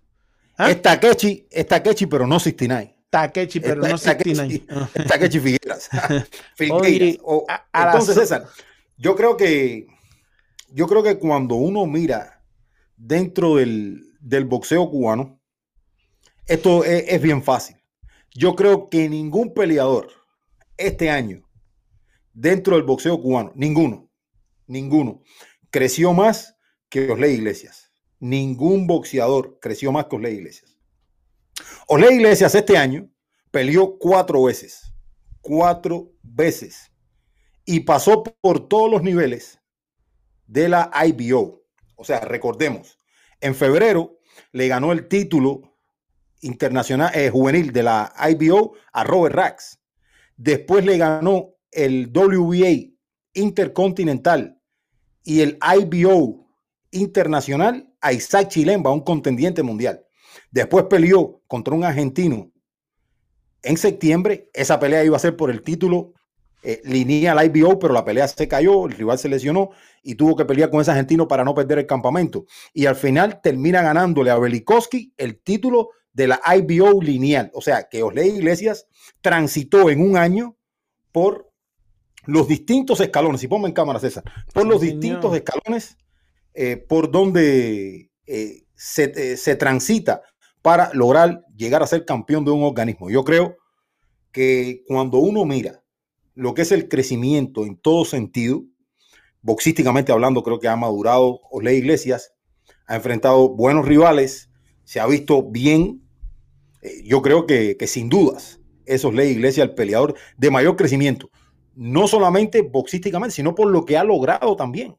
¿Ah? 0.57 0.69
Es 0.69 0.81
Takechi, 0.81 1.47
es 1.49 1.67
Takechi, 1.67 2.05
pero 2.05 2.27
no 2.27 2.39
69. 2.39 2.95
Takechi, 3.09 3.59
pero 3.59 3.81
no 3.81 3.97
69. 3.97 4.63
Takechi 5.07 5.39
Figueras. 5.39 5.89
Figueras. 6.55 7.17
entonces, 7.73 8.15
César, 8.15 8.45
yo 8.97 9.15
creo 9.15 9.35
que 9.35 9.87
yo 10.69 10.87
creo 10.87 11.01
que 11.01 11.17
cuando 11.17 11.55
uno 11.55 11.85
mira 11.85 12.41
dentro 12.97 13.55
del, 13.55 14.04
del 14.25 14.45
boxeo 14.45 14.89
cubano, 14.89 15.39
esto 16.47 16.83
es 16.83 17.21
bien 17.21 17.43
fácil. 17.43 17.77
Yo 18.33 18.55
creo 18.55 18.89
que 18.89 19.07
ningún 19.07 19.53
peleador 19.53 20.09
este 20.77 21.09
año 21.11 21.47
dentro 22.33 22.75
del 22.75 22.83
boxeo 22.85 23.21
cubano, 23.21 23.51
ninguno, 23.55 24.09
ninguno, 24.65 25.21
creció 25.69 26.11
más 26.11 26.57
que 26.89 27.11
Osley 27.11 27.35
Iglesias. 27.35 27.91
Ningún 28.19 28.87
boxeador 28.87 29.59
creció 29.61 29.91
más 29.91 30.05
que 30.05 30.15
Osley 30.15 30.35
Iglesias. 30.35 30.75
Osley 31.87 32.15
Iglesias 32.15 32.55
este 32.55 32.77
año 32.77 33.07
peleó 33.51 33.97
cuatro 33.99 34.43
veces, 34.43 34.91
cuatro 35.39 36.11
veces, 36.23 36.91
y 37.63 37.81
pasó 37.81 38.23
por 38.23 38.67
todos 38.67 38.89
los 38.89 39.03
niveles 39.03 39.59
de 40.47 40.67
la 40.67 40.91
IBO. 41.05 41.63
O 41.95 42.03
sea, 42.03 42.21
recordemos, 42.21 42.94
en 43.45 43.53
febrero 43.53 44.17
le 44.53 44.67
ganó 44.67 44.91
el 44.91 45.07
título 45.07 45.77
internacional 46.41 47.11
eh, 47.13 47.29
juvenil 47.29 47.71
de 47.71 47.83
la 47.83 48.11
IBO 48.31 48.73
a 48.91 49.03
Robert 49.03 49.35
Rax. 49.35 49.79
Después 50.35 50.83
le 50.83 50.97
ganó 50.97 51.53
el 51.71 52.11
WBA 52.11 52.95
Intercontinental 53.33 54.59
y 55.23 55.41
el 55.41 55.59
IBO 55.79 56.47
Internacional 56.89 57.93
a 58.01 58.13
Isaac 58.13 58.47
Chilemba, 58.47 58.91
un 58.91 59.01
contendiente 59.01 59.61
mundial. 59.61 60.03
Después 60.49 60.85
peleó 60.85 61.43
contra 61.45 61.75
un 61.75 61.83
argentino 61.83 62.51
en 63.61 63.77
septiembre. 63.77 64.49
Esa 64.53 64.79
pelea 64.79 65.03
iba 65.03 65.17
a 65.17 65.19
ser 65.19 65.37
por 65.37 65.51
el 65.51 65.61
título 65.61 66.14
eh, 66.65 66.81
lineal 66.83 67.45
IBO, 67.45 67.79
pero 67.79 67.93
la 67.93 68.03
pelea 68.03 68.27
se 68.27 68.47
cayó, 68.47 68.85
el 68.85 68.93
rival 68.93 69.17
se 69.17 69.29
lesionó 69.29 69.69
y 70.03 70.15
tuvo 70.15 70.35
que 70.35 70.45
pelear 70.45 70.69
con 70.69 70.81
ese 70.81 70.91
argentino 70.91 71.27
para 71.27 71.43
no 71.43 71.53
perder 71.53 71.79
el 71.79 71.85
campamento. 71.85 72.45
Y 72.73 72.85
al 72.85 72.95
final 72.95 73.39
termina 73.41 73.81
ganándole 73.81 74.31
a 74.31 74.37
Belikowski 74.37 75.13
el 75.17 75.39
título 75.41 75.89
de 76.11 76.27
la 76.27 76.41
IBO 76.57 77.01
lineal. 77.01 77.51
O 77.53 77.61
sea, 77.61 77.87
que 77.89 78.03
Osley 78.03 78.29
Iglesias 78.29 78.87
transitó 79.21 79.89
en 79.89 80.01
un 80.01 80.17
año 80.17 80.57
por 81.11 81.51
los 82.25 82.47
distintos 82.47 82.99
escalones, 82.99 83.43
y 83.43 83.47
ponme 83.47 83.67
en 83.67 83.73
cámara 83.73 83.99
César, 83.99 84.23
por 84.53 84.65
los 84.65 84.81
distintos 84.81 85.35
escalones 85.35 85.97
eh, 86.53 86.77
por 86.77 87.11
donde 87.11 88.11
eh, 88.25 88.63
se, 88.75 89.11
eh, 89.15 89.37
se 89.37 89.55
transita 89.55 90.21
para 90.61 90.89
lograr 90.93 91.43
llegar 91.55 91.83
a 91.83 91.87
ser 91.87 92.05
campeón 92.05 92.45
de 92.45 92.51
un 92.51 92.63
organismo. 92.63 93.09
Yo 93.09 93.23
creo 93.23 93.57
que 94.31 94.83
cuando 94.87 95.19
uno 95.19 95.45
mira 95.45 95.83
lo 96.35 96.53
que 96.53 96.61
es 96.61 96.71
el 96.71 96.87
crecimiento 96.87 97.65
en 97.65 97.77
todo 97.77 98.05
sentido, 98.05 98.63
boxísticamente 99.41 100.11
hablando, 100.11 100.43
creo 100.43 100.59
que 100.59 100.67
ha 100.67 100.75
madurado 100.75 101.41
Osley 101.51 101.77
Iglesias, 101.77 102.33
ha 102.87 102.95
enfrentado 102.95 103.49
buenos 103.49 103.85
rivales, 103.85 104.49
se 104.83 104.99
ha 104.99 105.07
visto 105.07 105.43
bien 105.43 106.05
eh, 106.85 107.01
yo 107.03 107.21
creo 107.21 107.47
que, 107.47 107.75
sin 107.87 108.09
dudas, 108.09 108.59
eso 108.85 109.09
es 109.09 109.15
Ley 109.15 109.31
Iglesia, 109.31 109.63
el 109.63 109.73
peleador 109.73 110.13
de 110.37 110.51
mayor 110.51 110.75
crecimiento, 110.75 111.31
no 111.73 112.07
solamente 112.07 112.61
boxísticamente, 112.61 113.35
sino 113.35 113.55
por 113.55 113.71
lo 113.71 113.85
que 113.85 113.97
ha 113.97 114.03
logrado 114.03 114.55
también. 114.55 114.95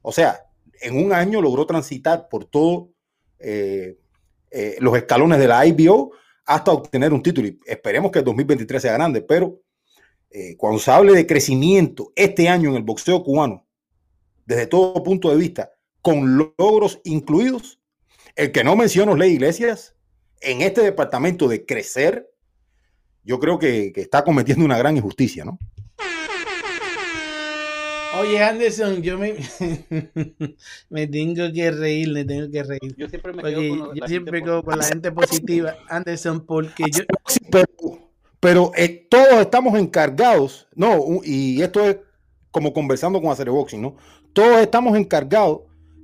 O 0.00 0.12
sea, 0.12 0.38
en 0.80 0.96
un 0.96 1.12
año 1.12 1.42
logró 1.42 1.66
transitar 1.66 2.28
por 2.28 2.44
todos 2.44 2.88
eh, 3.40 3.98
eh, 4.52 4.76
los 4.78 4.96
escalones 4.96 5.40
de 5.40 5.48
la 5.48 5.66
IBO 5.66 6.12
hasta 6.46 6.70
obtener 6.70 7.12
un 7.12 7.22
título. 7.22 7.48
Y 7.48 7.58
esperemos 7.66 8.12
que 8.12 8.20
el 8.20 8.24
2023 8.24 8.80
sea 8.80 8.92
grande, 8.92 9.20
pero 9.20 9.60
eh, 10.36 10.56
cuando 10.56 10.80
se 10.80 10.90
hable 10.90 11.12
de 11.12 11.28
crecimiento 11.28 12.12
este 12.16 12.48
año 12.48 12.70
en 12.70 12.74
el 12.74 12.82
boxeo 12.82 13.22
cubano, 13.22 13.64
desde 14.44 14.66
todo 14.66 15.00
punto 15.04 15.30
de 15.30 15.36
vista, 15.36 15.70
con 16.02 16.36
logros 16.58 17.00
incluidos, 17.04 17.78
el 18.34 18.50
que 18.50 18.64
no 18.64 18.74
menciono 18.74 19.14
Ley 19.14 19.34
Iglesias, 19.34 19.94
en 20.40 20.60
este 20.62 20.82
departamento 20.82 21.46
de 21.46 21.64
crecer, 21.64 22.28
yo 23.22 23.38
creo 23.38 23.60
que, 23.60 23.92
que 23.92 24.00
está 24.00 24.24
cometiendo 24.24 24.64
una 24.64 24.76
gran 24.76 24.96
injusticia, 24.96 25.44
¿no? 25.44 25.56
Oye, 28.18 28.42
Anderson, 28.42 29.02
yo 29.02 29.16
me, 29.16 29.36
me 30.90 31.06
tengo 31.06 31.52
que 31.52 31.70
reír, 31.70 32.12
me 32.12 32.24
tengo 32.24 32.50
que 32.50 32.64
reír. 32.64 32.96
Yo 32.96 33.08
siempre 33.08 33.32
me 33.32 33.42
quedo 33.44 33.68
con, 33.68 33.94
yo 33.94 34.00
la 34.00 34.08
siempre 34.08 34.38
gente 34.38 34.50
quedo 34.50 34.62
con 34.64 34.78
la 34.78 34.84
gente 34.88 35.12
positiva, 35.12 35.76
Anderson, 35.88 36.44
porque 36.44 36.86
yo... 36.90 37.04
Pero, 37.52 38.03
pero 38.44 38.72
eh, 38.76 39.06
todos 39.08 39.40
estamos 39.40 39.78
encargados, 39.78 40.68
no, 40.74 41.22
y 41.24 41.62
esto 41.62 41.88
es 41.88 41.96
como 42.50 42.74
conversando 42.74 43.18
con 43.22 43.30
Hacer 43.30 43.48
Boxing, 43.48 43.80
¿no? 43.80 43.96
Todos 44.34 44.60
estamos 44.60 44.98
encargados 44.98 45.62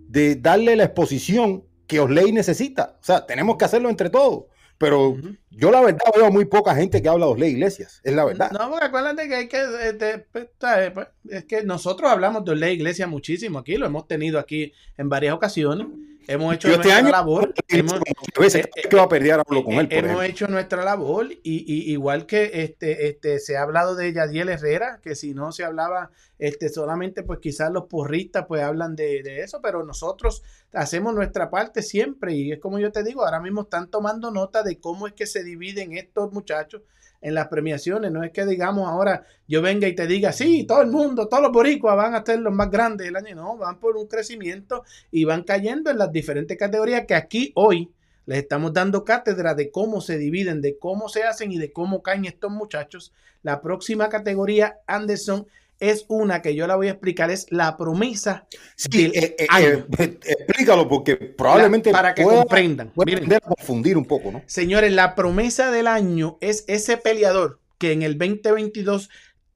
de 0.08 0.36
darle 0.36 0.74
la 0.74 0.84
exposición 0.84 1.64
que 1.86 2.00
Osley 2.00 2.32
necesita. 2.32 2.96
O 2.98 3.04
sea, 3.04 3.26
tenemos 3.26 3.58
que 3.58 3.66
hacerlo 3.66 3.90
entre 3.90 4.08
todos. 4.08 4.44
Pero 4.78 5.18
yo 5.50 5.70
la 5.70 5.82
verdad 5.82 6.10
veo 6.16 6.32
muy 6.32 6.46
poca 6.46 6.74
gente 6.74 7.02
que 7.02 7.10
habla 7.10 7.26
de 7.26 7.32
Osley 7.32 7.50
Iglesias, 7.50 8.00
es 8.02 8.14
la 8.14 8.24
verdad. 8.24 8.50
No, 8.52 8.70
porque 8.70 8.86
acuérdate 8.86 9.28
que 9.28 9.34
hay 9.34 9.46
que. 9.46 9.62
este, 9.90 10.20
pues. 10.32 10.48
Pues, 10.94 11.08
es 11.28 11.44
que 11.44 11.62
nosotros 11.64 12.10
hablamos 12.10 12.46
de 12.46 12.56
la 12.56 12.70
iglesia 12.70 13.06
muchísimo 13.06 13.58
aquí, 13.58 13.76
lo 13.76 13.84
hemos 13.84 14.08
tenido 14.08 14.38
aquí 14.38 14.72
en 14.96 15.10
varias 15.10 15.34
ocasiones. 15.34 15.88
Hemos 16.32 16.54
hecho 16.54 16.68
este 16.68 16.78
nuestra 16.78 16.96
año, 16.98 17.10
labor. 17.10 17.54
hemos- 17.68 17.94
a 17.94 18.40
veces 18.40 18.66
eh, 18.76 18.88
que 18.88 18.96
va 18.96 19.02
a 19.02 19.08
perder 19.08 19.32
hablo 19.32 19.64
con 19.64 19.74
él, 19.74 19.88
por 19.88 19.92
hemos 19.98 20.04
ejemplo. 20.10 20.22
hecho 20.22 20.46
nuestra 20.48 20.84
labor 20.84 21.32
y, 21.32 21.38
y- 21.42 21.92
igual 21.92 22.26
que 22.26 22.50
este, 22.62 23.08
este 23.08 23.38
se 23.40 23.56
ha 23.56 23.62
hablado 23.62 23.96
de 23.96 24.12
Yadiel 24.12 24.48
Herrera, 24.48 25.00
que 25.02 25.14
si 25.16 25.34
no 25.34 25.50
se 25.52 25.64
hablaba 25.64 26.10
este, 26.38 26.68
solamente 26.68 27.22
pues 27.24 27.40
quizás 27.40 27.70
los 27.72 27.84
porristas 27.86 28.46
pues 28.46 28.62
hablan 28.62 28.94
de, 28.96 29.22
de 29.22 29.40
eso, 29.42 29.60
pero 29.60 29.84
nosotros 29.84 30.42
hacemos 30.72 31.14
nuestra 31.14 31.50
parte 31.50 31.82
siempre 31.82 32.34
y 32.34 32.52
es 32.52 32.60
como 32.60 32.78
yo 32.78 32.92
te 32.92 33.02
digo, 33.02 33.24
ahora 33.24 33.40
mismo 33.40 33.62
están 33.62 33.90
tomando 33.90 34.30
nota 34.30 34.62
de 34.62 34.78
cómo 34.78 35.06
es 35.08 35.12
que 35.14 35.26
se 35.26 35.42
dividen 35.42 35.96
estos 35.96 36.32
muchachos 36.32 36.82
en 37.20 37.34
las 37.34 37.48
premiaciones, 37.48 38.10
no 38.10 38.24
es 38.24 38.32
que 38.32 38.46
digamos 38.46 38.88
ahora 38.88 39.24
yo 39.46 39.60
venga 39.60 39.86
y 39.86 39.94
te 39.94 40.06
diga, 40.06 40.32
sí, 40.32 40.64
todo 40.64 40.80
el 40.80 40.88
mundo, 40.88 41.28
todos 41.28 41.42
los 41.42 41.52
boricuas 41.52 41.96
van 41.96 42.14
a 42.14 42.24
ser 42.24 42.38
los 42.40 42.54
más 42.54 42.70
grandes 42.70 43.06
del 43.06 43.16
año, 43.16 43.34
no, 43.34 43.56
van 43.56 43.78
por 43.78 43.96
un 43.96 44.06
crecimiento 44.06 44.84
y 45.10 45.24
van 45.24 45.42
cayendo 45.42 45.90
en 45.90 45.98
las 45.98 46.10
diferentes 46.12 46.56
categorías 46.56 47.04
que 47.06 47.14
aquí 47.14 47.52
hoy 47.54 47.90
les 48.26 48.38
estamos 48.38 48.72
dando 48.72 49.04
cátedra 49.04 49.54
de 49.54 49.70
cómo 49.70 50.00
se 50.00 50.16
dividen, 50.16 50.62
de 50.62 50.78
cómo 50.78 51.08
se 51.08 51.24
hacen 51.24 51.52
y 51.52 51.58
de 51.58 51.72
cómo 51.72 52.02
caen 52.02 52.24
estos 52.24 52.50
muchachos. 52.50 53.12
La 53.42 53.60
próxima 53.60 54.08
categoría, 54.08 54.78
Anderson, 54.86 55.46
es 55.80 56.04
una 56.08 56.42
que 56.42 56.54
yo 56.54 56.66
la 56.66 56.76
voy 56.76 56.88
a 56.88 56.92
explicar, 56.92 57.30
es 57.30 57.46
la 57.50 57.76
promesa 57.76 58.46
Sí, 58.76 59.08
del 59.08 59.16
eh, 59.16 59.36
eh, 59.38 59.46
año. 59.48 59.86
eh, 59.98 60.18
explícalo 60.24 60.88
porque 60.88 61.16
probablemente 61.16 61.90
La- 61.90 61.98
para 61.98 62.14
que 62.14 62.22
pueda- 62.22 62.38
comprendan. 62.40 62.90
pueda 62.90 63.06
Miren. 63.06 63.20
tender 63.20 63.42
a 63.44 63.48
confundir 63.48 63.96
un 63.96 64.04
poco, 64.04 64.30
¿no? 64.30 64.42
Señores, 64.46 64.92
la 64.92 65.14
promesa 65.14 65.70
del 65.70 65.86
año 65.86 66.38
es 66.40 66.64
ese 66.68 66.96
peleador 66.96 67.58
que 67.78 67.92
en 67.92 68.02
el 68.02 68.18
2022 68.18 69.08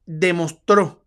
demostró 0.05 1.03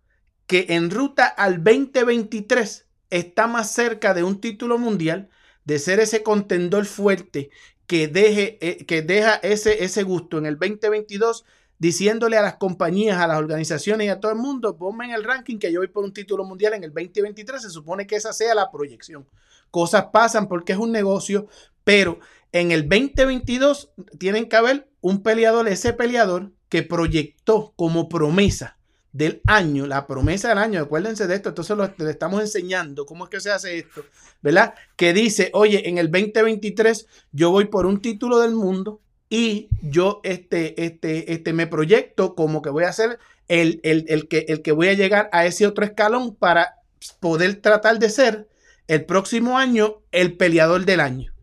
que 0.47 0.67
en 0.71 0.91
ruta 0.91 1.27
al 1.27 1.63
2023 1.63 2.87
está 3.11 3.47
más 3.47 3.73
cerca 3.73 4.15
de 4.15 4.23
un 4.23 4.41
título 4.41 4.79
mundial, 4.79 5.29
de 5.65 5.79
ser 5.79 6.01
ese 6.01 6.23
contendor 6.23 6.87
fuerte 6.87 7.51
que, 7.87 8.09
deje, 8.09 8.59
que 8.87 9.03
deja 9.03 9.35
ese, 9.37 9.85
ese 9.85 10.03
gusto 10.03 10.39
en 10.39 10.47
el 10.47 10.59
2022 10.59 11.45
diciéndole 11.79 12.37
a 12.37 12.43
las 12.43 12.57
compañías, 12.57 13.19
a 13.19 13.27
las 13.27 13.39
organizaciones 13.39 14.07
y 14.07 14.11
a 14.11 14.21
todo 14.21 14.33
el 14.33 14.39
mundo, 14.39 14.77
ponme 14.77 15.07
en 15.07 15.13
el 15.13 15.25
ranking 15.25 15.59
que 15.59 15.73
yo 15.73 15.81
voy 15.81 15.89
por 15.89 16.05
un 16.05 16.13
título 16.13 16.45
mundial 16.45 16.75
en 16.75 16.85
el 16.85 16.93
2023, 16.93 17.63
se 17.63 17.71
supone 17.71 18.07
que 18.07 18.17
esa 18.17 18.33
sea 18.33 18.55
la 18.55 18.71
proyección. 18.71 19.27
Cosas 19.71 20.07
pasan 20.13 20.49
porque 20.49 20.73
es 20.73 20.79
un 20.79 20.93
negocio, 20.93 21.47
pero 21.85 22.19
en 22.53 22.73
el 22.73 22.89
2022 22.89 23.91
tienen 24.19 24.49
que 24.49 24.57
haber 24.57 24.89
un 25.01 25.23
peleador, 25.23 25.69
ese 25.69 25.93
peleador 25.93 26.51
que 26.69 26.83
proyectó 26.83 27.73
como 27.77 28.09
promesa 28.09 28.79
del 29.13 29.41
año, 29.47 29.87
la 29.87 30.07
promesa 30.07 30.49
del 30.49 30.59
año, 30.59 30.83
acuérdense 30.83 31.27
de 31.27 31.35
esto, 31.35 31.49
entonces 31.49 31.77
lo, 31.77 31.93
le 31.97 32.11
estamos 32.11 32.41
enseñando 32.41 33.07
cómo 33.07 33.25
es 33.25 33.31
que 33.31 33.41
se 33.41 33.51
hace 33.51 33.79
esto, 33.79 34.05
¿verdad? 34.43 34.75
Que 34.97 35.13
dice, 35.13 35.51
oye, 35.55 35.89
en 35.89 35.99
el 35.99 36.11
2023 36.11 37.07
yo 37.33 37.51
voy 37.51 37.67
por 37.67 37.87
un 37.87 38.01
título 38.01 38.39
del 38.41 38.55
mundo 38.55 39.01
y 39.31 39.69
yo 39.83 40.21
este, 40.25 40.85
este, 40.85 41.33
este, 41.33 41.53
me 41.53 41.67
proyecto 41.67 42.35
como 42.35 42.63
que 42.63 42.71
voy 42.71 42.85
a 42.85 42.93
ser 42.93 43.19
el, 43.49 43.81
el, 43.83 44.05
el 44.09 44.29
que, 44.29 44.47
el 44.49 44.63
que 44.63 44.73
voy 44.73 44.89
a 44.89 44.95
llegar 44.95 45.29
a 45.33 45.45
ese 45.47 45.67
otro 45.67 45.85
escalón 45.85 46.35
para 46.35 46.77
poder 47.21 47.57
tratar 47.57 47.99
de 47.99 48.11
ser 48.11 48.49
el 48.87 49.05
próximo 49.05 49.59
año 49.59 50.03
el 50.13 50.37
peleador 50.37 50.85
del 50.85 51.01
año. 51.01 51.35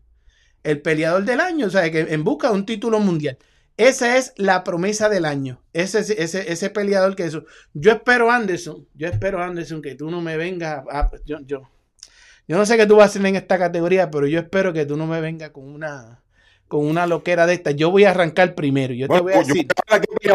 El 0.64 0.82
peleador 0.82 1.24
del 1.24 1.40
año, 1.40 1.66
o 1.66 1.70
sea, 1.70 1.88
que 1.90 2.00
en 2.00 2.24
busca 2.24 2.48
de 2.48 2.54
un 2.54 2.66
título 2.66 2.98
mundial. 2.98 3.38
Esa 3.76 4.16
es 4.16 4.32
la 4.36 4.64
promesa 4.64 5.08
del 5.08 5.24
año. 5.24 5.62
Ese, 5.72 6.00
ese, 6.00 6.50
ese 6.50 6.70
peleador 6.70 7.14
que 7.14 7.24
eso. 7.24 7.44
Yo 7.72 7.92
espero, 7.92 8.30
Anderson, 8.30 8.88
yo 8.94 9.06
espero, 9.06 9.42
Anderson, 9.42 9.82
que 9.82 9.94
tú 9.94 10.10
no 10.10 10.20
me 10.20 10.36
vengas 10.36 10.82
a. 10.90 11.10
yo, 11.24 11.38
yo, 11.44 11.70
yo 12.48 12.56
no 12.56 12.66
sé 12.66 12.76
qué 12.76 12.86
tú 12.86 12.96
vas 12.96 13.04
a 13.04 13.10
hacer 13.10 13.26
en 13.26 13.36
esta 13.36 13.58
categoría, 13.58 14.10
pero 14.10 14.26
yo 14.26 14.40
espero 14.40 14.72
que 14.72 14.86
tú 14.86 14.96
no 14.96 15.06
me 15.06 15.20
vengas 15.20 15.50
con 15.50 15.68
una 15.68 16.22
con 16.68 16.86
una 16.86 17.06
loquera 17.06 17.46
de 17.46 17.54
esta. 17.54 17.70
Yo 17.70 17.90
voy 17.90 18.04
a 18.04 18.10
arrancar 18.10 18.54
primero. 18.54 18.92
Yo 18.94 19.06
Bueno, 19.06 19.20
te 19.20 19.22
voy 19.24 19.32
a 19.32 19.36
pues, 19.36 19.48
yo 19.48 19.54
decir. 19.54 19.68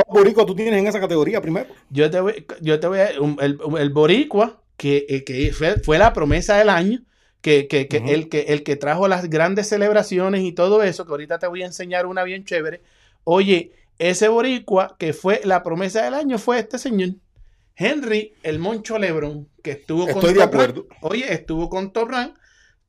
boricua 0.08 0.46
tú 0.46 0.56
tienes 0.56 0.80
en 0.80 0.88
esa 0.88 1.00
categoría 1.00 1.42
primero. 1.42 1.68
Yo 1.90 2.10
te 2.10 2.20
voy, 2.20 2.46
yo 2.62 2.80
te 2.80 2.88
voy 2.88 3.00
a. 3.00 3.10
el, 3.10 3.58
el 3.78 3.90
Boricua, 3.90 4.62
que, 4.78 5.06
eh, 5.10 5.24
que 5.24 5.52
fue, 5.54 5.80
fue 5.80 5.98
la 5.98 6.14
promesa 6.14 6.58
del 6.58 6.70
año, 6.70 7.04
que, 7.42 7.68
que, 7.68 7.88
que 7.88 7.98
el, 7.98 8.30
que 8.30 8.42
el 8.50 8.64
que 8.64 8.76
trajo 8.76 9.08
las 9.08 9.30
grandes 9.30 9.68
celebraciones 9.68 10.42
y 10.42 10.52
todo 10.54 10.84
eso, 10.84 11.06
que 11.06 11.12
ahorita 11.12 11.40
te 11.40 11.48
voy 11.48 11.64
a 11.64 11.68
enseñar 11.68 12.06
una 12.06 12.24
bien 12.24 12.46
chévere. 12.46 12.82
Oye, 13.24 13.74
ese 14.00 14.28
Boricua 14.30 14.96
que 14.98 15.14
fue 15.14 15.42
la 15.44 15.64
promesa 15.64 16.04
del 16.04 16.14
año 16.14 16.38
fue 16.38 16.60
este 16.60 16.78
señor. 16.78 17.10
Henry, 17.76 18.34
el 18.44 18.60
Moncho 18.60 18.98
Lebron, 19.00 19.48
que 19.64 19.72
estuvo 19.72 20.04
con 20.06 20.16
Estoy 20.18 20.34
de 20.34 20.44
acuerdo. 20.44 20.88
Oye, 21.02 21.34
estuvo 21.34 21.70
con 21.70 21.94
Top 21.94 22.10
Rank, 22.10 22.36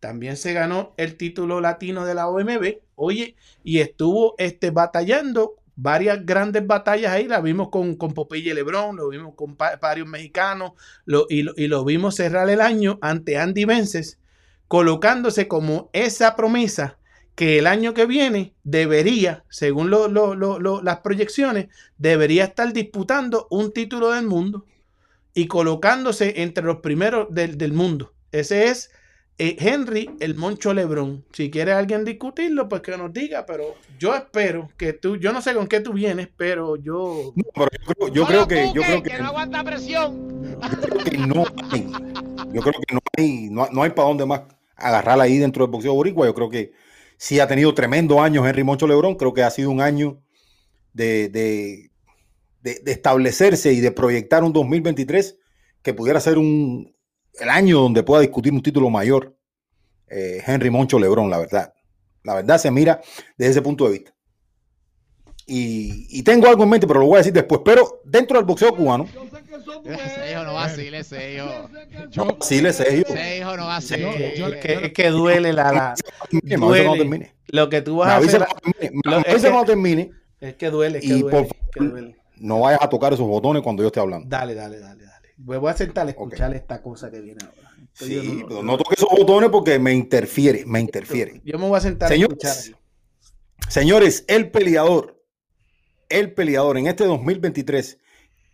también 0.01 0.37
se 0.37 0.53
ganó 0.53 0.95
el 0.97 1.17
título 1.17 1.61
latino 1.61 2.05
de 2.05 2.15
la 2.15 2.29
OMB. 2.29 2.79
Oye, 3.03 3.37
y 3.65 3.79
estuvo 3.81 4.35
este, 4.39 4.71
batallando 4.71 5.57
varias 5.75 6.25
grandes 6.25 6.67
batallas 6.67 7.13
ahí. 7.13 7.27
La 7.27 7.41
vimos 7.41 7.69
con, 7.71 7.97
con 7.97 8.15
Popeye 8.15 8.55
Lebron, 8.55 8.97
lo 8.97 9.09
vimos 9.09 9.35
con 9.35 9.57
varios 9.81 10.07
mexicanos, 10.07 10.73
lo- 11.05 11.27
y, 11.29 11.43
lo, 11.43 11.85
vimos 11.85 12.15
cerrar 12.17 12.49
el 12.51 12.61
año 12.61 12.99
ante 13.03 13.39
Andy 13.39 13.65
Vences, 13.65 14.19
colocándose 14.69 15.49
como 15.49 15.91
esa 15.93 16.37
promesa 16.37 16.99
que 17.35 17.59
el 17.59 17.67
año 17.67 17.95
que 17.95 18.07
viene 18.07 18.55
debería, 18.63 19.45
según 19.49 19.91
las 19.91 20.99
proyecciones, 21.01 21.69
debería 21.99 22.45
estar 22.45 22.73
disputando 22.73 23.49
un 23.51 23.73
título 23.73 24.11
del 24.13 24.27
mundo 24.27 24.67
y 25.35 25.47
colocándose 25.47 26.43
entre 26.43 26.65
los 26.65 26.79
primeros 26.79 27.29
del, 27.31 27.57
del 27.59 27.73
mundo. 27.73 28.13
Ese 28.33 28.67
es 28.69 28.91
eh, 29.45 29.57
Henry, 29.59 30.09
el 30.21 30.37
Moncho 30.37 30.73
Lebrón. 30.73 31.25
Si 31.33 31.51
quiere 31.51 31.73
alguien 31.73 32.05
discutirlo, 32.05 32.69
pues 32.69 32.81
que 32.81 32.97
nos 32.97 33.13
diga, 33.13 33.45
pero 33.45 33.75
yo 33.99 34.15
espero 34.15 34.71
que 34.77 34.93
tú, 34.93 35.17
yo 35.17 35.33
no 35.33 35.43
sé 35.43 35.53
con 35.55 35.67
qué 35.67 35.81
tú 35.81 35.93
vienes, 35.93 36.29
pero 36.37 36.77
yo... 36.77 37.33
No, 37.35 37.45
pero 37.55 37.69
yo 37.73 37.93
creo, 37.93 38.09
yo 38.13 38.27
creo 38.27 38.49
que, 38.49 38.73
yo 38.73 38.83
creo 38.83 39.03
que, 39.03 39.19
no 39.19 39.27
aguanta 39.27 39.65
presión. 39.65 40.57
creo 40.81 41.05
que 41.05 41.19
no 41.19 41.45
hay, 41.71 41.87
yo 42.53 42.61
creo 42.61 42.75
que 42.87 42.95
no 42.95 43.01
hay, 43.19 43.49
no, 43.51 43.69
no 43.73 43.83
hay 43.83 43.91
para 43.91 44.09
dónde 44.09 44.27
más 44.27 44.43
agarrar 44.77 45.21
ahí 45.21 45.39
dentro 45.39 45.65
del 45.65 45.73
boxeo 45.73 45.93
boricua. 45.95 46.27
Yo 46.27 46.35
creo 46.35 46.49
que 46.49 46.73
sí 47.17 47.41
ha 47.41 47.49
tenido 47.49 47.75
tremendo 47.75 48.21
año 48.23 48.47
Henry 48.47 48.63
Moncho 48.63 48.87
Lebrón. 48.87 49.17
Creo 49.17 49.33
que 49.35 49.43
ha 49.43 49.51
sido 49.51 49.71
un 49.71 49.81
año 49.81 50.23
de, 50.93 51.29
de, 51.29 51.91
de- 52.61 52.81
de 52.81 52.93
establecerse 52.93 53.73
y 53.73 53.81
de 53.81 53.91
proyectar 53.91 54.45
un 54.45 54.53
2023 54.53 55.37
que 55.83 55.95
pudiera 55.95 56.21
ser 56.21 56.39
un, 56.39 56.95
el 57.41 57.49
año 57.49 57.81
donde 57.81 58.03
pueda 58.03 58.21
discutir 58.23 58.53
un 58.53 58.63
título 58.63 58.91
mayor 58.91 59.37
eh, 60.09 60.43
Henry 60.47 60.71
Moncho 60.71 60.99
Lebrón, 60.99 61.31
la 61.31 61.39
verdad. 61.39 61.73
La 62.25 62.35
verdad 62.35 62.59
se 62.59 62.71
mira 62.71 63.01
desde 63.37 63.53
ese 63.53 63.63
punto 63.63 63.85
de 63.87 63.93
vista. 63.93 64.15
Y, 65.47 66.07
y 66.11 66.23
tengo 66.23 66.47
algo 66.49 66.63
en 66.63 66.69
mente, 66.69 66.87
pero 66.87 67.01
lo 67.01 67.07
voy 67.07 67.17
a 67.17 67.19
decir 67.19 67.33
después. 67.33 67.63
Pero 67.65 68.01
dentro 68.05 68.37
del 68.39 68.47
boxeo 68.47 68.75
cubano, 68.77 69.07
Ese 69.85 70.31
hijo 70.33 70.45
no 70.45 70.55
vacile, 70.55 70.99
ese 70.99 71.35
hijo. 71.35 71.69
no, 72.17 72.37
sí 72.41 72.61
le 72.61 72.73
sé 72.73 72.97
yo. 72.99 73.15
Ese 73.15 73.39
hijo 73.39 73.57
no 73.57 73.67
vacile. 73.67 74.11
Es 74.11 74.35
que, 74.35 74.43
es 74.45 74.57
que- 74.61 74.87
es 74.87 74.93
que 74.93 75.09
duele 75.11 75.53
la... 75.53 75.95
duele. 76.59 76.97
termine. 76.99 77.35
Lo 77.49 77.69
que 77.69 77.83
tú 77.83 77.93
Me 77.95 77.99
vas 77.99 78.09
a 78.11 78.17
hacer... 78.19 78.47
cuando 79.03 79.19
es 79.29 79.43
que- 79.43 79.67
termine. 79.67 80.11
Es 80.41 80.55
que 80.55 80.71
duele, 80.71 80.99
es 80.99 81.05
que 81.05 81.11
Y 81.15 81.21
duele, 81.23 81.31
por 81.31 81.47
es 81.47 81.53
que 81.53 81.79
favor, 81.81 81.91
duele. 81.93 82.17
no 82.37 82.61
vayas 82.61 82.81
a 82.83 82.89
tocar 82.89 83.13
esos 83.13 83.27
botones 83.27 83.63
cuando 83.63 83.83
yo 83.83 83.89
esté 83.89 84.01
hablando. 84.01 84.27
Dale, 84.29 84.55
dale, 84.55 84.79
dale, 84.79 85.03
dale. 85.05 85.12
Me 85.45 85.57
voy 85.57 85.71
a 85.71 85.75
sentar 85.75 86.07
a 86.07 86.11
escuchar 86.11 86.55
esta 86.55 86.81
cosa 86.83 87.11
que 87.11 87.21
viene 87.21 87.41
ahora. 87.45 87.71
Esto 87.93 88.05
Sí, 88.07 88.39
no- 88.41 88.47
pero 88.49 88.63
no 88.63 88.77
toques 88.79 88.99
esos 88.99 89.11
botones 89.11 89.51
porque 89.51 89.79
me 89.79 89.93
interfiere, 89.93 90.65
me 90.67 90.81
interfiere. 90.81 91.41
Yo 91.45 91.59
me 91.59 91.69
voy 91.69 91.77
a 91.77 91.81
sentar 91.81 92.11
a 92.11 92.15
escuchar. 92.15 92.53
Señores, 92.55 92.77
señores, 93.69 94.25
el 94.29 94.51
peleador, 94.51 95.23
el 96.09 96.33
peleador 96.35 96.79
en 96.79 96.87
este 96.87 97.05
2023 97.05 97.99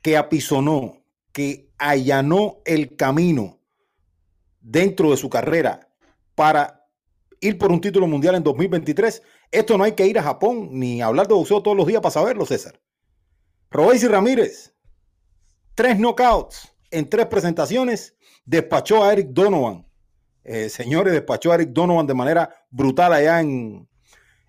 que 0.03 0.17
apisonó, 0.17 1.03
que 1.33 1.71
allanó 1.79 2.59
el 2.65 2.97
camino 2.97 3.61
dentro 4.61 5.11
de 5.11 5.17
su 5.17 5.29
carrera 5.29 5.89
para 6.35 6.87
ir 7.41 7.59
por 7.59 7.71
un 7.71 7.81
título 7.81 8.07
mundial 8.07 8.35
en 8.35 8.43
2023. 8.43 9.23
Esto 9.51 9.77
no 9.79 9.85
hay 9.85 9.93
que 9.93 10.07
ir 10.07 10.19
a 10.19 10.23
Japón 10.23 10.69
ni 10.73 11.01
hablar 11.03 11.27
de 11.29 11.35
boxeo 11.35 11.63
todos 11.63 11.77
los 11.77 11.87
días 11.87 12.01
para 12.01 12.13
saberlo, 12.13 12.45
César. 12.47 12.81
Robéis 13.71 14.03
y 14.03 14.09
Ramírez, 14.09 14.75
tres 15.75 15.99
knockouts 15.99 16.73
en 16.91 17.09
tres 17.09 17.27
presentaciones, 17.27 18.17
despachó 18.45 19.05
a 19.05 19.13
Eric 19.13 19.29
Donovan. 19.31 19.87
Eh, 20.45 20.69
señores, 20.69 21.13
despachó 21.13 21.53
a 21.53 21.57
Eric 21.57 21.71
Donovan 21.71 22.07
de 22.07 22.15
manera 22.15 22.51
brutal 22.71 23.13
allá 23.13 23.41
en, 23.41 23.89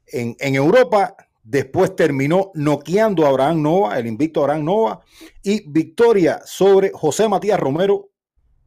en, 0.07 0.55
Europa. 0.55 1.15
Después 1.43 1.95
terminó 1.95 2.51
noqueando 2.53 3.25
a 3.25 3.29
Abraham 3.29 3.61
Nova, 3.61 3.97
el 3.99 4.07
invicto 4.07 4.41
Abraham 4.41 4.65
Nova, 4.65 5.01
y 5.43 5.69
victoria 5.69 6.41
sobre 6.45 6.91
José 6.93 7.27
Matías 7.27 7.59
Romero 7.59 8.11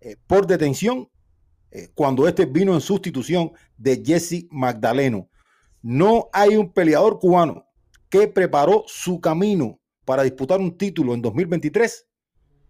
eh, 0.01 0.17
por 0.27 0.47
detención 0.47 1.09
eh, 1.71 1.89
cuando 1.95 2.29
este 2.29 2.45
vino 2.45 2.75
en 2.75 2.81
sustitución 2.81 3.53
de 3.77 4.03
Jesse 4.05 4.47
Magdaleno. 4.51 5.29
No 5.81 6.29
hay 6.33 6.57
un 6.57 6.73
peleador 6.73 7.19
cubano 7.19 7.67
que 8.09 8.29
preparó 8.29 8.85
su 8.87 9.21
camino 9.21 9.81
para 10.05 10.23
disputar 10.23 10.61
un 10.61 10.77
título 10.77 11.15
en 11.15 11.23
2023 11.23 12.07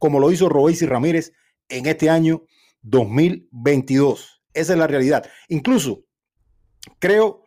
como 0.03 0.19
lo 0.19 0.33
hizo 0.33 0.49
y 0.67 0.85
Ramírez 0.85 1.33
en 1.69 1.87
este 1.87 2.11
año 2.11 2.43
2022. 2.83 4.43
Esa 4.53 4.73
es 4.73 4.79
la 4.81 4.89
realidad. 4.89 5.25
Incluso 5.47 6.03
creo 6.99 7.45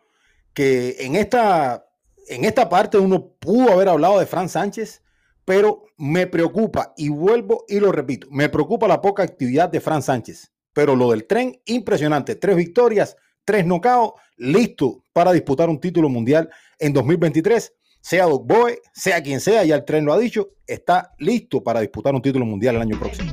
que 0.54 0.96
en 1.00 1.16
esta 1.16 1.86
en 2.28 2.46
esta 2.46 2.66
parte 2.70 2.96
uno 2.96 3.28
pudo 3.38 3.72
haber 3.72 3.90
hablado 3.90 4.18
de 4.18 4.24
Fran 4.24 4.48
Sánchez, 4.48 5.02
pero 5.44 5.82
me 5.98 6.26
preocupa, 6.26 6.94
y 6.96 7.10
vuelvo 7.10 7.66
y 7.68 7.78
lo 7.78 7.92
repito, 7.92 8.26
me 8.30 8.48
preocupa 8.48 8.88
la 8.88 9.02
poca 9.02 9.22
actividad 9.22 9.68
de 9.68 9.82
Fran 9.82 10.02
Sánchez. 10.02 10.50
Pero 10.72 10.96
lo 10.96 11.10
del 11.10 11.26
tren, 11.26 11.60
impresionante. 11.66 12.36
Tres 12.36 12.56
victorias, 12.56 13.18
tres 13.44 13.66
nocaos, 13.66 14.12
listo 14.38 15.04
para 15.12 15.30
disputar 15.32 15.68
un 15.68 15.78
título 15.78 16.08
mundial 16.08 16.48
en 16.78 16.94
2023. 16.94 17.74
Sea 18.08 18.24
Doc 18.26 18.46
Boy, 18.46 18.78
sea 18.92 19.20
quien 19.20 19.40
sea, 19.40 19.64
ya 19.64 19.74
el 19.74 19.84
tren 19.84 20.04
lo 20.04 20.12
ha 20.12 20.18
dicho, 20.18 20.50
está 20.64 21.12
listo 21.18 21.60
para 21.64 21.80
disputar 21.80 22.14
un 22.14 22.22
título 22.22 22.44
mundial 22.46 22.76
el 22.76 22.82
año 22.82 22.96
próximo. 23.00 23.32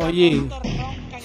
Oye, 0.00 0.42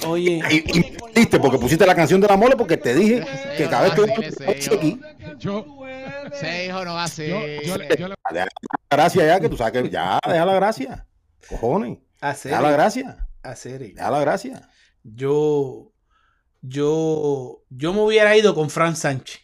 oye. 0.06 0.40
Y, 0.52 1.20
y 1.20 1.26
porque 1.26 1.58
pusiste 1.58 1.84
la 1.88 1.95
canción 1.95 2.22
de 2.22 2.28
la 2.28 2.38
mole 2.38 2.56
porque 2.56 2.78
te 2.78 2.94
dije 2.94 3.26
que 3.58 3.68
cada 3.68 3.86
vez 3.86 3.94
que 3.94 4.72
aquí, 4.72 5.00
hijo, 5.40 5.88
ese 6.32 6.66
hijo 6.68 6.86
no 6.86 6.94
va 6.94 7.06
a 7.06 7.08
ser. 7.08 7.30
Yo, 7.30 7.40
yo, 7.40 7.62
yo 7.64 7.78
le- 7.80 7.88
deja 7.88 8.08
la 8.08 8.48
gracia 8.91 9.26
ya, 9.26 9.40
que 9.40 9.50
tú 9.50 9.58
sabes 9.58 9.74
que 9.82 9.90
ya, 9.90 10.20
deja 10.28 10.45
la 10.45 10.54
gracia. 10.54 11.08
Cojones, 11.50 11.98
Hacer, 12.22 12.52
deja 12.52 12.62
la 12.62 12.72
gracia, 12.72 13.28
hacer. 13.41 13.80
deja 13.95 14.12
la 14.12 14.20
gracia. 14.20 14.70
Yo, 15.02 15.91
yo, 16.62 17.64
yo 17.72 17.94
me 17.94 18.02
hubiera 18.02 18.38
ido 18.38 18.54
con 18.54 18.70
Fran 18.70 18.95
Sánchez. 18.95 19.43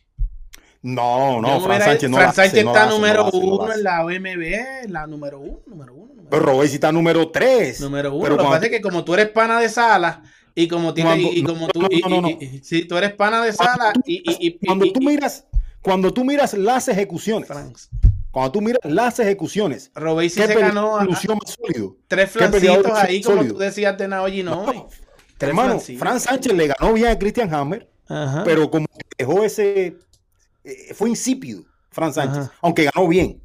No, 0.81 1.41
no, 1.41 1.59
Fran 1.61 1.81
Sánchez 1.81 2.09
no 2.09 2.17
Fran 2.17 2.33
Sánchez 2.33 2.59
está 2.65 2.85
número 2.85 3.29
uno 3.31 3.73
en 3.73 3.83
la 3.83 4.05
OMB, 4.05 4.89
la 4.89 5.07
número 5.07 5.39
uno, 5.39 5.59
número 5.65 5.93
uno. 5.93 6.05
Número, 6.13 6.29
Pero 6.29 6.41
Robesi 6.45 6.75
está 6.75 6.91
número 6.91 7.29
3. 7.29 7.81
número 7.81 8.13
uno. 8.13 8.23
Pero 8.23 8.35
Lo 8.37 8.43
que 8.43 8.49
pasa 8.49 8.65
es 8.65 8.71
que 8.71 8.81
como 8.81 9.03
tú 9.03 9.13
eres 9.13 9.29
pana 9.29 9.59
de 9.59 9.67
sala 9.67 10.23
y 10.55 10.67
como 10.69 10.93
tienes 10.93 11.13
Cuando- 11.13 11.31
y, 11.33 11.43
como 11.43 11.67
tú 11.67 11.81
no, 11.81 11.87
no, 12.09 12.21
no, 12.21 12.29
y- 12.29 12.61
sí, 12.63 12.85
tú 12.85 12.95
eres 12.97 13.13
pana 13.13 13.43
de 13.43 13.51
sala 13.53 13.91
y, 14.05 14.57
Cuando 14.65 14.89
tú 14.93 15.01
miras, 15.01 15.45
cuando 15.81 16.13
tú 16.13 16.23
miras 16.23 16.53
las 16.53 16.87
ejecuciones, 16.87 17.49
cuando 18.31 18.51
tú 18.51 18.61
miras 18.61 18.79
las 18.85 19.19
ejecuciones, 19.19 19.91
Robey 19.95 20.29
sí 20.29 20.39
¿qué 20.39 20.47
se 20.47 20.55
ganó 20.55 20.97
a- 20.97 21.03
más 21.03 21.19
sólido? 21.21 21.97
tres 22.07 22.31
¿Qué 22.31 22.47
peleador 22.47 22.83
flancitos 22.85 22.99
ahí, 22.99 23.21
como 23.21 23.37
sólido? 23.37 23.53
tú 23.55 23.59
decías 23.59 23.97
de 23.97 24.07
Naoyi 24.07 24.43
no. 24.43 24.65
No, 24.65 24.87
Hermano, 25.41 25.79
Fran 25.79 26.19
Sánchez 26.19 26.53
le 26.53 26.67
ganó 26.67 26.93
bien 26.93 27.07
a 27.07 27.17
Christian 27.19 27.53
Hammer, 27.53 27.89
Ajá. 28.07 28.43
pero 28.45 28.69
como 28.69 28.85
dejó 29.17 29.43
ese, 29.43 29.95
eh, 30.63 30.93
fue 30.93 31.09
insípido 31.09 31.63
Fran 31.91 32.13
Sánchez, 32.13 32.37
Ajá. 32.43 32.53
aunque 32.61 32.89
ganó 32.93 33.07
bien. 33.07 33.43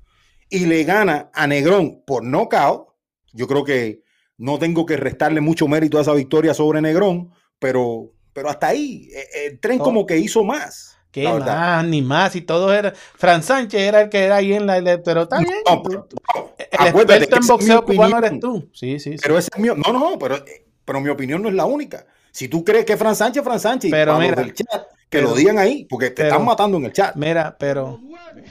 Y 0.51 0.67
le 0.67 0.85
gana 0.85 1.31
a 1.35 1.47
Negrón 1.47 2.03
por 2.07 2.23
knockout. 2.23 2.89
Yo 3.33 3.47
creo 3.49 3.65
que 3.65 4.03
no 4.37 4.59
tengo 4.59 4.85
que 4.87 4.97
restarle 4.97 5.41
mucho 5.41 5.67
mérito 5.69 5.99
a 5.99 6.03
esa 6.03 6.13
victoria 6.13 6.55
sobre 6.55 6.81
Negrón, 6.81 7.31
pero, 7.59 8.13
pero 8.33 8.51
hasta 8.51 8.69
ahí, 8.69 9.09
eh, 9.15 9.47
el 9.47 9.61
tren 9.61 9.81
Oh. 9.81 9.85
como 9.85 10.07
que 10.07 10.19
hizo 10.19 10.45
más. 10.45 10.91
¿Qué 11.11 11.29
más? 11.29 11.85
Ni 11.87 12.03
más. 12.03 12.35
Y 12.35 12.41
todo 12.41 12.75
era. 12.75 12.93
Fran 13.17 13.43
Sánchez 13.45 13.81
era 13.81 14.01
el 14.03 14.09
que 14.09 14.19
era 14.25 14.37
ahí 14.37 14.53
en 14.53 14.67
la. 14.67 14.83
Pero 15.05 15.23
está 15.23 15.39
bien. 15.39 15.55
No, 15.65 15.81
pero- 15.81 16.09
no, 16.35 16.51
el 16.59 17.23
experto 17.23 17.37
en 17.37 17.47
boxeo 17.47 17.85
cubano 17.85 18.17
opinión. 18.17 18.25
eres 18.25 18.41
tú. 18.41 18.69
Sí, 18.73 18.99
sí, 18.99 19.13
sí. 19.13 19.19
Pero 19.23 19.39
ese 19.39 19.49
es 19.55 19.61
mi, 19.61 19.69
no, 19.69 19.93
no, 19.93 20.19
pero, 20.19 20.35
eh, 20.39 20.67
pero 20.85 21.01
mi 21.01 21.09
opinión 21.11 21.41
no 21.41 21.49
es 21.49 21.55
la 21.55 21.67
única. 21.67 22.05
Si 22.33 22.49
tú 22.49 22.65
crees 22.65 22.85
que 22.85 22.97
Fran 22.97 23.15
Sánchez, 23.15 23.45
Fran 23.45 23.61
Sánchez, 23.61 23.93
Pero 23.93 24.19
mira, 24.19 24.35
del 24.35 24.55
chat, 24.55 24.89
que 25.11 25.19
pero- 25.19 25.29
lo 25.31 25.35
digan 25.37 25.59
ahí, 25.59 25.85
porque 25.85 26.11
te 26.11 26.17
pero- 26.23 26.29
están 26.31 26.45
matando 26.45 26.79
en 26.79 26.87
el 26.87 26.93
chat. 26.93 27.15
Mira, 27.17 27.57
pero. 27.59 28.01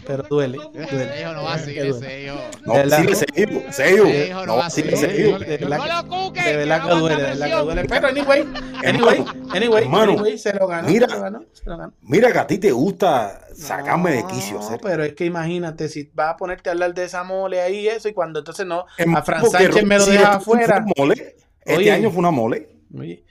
Pero 0.07 0.23
duele. 0.23 0.57
Ese 0.73 0.95
duele. 0.95 1.21
hijo 1.21 1.33
no 1.33 1.43
va 1.43 1.53
a 1.53 1.57
Que 1.57 1.63
seguir, 1.65 1.87
duele. 1.93 2.07
ese 2.07 2.23
hijo. 2.23 2.35
No, 2.65 2.73
de 2.73 2.79
verdad. 2.79 2.97
sigue. 2.99 3.11
Ese 3.69 3.91
hijo 4.27 4.35
no 4.39 4.45
No, 4.45 4.55
va 4.57 4.65
a 4.65 4.69
sigue 4.69 4.95
seguir. 4.95 5.09
seguido. 5.15 5.39
De 5.39 5.57
verdad 5.57 6.03
No 6.05 6.31
que- 6.33 6.41
duele, 6.41 6.51
de 6.51 6.57
verdad 6.57 6.81
que 6.81 7.37
presión. 7.41 7.65
duele. 7.65 7.85
Pero 7.89 8.07
anyway, 8.07 8.45
anyway, 8.85 9.25
anyway, 9.53 9.83
hermano, 9.83 10.11
anyway, 10.13 10.37
se 10.37 10.53
lo 10.53 10.67
ganó. 10.67 10.87
mira. 10.87 11.07
se 11.07 11.15
lo 11.15 11.21
ganó, 11.21 11.45
se 11.51 11.69
lo 11.69 11.77
ganó. 11.77 11.93
Mira 12.01 12.31
que 12.31 12.39
a 12.39 12.47
ti 12.47 12.57
te 12.57 12.71
gusta 12.71 13.41
sacarme 13.55 14.11
de 14.11 14.25
quicio. 14.27 14.59
No, 14.59 14.77
pero 14.81 15.03
es 15.03 15.13
que 15.13 15.25
imagínate, 15.25 15.89
si 15.89 16.09
vas 16.13 16.33
a 16.33 16.37
ponerte 16.37 16.69
a 16.69 16.73
hablar 16.73 16.93
de 16.93 17.03
esa 17.03 17.23
mole 17.23 17.61
ahí 17.61 17.79
y 17.81 17.87
eso, 17.87 18.07
y 18.07 18.13
cuando 18.13 18.39
entonces 18.39 18.65
no, 18.65 18.85
Es 18.97 19.05
a 19.07 19.21
Fran 19.21 19.45
Sánchez 19.49 19.83
me 19.85 19.97
lo 19.97 20.05
deja 20.05 20.33
este 20.33 20.45
fue 20.45 20.63
afuera. 20.63 20.85
mole. 20.97 21.35
Este 21.65 21.75
Oye. 21.77 21.91
año 21.91 22.09
fue 22.09 22.19
una 22.19 22.31
mole. 22.31 22.69
Oye, 22.97 23.23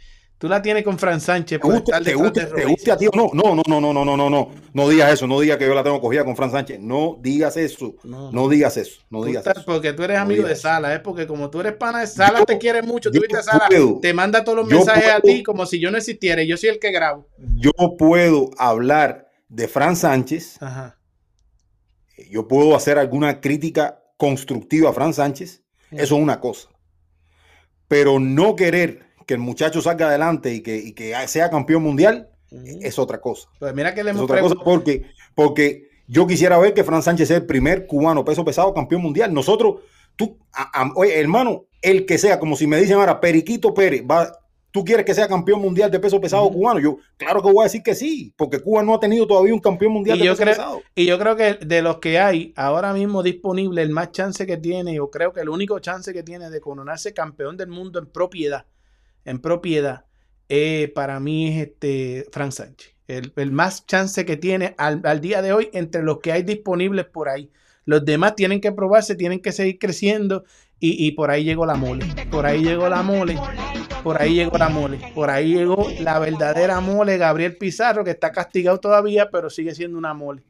tú 0.43 0.49
la 0.49 0.61
tienes 0.61 0.83
con 0.83 0.99
Fran 0.99 1.21
Sánchez 1.21 1.61
Te 1.61 1.63
por 1.63 1.73
guste, 1.73 1.93
te 2.03 2.15
guste, 2.15 2.47
te 2.47 2.65
guste 2.65 2.91
a 2.91 2.97
ti 2.97 3.07
o 3.07 3.11
no. 3.15 3.31
No, 3.33 3.55
no, 3.55 3.63
no, 3.69 3.81
no, 3.81 3.93
no, 3.93 4.05
no, 4.05 4.17
no, 4.17 4.29
no. 4.29 4.51
No 4.75 4.89
digas 4.89 5.13
eso. 5.13 5.29
No 5.29 5.39
digas 5.39 5.57
que 5.57 5.67
yo 5.67 5.73
la 5.73 5.85
tengo 5.85 6.01
cogida 6.01 6.25
con 6.25 6.35
Fran 6.35 6.51
Sánchez. 6.51 6.81
No 6.81 7.17
digas 7.23 7.57
eso. 7.57 7.95
No, 8.03 8.33
No 8.33 8.49
digas 8.49 8.77
eso. 8.77 9.03
No 9.09 9.23
digas 9.23 9.47
eso. 9.47 9.63
porque 9.65 9.93
tú 9.93 10.03
eres 10.03 10.17
No 10.17 10.23
amigo 10.25 10.43
de. 10.49 10.57
Sala, 10.57 10.97
¿eh? 10.97 10.99
Porque 10.99 11.29
como 11.29 11.49
tú 11.49 11.61
eres 11.61 11.75
pana 11.75 12.01
de 12.01 12.09
Sala, 12.09 12.41
Yo- 12.41 12.45
te 12.45 12.59
quiere 12.59 12.83
mucho. 12.83 13.13
Tú 13.13 13.21
viste 13.21 13.37
a 13.37 13.43
Sala, 13.45 13.67
puedo- 13.69 14.01
te 14.01 14.13
manda 14.13 14.43
todos 14.43 14.59
los 14.59 14.67
mensajes 14.67 15.11
a 15.11 15.21
ti 15.21 15.45
como 15.45 15.65
si 15.65 15.79
yo 15.79 15.93
no 15.93 15.99
existiera 15.99 16.43
yo 16.43 16.57
soy 16.57 16.71
el 16.71 16.81
que 16.81 16.91
grabo. 16.91 17.29
Yo 17.55 17.71
puedo 17.97 18.51
hablar 18.59 19.31
de 19.49 19.69
Fran 19.69 19.95
Sánchez. 19.95 20.61
Ajá. 20.61 20.99
Yo 22.29 22.49
puedo 22.49 22.75
hacer 22.75 22.99
alguna 22.99 23.41
crítica 23.41 24.03
constructiva 24.17 24.91
a 24.91 24.93
Fran 24.93 25.15
Sánchez. 25.15 25.63
Eso 25.93 26.17
es 26.17 26.21
una 26.21 26.41
cosa. 26.41 26.69
Pero 27.87 28.19
no 28.19 28.57
querer 28.57 29.12
que 29.27 29.35
el 29.35 29.41
muchacho 29.41 29.81
salga 29.83 30.09
adelante 30.09 30.53
y 30.55 30.61
que, 30.63 30.77
y 30.77 30.93
que 30.93 31.15
sea 31.29 31.51
campeón 31.51 31.83
mundial 31.83 32.29
es 32.83 32.99
otra 32.99 33.21
cosa. 33.21 33.49
Pues 33.59 33.75
mira 33.75 33.95
que 33.95 34.05
le 34.05 34.11
Es 34.11 34.17
otra 34.19 34.41
cosa 34.41 34.57
porque, 34.63 35.05
porque 35.35 35.89
yo 36.07 36.27
quisiera 36.27 36.59
ver 36.59 36.75
que 36.75 36.85
Fran 36.85 37.03
Sánchez 37.03 37.29
sea 37.29 37.37
el 37.39 37.47
primer 37.47 37.87
cubano 37.87 38.25
peso 38.25 38.45
pesado 38.45 38.75
campeón 38.75 39.03
mundial. 39.03 39.33
Nosotros, 39.33 39.81
tú, 40.17 40.39
a- 40.53 40.83
a- 40.83 40.93
oye, 40.97 41.19
hermano, 41.19 41.65
el 41.81 42.05
que 42.07 42.19
sea, 42.19 42.39
como 42.39 42.57
si 42.57 42.67
me 42.67 42.77
dicen 42.79 42.97
ahora, 42.99 43.21
Periquito 43.21 43.73
Pérez, 43.73 44.03
va, 44.09 44.31
¿tú 44.71 44.85
quieres 44.85 45.07
que 45.07 45.15
sea 45.15 45.29
campeón 45.29 45.61
mundial 45.63 45.91
de 45.91 45.99
peso 45.99 46.21
pesado 46.21 46.51
cubano? 46.51 46.79
Yo, 46.81 46.99
claro 47.17 47.43
que 47.43 47.51
voy 47.51 47.61
a 47.63 47.65
decir 47.65 47.83
que 47.83 47.95
sí, 47.95 48.35
porque 48.37 48.61
Cuba 48.61 48.83
no 48.83 48.95
ha 48.95 49.01
tenido 49.01 49.27
todavía 49.27 49.55
un 49.55 49.61
campeón 49.61 49.93
mundial 49.93 50.19
Y 50.19 50.21
de 50.21 50.27
yo 50.27 50.33
peso 50.33 50.43
creo- 50.43 50.55
pesado. 50.55 50.83
Y 50.95 51.07
yo 51.07 51.19
creo 51.19 51.37
que 51.37 51.55
de 51.55 51.81
los 51.83 51.99
que 51.99 52.19
hay 52.19 52.53
ahora 52.57 52.93
mismo 52.93 53.23
disponible, 53.23 53.81
el 53.83 53.91
más 53.91 54.13
chance 54.13 54.47
que 54.47 54.59
tiene, 54.59 54.95
yo 54.95 55.11
creo 55.11 55.33
que 55.33 55.41
el 55.41 55.49
único 55.49 55.79
chance 55.79 56.13
que 56.13 56.23
tiene 56.23 56.51
de 56.51 56.61
coronarse 56.61 57.15
campeón 57.15 57.57
del 57.57 57.69
mundo 57.69 57.99
en 57.99 58.07
propiedad, 58.07 58.67
en 59.25 59.41
propiedad, 59.41 60.05
eh, 60.49 60.93
para 60.95 61.21
mí 61.21 61.49
es 61.49 61.69
este 61.69 62.27
Frank 62.33 62.53
Sánchez. 62.53 62.95
El, 63.09 63.33
el 63.37 63.53
más 63.53 63.87
chance 63.87 64.25
que 64.25 64.37
tiene 64.37 64.75
al, 64.79 65.01
al 65.05 65.21
día 65.21 65.43
de 65.43 65.53
hoy 65.53 65.71
entre 65.73 66.03
los 66.03 66.21
que 66.21 66.33
hay 66.33 66.43
disponibles 66.43 67.07
por 67.07 67.29
ahí. 67.29 67.51
Los 67.85 68.05
demás 68.05 68.37
tienen 68.37 68.61
que 68.61 68.73
probarse, 68.73 69.17
tienen 69.17 69.41
que 69.41 69.53
seguir 69.53 69.79
creciendo 69.79 70.45
y, 70.79 71.07
y 71.07 71.13
por 71.13 71.31
ahí 71.31 71.45
llegó 71.45 71.67
la 71.67 71.75
mole. 71.75 72.07
Por 72.31 72.47
ahí 72.47 72.63
llegó 72.63 72.89
la 72.89 73.03
mole. 73.03 73.39
Por 74.03 74.21
ahí 74.21 74.35
llegó 74.35 74.59
la 74.59 74.69
mole. 74.69 74.99
Por 75.15 75.31
ahí 75.31 75.55
llegó 75.55 75.87
la 76.01 76.19
verdadera 76.19 76.81
mole, 76.81 77.19
Gabriel 77.19 77.57
Pizarro, 77.57 78.05
que 78.05 78.11
está 78.11 78.33
castigado 78.33 78.79
todavía, 78.79 79.31
pero 79.31 79.51
sigue 79.51 79.75
siendo 79.75 79.99
una 79.99 80.15
mole. 80.15 80.43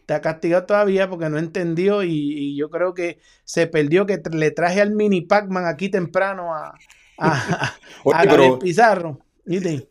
Está 0.00 0.20
castigado 0.20 0.66
todavía 0.66 1.08
porque 1.08 1.28
no 1.28 1.38
entendió 1.38 2.02
y, 2.02 2.10
y 2.12 2.56
yo 2.56 2.70
creo 2.70 2.94
que 2.94 3.18
se 3.44 3.66
perdió 3.66 4.06
que 4.06 4.20
le 4.32 4.50
traje 4.50 4.80
al 4.80 4.92
mini 4.92 5.20
Pac-Man 5.22 5.66
aquí 5.66 5.88
temprano 5.88 6.54
a, 6.54 6.74
a, 7.20 7.74
Oye, 8.04 8.16
a 8.16 8.24
Gabriel 8.24 8.50
pero 8.50 8.58
Pizarro. 8.58 9.18
¿Viste? 9.44 9.88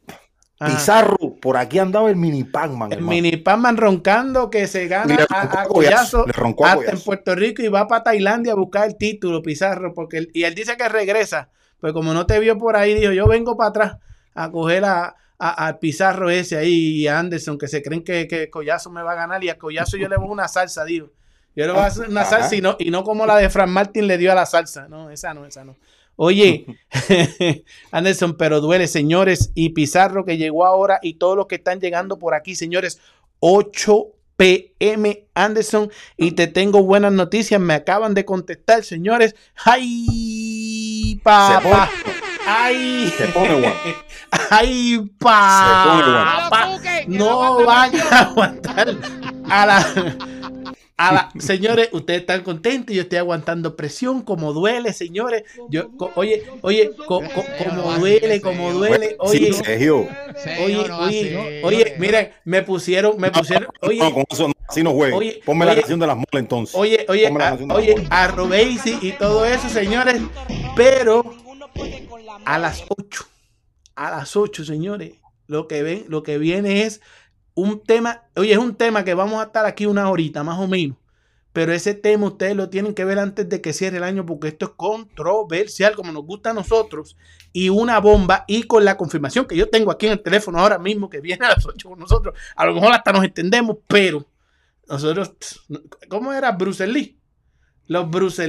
Ajá. 0.61 0.75
Pizarro, 0.75 1.17
por 1.41 1.55
aquí 1.55 1.79
andaba 1.79 2.09
el 2.09 2.17
mini 2.17 2.43
Pac-Man. 2.43 2.91
El 2.91 2.97
hermano. 2.99 3.11
mini 3.21 3.37
Pac-Man 3.37 3.77
roncando 3.77 4.49
que 4.49 4.67
se 4.67 4.87
gana 4.87 5.17
a, 5.29 5.61
a 5.61 5.65
collazo, 5.65 6.25
a 6.27 6.67
hasta 6.67 6.91
en. 6.91 6.99
Puerto 7.01 7.33
Rico 7.35 7.61
y 7.61 7.69
va 7.69 7.87
para 7.87 8.03
Tailandia 8.03 8.51
a 8.53 8.55
buscar 8.55 8.87
el 8.87 8.97
título, 8.97 9.41
Pizarro, 9.41 9.93
porque 9.93 10.17
él- 10.17 10.31
y 10.33 10.43
él 10.43 10.53
dice 10.55 10.75
que 10.75 10.89
regresa, 10.89 11.49
pues 11.79 11.93
como 11.93 12.13
no 12.13 12.25
te 12.25 12.39
vio 12.39 12.57
por 12.57 12.75
ahí, 12.75 12.93
dijo, 12.93 13.13
yo 13.13 13.25
vengo 13.25 13.55
para 13.55 13.69
atrás 13.69 13.97
a 14.35 14.51
coger 14.51 14.83
a, 14.83 15.15
al 15.37 15.79
Pizarro 15.79 16.29
ese 16.29 16.57
ahí 16.57 16.97
y 16.97 17.07
a 17.07 17.19
Anderson, 17.19 17.57
que 17.57 17.69
se 17.69 17.81
creen 17.81 18.03
que, 18.03 18.27
que 18.27 18.49
Collazo 18.49 18.89
me 18.91 19.01
va 19.01 19.13
a 19.13 19.15
ganar 19.15 19.41
y 19.41 19.49
a 19.49 19.57
Collazo 19.57 19.95
yo 19.95 20.09
le 20.09 20.17
voy 20.17 20.27
una 20.29 20.49
salsa, 20.49 20.83
dijo. 20.83 21.07
Yo 21.55 21.65
le 21.67 21.71
voy 21.71 21.81
a 21.81 21.85
hacer 21.85 22.09
una 22.09 22.21
Ajá. 22.21 22.29
salsa 22.41 22.55
y 22.55 22.61
no, 22.61 22.75
y 22.79 22.91
no 22.91 23.03
como 23.05 23.25
la 23.25 23.37
de 23.37 23.49
Fran 23.49 23.69
Martin 23.71 24.07
le 24.07 24.17
dio 24.17 24.31
a 24.31 24.35
la 24.35 24.45
salsa. 24.45 24.87
No, 24.89 25.09
esa 25.09 25.33
no, 25.33 25.45
esa 25.45 25.63
no. 25.63 25.77
Oye, 26.21 26.65
Anderson, 27.91 28.35
pero 28.35 28.59
duele, 28.59 28.87
señores. 28.87 29.51
Y 29.55 29.69
Pizarro 29.69 30.25
que 30.25 30.35
llegó 30.35 30.65
ahora 30.65 30.99
y 31.01 31.13
todos 31.13 31.37
los 31.37 31.47
que 31.47 31.55
están 31.55 31.79
llegando 31.79 32.19
por 32.19 32.33
aquí, 32.33 32.55
señores. 32.55 32.99
8 33.39 34.07
p.m. 34.35 35.27
Anderson. 35.33 35.89
Y 36.17 36.31
te 36.31 36.47
tengo 36.47 36.83
buenas 36.83 37.13
noticias. 37.13 37.61
Me 37.61 37.73
acaban 37.73 38.13
de 38.15 38.25
contestar, 38.25 38.83
señores. 38.83 39.33
¡Ay, 39.63 41.21
papá! 41.23 41.89
¡Ay! 42.45 43.13
Se 43.17 43.27
pone 43.29 43.61
guapo. 43.61 43.77
¡Ay, 44.49 44.97
pone 44.97 45.21
papá! 45.21 46.79
No 47.07 47.63
van 47.63 47.95
a 47.95 48.19
aguantar 48.19 48.93
a 49.49 49.65
la. 49.65 50.17
A 51.01 51.13
la, 51.13 51.31
señores, 51.39 51.87
ustedes 51.93 52.19
están 52.21 52.43
contentos, 52.43 52.93
yo 52.93 53.03
estoy 53.03 53.19
aguantando 53.19 53.77
presión, 53.77 54.21
como 54.21 54.51
duele, 54.51 54.91
señores. 54.91 55.43
Yo, 55.69 55.95
co- 55.95 56.11
oye, 56.15 56.43
oye, 56.61 56.91
co- 57.07 57.21
co- 57.33 57.45
como 57.57 57.97
duele, 57.97 58.41
como 58.41 58.73
duele, 58.73 59.15
oye, 59.17 59.53
Sí, 59.53 59.53
Sergio. 59.53 60.07
oye, 60.61 60.91
oye, 60.91 61.61
oye, 61.63 61.95
miren, 61.97 62.31
me 62.43 62.63
pusieron, 62.63 63.17
me 63.17 63.31
pusieron, 63.31 63.69
No, 63.81 63.87
oye, 63.87 63.99
con 64.13 64.25
eso 64.29 64.49
no, 64.49 64.53
así 64.67 64.83
no 64.83 64.91
juegue. 64.91 65.15
Oye, 65.15 65.41
Ponme 65.45 65.65
la 65.65 65.75
canción 65.75 65.99
de 66.01 66.07
las 66.07 66.17
molas 66.17 66.33
entonces. 66.33 66.75
Oye, 66.75 67.05
oye, 67.07 67.31
la 67.31 67.47
a, 67.47 67.57
oye, 67.73 67.95
a 68.09 68.27
Robesi 68.27 68.99
y 69.01 69.13
todo 69.13 69.45
eso, 69.45 69.69
señores. 69.69 70.21
Pero 70.75 71.23
a 72.45 72.59
las 72.59 72.83
8, 72.89 73.25
a 73.95 74.11
las 74.11 74.35
8, 74.35 74.65
señores, 74.65 75.13
lo 75.47 75.67
que 75.69 75.81
ven, 75.81 76.05
lo 76.09 76.23
que 76.23 76.37
viene 76.37 76.83
es 76.83 76.99
un 77.53 77.81
tema, 77.83 78.23
oye, 78.35 78.53
es 78.53 78.57
un 78.57 78.75
tema 78.75 79.03
que 79.03 79.13
vamos 79.13 79.41
a 79.41 79.45
estar 79.45 79.65
aquí 79.65 79.85
una 79.85 80.09
horita, 80.09 80.43
más 80.43 80.59
o 80.59 80.67
menos. 80.67 80.97
Pero 81.51 81.73
ese 81.73 81.95
tema 81.95 82.27
ustedes 82.27 82.55
lo 82.55 82.69
tienen 82.69 82.93
que 82.93 83.05
ver 83.05 83.17
antes 83.17 83.49
de 83.49 83.59
que 83.59 83.73
cierre 83.73 83.97
el 83.97 84.03
año 84.03 84.25
porque 84.25 84.49
esto 84.49 84.67
es 84.67 84.71
controversial, 84.77 85.95
como 85.95 86.11
nos 86.11 86.23
gusta 86.23 86.51
a 86.51 86.53
nosotros. 86.53 87.17
Y 87.51 87.69
una 87.69 87.99
bomba, 87.99 88.45
y 88.47 88.63
con 88.63 88.85
la 88.85 88.97
confirmación 88.97 89.45
que 89.45 89.55
yo 89.55 89.69
tengo 89.69 89.91
aquí 89.91 90.05
en 90.05 90.13
el 90.13 90.21
teléfono 90.21 90.59
ahora 90.59 90.77
mismo, 90.77 91.09
que 91.09 91.21
viene 91.21 91.45
a 91.45 91.49
las 91.49 91.65
8 91.65 91.89
con 91.89 91.99
nosotros. 91.99 92.37
A 92.55 92.65
lo 92.65 92.75
mejor 92.75 92.93
hasta 92.93 93.11
nos 93.11 93.23
entendemos, 93.23 93.77
pero 93.87 94.25
nosotros, 94.87 95.65
¿cómo 96.07 96.31
era 96.33 96.51
Bruce 96.51 96.85
Lee? 96.85 97.19
Los 97.87 98.09
Bruce 98.09 98.47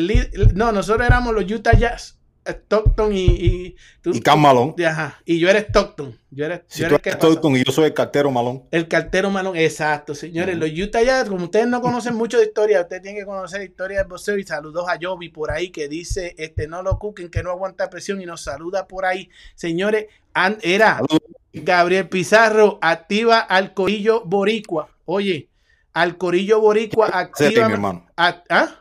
no, 0.55 0.71
nosotros 0.71 1.07
éramos 1.07 1.35
los 1.35 1.51
Utah 1.51 1.73
Jazz, 1.73 2.20
Stockton 2.45 3.13
y... 3.15 3.27
Y, 3.27 3.77
tú- 4.03 4.11
Y 4.15 4.21
Cam 4.21 4.41
Malone. 4.41 4.75
y 4.77 4.83
ajá, 4.85 5.21
y 5.25 5.39
yo 5.39 5.49
era 5.51 5.59
Stockton. 5.61 6.17
Yo 6.31 6.45
era, 6.47 6.63
Si 6.69 6.83
yo 6.83 6.89
tú 6.89 6.95
eres. 6.97 7.15
Stockton 7.15 7.57
y 7.57 7.65
yo 7.65 7.73
soy 7.73 7.87
el 7.87 7.95
cartero 7.95 8.31
malón. 8.31 8.63
El 8.71 8.87
cartero 8.89 9.31
Malón, 9.31 9.57
exacto, 9.57 10.15
señores. 10.15 10.57
Los 10.57 10.71
Utah 10.71 11.03
Jazz, 11.03 11.29
como 11.29 11.45
ustedes 11.45 11.67
no 11.67 11.81
conocen 11.81 12.15
mucho 12.15 12.39
de 12.39 12.45
historia, 12.45 12.83
ustedes 12.83 13.03
tienen 13.03 13.21
que 13.21 13.27
conocer 13.27 13.59
la 13.59 13.65
historia 13.65 13.99
del 13.99 14.07
boxeo. 14.07 14.39
Y 14.39 14.45
saludos 14.45 14.87
a 14.89 14.97
Jovi 15.01 15.29
por 15.29 15.51
ahí 15.51 15.71
que 15.71 15.89
dice: 15.89 16.35
este 16.39 16.69
no 16.69 16.83
lo 16.83 16.99
cuquen, 17.01 17.31
que 17.31 17.43
no 17.43 17.51
aguanta 17.51 17.91
presión 17.91 18.23
y 18.23 18.27
nos 18.27 18.43
saluda 18.43 18.87
por 18.87 19.05
ahí. 19.07 19.29
Señores, 19.57 20.07
era 20.63 21.01
Gabriel 21.53 22.09
Pizarro, 22.09 22.79
activa 22.81 23.41
al 23.41 23.75
Corillo 23.75 24.23
Boricua. 24.25 24.89
Oye, 25.07 25.49
al 25.93 26.17
Corillo 26.17 26.61
Boricua, 26.61 27.09
activa. 27.13 27.67
mi 27.67 27.73
hermano. 27.75 28.07
a- 28.17 28.45
¿Ah? 28.49 28.80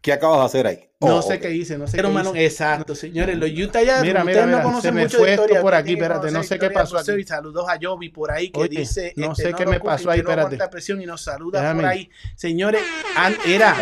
¿Qué 0.00 0.12
acabas 0.12 0.38
de 0.40 0.44
hacer 0.46 0.66
ahí? 0.66 0.88
No 1.00 1.16
Oh, 1.18 1.22
sé 1.22 1.34
ok. 1.34 1.40
qué 1.42 1.50
hice, 1.52 1.76
no 1.78 1.86
sé 1.86 1.96
qué 2.00 2.08
hice. 2.08 2.44
Exacto, 2.44 2.94
señores, 2.94 3.36
los 3.38 3.50
Utah 3.50 3.82
Jazz, 3.82 4.02
Mira, 4.02 4.24
mira, 4.24 4.46
mira, 4.46 4.58
no 4.58 4.64
conocen 4.64 4.82
se 4.82 4.92
me 4.92 5.02
mucho 5.04 5.18
fue 5.18 5.30
esto 5.30 5.42
historia, 5.42 5.62
por 5.62 5.74
aquí, 5.74 5.92
espérate, 5.94 6.30
no 6.30 6.42
sé 6.42 6.58
qué 6.58 6.70
pasó 6.70 6.98
aquí. 6.98 7.12
Y 7.12 7.24
saludos 7.24 7.66
a 7.68 7.78
Jovi 7.80 8.08
por 8.08 8.30
ahí 8.30 8.50
que 8.50 8.60
Oye, 8.60 8.80
dice, 8.80 9.12
no 9.16 9.32
este, 9.32 9.42
sé 9.44 9.54
qué 9.54 9.64
lo 9.64 9.70
me 9.72 9.80
pasó 9.80 10.10
ahí, 10.10 10.18
no 10.18 10.22
espérate. 10.30 10.46
aguanta 10.54 10.70
presión 10.70 11.00
y 11.02 11.06
nos 11.06 11.20
saluda 11.22 11.60
Déjame. 11.60 11.82
por 11.82 11.90
ahí. 11.90 12.10
Señores, 12.36 12.82
an- 13.16 13.36
era 13.46 13.74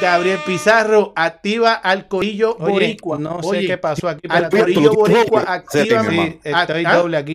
Gabriel 0.00 0.38
Pizarro, 0.46 1.12
activa 1.16 1.74
al 1.74 2.08
Corillo 2.08 2.56
Oye, 2.58 2.70
Boricua. 2.72 3.18
no 3.18 3.42
sé 3.42 3.48
Oye, 3.48 3.66
qué 3.66 3.78
pasó 3.78 4.08
aquí, 4.08 4.20
Al 4.28 4.44
espérate. 4.44 4.74
Corillo 4.74 4.94
Boricua. 4.94 5.64
Séteme, 5.68 6.40
Sí, 6.42 6.50
estoy 6.50 6.84
¿Ah? 6.86 6.96
doble 6.96 7.16
aquí. 7.16 7.34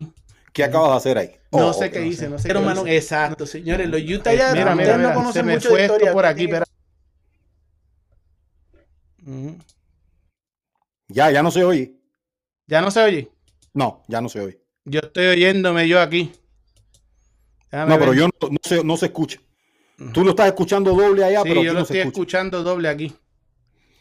¿Qué 0.53 0.64
acabas 0.64 0.89
de 0.91 0.95
hacer 0.98 1.18
ahí? 1.19 1.31
No 1.52 1.68
Oh, 1.68 1.73
sé 1.73 1.91
qué 1.91 2.03
hice, 2.06 2.27
no 2.27 2.38
sé 2.39 2.48
Pero, 2.48 2.60
qué 2.61 2.65
mano. 2.65 2.84
Exacto, 2.85 3.45
señores, 3.45 3.88
los 3.88 4.02
Utah 4.02 4.34
Eh, 4.34 4.38
Jazz, 4.38 4.53
mira, 4.53 4.76
mira, 4.76 4.98
no 4.98 5.14
conocen 5.14 5.34
se 5.34 5.44
me 5.44 5.53
mucho 5.53 5.69
fue 5.69 5.77
de 5.80 5.84
esto 5.85 5.94
historia. 5.95 6.14
por 6.14 6.26
aquí, 6.26 6.45
tienen 6.48 6.64
Ya, 11.09 11.31
ya 11.31 11.43
no 11.43 11.51
se 11.51 11.63
oye. 11.63 11.93
¿Ya 12.67 12.81
no 12.81 12.91
se 12.91 13.01
oye? 13.01 13.31
No, 13.73 14.03
ya 14.07 14.21
no 14.21 14.29
se 14.29 14.39
oye. 14.41 14.59
Yo 14.85 14.99
estoy 15.01 15.27
oyéndome 15.27 15.87
yo 15.87 16.01
aquí. 16.01 16.31
Déjame 17.71 17.93
No, 17.93 17.99
pero 17.99 18.13
yo 18.13 18.27
no, 18.27 18.49
no 18.49 18.57
se, 18.63 18.83
no 18.83 18.97
se 18.97 19.05
escucha. 19.07 19.39
Tú 20.13 20.23
lo 20.23 20.31
estás 20.31 20.47
escuchando 20.47 20.93
doble 20.93 21.23
allá, 21.23 21.41
Sí, 21.41 21.49
pero 21.49 21.61
yo 21.63 21.73
lo 21.73 21.79
no 21.79 21.81
estoy 21.83 21.97
escucha. 21.99 22.13
escuchando 22.13 22.63
doble 22.63 22.87
aquí. 22.89 23.13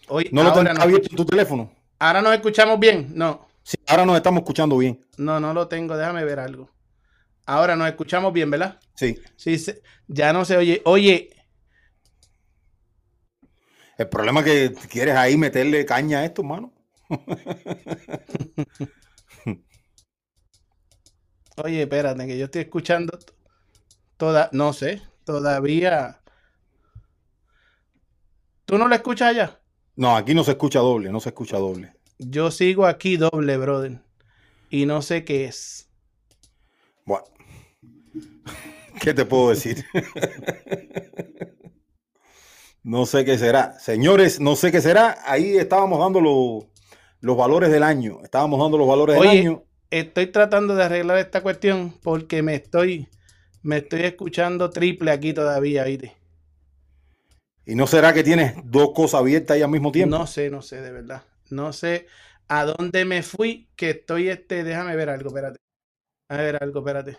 Hoy, 0.09 0.29
¿No 0.31 0.43
lo 0.45 0.51
no 0.63 0.83
abierto 0.83 1.09
en 1.11 1.17
tu 1.17 1.25
teléfono? 1.25 1.73
ahora 1.99 2.23
nos 2.23 2.35
escuchamos 2.35 2.79
bien. 2.79 3.11
No, 3.15 3.47
Sí, 3.63 3.77
ahora 3.89 4.05
nos 4.07 4.17
estamos 4.17 4.41
escuchando 4.43 4.77
bien. 4.79 5.05
no, 5.17 5.41
no 5.41 5.53
lo 5.53 5.67
tengo. 5.67 5.97
Déjame 5.97 6.25
ver 6.25 6.39
algo. 6.39 6.71
Ahora 7.47 7.75
nos 7.77 7.89
escuchamos 7.89 8.33
bien, 8.33 8.51
¿verdad? 8.51 8.79
Sí. 8.95 9.19
Sí, 9.37 9.59
se- 9.59 9.83
ya 10.07 10.33
no 10.33 10.45
se 10.45 10.57
oye. 10.57 10.83
Oye, 10.85 11.31
El 13.99 14.09
problema 14.09 14.41
es 14.41 14.47
que 14.47 14.75
quieres 14.89 15.17
ahí 15.17 15.37
meterle 15.37 15.87
caña 15.87 16.19
a 16.21 16.25
esto, 16.25 16.43
hermano. 16.43 16.73
oye, 21.57 21.83
espérate, 21.83 22.27
que 22.27 22.37
yo 22.37 22.45
estoy 22.45 22.63
escuchando 22.63 23.19
toda, 24.19 24.51
no 24.53 24.73
sé, 24.73 25.03
todavía. 25.25 26.21
¿Tú 28.67 28.77
no 28.77 28.89
lo 28.89 28.95
escuchas 28.95 29.29
allá? 29.29 29.61
No, 29.95 30.15
aquí 30.15 30.35
no 30.35 30.45
se 30.45 30.51
escucha 30.53 30.81
doble, 30.81 31.11
no 31.11 31.21
se 31.21 31.31
escucha 31.31 31.57
doble. 31.57 31.95
Yo 32.19 32.51
sigo 32.51 32.87
aquí 32.87 33.17
doble, 33.17 33.57
brother. 33.57 34.01
Y 34.69 34.85
no 34.85 35.01
sé 35.01 35.25
qué 35.25 35.47
es. 35.47 35.89
Bueno, 37.07 37.25
¿qué 39.01 39.15
te 39.15 39.25
puedo 39.25 39.51
decir? 39.51 39.87
no 42.93 43.05
sé 43.07 43.25
qué 43.27 43.37
será. 43.39 43.79
Señores, 43.79 44.41
no 44.41 44.57
sé 44.57 44.73
qué 44.73 44.81
será. 44.81 45.19
Ahí 45.27 45.57
estábamos 45.59 45.99
dando 46.01 46.21
lo- 46.21 46.67
los 47.21 47.37
valores 47.37 47.71
del 47.71 47.83
año. 47.83 48.21
Estábamos 48.23 48.61
dando 48.61 48.79
los 48.79 48.89
valores 48.89 49.17
del 49.17 49.27
año. 49.27 49.65
estoy 49.91 50.29
tratando 50.29 50.77
de 50.77 50.85
arreglar 50.85 51.19
esta 51.19 51.43
cuestión 51.43 51.93
porque 52.03 52.41
me 52.43 52.55
estoy, 52.55 53.09
me 53.63 53.79
estoy 53.79 54.03
escuchando 54.03 54.71
triple 54.71 55.11
aquí 55.11 55.33
todavía, 55.35 55.85
¿viste? 55.85 56.15
¿Y 57.67 57.75
no 57.75 57.87
será 57.87 58.15
que 58.15 58.25
tienes 58.25 58.55
dos 58.65 58.93
cosas 58.95 59.21
abiertas 59.21 59.57
ahí 59.57 59.63
al 59.63 59.71
mismo 59.71 59.93
tiempo? 59.93 60.17
No 60.17 60.27
sé, 60.27 60.51
no 60.51 60.63
sé, 60.63 60.81
de 60.81 60.91
verdad. 60.93 61.23
No 61.51 61.73
sé 61.73 62.07
a 62.49 62.65
dónde 62.65 63.05
me 63.05 63.23
fui, 63.23 63.69
que 63.77 63.91
estoy 63.91 64.29
este, 64.29 64.63
déjame 64.65 64.95
ver 64.97 65.11
algo, 65.11 65.29
espérate. 65.29 65.59
A 66.31 66.39
ver 66.39 66.63
algo, 66.63 66.81
espérate. 66.81 67.19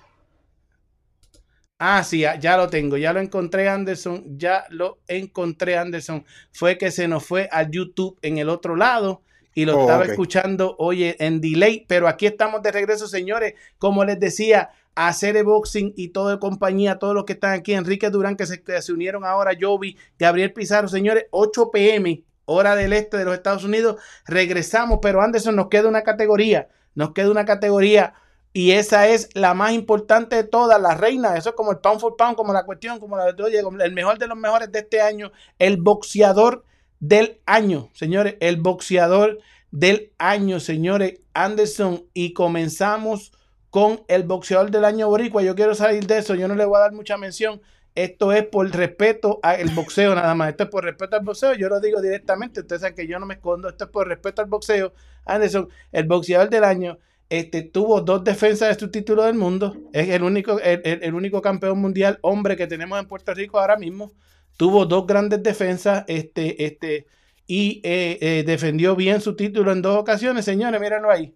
Ah, 1.79 2.03
sí, 2.03 2.21
ya, 2.21 2.57
lo 2.57 2.69
tengo, 2.69 2.97
ya 2.97 3.13
lo 3.13 3.19
encontré, 3.19 3.69
Anderson, 3.69 4.23
ya 4.37 4.65
lo 4.69 4.99
encontré, 5.07 5.77
Anderson. 5.77 6.25
Fue 6.51 6.77
que 6.77 6.89
se 6.89 7.07
nos 7.07 7.23
fue 7.23 7.47
a 7.51 7.69
YouTube 7.69 8.17
en 8.23 8.39
el 8.39 8.49
otro 8.49 8.75
lado 8.75 9.21
y 9.53 9.65
lo 9.65 9.77
Oh, 9.77 9.81
estaba 9.81 10.05
escuchando, 10.05 10.75
oye, 10.79 11.15
en 11.19 11.39
delay, 11.39 11.85
pero 11.87 12.07
aquí 12.07 12.25
estamos 12.25 12.63
de 12.63 12.71
regreso, 12.71 13.07
señores. 13.07 13.53
Como 13.77 14.03
les 14.05 14.19
decía, 14.19 14.71
hacer 14.95 15.43
boxing 15.43 15.93
y 15.95 16.07
toda 16.07 16.33
la 16.33 16.39
compañía, 16.39 16.97
todos 16.97 17.13
los 17.13 17.25
que 17.25 17.33
están 17.33 17.53
aquí, 17.53 17.73
Enrique 17.73 18.09
Durán, 18.09 18.35
que 18.37 18.47
se, 18.47 18.63
que 18.63 18.81
se 18.81 18.91
unieron 18.91 19.23
ahora, 19.23 19.51
Jovi, 19.59 19.97
Gabriel 20.17 20.53
Pizarro, 20.53 20.87
señores, 20.87 21.25
8 21.29 21.69
pm, 21.71 22.23
hora 22.45 22.75
del 22.75 22.93
este 22.93 23.17
de 23.17 23.25
los 23.25 23.35
Estados 23.35 23.63
Unidos, 23.63 24.01
regresamos, 24.25 24.97
pero 24.99 25.21
Anderson, 25.21 25.55
nos 25.55 25.67
queda 25.67 25.87
una 25.87 26.01
categoría, 26.01 26.69
nos 26.95 27.13
queda 27.13 27.29
una 27.29 27.45
categoría 27.45 28.15
y 28.53 28.71
esa 28.71 29.07
es 29.07 29.29
la 29.33 29.53
más 29.53 29.73
importante 29.73 30.35
de 30.35 30.43
todas, 30.43 30.81
la 30.81 30.95
reina, 30.95 31.35
eso 31.35 31.49
es 31.49 31.55
como 31.55 31.71
el 31.71 31.77
pound 31.77 31.99
for 31.99 32.15
pound, 32.15 32.35
como 32.35 32.53
la 32.53 32.65
cuestión, 32.65 32.99
como 32.99 33.17
la 33.17 33.31
de 33.31 33.43
oye, 33.43 33.59
el 33.59 33.93
mejor 33.93 34.17
de 34.17 34.27
los 34.27 34.37
mejores 34.37 34.71
de 34.71 34.79
este 34.79 35.01
año, 35.01 35.31
el 35.59 35.77
boxeador 35.77 36.63
del 36.99 37.39
año, 37.45 37.89
señores, 37.93 38.35
el 38.39 38.57
boxeador 38.57 39.39
del 39.71 40.11
año, 40.17 40.59
señores, 40.59 41.19
Anderson, 41.33 42.05
y 42.13 42.33
comenzamos 42.33 43.31
con 43.69 44.03
el 44.07 44.23
boxeador 44.23 44.71
del 44.71 44.85
año 44.85 45.07
boricua. 45.07 45.43
Yo 45.43 45.55
quiero 45.55 45.75
salir 45.75 46.07
de 46.07 46.17
eso, 46.17 46.35
yo 46.35 46.47
no 46.47 46.55
le 46.55 46.65
voy 46.65 46.77
a 46.77 46.81
dar 46.81 46.93
mucha 46.93 47.17
mención. 47.17 47.61
Esto 47.93 48.31
es 48.31 48.43
por 48.45 48.69
respeto 48.69 49.39
al 49.41 49.69
boxeo 49.69 50.13
nada 50.13 50.35
más. 50.35 50.49
Esto 50.49 50.65
es 50.65 50.69
por 50.69 50.83
respeto 50.83 51.15
al 51.15 51.23
boxeo. 51.23 51.55
Yo 51.55 51.67
lo 51.67 51.79
digo 51.79 51.99
directamente. 51.99 52.59
Ustedes 52.59 52.81
saben 52.81 52.95
que 52.95 53.07
yo 53.07 53.17
no 53.17 53.25
me 53.25 53.35
escondo. 53.35 53.69
Esto 53.69 53.85
es 53.85 53.89
por 53.89 54.07
respeto 54.07 54.43
al 54.43 54.47
boxeo. 54.47 54.93
Anderson, 55.25 55.67
el 55.91 56.05
boxeador 56.05 56.49
del 56.49 56.63
año, 56.63 56.99
este, 57.29 57.61
tuvo 57.63 58.01
dos 58.01 58.23
defensas 58.23 58.69
de 58.69 58.79
su 58.79 58.89
título 58.91 59.23
del 59.23 59.35
mundo. 59.35 59.75
Es 59.93 60.09
el 60.09 60.23
único, 60.23 60.59
el, 60.59 60.81
el- 61.03 61.13
único 61.13 61.41
campeón 61.41 61.79
mundial 61.79 62.19
hombre 62.21 62.55
que 62.55 62.67
tenemos 62.67 62.99
en 62.99 63.07
Puerto 63.07 63.33
Rico 63.33 63.59
ahora 63.59 63.77
mismo. 63.77 64.11
Tuvo 64.57 64.85
dos 64.85 65.05
grandes 65.07 65.43
defensas. 65.43 66.03
Este, 66.07 66.65
este, 66.65 67.07
y 67.47 67.81
eh, 67.83 68.17
eh, 68.21 68.43
defendió 68.45 68.95
bien 68.95 69.21
su 69.21 69.35
título 69.35 69.71
en 69.71 69.81
dos 69.81 69.97
ocasiones. 69.97 70.45
Señores, 70.45 70.79
mírenlo 70.81 71.11
ahí. 71.11 71.35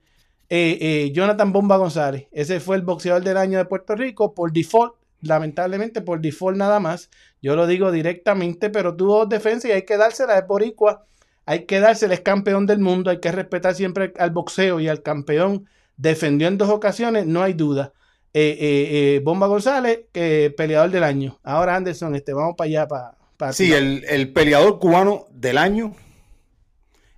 Eh, 0.50 1.12
Jonathan 1.14 1.52
Bomba 1.54 1.78
González. 1.78 2.28
Ese 2.32 2.60
fue 2.60 2.76
el 2.76 2.82
boxeador 2.82 3.24
del 3.24 3.38
año 3.38 3.58
de 3.58 3.66
Puerto 3.66 3.96
Rico 3.96 4.34
por 4.34 4.52
default. 4.52 4.94
lamentablemente 5.22 6.02
por 6.02 6.20
default 6.22 6.58
nada 6.58 6.80
más. 6.80 7.10
Yo 7.42 7.56
lo 7.56 7.68
digo 7.68 7.92
directamente, 7.92 8.70
pero 8.70 8.96
tuvo 8.96 9.20
dos 9.20 9.30
defensas 9.30 9.70
y 9.70 9.74
hay 9.74 9.84
que 9.86 9.98
dársela 9.98 10.36
de 10.36 10.42
Boricua. 10.48 11.06
Hay 11.46 11.66
que 11.66 11.80
dársela, 11.80 12.14
es 12.16 12.22
campeón 12.22 12.66
del 12.66 12.80
mundo. 12.80 13.10
Hay 13.12 13.20
que 13.20 13.32
respetar 13.32 13.76
siempre 13.76 14.14
al 14.18 14.32
boxeo 14.32 14.80
y 14.80 14.88
al 14.88 15.02
campeón. 15.04 15.68
Defendió 16.02 16.48
en 16.48 16.58
dos 16.58 16.70
ocasiones, 16.70 17.28
no 17.28 17.44
hay 17.44 17.54
duda. 17.54 17.94
Eh, 18.34 18.58
eh, 18.60 19.16
eh, 19.16 19.22
Bomba 19.24 19.46
González, 19.46 20.06
que 20.12 20.52
peleador 20.58 20.90
del 20.90 21.04
año. 21.04 21.40
Ahora 21.44 21.76
Anderson, 21.76 22.16
este, 22.16 22.34
vamos 22.34 22.56
para 22.58 22.68
allá. 22.68 22.88
Para, 22.88 23.18
para 23.38 23.54
Sí, 23.54 23.72
el, 23.72 24.04
el 24.10 24.34
peleador 24.34 24.80
cubano 24.80 25.28
del 25.32 25.58
año. 25.60 25.96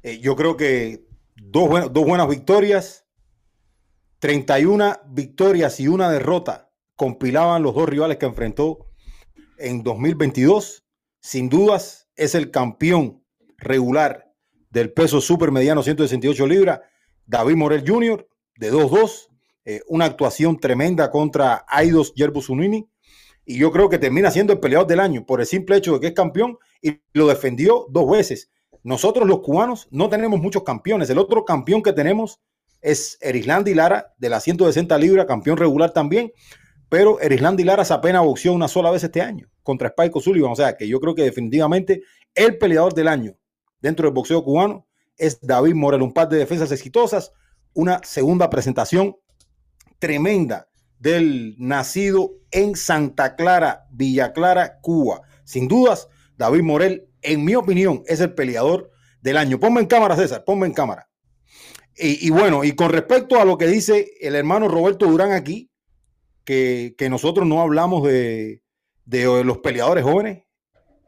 eh, 0.02 0.20
yo 0.20 0.36
creo 0.36 0.58
que 0.58 1.06
dos, 1.38 1.70
buen- 1.70 1.94
dos 1.94 2.06
buenas 2.06 2.28
victorias, 2.28 3.06
31 4.20 4.98
victorias 5.08 5.80
y 5.80 5.88
una 5.88 6.10
derrota 6.12 6.70
compilaban 6.96 7.64
los 7.64 7.76
dos 7.76 7.88
rivales 7.88 8.18
que 8.18 8.26
enfrentó 8.26 8.88
en 9.58 9.84
2022. 9.84 10.84
Sin 11.22 11.48
dudas, 11.50 12.10
es 12.16 12.36
el 12.36 12.52
campeón 12.52 13.24
regular 13.58 14.34
del 14.70 14.92
peso 14.92 15.22
supermediano 15.22 15.84
168 15.84 16.48
libras, 16.48 16.82
David 17.26 17.56
Morel 17.56 17.84
Jr., 17.88 18.28
de 18.58 18.72
2-2. 18.72 19.30
eh, 19.66 19.82
una 19.88 20.06
actuación 20.06 20.60
tremenda 20.60 21.10
contra 21.10 21.66
Aidos 21.68 22.14
Yerbusunini. 22.16 22.90
Y 23.46 23.58
yo 23.58 23.72
creo 23.72 23.90
que 23.90 23.98
termina 23.98 24.32
siendo 24.32 24.54
el 24.54 24.60
peleador 24.60 24.88
del 24.88 25.00
año 25.00 25.26
por 25.26 25.42
el 25.42 25.48
simple 25.48 25.78
hecho 25.78 25.94
de 25.94 26.00
que 26.00 26.08
es 26.08 26.14
campeón 26.14 26.58
y 26.82 27.02
lo 27.14 27.28
defendió 27.28 27.88
dos 27.90 28.10
veces. 28.10 28.50
Nosotros 28.84 29.28
los 29.28 29.40
cubanos 29.40 29.88
no 29.92 30.10
tenemos 30.10 30.40
muchos 30.40 30.64
campeones. 30.64 31.10
El 31.10 31.18
otro 31.18 31.46
campeón 31.46 31.82
que 31.82 31.94
tenemos 31.94 32.42
es 32.82 33.18
Erislandi 33.22 33.74
Lara 33.74 34.14
de 34.18 34.30
las 34.30 34.44
160 34.44 34.98
libras, 34.98 35.26
campeón 35.26 35.58
regular 35.58 35.92
también. 35.92 36.32
Pero 36.90 37.20
Erislandi 37.20 37.64
Lara 37.64 37.84
apenas 37.90 38.24
boxeó 38.24 38.54
una 38.54 38.68
sola 38.68 38.92
vez 38.92 39.04
este 39.04 39.22
año 39.22 39.50
contra 39.64 39.88
Spike 39.90 40.20
Sullivan. 40.20 40.52
O 40.52 40.56
sea 40.56 40.76
que 40.78 40.88
yo 40.88 41.00
creo 41.00 41.16
que 41.16 41.24
definitivamente 41.24 42.04
el 42.36 42.58
peleador 42.58 42.94
del 42.94 43.08
año 43.08 43.38
dentro 43.80 44.08
del 44.08 44.14
boxeo 44.14 44.44
cubano 44.44 44.86
es 45.18 45.40
David 45.42 45.76
Morel. 45.76 46.02
Un 46.02 46.14
par 46.14 46.30
de 46.30 46.38
defensas 46.38 46.72
exitosas, 46.72 47.32
una 47.74 48.02
segunda 48.04 48.50
presentación 48.50 49.16
tremenda 50.00 50.68
del 51.00 51.56
nacido 51.58 52.32
en 52.52 52.76
Santa 52.76 53.36
Clara, 53.36 53.88
Villa 53.92 54.34
Clara, 54.34 54.80
Cuba. 54.82 55.22
Sin 55.44 55.68
dudas, 55.68 56.08
David 56.38 56.64
Morel, 56.64 57.10
en 57.22 57.44
mi 57.44 57.56
opinión, 57.56 58.04
es 58.08 58.20
el 58.22 58.34
peleador 58.34 58.92
del 59.22 59.38
año. 59.38 59.60
Ponme 59.60 59.82
en 59.82 59.88
cámara, 59.88 60.16
César, 60.16 60.44
ponme 60.46 60.66
en 60.66 60.74
cámara. 60.74 61.10
Y, 61.96 62.28
y 62.28 62.30
bueno, 62.30 62.64
y 62.64 62.74
con 62.74 62.90
respecto 62.90 63.40
a 63.40 63.46
lo 63.46 63.58
que 63.58 63.68
dice 63.68 64.14
el 64.22 64.36
hermano 64.36 64.68
Roberto 64.68 65.06
Durán 65.06 65.32
aquí, 65.32 65.70
que, 66.44 66.96
que 66.98 67.10
nosotros 67.10 67.48
no 67.48 67.62
hablamos 67.62 68.04
de, 68.04 68.62
de 69.06 69.44
los 69.44 69.60
peleadores 69.60 70.04
jóvenes, 70.04 70.44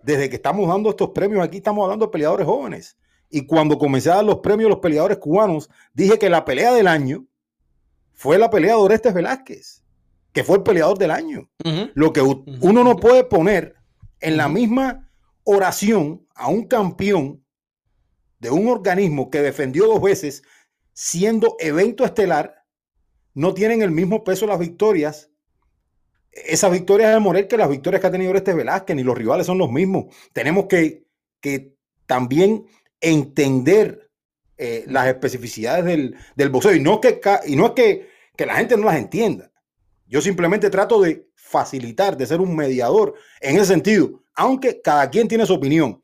desde 0.03 0.29
que 0.29 0.35
estamos 0.35 0.67
dando 0.67 0.89
estos 0.89 1.09
premios 1.09 1.43
aquí, 1.43 1.57
estamos 1.57 1.83
hablando 1.83 2.05
de 2.05 2.11
peleadores 2.11 2.45
jóvenes. 2.45 2.97
Y 3.35 3.45
cuando 3.47 3.77
comencé 3.77 4.09
a 4.09 4.15
dar 4.15 4.23
los 4.23 4.39
premios 4.39 4.67
a 4.67 4.69
los 4.69 4.79
peleadores 4.79 5.17
cubanos, 5.17 5.69
dije 5.93 6.17
que 6.17 6.29
la 6.29 6.45
pelea 6.45 6.71
del 6.71 6.87
año 6.87 7.25
fue 8.13 8.39
la 8.39 8.49
pelea 8.49 8.75
de 8.75 8.77
Orestes 8.77 9.13
Velázquez, 9.13 9.83
que 10.31 10.45
fue 10.45 10.55
el 10.55 10.63
peleador 10.63 10.97
del 10.97 11.11
año. 11.11 11.49
Lo 11.95 12.13
que 12.13 12.21
uno 12.21 12.83
no 12.85 12.95
puede 12.95 13.25
poner 13.25 13.75
en 14.21 14.37
la 14.37 14.47
misma 14.47 15.11
oración 15.43 16.25
a 16.33 16.47
un 16.47 16.65
campeón 16.65 17.43
de 18.39 18.51
un 18.51 18.69
organismo 18.69 19.29
que 19.29 19.41
defendió 19.41 19.85
dos 19.85 20.01
veces, 20.01 20.41
siendo 20.93 21.57
evento 21.59 22.05
estelar, 22.05 22.63
no 23.33 23.53
tienen 23.53 23.81
el 23.81 23.91
mismo 23.91 24.23
peso 24.23 24.47
las 24.47 24.59
victorias. 24.59 25.29
Esas 26.31 26.71
victorias 26.71 27.13
de 27.13 27.19
Morel 27.19 27.49
que 27.49 27.57
las 27.57 27.67
victorias 27.67 27.99
que 27.99 28.07
ha 28.07 28.11
tenido 28.11 28.31
Orestes 28.31 28.55
Velázquez, 28.55 28.95
ni 28.95 29.03
los 29.03 29.17
rivales 29.17 29.45
son 29.45 29.57
los 29.57 29.69
mismos. 29.69 30.05
Tenemos 30.31 30.67
que, 30.67 31.05
que 31.41 31.75
también 32.05 32.65
entender 33.05 34.09
eh, 34.57 34.85
las 34.87 35.07
especificidades 35.07 35.85
del, 35.85 36.15
del 36.35 36.49
boxeo. 36.49 36.73
Y 36.73 36.79
no, 36.79 36.99
que, 36.99 37.19
y 37.45 37.55
no 37.55 37.67
es 37.67 37.71
que, 37.73 38.09
que 38.35 38.45
la 38.45 38.55
gente 38.55 38.75
no 38.77 38.85
las 38.85 38.97
entienda. 38.97 39.51
Yo 40.07 40.21
simplemente 40.21 40.69
trato 40.69 41.01
de 41.01 41.27
facilitar, 41.35 42.17
de 42.17 42.25
ser 42.25 42.41
un 42.41 42.55
mediador 42.55 43.13
en 43.41 43.57
ese 43.57 43.67
sentido, 43.67 44.23
aunque 44.35 44.81
cada 44.81 45.09
quien 45.09 45.27
tiene 45.27 45.45
su 45.45 45.53
opinión. 45.53 46.01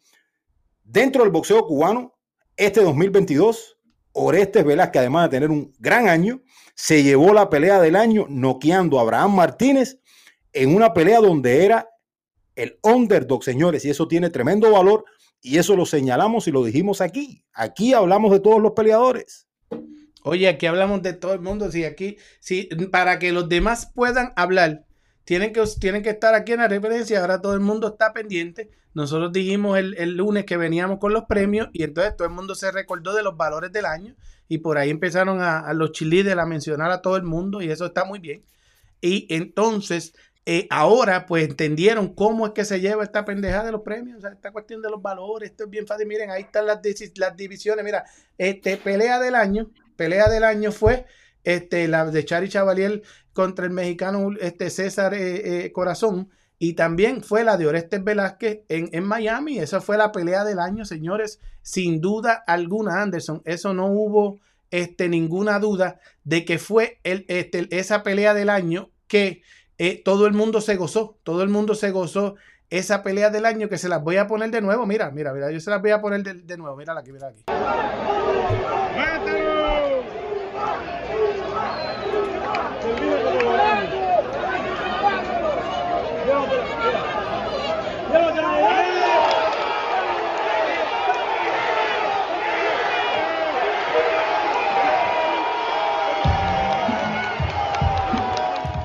Dentro 0.83 1.23
del 1.23 1.31
boxeo 1.31 1.65
cubano, 1.65 2.15
este 2.57 2.81
2022, 2.81 3.77
Orestes 4.13 4.65
Velázquez, 4.65 4.99
además 4.99 5.29
de 5.29 5.37
tener 5.37 5.49
un 5.49 5.73
gran 5.79 6.09
año, 6.09 6.41
se 6.75 7.03
llevó 7.03 7.33
la 7.33 7.49
pelea 7.49 7.79
del 7.79 7.95
año 7.95 8.25
noqueando 8.29 8.99
a 8.99 9.03
Abraham 9.03 9.35
Martínez 9.35 9.99
en 10.53 10.75
una 10.75 10.93
pelea 10.93 11.19
donde 11.19 11.65
era 11.65 11.89
el 12.55 12.77
underdog, 12.83 13.43
señores, 13.43 13.85
y 13.85 13.89
eso 13.89 14.07
tiene 14.07 14.29
tremendo 14.29 14.71
valor 14.71 15.05
y 15.41 15.57
eso 15.57 15.75
lo 15.75 15.85
señalamos 15.85 16.47
y 16.47 16.51
lo 16.51 16.63
dijimos 16.63 17.01
aquí. 17.01 17.43
Aquí 17.53 17.93
hablamos 17.93 18.31
de 18.31 18.39
todos 18.39 18.61
los 18.61 18.71
peleadores. 18.71 19.47
Oye, 20.23 20.47
aquí 20.47 20.67
hablamos 20.67 21.01
de 21.01 21.13
todo 21.13 21.33
el 21.33 21.41
mundo. 21.41 21.71
Si 21.71 21.83
aquí, 21.83 22.17
si 22.39 22.63
para 22.91 23.19
que 23.19 23.31
los 23.31 23.49
demás 23.49 23.91
puedan 23.93 24.33
hablar, 24.35 24.85
tienen 25.23 25.53
que, 25.53 25.63
tienen 25.79 26.03
que 26.03 26.11
estar 26.11 26.35
aquí 26.35 26.51
en 26.51 26.59
la 26.59 26.67
referencia. 26.67 27.21
Ahora 27.21 27.41
todo 27.41 27.53
el 27.53 27.59
mundo 27.59 27.87
está 27.87 28.13
pendiente. 28.13 28.69
Nosotros 28.93 29.31
dijimos 29.31 29.77
el, 29.77 29.95
el 29.97 30.15
lunes 30.15 30.45
que 30.45 30.57
veníamos 30.57 30.99
con 30.99 31.13
los 31.13 31.23
premios 31.23 31.69
y 31.73 31.83
entonces 31.83 32.15
todo 32.15 32.27
el 32.27 32.33
mundo 32.33 32.55
se 32.55 32.71
recordó 32.71 33.13
de 33.13 33.23
los 33.23 33.37
valores 33.37 33.71
del 33.71 33.85
año 33.85 34.15
y 34.51 34.57
por 34.57 34.77
ahí 34.77 34.89
empezaron 34.89 35.39
a, 35.41 35.73
los 35.73 35.93
cheerleaders 35.93 36.37
a 36.37 36.45
mencionar 36.45 36.91
a 36.91 37.01
todo 37.01 37.15
el 37.15 37.23
mundo 37.23 37.61
y 37.61 37.71
eso 37.71 37.85
está 37.85 38.03
muy 38.03 38.19
bien. 38.19 38.43
Y 38.99 39.33
entonces, 39.33 40.13
eh, 40.45 40.67
ahora 40.71 41.27
pues 41.27 41.47
entendieron 41.47 42.13
cómo 42.15 42.47
es 42.47 42.53
que 42.53 42.65
se 42.65 42.79
lleva 42.79 43.03
esta 43.03 43.25
pendejada 43.25 43.65
de 43.65 43.71
los 43.71 43.81
premios, 43.81 44.17
o 44.17 44.21
sea, 44.21 44.31
esta 44.31 44.51
cuestión 44.51 44.81
de 44.81 44.89
los 44.89 45.01
valores, 45.01 45.51
esto 45.51 45.65
es 45.65 45.69
bien 45.69 45.85
fácil. 45.85 46.07
Miren, 46.07 46.31
ahí 46.31 46.43
están 46.43 46.65
las, 46.65 46.81
divisiones. 46.81 47.85
Mira, 47.85 48.05
este 48.37 48.77
pelea 48.77 49.19
del 49.19 49.35
año, 49.35 49.69
pelea 49.95 50.29
del 50.29 50.43
año 50.43 50.71
fue 50.71 51.05
este, 51.43 51.87
la 51.87 52.05
de 52.05 52.25
Chari 52.25 52.49
Chavalier 52.49 53.03
contra 53.33 53.65
el 53.65 53.71
mexicano 53.71 54.29
este, 54.39 54.69
César 54.71 55.13
eh, 55.13 55.65
eh, 55.65 55.71
Corazón. 55.71 56.29
Y 56.57 56.73
también 56.73 57.23
fue 57.23 57.43
la 57.43 57.57
de 57.57 57.65
Orestes 57.65 58.03
Velázquez 58.03 58.61
en, 58.69 58.89
en 58.93 59.03
Miami. 59.03 59.59
Esa 59.59 59.81
fue 59.81 59.97
la 59.97 60.11
pelea 60.11 60.43
del 60.43 60.59
año, 60.59 60.85
señores. 60.85 61.39
Sin 61.63 62.01
duda 62.01 62.43
alguna, 62.45 63.01
Anderson. 63.01 63.41
Eso 63.45 63.73
no 63.73 63.87
hubo 63.87 64.39
este, 64.71 65.09
ninguna 65.09 65.59
duda 65.59 65.99
de 66.23 66.45
que 66.45 66.57
fue 66.57 66.99
el, 67.03 67.25
este, 67.27 67.67
esa 67.71 68.03
pelea 68.03 68.33
del 68.33 68.49
año 68.49 68.89
que 69.07 69.41
eh, 69.83 69.99
todo 70.05 70.27
el 70.27 70.33
mundo 70.33 70.61
se 70.61 70.75
gozó. 70.75 71.17
Todo 71.23 71.41
el 71.41 71.49
mundo 71.49 71.73
se 71.73 71.89
gozó 71.89 72.35
esa 72.69 73.01
pelea 73.01 73.31
del 73.31 73.47
año 73.47 73.67
que 73.67 73.79
se 73.79 73.89
las 73.89 74.03
voy 74.03 74.17
a 74.17 74.27
poner 74.27 74.51
de 74.51 74.61
nuevo. 74.61 74.85
Mira, 74.85 75.09
mira, 75.09 75.33
mira. 75.33 75.49
Yo 75.49 75.59
se 75.59 75.71
las 75.71 75.81
voy 75.81 75.89
a 75.89 75.99
poner 75.99 76.21
de, 76.21 76.35
de 76.35 76.57
nuevo. 76.57 76.77
Mírala 76.77 76.99
aquí, 76.99 77.11
mira 77.11 77.29
aquí. 77.29 77.43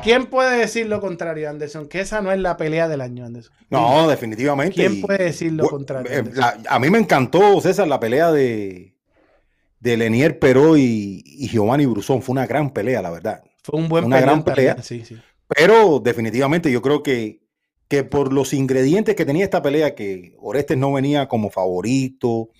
¿Quién 0.06 0.26
puede 0.26 0.56
decir 0.58 0.86
lo 0.86 1.00
contrario, 1.00 1.50
Anderson? 1.50 1.88
Que 1.88 2.00
esa 2.00 2.20
no 2.22 2.30
es 2.30 2.38
la 2.38 2.56
pelea 2.56 2.86
del 2.88 3.00
año, 3.00 3.26
Anderson. 3.26 3.52
No, 3.70 4.06
definitivamente. 4.08 4.76
¿Quién 4.76 5.00
puede 5.00 5.24
decir 5.24 5.52
lo 5.52 5.68
contrario? 5.68 6.10
eh, 6.10 6.22
la- 6.32 6.56
a 6.68 6.78
mí 6.78 6.90
me 6.90 6.98
encantó, 6.98 7.60
César, 7.60 7.88
la 7.88 7.98
pelea 7.98 8.30
de, 8.30 8.94
de 9.80 9.96
Lenier 9.96 10.38
Peró 10.38 10.76
y, 10.76 11.22
y 11.24 11.48
Giovanni 11.48 11.86
Brusón. 11.86 12.22
Fue 12.22 12.32
una 12.34 12.46
gran 12.46 12.70
pelea, 12.70 13.02
la 13.02 13.10
verdad. 13.10 13.42
Fue 13.64 13.78
un 13.80 13.88
buen 13.88 14.04
una 14.04 14.20
gran 14.20 14.44
pelea. 14.44 14.76
también, 14.76 14.84
Sí, 14.84 15.04
sí. 15.04 15.20
Pero 15.48 15.98
definitivamente 15.98 16.70
yo 16.70 16.80
creo 16.82 17.02
que, 17.02 17.40
que 17.88 18.04
por 18.04 18.32
los 18.32 18.52
ingredientes 18.52 19.16
que 19.16 19.24
tenía 19.24 19.44
esta 19.44 19.60
pelea, 19.62 19.94
que 19.96 20.34
Orestes 20.40 20.78
no 20.78 20.92
venía 20.92 21.26
como 21.28 21.50
favorito 21.50 22.50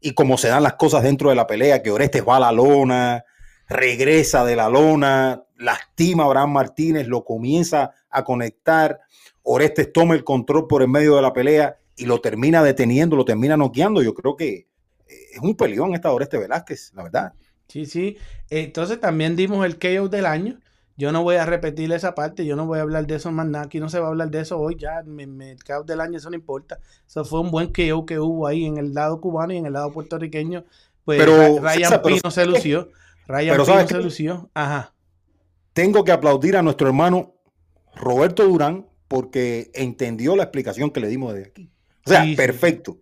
y 0.00 0.12
como 0.12 0.38
se 0.38 0.48
dan 0.48 0.62
las 0.64 0.74
cosas 0.74 1.02
dentro 1.04 1.30
de 1.30 1.36
la 1.36 1.46
pelea, 1.46 1.82
que 1.82 1.90
Orestes 1.90 2.24
va 2.26 2.36
a 2.36 2.40
la 2.40 2.52
lona, 2.52 3.24
regresa 3.68 4.44
de 4.44 4.56
la 4.56 4.68
lona, 4.68 5.44
lastima 5.56 6.24
a 6.24 6.26
Abraham 6.26 6.52
Martínez, 6.52 7.06
lo 7.08 7.24
comienza 7.24 7.92
a 8.10 8.24
conectar, 8.24 9.00
Orestes 9.42 9.92
toma 9.92 10.14
el 10.14 10.24
control 10.24 10.66
por 10.66 10.82
el 10.82 10.88
medio 10.88 11.16
de 11.16 11.22
la 11.22 11.32
pelea 11.32 11.78
y 11.96 12.06
lo 12.06 12.20
termina 12.20 12.62
deteniendo, 12.62 13.16
lo 13.16 13.24
termina 13.24 13.56
noqueando. 13.56 14.02
Yo 14.02 14.14
creo 14.14 14.36
que 14.36 14.68
es 15.06 15.38
un 15.40 15.56
peleón 15.56 15.94
esta 15.94 16.12
Orestes 16.12 16.40
Velázquez, 16.40 16.92
la 16.94 17.02
verdad. 17.04 17.32
Sí, 17.68 17.86
sí. 17.86 18.16
Entonces 18.50 19.00
también 19.00 19.36
dimos 19.36 19.64
el 19.66 19.78
KO 19.78 20.08
del 20.08 20.26
año. 20.26 20.60
Yo 20.96 21.12
no 21.12 21.22
voy 21.22 21.36
a 21.36 21.44
repetir 21.44 21.92
esa 21.92 22.14
parte, 22.14 22.46
yo 22.46 22.56
no 22.56 22.66
voy 22.66 22.78
a 22.78 22.82
hablar 22.82 23.06
de 23.06 23.16
eso 23.16 23.30
más 23.30 23.46
nada. 23.46 23.66
Aquí 23.66 23.80
no 23.80 23.88
se 23.90 23.98
va 24.00 24.06
a 24.06 24.08
hablar 24.08 24.30
de 24.30 24.40
eso 24.40 24.58
hoy, 24.58 24.76
ya 24.78 25.02
me, 25.04 25.26
me- 25.26 25.50
el 25.52 25.62
KO 25.62 25.84
del 25.84 26.00
año, 26.00 26.16
eso 26.18 26.30
no 26.30 26.36
importa. 26.36 26.78
Eso 27.06 27.24
fue 27.24 27.40
un 27.40 27.50
buen 27.50 27.70
KO 27.72 28.06
que 28.06 28.18
hubo 28.18 28.46
ahí 28.46 28.64
en 28.64 28.78
el 28.78 28.94
lado 28.94 29.20
cubano 29.20 29.52
y 29.52 29.58
en 29.58 29.66
el 29.66 29.74
lado 29.74 29.92
puertorriqueño. 29.92 30.64
Pues 31.04 31.18
Pero, 31.18 31.60
Ryan 31.60 32.00
Pino 32.02 32.30
se 32.30 32.44
¿sabes 32.44 32.48
qué? 32.50 32.72
Ryan 33.28 33.52
Pero 33.54 33.64
¿sabes 33.64 33.88
se 33.88 33.98
lució. 34.00 34.50
Ajá. 34.54 34.92
tengo 35.72 36.04
que 36.04 36.12
aplaudir 36.12 36.56
a 36.56 36.62
nuestro 36.62 36.86
hermano 36.86 37.34
Roberto 37.94 38.44
Durán 38.46 38.86
porque 39.08 39.70
entendió 39.74 40.36
la 40.36 40.44
explicación 40.44 40.90
que 40.90 41.00
le 41.00 41.08
dimos 41.08 41.34
desde 41.34 41.48
aquí. 41.50 41.70
O 42.04 42.10
sea, 42.10 42.22
Sí, 42.22 42.30
sí. 42.30 42.36
perfecto. 42.36 42.98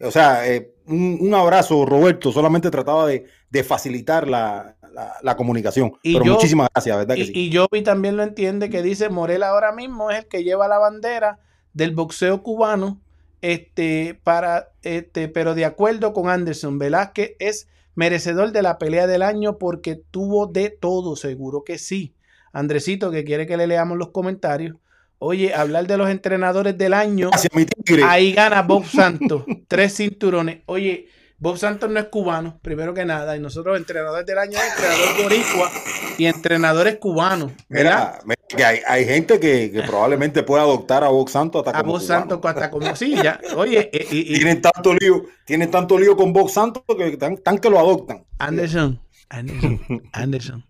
O 0.00 0.10
sea, 0.10 0.46
eh, 0.48 0.74
un, 0.86 1.18
un 1.20 1.34
abrazo, 1.34 1.84
Roberto. 1.84 2.30
Solamente 2.32 2.70
trataba 2.70 3.06
de, 3.06 3.26
de 3.50 3.64
facilitar 3.64 4.28
la, 4.28 4.76
la- 4.92 5.16
la 5.22 5.36
comunicación. 5.36 5.92
Y 6.02 6.12
Pero 6.14 6.24
yo- 6.26 6.34
muchísimas 6.34 6.68
gracias, 6.72 6.96
¿verdad 6.96 7.14
que 7.16 7.20
Y, 7.22 7.26
sí? 7.26 7.32
y 7.34 7.56
Jovi 7.56 7.82
también 7.82 8.16
lo 8.16 8.22
entiende 8.22 8.70
que 8.70 8.82
dice 8.82 9.08
Morel 9.08 9.42
ahora 9.42 9.72
mismo 9.72 10.10
es 10.10 10.18
el 10.20 10.26
que 10.28 10.44
lleva 10.44 10.68
la 10.68 10.78
bandera 10.78 11.38
del 11.72 11.94
boxeo 11.94 12.42
cubano, 12.42 13.00
este, 13.42 14.18
para, 14.24 14.70
este, 14.82 15.28
pero 15.28 15.54
de 15.54 15.64
acuerdo 15.64 16.12
con 16.12 16.28
Anderson, 16.28 16.78
Velázquez 16.78 17.32
es 17.38 17.68
merecedor 17.98 18.52
de 18.52 18.62
la 18.62 18.78
pelea 18.78 19.08
del 19.08 19.22
año 19.22 19.58
porque 19.58 19.96
tuvo 19.96 20.46
de 20.46 20.70
todo, 20.70 21.16
seguro 21.16 21.64
que 21.64 21.78
sí. 21.78 22.14
Andresito, 22.52 23.10
que 23.10 23.24
quiere 23.24 23.44
que 23.44 23.56
le 23.56 23.66
leamos 23.66 23.98
los 23.98 24.10
comentarios. 24.10 24.76
Oye, 25.18 25.52
hablar 25.52 25.88
de 25.88 25.96
los 25.96 26.08
entrenadores 26.08 26.78
del 26.78 26.94
año. 26.94 27.30
Gracias, 27.30 27.52
mi 27.52 27.66
tigre. 27.66 28.04
Ahí 28.04 28.32
gana 28.32 28.62
Bob 28.62 28.86
Santos, 28.86 29.42
tres 29.66 29.96
cinturones. 29.96 30.60
Oye, 30.66 31.08
Bob 31.38 31.56
Santos 31.56 31.88
no 31.90 32.00
es 32.00 32.06
cubano, 32.06 32.58
primero 32.62 32.92
que 32.94 33.04
nada, 33.04 33.36
y 33.36 33.40
nosotros 33.40 33.76
entrenadores 33.76 34.26
del 34.26 34.38
año 34.38 34.58
entrenador 34.58 35.22
boricua 35.22 35.70
y 36.18 36.26
entrenadores 36.26 36.96
cubanos, 36.96 37.52
¿verdad? 37.68 38.20
Mira, 38.24 38.34
que 38.48 38.64
hay, 38.64 38.80
hay 38.88 39.04
gente 39.04 39.38
que, 39.38 39.70
que 39.70 39.82
probablemente 39.82 40.42
pueda 40.42 40.62
adoptar 40.62 41.04
a 41.04 41.08
Vox 41.08 41.32
Santos 41.32 41.64
hasta 41.66 41.78
A 41.78 41.82
como 41.82 41.92
Bob 41.92 42.00
cubano. 42.02 42.20
Santos 42.20 42.40
hasta 42.42 42.70
como 42.70 42.96
sí, 42.96 43.14
ya. 43.22 43.38
Oye, 43.56 43.88
y, 44.10 44.34
y- 44.34 44.38
Tienen 44.38 44.60
tanto 44.62 44.94
lío, 44.94 45.22
tienen 45.44 45.70
tanto 45.70 45.98
lío 45.98 46.16
con 46.16 46.32
Vox 46.32 46.52
Santos 46.54 46.82
que 46.96 47.16
tan, 47.16 47.36
tan 47.36 47.58
que 47.58 47.70
lo 47.70 47.78
adoptan. 47.78 48.24
Anderson, 48.38 49.00
Anderson, 49.28 50.02
Anderson, 50.12 50.66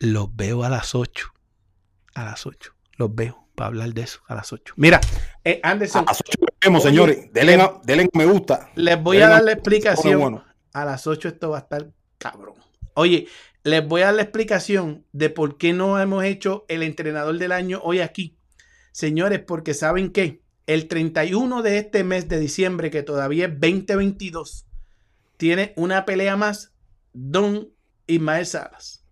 los 0.00 0.34
veo 0.36 0.64
a 0.64 0.68
las 0.68 0.94
8. 0.94 1.28
A 2.14 2.24
las 2.24 2.44
8. 2.46 2.74
Los 2.96 3.14
veo 3.14 3.46
para 3.54 3.68
hablar 3.68 3.94
de 3.94 4.02
eso 4.02 4.20
a 4.26 4.34
las 4.34 4.52
8. 4.52 4.74
Mira, 4.76 5.00
eh, 5.44 5.60
Anderson, 5.62 6.04
A 6.06 6.10
las 6.12 6.22
vemos, 6.62 6.82
Oye, 6.84 6.90
señores. 6.90 7.32
Denle, 7.32 7.56
le- 7.56 7.62
a- 7.62 7.80
denle 7.84 8.08
me 8.14 8.24
gusta. 8.26 8.70
Les 8.74 9.00
voy 9.02 9.18
a 9.18 9.28
dar 9.28 9.42
la 9.42 9.52
explicación. 9.52 10.20
bueno. 10.20 10.44
A 10.72 10.84
las 10.84 11.06
8 11.06 11.28
esto 11.28 11.50
va 11.50 11.58
a 11.58 11.60
estar 11.60 11.90
cabrón. 12.18 12.54
Oye, 12.94 13.26
les 13.64 13.86
voy 13.86 14.02
a 14.02 14.06
dar 14.06 14.14
la 14.14 14.22
explicación 14.22 15.04
de 15.12 15.30
por 15.30 15.56
qué 15.58 15.72
no 15.72 16.00
hemos 16.00 16.24
hecho 16.24 16.64
el 16.68 16.82
entrenador 16.82 17.38
del 17.38 17.52
año 17.52 17.80
hoy 17.82 18.00
aquí. 18.00 18.36
Señores, 18.92 19.40
porque 19.40 19.74
saben 19.74 20.10
que 20.10 20.42
el 20.66 20.86
31 20.88 21.62
de 21.62 21.78
este 21.78 22.04
mes 22.04 22.28
de 22.28 22.38
diciembre, 22.38 22.90
que 22.90 23.02
todavía 23.02 23.46
es 23.46 23.52
2022, 23.52 24.66
tiene 25.36 25.72
una 25.76 26.04
pelea 26.04 26.36
más 26.36 26.72
Don 27.12 27.70
Ismael 28.06 28.46
Salas. 28.46 29.04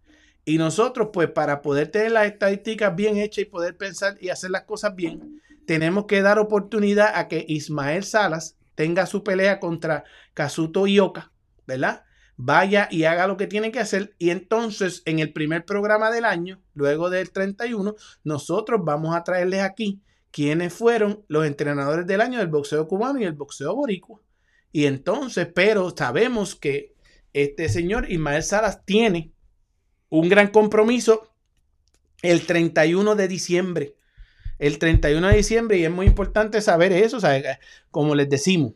Y 0.44 0.58
nosotros, 0.58 1.08
pues, 1.12 1.30
para 1.30 1.62
poder 1.62 1.88
tener 1.88 2.12
las 2.12 2.26
estadísticas 2.26 2.94
bien 2.94 3.16
hechas 3.16 3.42
y 3.42 3.44
poder 3.46 3.76
pensar 3.76 4.16
y 4.20 4.28
hacer 4.28 4.50
las 4.50 4.62
cosas 4.62 4.94
bien, 4.94 5.40
tenemos 5.66 6.06
que 6.06 6.22
dar 6.22 6.38
oportunidad 6.38 7.12
a 7.14 7.28
que 7.28 7.44
Ismael 7.48 8.04
Salas 8.04 8.56
tenga 8.74 9.06
su 9.06 9.24
pelea 9.24 9.60
contra 9.60 10.04
Kazuto 10.34 10.86
Ioka, 10.86 11.32
¿verdad? 11.66 12.04
Vaya 12.36 12.88
y 12.90 13.04
haga 13.04 13.26
lo 13.26 13.36
que 13.36 13.46
tiene 13.46 13.72
que 13.72 13.80
hacer. 13.80 14.14
Y 14.18 14.30
entonces, 14.30 15.02
en 15.06 15.18
el 15.18 15.32
primer 15.32 15.64
programa 15.64 16.10
del 16.10 16.24
año, 16.24 16.60
luego 16.74 17.10
del 17.10 17.30
31, 17.30 17.94
nosotros 18.24 18.80
vamos 18.84 19.16
a 19.16 19.24
traerles 19.24 19.62
aquí 19.62 20.02
quiénes 20.30 20.74
fueron 20.74 21.24
los 21.28 21.46
entrenadores 21.46 22.06
del 22.06 22.20
año 22.20 22.38
del 22.38 22.48
boxeo 22.48 22.86
cubano 22.86 23.18
y 23.20 23.24
el 23.24 23.32
boxeo 23.32 23.74
boricua. 23.74 24.20
Y 24.70 24.84
entonces, 24.84 25.48
pero 25.54 25.94
sabemos 25.96 26.54
que 26.54 26.94
este 27.32 27.68
señor 27.70 28.10
Ismael 28.10 28.42
Salas 28.42 28.84
tiene 28.84 29.32
un 30.10 30.28
gran 30.28 30.48
compromiso 30.48 31.32
el 32.22 32.46
31 32.46 33.14
de 33.14 33.28
diciembre. 33.28 33.95
El 34.58 34.78
31 34.78 35.28
de 35.28 35.36
diciembre, 35.36 35.76
y 35.78 35.84
es 35.84 35.90
muy 35.90 36.06
importante 36.06 36.60
saber 36.60 36.92
eso, 36.92 37.18
o 37.18 37.20
sea, 37.20 37.58
como 37.90 38.14
les 38.14 38.28
decimos, 38.28 38.72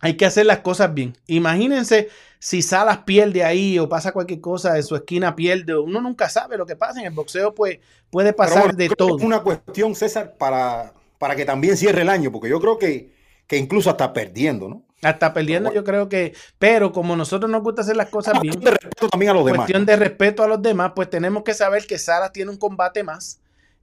hay 0.00 0.16
que 0.16 0.26
hacer 0.26 0.46
las 0.46 0.60
cosas 0.60 0.92
bien. 0.92 1.16
Imagínense 1.26 2.08
si 2.38 2.62
Salas 2.62 2.98
pierde 2.98 3.44
ahí 3.44 3.78
o 3.78 3.88
pasa 3.88 4.12
cualquier 4.12 4.40
cosa 4.40 4.76
en 4.76 4.82
su 4.82 4.94
esquina, 4.94 5.34
pierde. 5.34 5.76
Uno 5.76 6.00
nunca 6.00 6.28
sabe 6.28 6.56
lo 6.56 6.66
que 6.66 6.76
pasa 6.76 7.00
en 7.00 7.06
el 7.06 7.12
boxeo, 7.12 7.54
pues 7.54 7.78
puede 8.10 8.32
pasar 8.32 8.64
bueno, 8.64 8.78
de 8.78 8.88
todo. 8.90 9.16
Es 9.16 9.24
una 9.24 9.40
cuestión, 9.40 9.94
César, 9.94 10.36
para, 10.36 10.92
para 11.18 11.34
que 11.34 11.44
también 11.44 11.76
cierre 11.76 12.02
el 12.02 12.08
año, 12.08 12.30
porque 12.30 12.48
yo 12.48 12.60
creo 12.60 12.78
que, 12.78 13.10
que 13.46 13.56
incluso 13.56 13.90
está 13.90 14.12
perdiendo, 14.12 14.68
¿no? 14.68 14.82
Hasta 15.02 15.32
perdiendo, 15.32 15.72
yo 15.72 15.84
creo 15.84 16.08
que. 16.08 16.34
Pero 16.58 16.92
como 16.92 17.16
nosotros 17.16 17.50
nos 17.50 17.62
gusta 17.62 17.82
hacer 17.82 17.96
las 17.96 18.08
cosas 18.08 18.40
bien, 18.40 18.58
De 18.60 18.70
respeto 18.70 19.08
también 19.08 19.30
a 19.30 19.34
los 19.34 19.44
demás. 19.44 19.58
cuestión 19.58 19.86
de 19.86 19.96
respeto 19.96 20.42
a 20.42 20.46
los 20.48 20.60
demás, 20.62 20.92
pues 20.96 21.10
tenemos 21.10 21.42
que 21.42 21.54
saber 21.54 21.86
que 21.86 21.98
Salas 21.98 22.32
tiene 22.32 22.50
un 22.50 22.56
combate 22.56 23.02
más 23.02 23.40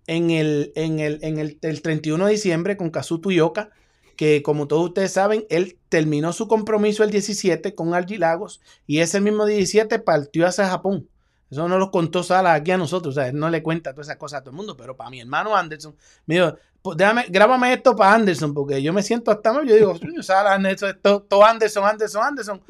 en 0.07 0.31
el, 0.31 0.71
en 0.75 0.99
el, 0.99 1.19
en 1.21 1.39
el, 1.39 1.57
el 1.61 1.81
31 1.81 2.25
de 2.25 2.31
diciembre 2.31 2.77
con 2.77 2.89
Kazuto 2.89 3.31
Ioka, 3.31 3.71
que 4.15 4.43
como 4.43 4.67
todos 4.67 4.89
ustedes 4.89 5.11
saben, 5.13 5.45
él 5.49 5.77
terminó 5.89 6.33
su 6.33 6.47
compromiso 6.47 7.03
el 7.03 7.11
17 7.11 7.75
con 7.75 7.93
Argy 7.93 8.17
Lagos 8.17 8.61
y 8.85 8.99
ese 8.99 9.21
mismo 9.21 9.45
17 9.45 9.99
partió 9.99 10.45
hacia 10.45 10.67
Japón. 10.67 11.07
Eso 11.49 11.67
no 11.67 11.77
lo 11.77 11.91
contó 11.91 12.23
Salas 12.23 12.59
aquí 12.59 12.71
a 12.71 12.77
nosotros, 12.77 13.15
o 13.15 13.19
sea, 13.19 13.27
él 13.29 13.37
no 13.37 13.49
le 13.49 13.61
cuenta 13.61 13.93
todas 13.93 14.07
esas 14.07 14.17
cosas 14.17 14.39
a 14.39 14.41
todo 14.41 14.51
el 14.51 14.57
mundo, 14.57 14.75
pero 14.75 14.97
para 14.97 15.11
mi 15.11 15.19
hermano 15.19 15.55
Anderson, 15.55 15.95
me 16.25 16.35
dijo, 16.35 16.53
"Pues 16.53 16.63
déjame, 16.95 17.25
grábame 17.29 17.71
esto 17.73 17.95
para 17.95 18.13
Anderson, 18.13 18.53
porque 18.53 18.81
yo 18.83 18.91
me 18.91 19.01
siento 19.01 19.31
hasta 19.31 19.53
mal, 19.53 19.65
yo 19.65 19.75
digo, 19.75 19.93
"Coño, 19.99 20.21
Salas, 20.21 20.53
Anderson, 20.53 20.97
todo, 21.01 21.45
Anderson, 21.45 21.85
Anderson, 21.85 22.23
Anderson. 22.23 22.61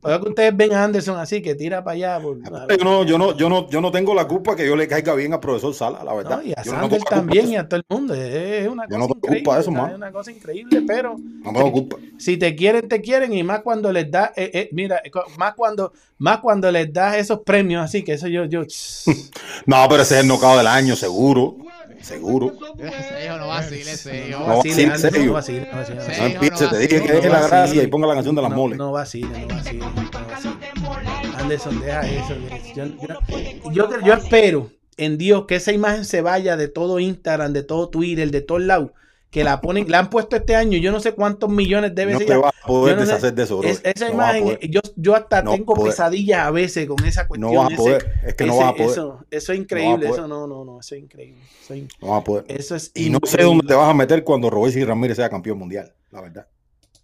Pues 0.00 0.18
que 0.18 0.28
ustedes 0.28 0.56
ven 0.56 0.72
a 0.74 0.84
Anderson 0.84 1.18
así, 1.18 1.40
que 1.40 1.54
tira 1.54 1.82
para 1.82 1.94
allá. 1.94 2.20
por- 2.20 2.38
Yo 2.76 2.84
no, 2.84 3.04
yo, 3.04 3.16
no, 3.18 3.36
yo, 3.36 3.48
no, 3.48 3.68
yo 3.70 3.80
no 3.80 3.90
tengo 3.90 4.14
la 4.14 4.26
culpa 4.28 4.54
que 4.56 4.66
yo 4.66 4.76
le 4.76 4.86
caiga 4.88 5.14
bien 5.14 5.32
al 5.32 5.40
profesor 5.40 5.72
Sala, 5.74 6.04
la 6.04 6.12
verdad. 6.14 6.38
No, 6.38 6.42
y 6.42 6.52
a 6.52 6.62
Yo 6.62 6.72
no 6.72 6.80
Sander 6.80 6.90
tengo 6.90 6.90
la 6.90 6.98
culpa 6.98 7.14
de 7.14 7.20
también 7.20 7.48
y 7.52 7.56
a 7.56 7.68
todo 7.68 7.76
el 7.80 7.84
mundo. 7.88 8.14
Es 8.14 8.68
una 8.68 8.84
Yo 8.84 8.88
cosa 8.88 8.98
no 8.98 9.06
tengo 9.06 9.16
increíble. 9.16 9.42
culpa 9.42 9.54
de 9.54 9.60
eso, 9.62 9.70
mano. 9.70 9.88
Es 9.88 9.94
una 9.96 10.12
cosa 10.12 10.30
increíble, 10.32 10.82
pero 10.86 11.16
No 11.18 11.52
tengo 11.52 11.72
culpa. 11.72 11.96
si 12.18 12.36
te 12.36 12.54
quieren, 12.54 12.88
te 12.88 13.00
quieren. 13.00 13.32
Y 13.32 13.42
más 13.42 13.60
cuando 13.62 13.90
les 13.92 14.10
da, 14.10 14.32
eh, 14.36 14.50
eh, 14.52 14.68
mira, 14.72 15.00
eh, 15.04 15.10
más 15.38 15.54
cuando, 15.54 15.92
más 16.18 16.38
cuando 16.40 16.70
les 16.70 16.92
das 16.92 17.16
esos 17.16 17.40
premios 17.40 17.82
así, 17.84 18.02
que 18.02 18.12
eso 18.14 18.28
yo, 18.28 18.44
yo. 18.44 18.62
No, 19.66 19.76
pero 19.88 20.02
ese 20.02 20.16
es 20.16 20.20
el 20.22 20.28
nocao 20.28 20.56
del 20.58 20.66
año, 20.66 20.96
seguro. 20.96 21.56
Seguro. 22.02 22.52
Ese 22.78 23.24
hijo 23.26 23.36
no 23.38 23.48
vacile, 23.48 23.92
ese 23.92 24.28
hijo. 24.28 24.40
No 24.40 24.56
vacile, 24.56 24.84
Anderson, 24.84 25.10
serio. 25.10 25.26
no 25.26 25.32
vacile, 25.32 25.68
no 25.70 25.76
vacile, 25.78 25.96
no 25.96 26.24
empiece, 26.26 26.64
no 26.64 26.70
te 26.70 26.78
dije 26.78 27.02
que 27.02 27.18
es 27.18 27.24
la 27.24 27.46
gracia 27.48 27.82
y 27.82 27.86
ponga 27.86 28.06
la 28.08 28.14
canción 28.14 28.34
de 28.34 28.42
las 28.42 28.50
No, 28.50 28.56
moles. 28.56 28.78
No 28.78 28.92
vacile, 28.92 29.46
no 29.46 29.54
vacile, 29.54 29.78
no 29.78 29.92
vacile. 30.26 30.54
Anderson, 31.38 31.80
deja 31.80 32.00
eso. 32.02 32.34
Yo, 32.74 32.86
yo- 32.86 33.72
yo, 33.72 34.00
yo 34.04 34.14
espero 34.14 34.70
en 34.96 35.18
Dios 35.18 35.46
que 35.46 35.56
esa 35.56 35.72
imagen 35.72 36.04
se 36.04 36.20
vaya 36.22 36.56
de 36.56 36.68
todo 36.68 36.98
Instagram, 36.98 37.52
de 37.52 37.62
todo 37.62 37.88
Twitter, 37.88 38.30
de 38.30 38.40
todos 38.40 38.62
lados. 38.62 38.90
Que 39.32 39.42
la 39.44 39.62
ponen, 39.62 39.90
la 39.90 39.98
han 40.00 40.10
puesto 40.10 40.36
este 40.36 40.54
año, 40.54 40.76
yo 40.76 40.92
no 40.92 41.00
sé 41.00 41.12
cuántos 41.14 41.48
millones 41.48 41.94
de 41.94 42.04
No 42.04 42.18
te 42.18 42.36
vas 42.36 42.52
a 42.62 42.66
poder 42.66 42.96
sé, 42.98 43.04
deshacer 43.06 43.32
de 43.34 43.42
eso, 43.44 43.56
bro. 43.56 43.66
Es- 43.66 43.80
esa 43.82 44.08
No 44.08 44.12
imagen, 44.14 44.58
yo, 44.70 44.80
yo 44.94 45.14
hasta 45.16 45.40
No 45.42 45.52
tengo 45.54 45.72
poder. 45.74 45.90
pesadillas 45.90 46.40
a 46.46 46.50
veces 46.50 46.86
con 46.86 47.02
esa 47.06 47.26
cuestión. 47.26 47.50
No 47.54 47.58
vas 47.58 47.70
a 47.70 47.72
ese- 47.72 47.82
poder. 47.82 48.12
Es 48.26 48.34
que 48.34 48.44
no 48.44 48.52
ese- 48.52 48.62
vas 48.62 48.70
a 48.70 48.74
poder. 48.74 48.90
Eso, 48.90 49.24
eso 49.30 49.52
es 49.54 49.58
increíble, 49.58 50.08
eso 50.10 50.28
no, 50.28 50.46
no, 50.46 50.66
no, 50.66 50.80
eso 50.80 50.94
es 50.94 51.00
increíble. 51.00 51.40
Eso 51.64 51.72
es, 51.72 51.82
No 52.02 52.08
vas 52.08 52.20
a 52.20 52.24
poder. 52.24 52.44
eso 52.46 52.76
es 52.76 52.92
Y 52.94 53.08
no 53.08 53.20
sé 53.24 53.42
dónde 53.42 53.66
te 53.66 53.72
vas 53.74 53.88
a 53.88 53.94
meter 53.94 54.22
cuando 54.22 54.50
Robert 54.50 54.76
y 54.76 54.84
Ramírez 54.84 55.16
sea 55.16 55.30
campeón 55.30 55.58
mundial, 55.58 55.90
la 56.10 56.20
verdad. 56.20 56.46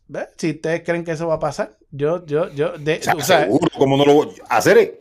¿Ve? 0.06 0.26
Si 0.36 0.50
ustedes 0.50 0.82
creen 0.84 1.04
que 1.04 1.12
eso 1.12 1.26
va 1.28 1.34
a 1.36 1.40
pasar, 1.40 1.78
yo, 1.90 2.26
yo, 2.26 2.50
yo, 2.52 2.76
de, 2.76 2.98
O 2.98 3.02
sea, 3.02 3.14
o 3.14 3.20
sea, 3.22 3.40
seguro, 3.44 3.66
como 3.78 3.96
no 3.96 4.04
lo 4.04 4.12
voy 4.12 4.28
a 4.50 4.58
hacer. 4.58 5.00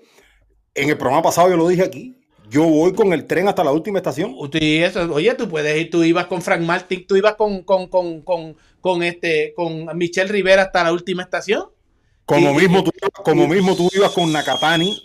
En 0.73 0.89
el 0.89 0.97
programa 0.97 1.23
pasado 1.23 1.49
yo 1.49 1.57
lo 1.57 1.67
dije 1.67 1.83
aquí. 1.83 2.16
Yo 2.49 2.63
voy 2.63 2.93
con 2.93 3.11
el 3.13 3.25
tren 3.25 3.47
hasta 3.47 3.63
la 3.63 3.71
última 3.71 3.99
estación. 3.99 4.35
Eso, 4.53 5.01
oye, 5.13 5.33
tú 5.35 5.49
puedes 5.49 5.77
ir, 5.79 5.89
tú 5.89 6.03
ibas 6.03 6.27
con 6.27 6.41
Frank 6.41 6.61
Martin, 6.61 7.05
tú 7.05 7.15
ibas 7.17 7.35
con, 7.35 7.63
con, 7.63 7.87
con, 7.87 8.21
con, 8.21 8.55
con 8.79 9.03
este, 9.03 9.53
con 9.55 9.85
Michelle 9.97 10.31
Rivera 10.31 10.63
hasta 10.63 10.83
la 10.83 10.93
última 10.93 11.23
estación. 11.23 11.65
Como 12.25 12.51
Y- 12.51 12.55
mismo 12.63 12.83
tú, 12.83 12.91
como 13.23 13.47
mismo 13.47 13.75
tú 13.75 13.89
ibas 13.93 14.11
con 14.11 14.31
Nakatani. 14.31 15.03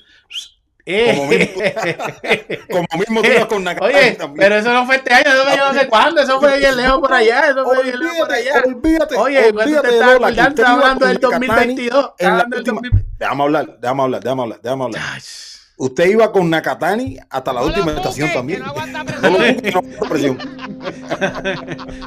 Eh, 0.84 1.14
Como 1.16 1.28
mismo, 1.28 1.62
como 2.72 2.86
mismo 2.98 3.22
tú 3.22 3.28
ibas 3.28 3.46
con 3.46 3.62
Nakatani 3.62 3.94
Oye, 3.94 4.12
también. 4.12 4.38
pero 4.38 4.56
eso 4.56 4.72
no 4.72 4.84
fue 4.84 4.96
este 4.96 5.14
año, 5.14 5.30
eso 5.32 5.44
fue 5.44 5.56
yo 5.56 5.72
no 5.72 5.80
sé 5.80 5.86
cuándo, 5.88 6.20
eso 6.22 6.40
fue 6.40 6.58
bien 6.58 6.76
lejos 6.76 6.98
por 7.00 7.12
allá, 7.12 7.50
eso 7.50 7.64
fue 7.64 7.82
bien 7.84 7.98
lejos 8.00 8.18
por 8.18 8.32
allá. 8.32 8.62
Olvídate. 8.66 9.14
Oye, 9.16 9.48
olvídate 9.50 9.88
te 9.88 9.94
estás 9.94 10.68
hablando 10.68 11.06
del 11.06 11.14
Nakatani 11.20 11.46
2022, 11.46 12.04
estás 12.04 12.14
en 12.18 12.26
la 12.26 12.32
hablando 12.32 12.56
del 12.56 12.60
última- 12.62 12.74
2022. 12.80 13.18
Déjame 13.18 13.42
hablar, 13.44 13.78
déjame 13.80 14.02
hablar, 14.02 14.22
déjame 14.24 14.42
hablar, 14.42 14.60
déjame 14.60 14.84
hablar. 14.84 15.02
Ay, 15.12 15.20
Usted 15.78 16.10
iba 16.10 16.30
con 16.32 16.48
Nakatani 16.50 17.16
hasta 17.30 17.52
la 17.52 17.60
No 17.60 17.66
última 17.66 17.86
busque, 17.86 17.98
estación 18.00 18.28
que 18.28 18.34
también. 18.34 18.60
no 18.62 18.66
aguanta 18.66 19.04
presión. 20.08 20.38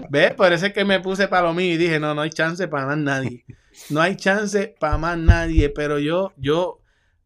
¿Ves? 0.09 0.33
Por 0.33 0.53
eso 0.53 0.65
es 0.67 0.73
que 0.73 0.85
me 0.85 0.99
puse 0.99 1.27
para 1.27 1.47
lo 1.47 1.53
mío 1.53 1.73
y 1.73 1.77
dije, 1.77 1.99
no, 1.99 2.13
no 2.13 2.21
hay 2.21 2.29
chance 2.29 2.67
para 2.67 2.85
más 2.87 2.97
nadie. 2.97 3.43
No 3.89 4.01
hay 4.01 4.15
chance 4.15 4.75
para 4.79 4.97
más 4.97 5.17
nadie, 5.17 5.69
pero 5.69 5.99
yo, 5.99 6.31
yo, 6.37 6.81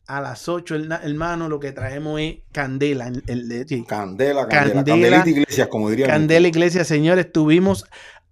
a 0.08 0.22
las 0.22 0.48
8, 0.50 0.76
hermano, 1.04 1.50
lo 1.50 1.60
que 1.60 1.72
traemos 1.72 2.20
es 2.20 2.38
candela. 2.52 3.08
El, 3.08 3.24
el- 3.28 3.86
Candela, 3.86 4.48
candela, 4.48 4.48
Candela. 4.48 4.84
candelita 5.18 5.30
iglesias, 5.30 5.68
como 5.68 5.90
diría. 5.90 6.08
Candela 6.08 6.48
Iglesia, 6.48 6.84
señores, 6.84 7.32
tuvimos 7.32 7.86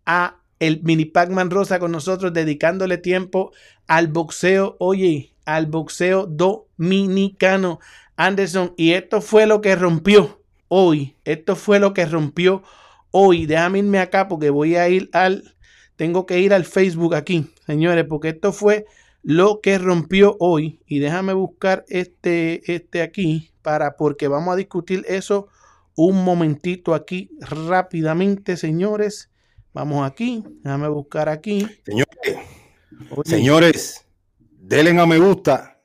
a 0.05 0.38
el 0.59 0.81
mini 0.81 1.05
Pac-Man 1.05 1.51
Rosa 1.51 1.77
con 1.77 1.91
nosotros 1.91 2.34
dedicándole 2.34 2.97
tiempo 2.97 3.51
al 3.85 4.07
boxeo, 4.07 4.75
oye, 4.79 5.34
al 5.48 5.65
boxeo 5.65 6.28
dominicano. 6.28 7.80
Anderson, 8.15 8.74
y 8.78 8.91
esto 8.91 9.22
fue 9.22 9.48
lo 9.48 9.61
que 9.61 9.76
rompió 9.76 10.41
hoy, 10.68 11.15
esto 11.24 11.56
fue 11.56 11.80
lo 11.80 11.94
que 11.94 12.06
rompió 12.06 12.64
hoy, 13.11 13.45
déjame 13.45 13.80
irme 13.80 13.99
acá 13.99 14.28
porque 14.28 14.49
voy 14.49 14.76
a 14.76 14.90
ir 14.90 15.10
al, 15.14 15.56
tengo 15.95 16.26
que 16.26 16.40
ir 16.40 16.53
al 16.53 16.65
Facebook 16.65 17.15
aquí, 17.15 17.48
señores, 17.65 18.06
porque 18.07 18.30
esto 18.30 18.52
fue 18.52 18.86
lo 19.24 19.61
que 19.61 19.78
rompió 19.78 20.38
hoy. 20.40 20.80
Y 20.88 20.99
déjame 20.99 21.34
buscar 21.34 21.86
este, 21.90 22.74
este 22.74 23.02
aquí 23.02 23.52
para, 23.61 23.98
porque 23.98 24.28
vamos 24.28 24.53
a 24.53 24.57
discutir 24.57 25.06
eso 25.07 25.48
un 25.95 26.24
momentito 26.24 26.94
aquí 26.94 27.30
rápidamente, 27.41 28.56
señores. 28.56 29.30
Vamos 29.74 30.10
aquí, 30.10 30.44
déjame 30.64 30.88
buscar 30.88 31.30
aquí. 31.30 31.68
Señores, 31.84 32.38
señores, 33.26 34.06
denle 34.68 34.99
a 34.99 35.06
me 35.06 35.18
gusta 35.18 35.80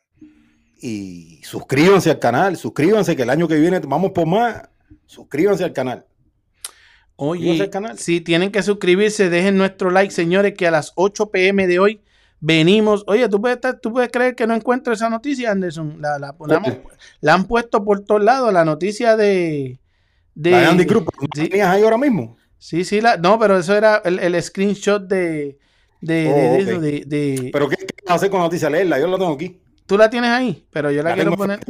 y 0.80 1.40
suscríbanse 1.44 2.10
al 2.10 2.18
canal, 2.18 2.56
suscríbanse 2.56 3.14
que 3.14 3.22
el 3.22 3.30
año 3.30 3.46
que 3.46 3.54
viene 3.54 3.78
vamos 3.80 4.10
por 4.10 4.26
más. 4.26 4.68
Suscríbanse 5.06 5.62
al 5.64 5.72
canal. 5.72 6.04
Oye, 7.16 7.70
si 7.96 8.20
tienen 8.20 8.50
que 8.50 8.62
suscribirse, 8.62 9.30
dejen 9.30 9.56
nuestro 9.56 9.90
like, 9.90 10.12
señores, 10.12 10.54
que 10.54 10.66
a 10.66 10.72
las 10.72 10.92
8 10.96 11.30
pm 11.30 11.68
de 11.68 11.78
hoy 11.78 12.02
venimos. 12.40 13.04
Oye, 13.06 13.28
¿tú 13.28 13.40
puedes, 13.40 13.60
tú 13.80 13.92
puedes 13.92 14.10
creer 14.10 14.34
que 14.34 14.46
no 14.46 14.54
encuentro 14.54 14.92
esa 14.92 15.08
noticia, 15.08 15.52
Anderson. 15.52 15.98
La, 16.00 16.18
la, 16.18 16.34
la 17.20 17.34
han 17.34 17.46
puesto 17.46 17.84
por 17.84 18.00
todos 18.04 18.24
lados, 18.24 18.52
la 18.52 18.64
noticia 18.64 19.16
de... 19.16 19.78
de 20.34 20.54
Andy 20.56 20.86
Cruz, 20.86 21.04
¿Sí? 21.36 21.48
tenías 21.48 21.68
ahí 21.68 21.82
ahora 21.82 21.98
mismo? 21.98 22.36
Sí, 22.58 22.84
sí, 22.84 23.00
la, 23.00 23.16
no, 23.16 23.38
pero 23.38 23.58
eso 23.58 23.76
era 23.76 24.02
el, 24.04 24.18
el 24.18 24.42
screenshot 24.42 25.06
de... 25.06 25.58
De, 26.02 26.14
de, 26.14 26.74
oh, 26.74 26.80
de, 26.80 27.04
de, 27.06 27.50
¿Pero 27.52 27.68
qué, 27.68 27.76
qué 27.76 27.86
vas 28.04 28.12
a 28.12 28.14
hacer 28.16 28.28
con 28.28 28.40
la 28.40 28.46
noticia? 28.46 28.68
Leerla, 28.68 28.98
yo 28.98 29.06
la 29.06 29.16
tengo 29.16 29.32
aquí. 29.32 29.62
Tú 29.86 29.98
la 29.98 30.08
tienes 30.10 30.30
ahí, 30.30 30.64
pero 30.70 30.90
yo 30.90 31.02
la, 31.02 31.14
quiero 31.14 31.36
poner. 31.36 31.60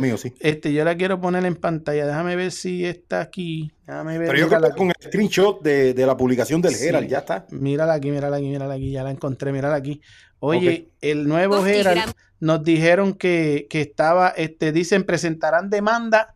Este, 0.41 0.73
yo 0.73 0.85
la 0.85 0.97
quiero 0.97 1.21
poner 1.21 1.45
en 1.47 1.57
pantalla. 1.57 2.07
Déjame 2.07 2.37
ver 2.37 2.53
si 2.53 2.85
está 2.85 3.21
aquí. 3.21 3.73
Déjame 3.87 4.19
ver. 4.19 4.29
Pero 4.29 4.39
yo 4.39 4.49
creo 4.49 4.63
que 4.63 4.77
con 4.77 4.89
el 4.89 4.95
screenshot 5.01 5.63
de, 5.63 5.95
la 5.95 6.17
publicación 6.17 6.61
del 6.61 6.75
Herald, 6.75 7.09
ya 7.09 7.19
está. 7.19 7.47
Mírala 7.51 7.95
aquí, 7.95 8.11
mírala 8.11 8.37
aquí, 8.37 8.47
mírala 8.47 8.75
aquí. 8.75 8.91
Ya 8.91 9.03
la 9.03 9.11
encontré, 9.11 9.53
mírala 9.53 9.77
aquí. 9.77 10.03
Oye, 10.39 10.91
el 11.01 11.27
nuevo 11.27 11.67
Herald 11.67 12.13
nos 12.39 12.63
dijeron 12.63 13.15
que, 13.15 13.67
estaba, 13.71 14.29
este, 14.29 14.73
dicen, 14.73 15.05
presentarán 15.05 15.71
demanda 15.71 16.35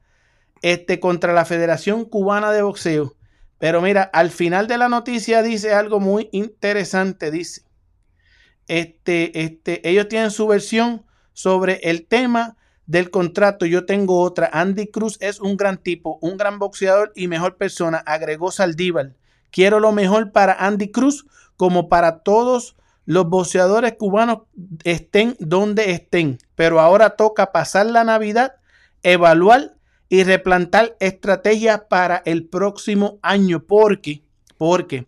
este, 0.62 0.98
contra 0.98 1.34
la 1.34 1.44
Federación 1.44 2.04
Cubana 2.04 2.52
de 2.52 2.62
Boxeo. 2.62 3.14
Pero 3.58 3.80
mira, 3.80 4.02
al 4.02 4.30
final 4.30 4.66
de 4.66 4.78
la 4.78 4.88
noticia 4.88 5.42
dice 5.42 5.72
algo 5.72 6.00
muy 6.00 6.28
interesante. 6.32 7.30
Dice, 7.30 7.62
este, 8.68 9.42
este, 9.42 9.88
ellos 9.88 10.08
tienen 10.08 10.30
su 10.30 10.46
versión 10.46 11.04
sobre 11.32 11.80
el 11.82 12.06
tema 12.06 12.56
del 12.86 13.10
contrato. 13.10 13.66
Yo 13.66 13.84
tengo 13.84 14.20
otra. 14.20 14.48
Andy 14.52 14.88
Cruz 14.88 15.18
es 15.20 15.40
un 15.40 15.56
gran 15.56 15.78
tipo, 15.78 16.18
un 16.20 16.36
gran 16.36 16.58
boxeador 16.58 17.12
y 17.14 17.28
mejor 17.28 17.56
persona, 17.56 17.98
agregó 17.98 18.50
Saldívar. 18.50 19.14
Quiero 19.50 19.80
lo 19.80 19.92
mejor 19.92 20.32
para 20.32 20.54
Andy 20.54 20.90
Cruz 20.90 21.26
como 21.56 21.88
para 21.88 22.20
todos 22.20 22.76
los 23.04 23.28
boxeadores 23.28 23.94
cubanos 23.98 24.40
estén 24.84 25.36
donde 25.38 25.92
estén. 25.92 26.38
Pero 26.54 26.80
ahora 26.80 27.10
toca 27.10 27.52
pasar 27.52 27.86
la 27.86 28.04
Navidad, 28.04 28.56
evaluar 29.02 29.76
y 30.08 30.24
replantar 30.24 30.96
estrategias 31.00 31.82
para 31.88 32.22
el 32.24 32.46
próximo 32.46 33.18
año. 33.22 33.64
Porque, 33.64 34.22
porque 34.58 35.06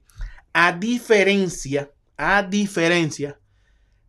a 0.53 0.73
diferencia, 0.73 1.91
a 2.17 2.43
diferencia 2.43 3.39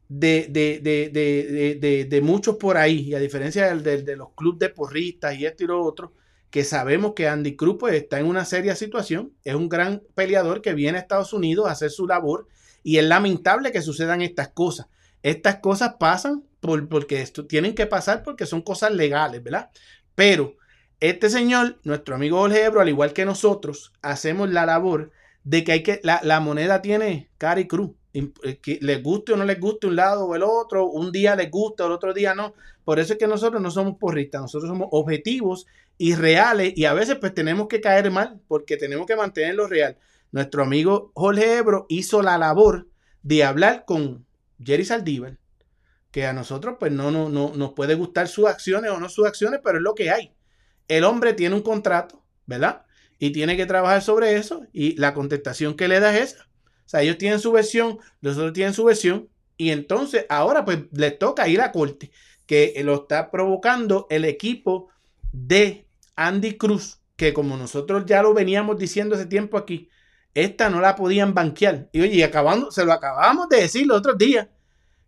de, 0.10 0.48
de, 0.49 2.06
de, 2.10 2.22
muchos 2.22 2.57
por 2.57 2.77
ahí, 2.77 3.02
y 3.02 3.14
a 3.14 3.19
diferencia 3.19 3.73
de, 3.73 4.15
los 4.15 4.34
clubes 4.34 4.60
de 4.60 4.69
porristas 4.69 5.38
y 5.38 5.45
esto 5.45 5.64
y 5.64 5.68
lo 5.68 5.81
otro, 5.81 6.14
que 6.49 6.64
sabemos 6.64 7.14
que 7.14 7.27
Andy 7.27 7.56
Cruz 7.56 7.77
pues, 7.80 7.94
está 7.94 8.19
en 8.19 8.26
una 8.26 8.44
seria 8.44 8.76
situación, 8.76 9.34
es 9.44 9.53
un 9.53 9.69
gran 9.69 10.02
peleador 10.15 10.61
que 10.64 10.73
viene 10.73 10.98
a 10.98 11.02
Estados 11.02 11.31
Unidos 11.31 11.68
a 11.68 11.72
hacer 11.72 11.91
su 11.91 12.07
labor 12.07 12.48
y 12.81 12.98
es 12.98 13.06
lamentable 13.06 13.72
que 13.72 13.84
sucedan 13.84 14.23
estas 14.23 14.49
cosas. 14.49 14.88
Estas 15.22 15.57
cosas 15.57 15.95
pasan 15.99 16.44
por, 16.60 16.90
porque 16.90 17.22
esto, 17.22 17.45
tienen 17.45 17.76
que 17.76 17.86
pasar 17.86 18.23
porque 18.23 18.48
son 18.48 18.64
cosas 18.64 18.91
legales, 18.91 19.44
¿verdad? 19.44 19.69
Pero 20.15 20.56
este 20.99 21.30
señor, 21.30 21.80
nuestro 21.84 22.15
amigo 22.15 22.40
Jorge 22.40 22.64
Ebro, 22.64 22.81
al 22.81 22.90
igual 22.90 23.14
que 23.14 23.26
nosotros, 23.26 23.94
hacemos 24.02 24.49
la 24.49 24.65
labor 24.65 25.11
de 25.44 25.64
que 25.64 25.72
hay 25.72 25.84
que, 25.84 25.99
la, 26.03 26.19
la 26.23 26.40
moneda 26.40 26.81
tiene 26.81 27.30
cara 27.38 27.60
y 27.60 27.68
cruz. 27.68 27.91
Eh, 28.11 28.57
que 28.60 28.80
les 28.81 29.03
guste 29.03 29.34
o 29.34 29.38
no 29.38 29.45
les 29.45 29.60
guste 29.60 29.86
un 29.86 29.95
lado 29.95 30.26
o 30.26 30.36
el 30.36 30.41
otro, 30.41 30.88
un 30.88 31.11
día 31.11 31.36
les 31.36 31.52
gusta, 31.52 31.86
el 31.86 31.91
otro 31.91 32.14
día 32.14 32.34
no. 32.34 32.56
Por 32.84 32.99
eso 32.99 33.14
es 33.14 33.19
que 33.19 33.27
nosotros 33.27 33.61
no 33.61 33.69
somos 33.69 33.98
porristas, 33.99 34.41
nosotros 34.41 34.69
somos 34.69 34.88
objetivos 34.91 35.68
y 35.98 36.15
reales 36.15 36.73
y 36.76 36.86
a 36.86 36.94
veces 36.94 37.18
pues 37.19 37.36
tenemos 37.36 37.68
que 37.68 37.81
caer 37.81 38.10
mal 38.10 38.41
porque 38.48 38.77
tenemos 38.77 39.06
que 39.06 39.15
mantenerlo 39.15 39.68
real. 39.68 39.98
Nuestro 40.31 40.64
amigo 40.64 41.11
Jorge 41.14 41.57
Ebro 41.57 41.86
hizo 41.90 42.23
la 42.23 42.38
labor 42.40 42.88
de 43.22 43.44
hablar 43.44 43.86
con 43.86 44.26
Jerry 44.64 44.86
Saldívar, 44.86 45.38
que 46.10 46.26
a 46.26 46.34
nosotros 46.34 46.77
pues 46.80 46.91
no, 46.91 47.11
no, 47.11 47.30
no 47.30 47.53
nos 47.56 47.73
puede 47.73 47.94
gustar 47.94 48.27
sus 48.27 48.48
acciones 48.48 48.90
o 48.90 48.99
no 48.99 49.07
sus 49.10 49.27
acciones, 49.27 49.60
pero 49.64 49.77
es 49.77 49.84
lo 49.84 49.94
que 49.94 50.10
hay. 50.10 50.34
El 50.88 51.03
hombre 51.03 51.34
tiene 51.34 51.56
un 51.56 51.61
contrato, 51.61 52.23
¿verdad? 52.48 52.86
Y 53.19 53.31
tiene 53.31 53.56
que 53.56 53.68
trabajar 53.68 54.02
sobre 54.02 54.38
eso 54.38 54.65
y 54.73 54.95
la 54.95 55.14
contestación 55.14 55.76
que 55.76 55.88
le 55.88 55.99
da 55.99 56.18
es 56.18 56.31
esa 56.34 56.48
sea, 56.90 57.02
ellos 57.02 57.18
tienen 57.18 57.40
su 57.40 57.52
versión, 57.52 57.99
los 58.22 58.38
otros 58.38 58.53
tienen 58.53 58.74
su 58.74 58.84
versión, 58.84 59.30
y 59.57 59.72
entonces 59.72 60.26
ahora 60.30 60.66
pues 60.66 60.80
les 60.91 61.20
toca 61.20 61.48
ir 61.48 61.61
a 61.61 61.72
corte, 61.72 62.11
que 62.45 62.74
lo 62.84 62.95
está 62.95 63.30
provocando 63.30 64.07
el 64.10 64.26
equipo 64.26 64.88
de 65.32 65.86
Andy 66.16 66.57
Cruz, 66.57 66.99
que 67.16 67.34
como 67.34 67.57
nosotros 67.57 68.06
ya 68.06 68.24
lo 68.24 68.34
veníamos 68.34 68.78
diciendo 68.78 69.16
hace 69.16 69.26
tiempo 69.26 69.57
aquí, 69.57 69.90
esta 70.34 70.70
no 70.70 70.80
la 70.80 70.95
podían 70.95 71.34
banquear. 71.34 71.90
Y 71.91 72.02
oye, 72.02 72.24
acabando, 72.24 72.72
se 72.72 72.86
lo 72.86 72.94
acabamos 72.94 73.49
de 73.49 73.61
decir 73.61 73.86
los 73.86 73.98
otros 73.98 74.18
días. 74.18 74.48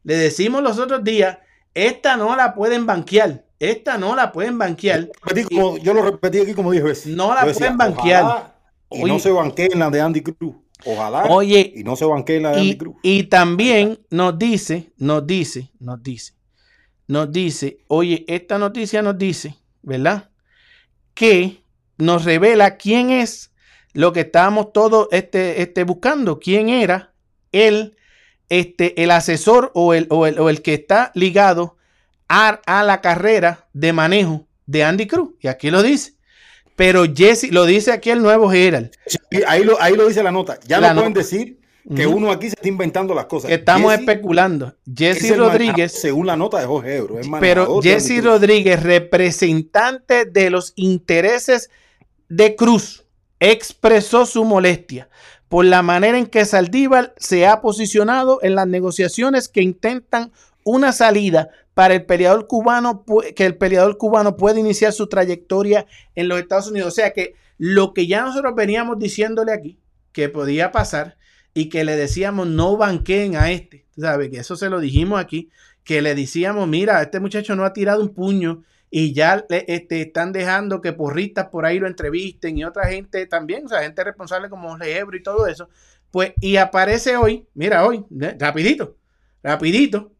Le 0.03 0.15
decimos 0.15 0.61
los 0.63 0.77
otros 0.79 1.03
días, 1.03 1.37
esta 1.73 2.17
no 2.17 2.35
la 2.35 2.53
pueden 2.53 2.85
banquear. 2.85 3.45
Esta 3.59 3.97
no 3.97 4.15
la 4.15 4.31
pueden 4.31 4.57
banquear. 4.57 5.09
yo 5.81 5.93
lo 5.93 6.01
repetí 6.01 6.39
aquí 6.39 6.53
como 6.53 6.71
10 6.71 6.83
veces. 6.83 7.15
No 7.15 7.33
la 7.33 7.43
pueden 7.43 7.77
banquear. 7.77 8.55
Y 8.89 9.03
no 9.03 9.19
se 9.19 9.31
banqueen 9.31 9.77
la 9.79 9.89
de 9.89 10.01
Andy 10.01 10.21
Cruz. 10.21 10.55
Ojalá. 10.85 11.25
Oye, 11.25 11.73
y 11.75 11.83
no 11.83 11.95
se 11.95 12.05
banquee 12.05 12.39
la 12.39 12.51
de 12.51 12.63
y, 12.63 12.77
Cruz. 12.77 12.95
Y 13.03 13.23
también 13.23 13.99
nos 14.09 14.37
dice, 14.37 14.91
nos 14.97 15.25
dice, 15.25 15.71
nos 15.79 16.01
dice, 16.01 16.33
nos 17.07 17.31
dice, 17.31 17.79
oye, 17.87 18.25
esta 18.27 18.57
noticia 18.57 19.01
nos 19.01 19.17
dice, 19.17 19.55
¿verdad? 19.81 20.29
Que 21.13 21.63
nos 21.97 22.25
revela 22.25 22.77
quién 22.77 23.11
es 23.11 23.51
lo 23.93 24.13
que 24.13 24.21
estábamos 24.21 24.73
todos 24.73 25.07
este, 25.11 25.61
este, 25.61 25.83
buscando, 25.83 26.39
quién 26.39 26.69
era 26.69 27.13
el, 27.51 27.97
este, 28.49 29.03
el 29.03 29.11
asesor 29.11 29.71
o 29.75 29.93
el, 29.93 30.07
o 30.09 30.25
el, 30.25 30.39
o 30.39 30.49
el 30.49 30.61
que 30.61 30.73
está 30.73 31.11
ligado 31.13 31.77
a, 32.27 32.61
a 32.65 32.83
la 32.83 33.01
carrera 33.01 33.67
de 33.73 33.93
manejo 33.93 34.47
de 34.65 34.83
Andy 34.83 35.07
Cruz. 35.07 35.31
Y 35.41 35.47
aquí 35.47 35.69
lo 35.69 35.83
dice. 35.83 36.13
Pero 36.75 37.05
Jesse, 37.13 37.51
lo 37.51 37.65
dice 37.65 37.91
aquí 37.91 38.09
el 38.09 38.21
nuevo 38.21 38.49
Gerald. 38.49 38.91
ahí, 39.47 39.63
lo, 39.63 39.81
ahí 39.81 39.95
lo 39.95 40.07
dice 40.07 40.23
la 40.23 40.31
nota. 40.31 40.59
Ya 40.65 40.79
no 40.79 40.95
pueden 40.95 41.13
decir 41.13 41.59
que 41.95 42.07
uno 42.07 42.31
aquí 42.31 42.47
se 42.47 42.55
está 42.55 42.67
inventando 42.67 43.13
las 43.13 43.25
cosas. 43.25 43.51
estamos 43.51 43.93
especulando. 43.93 44.75
Jesse 44.93 45.35
Rodríguez. 45.35 45.91
según 45.91 46.27
la 46.27 46.35
nota 46.35 46.59
de 46.59 46.65
Jorge 46.65 46.97
Ebro. 46.97 47.15
pero 47.39 47.81
Jesse 47.81 48.23
Rodríguez, 48.23 48.81
representante 48.83 50.25
de 50.25 50.49
los 50.49 50.73
intereses 50.75 51.69
de 52.29 52.55
Cruz, 52.55 53.05
expresó 53.39 54.25
su 54.25 54.45
molestia 54.45 55.09
por 55.49 55.65
la 55.65 55.81
manera 55.81 56.17
en 56.17 56.27
que 56.27 56.45
Saldívar 56.45 57.13
se 57.17 57.45
ha 57.45 57.59
posicionado 57.59 58.39
en 58.41 58.55
las 58.55 58.67
negociaciones 58.67 59.49
que 59.49 59.61
intentan 59.61 60.31
una 60.63 60.93
salida 60.93 61.49
para 61.73 61.93
el 61.95 62.05
peleador 62.05 62.47
cubano, 62.47 63.05
que 63.35 63.45
el 63.45 63.57
peleador 63.57 63.97
cubano 63.97 64.35
puede 64.35 64.59
iniciar 64.59 64.93
su 64.93 65.07
trayectoria 65.07 65.85
en 66.15 66.27
los 66.27 66.39
Estados 66.39 66.67
Unidos. 66.67 66.89
O 66.89 66.95
sea 66.95 67.13
que 67.13 67.35
lo 67.57 67.93
que 67.93 68.07
ya 68.07 68.23
nosotros 68.23 68.53
veníamos 68.55 68.99
diciéndole 68.99 69.53
aquí, 69.53 69.79
que 70.11 70.29
podía 70.29 70.71
pasar 70.71 71.17
y 71.53 71.69
que 71.69 71.83
le 71.83 71.95
decíamos 71.95 72.47
no 72.47 72.77
banqueen 72.77 73.35
a 73.35 73.51
este, 73.51 73.85
¿sabes? 73.97 74.29
Que 74.29 74.37
eso 74.37 74.55
se 74.55 74.69
lo 74.69 74.79
dijimos 74.79 75.19
aquí, 75.19 75.49
que 75.83 76.01
le 76.01 76.15
decíamos, 76.15 76.67
mira, 76.67 77.01
este 77.01 77.19
muchacho 77.19 77.55
no 77.55 77.65
ha 77.65 77.73
tirado 77.73 78.01
un 78.01 78.13
puño 78.13 78.63
y 78.89 79.13
ya 79.13 79.45
le, 79.49 79.65
este, 79.67 80.01
están 80.01 80.33
dejando 80.33 80.81
que 80.81 80.93
porristas 80.93 81.47
por 81.47 81.65
ahí 81.65 81.79
lo 81.79 81.87
entrevisten 81.87 82.57
y 82.57 82.65
otra 82.65 82.87
gente 82.87 83.25
también, 83.25 83.65
o 83.65 83.69
sea, 83.69 83.81
gente 83.81 84.03
responsable 84.03 84.49
como 84.49 84.77
Lebro 84.77 85.15
y 85.17 85.23
todo 85.23 85.47
eso. 85.47 85.69
Pues, 86.11 86.33
y 86.41 86.57
aparece 86.57 87.15
hoy, 87.15 87.47
mira, 87.53 87.85
hoy, 87.85 88.05
rapidito, 88.37 88.97
rapidito, 89.41 90.10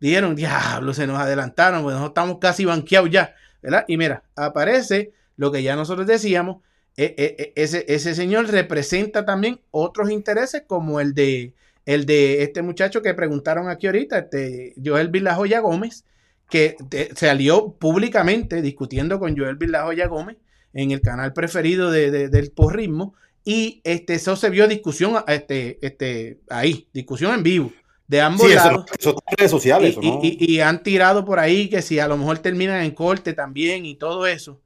dijeron, 0.00 0.34
diablo, 0.34 0.94
se 0.94 1.06
nos 1.06 1.18
adelantaron, 1.18 1.82
pues 1.82 1.94
nosotros 1.94 2.10
estamos 2.10 2.38
casi 2.40 2.64
banqueados 2.64 3.10
ya, 3.10 3.34
¿verdad? 3.62 3.84
Y 3.86 3.96
mira, 3.96 4.24
aparece 4.34 5.12
lo 5.36 5.52
que 5.52 5.62
ya 5.62 5.76
nosotros 5.76 6.06
decíamos, 6.06 6.62
e, 6.96 7.14
e, 7.16 7.36
e, 7.38 7.52
ese, 7.56 7.84
ese 7.88 8.14
señor 8.14 8.48
representa 8.48 9.24
también 9.24 9.60
otros 9.70 10.10
intereses 10.10 10.64
como 10.66 11.00
el 11.00 11.14
de, 11.14 11.54
el 11.86 12.06
de 12.06 12.42
este 12.42 12.62
muchacho 12.62 13.02
que 13.02 13.14
preguntaron 13.14 13.68
aquí 13.68 13.86
ahorita, 13.86 14.18
este 14.18 14.74
Joel 14.82 15.08
Villajoya 15.08 15.60
Gómez, 15.60 16.04
que 16.48 16.76
salió 17.14 17.74
públicamente 17.78 18.60
discutiendo 18.60 19.18
con 19.18 19.36
Joel 19.36 19.56
Villajoya 19.56 20.08
Gómez 20.08 20.36
en 20.72 20.90
el 20.90 21.00
canal 21.00 21.32
preferido 21.32 21.90
de, 21.90 22.28
del 22.28 22.50
porrismo 22.50 23.14
Y 23.44 23.80
este, 23.84 24.14
eso 24.14 24.36
se 24.36 24.50
vio 24.50 24.68
discusión 24.68 25.14
este, 25.26 25.78
este, 25.80 26.40
ahí, 26.48 26.88
discusión 26.92 27.34
en 27.34 27.42
vivo 27.42 27.72
de 28.10 28.20
ambos 28.20 28.48
Sí, 28.48 28.54
lados. 28.56 28.86
eso 28.98 29.16
redes 29.38 29.50
sociales. 29.52 29.96
Y, 30.02 30.10
¿no? 30.10 30.18
y- 30.20 30.36
y- 30.40 30.54
y 30.56 30.60
han 30.60 30.82
tirado 30.82 31.24
por 31.24 31.38
ahí 31.38 31.68
que 31.68 31.80
si 31.80 32.00
a 32.00 32.08
lo 32.08 32.16
mejor 32.16 32.40
terminan 32.40 32.82
en 32.82 32.90
corte 32.90 33.34
también 33.34 33.86
y 33.86 33.94
todo 33.94 34.26
eso. 34.26 34.60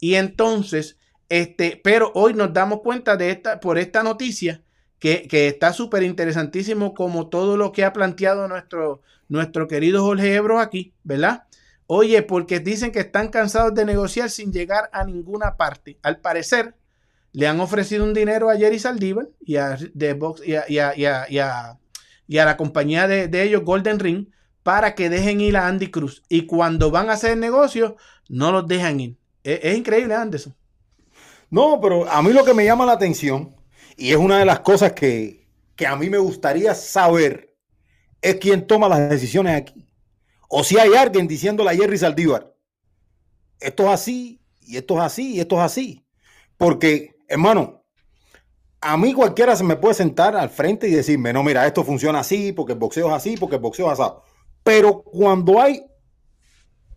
Y 0.00 0.14
entonces, 0.16 0.96
este, 1.28 1.80
pero 1.82 2.10
hoy 2.16 2.34
nos 2.34 2.52
damos 2.52 2.80
cuenta 2.80 3.16
de 3.16 3.30
esta, 3.30 3.60
por 3.60 3.78
esta 3.78 4.02
noticia, 4.02 4.62
que, 4.98 5.28
que 5.28 5.46
está 5.46 5.72
súper 5.72 6.02
interesantísimo 6.02 6.92
como 6.92 7.28
todo 7.28 7.56
lo 7.56 7.70
que 7.70 7.84
ha 7.84 7.92
planteado 7.92 8.48
nuestro, 8.48 9.00
nuestro 9.28 9.68
querido 9.68 10.02
Jorge 10.02 10.34
Ebro 10.34 10.58
aquí, 10.58 10.92
¿verdad? 11.04 11.44
Oye, 11.86 12.22
porque 12.22 12.58
dicen 12.58 12.90
que 12.90 12.98
están 12.98 13.28
cansados 13.28 13.74
de 13.74 13.84
negociar 13.84 14.28
sin 14.28 14.52
llegar 14.52 14.90
a 14.92 15.04
ninguna 15.04 15.56
parte. 15.56 15.98
Al 16.02 16.18
parecer, 16.18 16.74
le 17.32 17.46
han 17.46 17.60
ofrecido 17.60 18.02
un 18.02 18.12
dinero 18.12 18.50
a 18.50 18.56
Jerry 18.56 18.80
Saldívar 18.80 19.28
y 19.40 19.54
a, 19.54 19.78
de 19.94 20.14
Box- 20.14 20.42
y 20.44 20.56
a- 20.56 20.64
y 20.68 20.78
a- 20.80 20.94
y 21.30 21.38
a- 21.38 21.78
y 22.28 22.38
a- 22.38 22.46
la 22.46 22.56
compañía 22.58 23.08
de, 23.08 23.42
ellos, 23.42 23.64
Golden 23.64 23.98
Ring, 24.00 24.28
para 24.62 24.94
que 24.94 25.10
dejen 25.10 25.40
ir 25.40 25.56
a 25.56 25.66
Andy 25.68 25.90
Cruz. 25.90 26.22
Y 26.28 26.46
cuando 26.46 26.92
van 26.92 27.10
a 27.10 27.14
hacer 27.14 27.36
negocio, 27.38 27.96
no 28.28 28.52
los 28.52 28.68
dejan 28.68 29.00
ir. 29.00 29.18
Es, 29.44 29.60
es 29.64 29.78
increíble, 29.78 30.14
Anderson. 30.14 30.54
No, 31.50 31.80
pero 31.80 32.08
a 32.10 32.22
mí 32.22 32.32
lo 32.32 32.44
que 32.44 32.54
me 32.54 32.64
llama 32.64 32.86
la 32.86 32.92
atención, 32.92 33.56
y 33.96 34.10
es 34.10 34.16
una 34.16 34.38
de 34.38 34.44
las 34.44 34.60
cosas 34.60 34.92
que, 34.92 35.48
que 35.76 35.86
a 35.86 35.96
mí 35.96 36.10
me 36.10 36.18
gustaría 36.18 36.74
saber, 36.74 37.54
es 38.22 38.36
quién 38.36 38.66
toma 38.66 38.88
las 38.88 39.08
decisiones 39.10 39.56
aquí. 39.56 39.88
O 40.48 40.64
si 40.64 40.78
hay 40.78 40.94
alguien 40.94 41.28
diciéndole 41.28 41.70
a 41.70 41.74
Jerry 41.76 41.98
Saldívar, 41.98 42.54
esto 43.60 43.84
es 43.84 43.88
así, 43.90 44.40
y 44.60 44.76
esto 44.76 44.96
es 44.98 45.02
así, 45.02 45.34
y 45.36 45.40
esto 45.40 45.56
es 45.56 45.62
así. 45.62 46.04
Porque, 46.56 47.16
hermano, 47.28 47.77
a 48.80 48.96
mí 48.96 49.12
cualquiera 49.12 49.56
se 49.56 49.64
me 49.64 49.76
puede 49.76 49.94
sentar 49.94 50.36
al 50.36 50.50
frente 50.50 50.88
y 50.88 50.92
decirme, 50.92 51.32
no, 51.32 51.42
mira, 51.42 51.66
esto 51.66 51.84
funciona 51.84 52.20
así, 52.20 52.52
porque 52.52 52.72
el 52.72 52.78
boxeo 52.78 53.08
es 53.08 53.14
así, 53.14 53.36
porque 53.36 53.56
el 53.56 53.62
boxeo 53.62 53.86
es 53.86 53.92
asado. 53.92 54.22
Pero 54.62 55.02
cuando 55.02 55.60
hay 55.60 55.84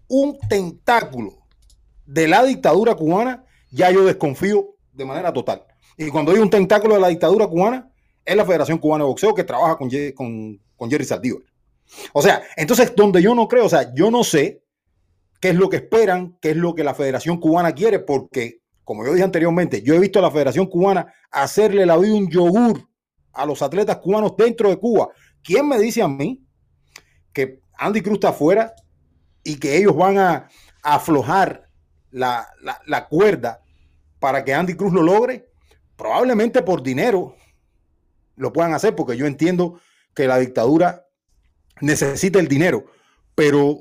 un 0.08 0.38
tentáculo 0.50 1.46
de 2.06 2.28
la 2.28 2.44
dictadura 2.44 2.96
cubana, 2.96 3.46
ya 3.72 3.90
yo 3.90 4.04
desconfío 4.04 4.76
de 4.92 5.06
manera 5.06 5.32
total. 5.32 5.64
Y 5.98 6.10
cuando 6.10 6.32
hay 6.32 6.40
un 6.40 6.50
tentáculo 6.50 6.96
de 6.96 7.02
la 7.02 7.08
dictadura 7.08 7.48
cubana, 7.48 7.92
es 8.26 8.36
la 8.36 8.46
Federación 8.46 8.78
Cubana 8.78 9.04
de 9.04 9.10
Boxeo 9.10 9.34
que 9.34 9.44
trabaja 9.44 9.78
con, 9.78 9.90
Jerry 10.90 11.06
Saldívar. 11.06 11.44
O 12.14 12.22
sea, 12.22 12.42
entonces, 12.56 12.94
donde 12.96 13.22
yo 13.22 13.36
no 13.36 13.48
creo, 13.48 13.66
o 13.66 13.70
sea, 13.70 13.94
yo 13.94 14.12
no 14.12 14.24
sé 14.24 14.64
qué 15.40 15.50
es 15.50 15.56
lo 15.56 15.70
que 15.70 15.78
esperan, 15.78 16.38
qué 16.42 16.52
es 16.52 16.58
lo 16.58 16.76
que 16.76 16.84
la 16.84 16.94
Federación 16.94 17.40
Cubana 17.40 17.74
quiere, 17.74 18.00
porque, 18.00 18.61
como 18.84 19.06
yo 19.06 19.14
dije 19.14 19.24
anteriormente, 19.24 19.82
yo 19.82 19.94
he 19.96 20.00
visto 20.00 20.20
a 20.20 20.22
la 20.24 20.32
Federación 20.32 20.66
Cubana 20.68 21.14
hacerle 21.32 21.86
la 21.86 21.98
vida 21.98 22.16
un 22.16 22.30
yogur 22.30 22.88
a 23.34 23.46
los 23.46 23.62
atletas 23.62 23.98
cubanos 23.98 24.36
dentro 24.38 24.70
de 24.70 24.78
Cuba. 24.78 25.10
¿Quién 25.44 25.68
me 25.68 25.80
dice 25.80 26.02
a 26.02 26.08
mí 26.08 26.46
que 27.34 27.62
Andy 27.78 28.02
Cruz 28.02 28.16
está 28.16 28.30
afuera 28.30 28.74
y 29.44 29.58
que 29.58 29.78
ellos 29.78 29.96
van 29.96 30.18
a, 30.18 30.50
a 30.84 30.96
aflojar 30.96 31.70
la, 32.10 32.48
la- 32.62 32.82
la 32.86 33.08
cuerda 33.08 33.62
para 34.20 34.44
que 34.44 34.54
Andy 34.54 34.76
Cruz 34.76 34.94
lo 34.94 35.02
logre? 35.04 35.50
Probablemente 35.96 36.62
por 36.62 36.84
dinero 36.84 37.36
lo 38.36 38.52
puedan 38.52 38.74
hacer, 38.74 38.96
porque 38.96 39.16
yo 39.18 39.26
entiendo 39.28 39.80
que 40.16 40.28
la 40.28 40.38
dictadura 40.40 41.06
necesita 41.80 42.40
el 42.40 42.48
dinero, 42.48 42.86
pero 43.36 43.78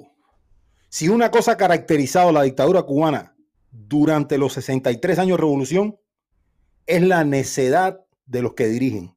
si 0.88 1.08
una 1.08 1.30
cosa 1.30 1.52
ha 1.52 1.56
caracterizado 1.56 2.30
la 2.32 2.42
dictadura 2.42 2.82
cubana 2.82 3.34
durante 3.70 4.38
los 4.38 4.54
63 4.54 5.18
años 5.18 5.36
de 5.36 5.42
revolución 5.42 5.98
es 6.86 7.02
la 7.02 7.24
necedad 7.24 8.00
de 8.26 8.42
los 8.42 8.54
que 8.54 8.66
dirigen. 8.66 9.16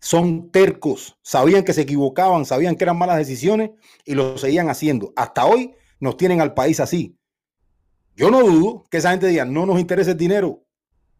Son 0.00 0.50
tercos, 0.50 1.18
sabían 1.22 1.62
que 1.62 1.74
se 1.74 1.82
equivocaban, 1.82 2.46
sabían 2.46 2.76
que 2.76 2.84
eran 2.84 2.98
malas 2.98 3.18
decisiones 3.18 3.70
y 4.04 4.14
lo 4.14 4.38
seguían 4.38 4.70
haciendo. 4.70 5.12
Hasta 5.14 5.44
hoy 5.44 5.74
nos 5.98 6.16
tienen 6.16 6.40
al 6.40 6.54
país 6.54 6.80
así. 6.80 7.18
Yo 8.16 8.30
no 8.30 8.40
dudo 8.40 8.84
que 8.90 8.98
esa 8.98 9.10
gente 9.10 9.26
diga, 9.26 9.44
no 9.44 9.66
nos 9.66 9.78
interesa 9.78 10.12
el 10.12 10.16
dinero, 10.16 10.64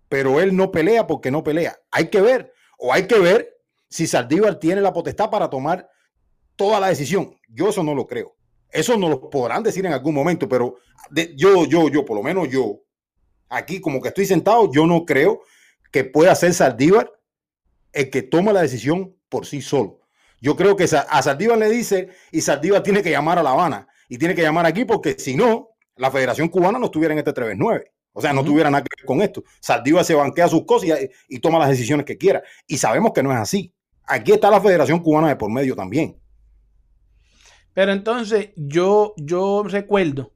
pero 0.08 0.40
él 0.40 0.56
no 0.56 0.70
pelea 0.70 1.06
porque 1.06 1.30
no 1.30 1.44
pelea. 1.44 1.78
Hay 1.90 2.08
que 2.08 2.20
ver, 2.20 2.52
o 2.78 2.92
hay 2.92 3.06
que 3.06 3.18
ver 3.18 3.54
si 3.88 4.06
Saldívar 4.06 4.58
tiene 4.58 4.80
la 4.80 4.92
potestad 4.92 5.30
para 5.30 5.50
tomar 5.50 5.88
toda 6.56 6.80
la 6.80 6.88
decisión. 6.88 7.36
Yo 7.48 7.68
eso 7.68 7.82
no 7.82 7.94
lo 7.94 8.06
creo. 8.06 8.34
Eso 8.72 8.96
no 8.96 9.08
lo 9.08 9.30
podrán 9.30 9.62
decir 9.62 9.84
en 9.86 9.92
algún 9.92 10.14
momento, 10.14 10.48
pero 10.48 10.76
de- 11.10 11.34
yo, 11.36 11.64
yo, 11.66 11.88
yo, 11.88 12.04
por 12.04 12.16
lo 12.16 12.22
menos 12.22 12.48
yo, 12.48 12.80
aquí 13.48 13.80
como 13.80 14.00
que 14.00 14.08
estoy 14.08 14.26
sentado, 14.26 14.70
yo 14.72 14.86
no 14.86 15.04
creo 15.04 15.42
que 15.92 16.04
pueda 16.04 16.34
ser 16.34 16.54
Saldívar 16.54 17.12
el 17.92 18.10
que 18.10 18.22
tome 18.22 18.52
la 18.52 18.62
decisión 18.62 19.16
por 19.28 19.46
sí 19.46 19.60
solo. 19.62 20.00
Yo 20.40 20.56
creo 20.56 20.76
que 20.76 20.84
a 20.84 21.22
Saldívar 21.22 21.58
le 21.58 21.68
dice 21.68 22.08
y 22.32 22.40
Saldívar 22.40 22.82
tiene 22.82 23.02
que 23.02 23.10
llamar 23.10 23.38
a 23.38 23.42
La 23.42 23.50
Habana 23.50 23.88
y 24.08 24.16
tiene 24.18 24.34
que 24.34 24.42
llamar 24.42 24.66
aquí 24.66 24.84
porque 24.84 25.16
si 25.18 25.36
no, 25.36 25.70
la 25.96 26.10
Federación 26.10 26.48
Cubana 26.48 26.78
no 26.78 26.86
estuviera 26.86 27.12
en 27.12 27.18
este 27.18 27.32
3-9. 27.32 27.84
O 28.12 28.20
sea, 28.20 28.32
no 28.32 28.42
tuviera 28.44 28.70
nada 28.70 28.82
que 28.82 28.88
ver 28.98 29.06
con 29.06 29.20
esto. 29.22 29.44
Saldívar 29.60 30.04
se 30.04 30.14
banquea 30.14 30.48
sus 30.48 30.64
cosas 30.64 30.88
y, 31.28 31.36
y 31.36 31.38
toma 31.40 31.58
las 31.58 31.68
decisiones 31.68 32.06
que 32.06 32.16
quiera. 32.18 32.42
Y 32.66 32.78
sabemos 32.78 33.12
que 33.12 33.22
no 33.22 33.32
es 33.32 33.38
así. 33.38 33.72
Aquí 34.04 34.32
está 34.32 34.50
la 34.50 34.60
Federación 34.60 35.00
Cubana 35.00 35.28
de 35.28 35.36
por 35.36 35.50
medio 35.50 35.76
también. 35.76 36.19
Pero 37.74 37.92
entonces 37.92 38.50
yo, 38.56 39.14
yo 39.16 39.62
recuerdo 39.64 40.32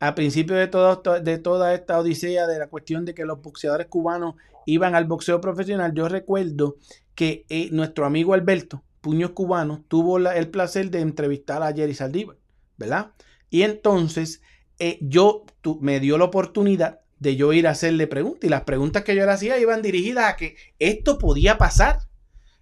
a 0.00 0.14
principio 0.14 0.56
de, 0.56 0.68
todo, 0.68 1.02
de 1.20 1.38
toda 1.38 1.74
esta 1.74 1.98
odisea 1.98 2.46
de 2.46 2.58
la 2.58 2.68
cuestión 2.68 3.04
de 3.04 3.14
que 3.14 3.24
los 3.24 3.42
boxeadores 3.42 3.88
cubanos 3.88 4.34
iban 4.66 4.94
al 4.94 5.06
boxeo 5.06 5.40
profesional, 5.40 5.92
yo 5.94 6.08
recuerdo 6.08 6.76
que 7.14 7.44
eh, 7.48 7.68
nuestro 7.72 8.06
amigo 8.06 8.34
Alberto, 8.34 8.84
Puños 9.00 9.30
Cubanos, 9.30 9.80
tuvo 9.88 10.18
el 10.18 10.48
placer 10.50 10.90
de 10.90 11.00
entrevistar 11.00 11.62
a 11.62 11.72
Jerry 11.72 11.94
Saldívar, 11.94 12.36
¿verdad? 12.76 13.12
Y 13.50 13.62
entonces 13.62 14.42
eh, 14.78 14.98
yo 15.00 15.44
tu- 15.62 15.78
me 15.80 16.00
dio 16.00 16.18
la 16.18 16.24
oportunidad 16.24 17.00
de 17.18 17.34
yo 17.36 17.52
ir 17.52 17.66
a 17.66 17.70
hacerle 17.70 18.06
preguntas 18.06 18.44
y 18.44 18.50
las 18.50 18.62
preguntas 18.62 19.02
que 19.02 19.16
yo 19.16 19.24
le 19.24 19.32
hacía 19.32 19.58
iban 19.58 19.82
dirigidas 19.82 20.26
a 20.32 20.36
que 20.36 20.56
esto 20.78 21.18
podía 21.18 21.58
pasar. 21.58 21.98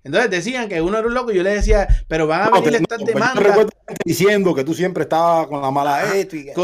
Entonces 0.07 0.31
decían 0.31 0.69
que 0.69 0.81
uno 0.81 0.99
era 0.99 1.09
un 1.09 1.15
loco 1.15 1.33
y 1.33 1.35
yo 1.37 1.43
le 1.43 1.51
decía, 1.51 1.89
pero 2.07 2.28
van 2.28 2.43
a 2.43 2.45
No, 2.47 2.53
venir 2.62 2.70
te- 2.70 2.77
estas 2.85 3.01
no, 3.01 3.07
yo 3.07 3.12
demandas. 3.12 3.45
gente 3.45 3.74
diciendo 4.05 4.55
que 4.55 4.62
tú 4.62 4.73
siempre 4.73 5.03
estabas 5.03 5.49
con 5.49 5.61
la 5.61 5.70
mala 5.73 6.01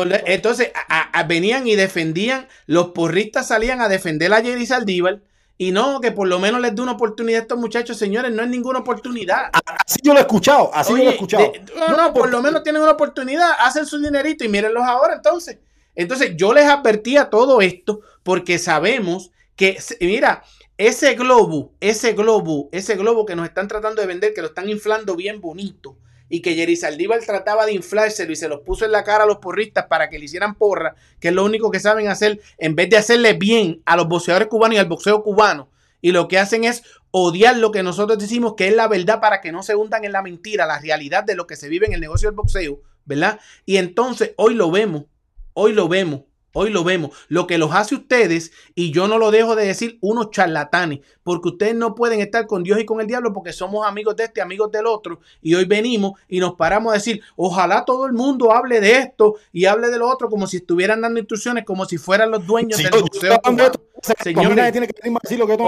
la- 0.05 0.23
entonces 0.27 0.70
a- 0.89 1.19
a- 1.19 1.23
venían 1.24 1.66
y 1.66 1.74
defendían, 1.74 2.47
los 2.66 2.90
porristas 2.90 3.48
salían 3.48 3.81
a 3.81 3.89
defender 3.89 4.32
a 4.32 4.40
Jerry 4.43 4.64
Saldívar 4.64 5.20
y 5.59 5.73
no, 5.73 6.01
que 6.01 6.12
por 6.12 6.28
lo 6.28 6.39
menos 6.39 6.60
les 6.60 6.73
dé 6.74 6.82
una 6.82 6.93
oportunidad 6.93 7.40
a 7.40 7.43
estos 7.43 7.59
muchachos, 7.59 7.97
señores, 7.97 8.31
no 8.32 8.43
es 8.44 8.48
ninguna 8.48 8.78
oportunidad. 8.78 9.51
Así 9.85 9.98
yo 10.05 10.12
lo 10.12 10.20
he 10.20 10.23
escuchado, 10.23 10.70
así 10.73 10.93
yo 10.93 10.98
lo 10.98 11.10
he 11.10 11.14
escuchado. 11.14 11.51
de- 11.52 11.62
no, 11.78 11.89
no, 11.97 12.12
por 12.14 12.31
lo 12.31 12.40
menos 12.43 12.62
tienen 12.62 12.81
una 12.81 12.93
oportunidad, 12.93 13.51
hacen 13.59 13.86
su 13.86 14.01
dinerito 14.01 14.44
y 14.44 14.48
mírenlos 14.48 14.85
ahora 14.85 15.14
entonces. 15.14 15.59
Entonces 15.97 16.32
yo 16.36 16.52
les 16.55 16.66
advertía 16.66 17.28
todo 17.28 17.60
esto 17.60 18.01
porque 18.23 18.59
sabemos 18.60 19.32
que, 19.56 19.78
mira, 20.01 20.43
ese 20.86 21.14
globo, 21.14 21.72
ese 21.78 22.12
globo, 22.12 22.68
ese 22.72 22.96
globo 22.96 23.24
que 23.24 23.36
nos 23.36 23.46
están 23.46 23.68
tratando 23.68 24.00
de 24.00 24.09
vender, 24.09 24.34
que 24.34 24.40
lo 24.40 24.48
están 24.48 24.68
inflando 24.68 25.14
bien 25.14 25.40
bonito 25.40 25.96
y 26.28 26.40
que 26.40 26.56
Jerry 26.56 26.74
Saldívar 26.74 27.20
trataba 27.20 27.66
de 27.66 27.72
inflárselo 27.72 28.32
y 28.32 28.36
se 28.36 28.48
los 28.48 28.62
puso 28.62 28.84
en 28.84 28.90
la 28.90 29.04
cara 29.04 29.22
a 29.22 29.26
los 29.28 29.36
porristas 29.36 29.86
para 29.86 30.10
que 30.10 30.18
le 30.18 30.24
hicieran 30.24 30.56
porra, 30.56 30.96
que 31.20 31.28
es 31.28 31.34
lo 31.34 31.44
único 31.44 31.70
que 31.70 31.78
saben 31.78 32.09
hacer, 32.09 32.40
en 32.59 32.74
vez 32.74 32.90
de 32.90 32.96
hacerle 32.96 33.34
bien 33.34 33.80
a 33.84 33.94
los 33.94 34.09
boxeadores 34.09 34.48
cubanos 34.48 34.74
y 34.74 34.78
al 34.78 34.88
boxeo 34.88 35.22
cubano. 35.22 35.68
Y 36.00 36.10
lo 36.10 36.26
que 36.26 36.40
hacen 36.40 36.64
es 36.64 36.82
odiar 37.12 37.59
lo 37.59 37.70
que 37.70 37.84
nosotros 37.84 38.18
decimos 38.18 38.54
que 38.56 38.66
es 38.66 38.74
la 38.74 38.88
verdad 38.88 39.20
para 39.20 39.40
que 39.40 39.52
no 39.52 39.62
se 39.62 39.76
hundan 39.76 40.04
en 40.04 40.10
la 40.10 40.22
mentira, 40.22 40.66
la 40.66 40.80
realidad 40.80 41.22
de 41.22 41.36
lo 41.36 41.46
que 41.46 41.54
se 41.54 41.68
vive 41.68 41.86
en 41.86 41.92
el 41.92 42.00
negocio 42.00 42.28
del 42.28 42.34
boxeo, 42.34 42.80
¿verdad? 43.04 43.38
Y 43.66 43.76
entonces 43.76 44.32
hoy 44.36 44.54
lo 44.54 44.70
vemos, 44.72 45.04
hoy 45.52 45.74
lo 45.74 45.86
vemos, 45.86 46.22
hoy 46.54 46.70
lo 46.70 46.84
vemos. 46.84 47.10
Lo 47.28 47.46
que 47.46 47.58
los 47.58 47.72
hace 47.72 47.94
ustedes, 47.94 48.52
y 48.74 48.90
yo 48.92 49.08
no 49.08 49.18
lo 49.18 49.30
dejo 49.30 49.56
de 49.56 49.66
decir, 49.66 49.98
unos 50.00 50.30
charlatanes, 50.30 51.00
porque 51.22 51.48
ustedes 51.50 51.74
no 51.74 51.94
pueden 51.94 52.20
estar 52.20 52.46
con 52.46 52.62
Dios 52.62 52.80
y 52.80 52.84
con 52.84 53.00
el 53.00 53.06
diablo 53.06 53.32
porque 53.32 53.52
somos 53.52 53.86
amigos 53.86 54.16
de 54.16 54.24
este, 54.24 54.40
amigos 54.40 54.70
del 54.72 54.86
otro, 54.86 55.20
y 55.40 55.54
hoy 55.54 55.64
venimos 55.64 56.12
y 56.28 56.40
nos 56.40 56.54
paramos 56.54 56.92
a 56.92 56.94
decir, 56.94 57.20
ojalá 57.36 57.84
todo 57.84 58.06
el 58.06 58.12
mundo 58.12 58.52
hable 58.52 58.80
de 58.80 58.98
esto 58.98 59.36
y 59.52 59.64
hable 59.66 59.88
de 59.90 59.98
lo 59.98 60.08
otro 60.08 60.28
como 60.28 60.46
si 60.46 60.58
estuvieran 60.58 61.00
dando 61.00 61.18
instrucciones, 61.20 61.64
como 61.64 61.84
si 61.84 61.98
fueran 61.98 62.30
los 62.30 62.46
dueños 62.46 62.78
del 62.78 62.92
yo- 62.92 62.96
yo 62.98 63.02
boxeo 63.02 63.32
estoy 63.32 63.38
hablando 63.44 63.62
de 63.64 63.70
cubano. 63.70 63.84
esto, 63.92 63.98
o 64.00 64.06
sea, 64.06 64.14
Señores, 64.22 64.72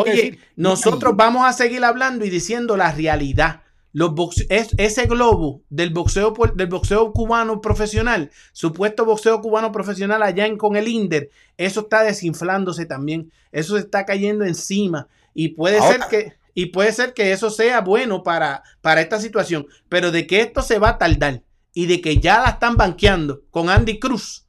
Oye, 0.02 0.38
nosotros 0.56 1.16
vamos 1.16 1.46
a 1.46 1.52
seguir 1.52 1.84
hablando 1.84 2.24
y 2.24 2.30
diciendo 2.30 2.76
la 2.76 2.92
realidad. 2.92 3.62
Los 3.94 4.10
boxe- 4.10 4.46
es, 4.50 4.70
ese 4.76 5.06
globo 5.06 5.62
del 5.70 5.90
boxeo, 5.90 6.34
del 6.56 6.66
boxeo 6.66 7.12
cubano 7.12 7.60
profesional, 7.60 8.30
supuesto 8.52 9.04
boxeo 9.04 9.40
cubano 9.40 9.70
profesional 9.70 10.22
allá 10.24 10.46
en, 10.46 10.58
con 10.58 10.74
el 10.74 10.88
Inder, 10.88 11.30
eso 11.56 11.82
está 11.82 12.02
desinflándose 12.02 12.86
también. 12.86 13.30
Eso 13.52 13.76
se 13.76 13.82
está 13.82 14.04
cayendo 14.04 14.44
encima. 14.44 15.06
Y 15.32 15.50
puede 15.50 15.78
Ahora- 15.78 16.08
ser 16.08 16.08
que, 16.10 16.32
y 16.54 16.66
puede 16.66 16.92
ser 16.92 17.14
que 17.14 17.30
eso 17.32 17.50
sea 17.50 17.80
bueno 17.82 18.24
para, 18.24 18.64
para 18.80 19.00
esta 19.00 19.20
situación. 19.20 19.66
Pero 19.88 20.10
de 20.10 20.26
que 20.26 20.40
esto 20.40 20.60
se 20.62 20.80
va 20.80 20.88
a 20.90 20.98
tardar 20.98 21.42
y 21.72 21.86
de 21.86 22.00
que 22.00 22.18
ya 22.18 22.40
la 22.40 22.50
están 22.50 22.76
banqueando 22.76 23.42
con 23.50 23.70
Andy 23.70 24.00
Cruz. 24.00 24.44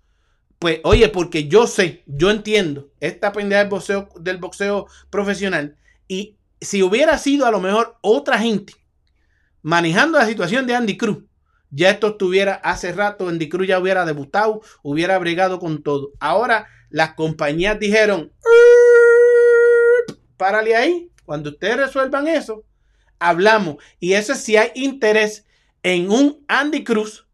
Pues, 0.57 0.79
oye, 0.83 1.07
porque 1.09 1.47
yo 1.47 1.67
sé, 1.67 2.03
yo 2.07 2.31
entiendo 2.31 2.89
esta 2.99 3.31
pendeja 3.31 3.59
del 3.61 3.69
boxeo, 3.69 4.09
del 4.19 4.37
boxeo 4.37 4.87
profesional 5.11 5.75
Y 6.07 6.37
si 6.61 6.81
hubiera 6.81 7.17
sido 7.19 7.45
a 7.45 7.51
lo 7.51 7.59
mejor 7.59 7.97
otra 8.01 8.39
gente 8.39 8.73
manejando 9.65 10.19
la 10.19 10.27
situación 10.27 10.67
de 10.67 10.75
Andy 10.75 10.95
Cruz, 10.95 11.23
ya 11.71 11.89
esto 11.89 12.09
estuviera 12.09 12.53
hace 12.53 12.91
rato, 12.91 13.27
Andy 13.27 13.49
Cruz 13.49 13.67
ya 13.67 13.79
hubiera 13.79 14.05
debutado, 14.05 14.61
hubiera 14.83 15.17
bregado 15.17 15.57
con 15.57 15.81
todo. 15.81 16.11
Ahora 16.19 16.67
las 16.91 17.15
compañías 17.15 17.79
dijeron, 17.79 18.31
párale 20.37 20.75
ahí, 20.75 21.09
cuando 21.25 21.49
ustedes 21.49 21.77
resuelvan 21.77 22.27
eso, 22.27 22.63
hablamos. 23.17 23.77
Y 23.99 24.13
eso 24.13 24.33
es 24.33 24.41
si 24.41 24.55
hay 24.55 24.69
interés 24.75 25.47
en 25.81 26.11
un 26.11 26.45
Andy 26.47 26.83
Cruz 26.83 27.27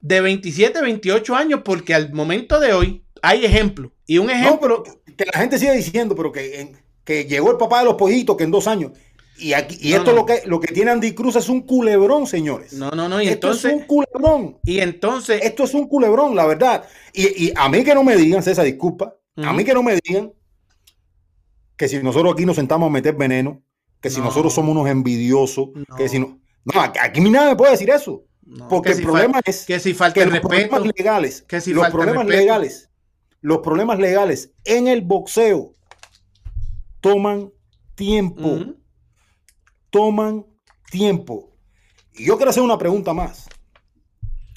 de 0.00 0.22
27, 0.22 0.80
28 0.80 1.36
años, 1.36 1.60
porque 1.62 1.92
al 1.92 2.14
momento 2.14 2.60
de 2.60 2.72
hoy 2.72 3.04
hay 3.20 3.44
ejemplo. 3.44 3.92
Y 4.06 4.16
un 4.16 4.28
No, 4.28 4.32
ejemplo, 4.32 4.82
pero 4.82 5.02
que 5.18 5.26
la 5.26 5.38
gente 5.38 5.58
sigue 5.58 5.74
diciendo, 5.74 6.16
pero 6.16 6.32
que, 6.32 6.76
que 7.04 7.24
llegó 7.26 7.50
el 7.50 7.58
papá 7.58 7.80
de 7.80 7.84
los 7.84 7.96
pollitos, 7.96 8.38
que 8.38 8.44
en 8.44 8.50
dos 8.50 8.66
años. 8.68 8.92
Y, 9.36 9.52
aquí, 9.52 9.76
y 9.80 9.90
No, 9.90 9.96
esto 9.98 10.10
no. 10.12 10.16
Lo, 10.18 10.26
que, 10.26 10.42
lo 10.46 10.60
que 10.60 10.72
tiene 10.72 10.90
Andy 10.92 11.12
Cruz 11.14 11.36
es 11.36 11.48
un 11.48 11.62
culebrón, 11.62 12.26
señores. 12.26 12.72
no, 12.74 12.90
no, 12.92 13.08
no, 13.08 13.20
y 13.20 13.26
esto 13.28 13.48
entonces, 13.48 13.72
es 13.72 13.80
un 13.80 13.86
culebrón. 13.86 14.58
y 14.64 14.78
entonces, 14.80 15.42
Esto 15.42 15.64
es 15.64 15.74
un 15.74 15.88
culebrón, 15.88 16.36
la 16.36 16.46
verdad. 16.46 16.84
Y, 17.12 17.46
y 17.46 17.52
a 17.56 17.68
mí 17.68 17.82
que 17.82 17.94
no 17.94 18.04
me 18.04 18.16
digan, 18.16 18.42
César, 18.42 18.64
disculpa, 18.64 19.16
a 19.36 19.52
mí 19.52 19.64
que 19.64 19.74
no 19.74 19.82
me 19.82 19.98
digan 20.04 20.32
que 21.76 21.88
si 21.88 22.00
nosotros 22.02 22.32
aquí 22.34 22.46
nos 22.46 22.56
sentamos 22.56 22.86
a 22.86 22.90
meter 22.92 23.14
veneno, 23.16 23.60
que 24.00 24.08
si 24.10 24.18
No. 24.20 24.26
nosotros 24.26 24.54
somos 24.54 24.70
unos 24.76 24.88
envidiosos, 24.88 25.70
que 25.96 26.08
si 26.08 26.18
no... 26.20 26.38
No, 26.72 26.80
aquí 26.80 26.98
aquí 27.02 27.20
nadie 27.20 27.50
me 27.50 27.56
puede 27.56 27.72
decir 27.72 27.90
eso. 27.90 28.24
Porque 28.68 28.88
que 28.88 28.92
el 28.92 28.98
si 28.98 29.02
problema 29.04 29.40
es 29.44 29.64
que 29.66 29.80
si 29.80 29.94
falta 29.94 30.14
que 30.14 30.26
los 30.26 30.34
respeto, 30.34 30.48
problemas 30.68 30.92
legales, 30.96 31.42
que 31.42 31.60
si 31.60 31.72
los 31.72 31.88
problemas 31.88 32.24
respeto. 32.26 32.40
legales, 32.40 32.90
los 33.40 33.58
problemas 33.58 33.98
legales 33.98 34.52
en 34.64 34.86
el 34.86 35.00
boxeo 35.02 35.72
toman 37.00 37.50
tiempo. 37.94 38.58
Toman 39.94 40.44
tiempo. 40.90 41.56
Y 42.14 42.24
yo 42.24 42.36
quiero 42.36 42.50
hacer 42.50 42.64
una 42.64 42.76
pregunta 42.76 43.14
más. 43.14 43.48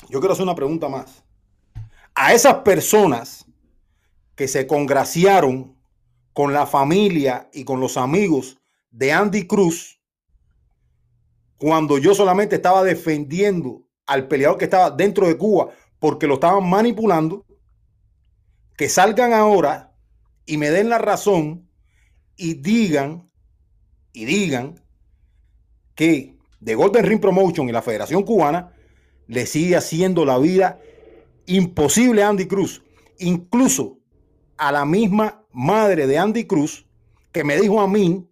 Yo 0.09 0.19
quiero 0.19 0.33
hacer 0.33 0.41
una 0.41 0.55
pregunta 0.55 0.89
más. 0.89 1.23
A 2.15 2.33
esas 2.33 2.55
personas 2.63 3.45
que 4.33 4.47
se 4.47 4.65
congraciaron 4.65 5.77
con 6.33 6.53
la 6.53 6.65
familia 6.65 7.51
y 7.53 7.65
con 7.65 7.79
los 7.79 7.97
amigos 7.97 8.57
de 8.89 9.13
Andy 9.13 9.45
Cruz, 9.45 10.01
cuando 11.59 11.99
yo 11.99 12.15
solamente 12.15 12.55
estaba 12.55 12.83
defendiendo 12.83 13.87
al 14.07 14.27
peleador 14.27 14.57
que 14.57 14.65
estaba 14.65 14.89
dentro 14.89 15.27
de 15.27 15.37
Cuba 15.37 15.69
porque 15.99 16.25
lo 16.25 16.35
estaban 16.35 16.67
manipulando, 16.67 17.45
que 18.75 18.89
salgan 18.89 19.33
ahora 19.33 19.95
y 20.47 20.57
me 20.57 20.71
den 20.71 20.89
la 20.89 20.97
razón 20.97 21.69
y 22.35 22.55
digan, 22.55 23.31
y 24.13 24.25
digan 24.25 24.86
que 25.97 26.37
The 26.63 26.75
Golden 26.75 27.05
Ring 27.05 27.19
Promotion 27.19 27.67
y 27.67 27.71
la 27.71 27.81
Federación 27.81 28.21
Cubana 28.23 28.71
le 29.25 29.47
sigue 29.47 29.75
haciendo 29.75 30.25
la 30.25 30.37
vida 30.37 30.79
imposible 31.47 32.21
a 32.21 32.29
Andy 32.29 32.45
Cruz, 32.45 32.83
incluso 33.17 33.97
a 34.57 34.71
la 34.71 34.85
misma 34.85 35.43
madre 35.51 36.05
de 36.05 36.19
Andy 36.19 36.45
Cruz 36.45 36.85
que 37.31 37.43
me 37.43 37.59
dijo 37.59 37.81
a 37.81 37.87
mí 37.87 38.29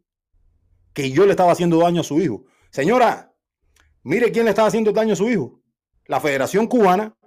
que 0.94 1.10
yo 1.10 1.26
le 1.26 1.32
estaba 1.32 1.52
haciendo 1.52 1.80
daño 1.80 2.02
a 2.02 2.04
su 2.04 2.22
hijo. 2.22 2.46
Señora, 2.70 3.34
mire 4.04 4.32
quién 4.32 4.46
le 4.46 4.52
estaba 4.52 4.68
haciendo 4.68 4.92
daño 4.92 5.14
a 5.14 5.18
su 5.18 5.28
hijo. 5.28 5.60
La 6.06 6.22
Federación 6.22 6.68
Cubana 6.68 7.18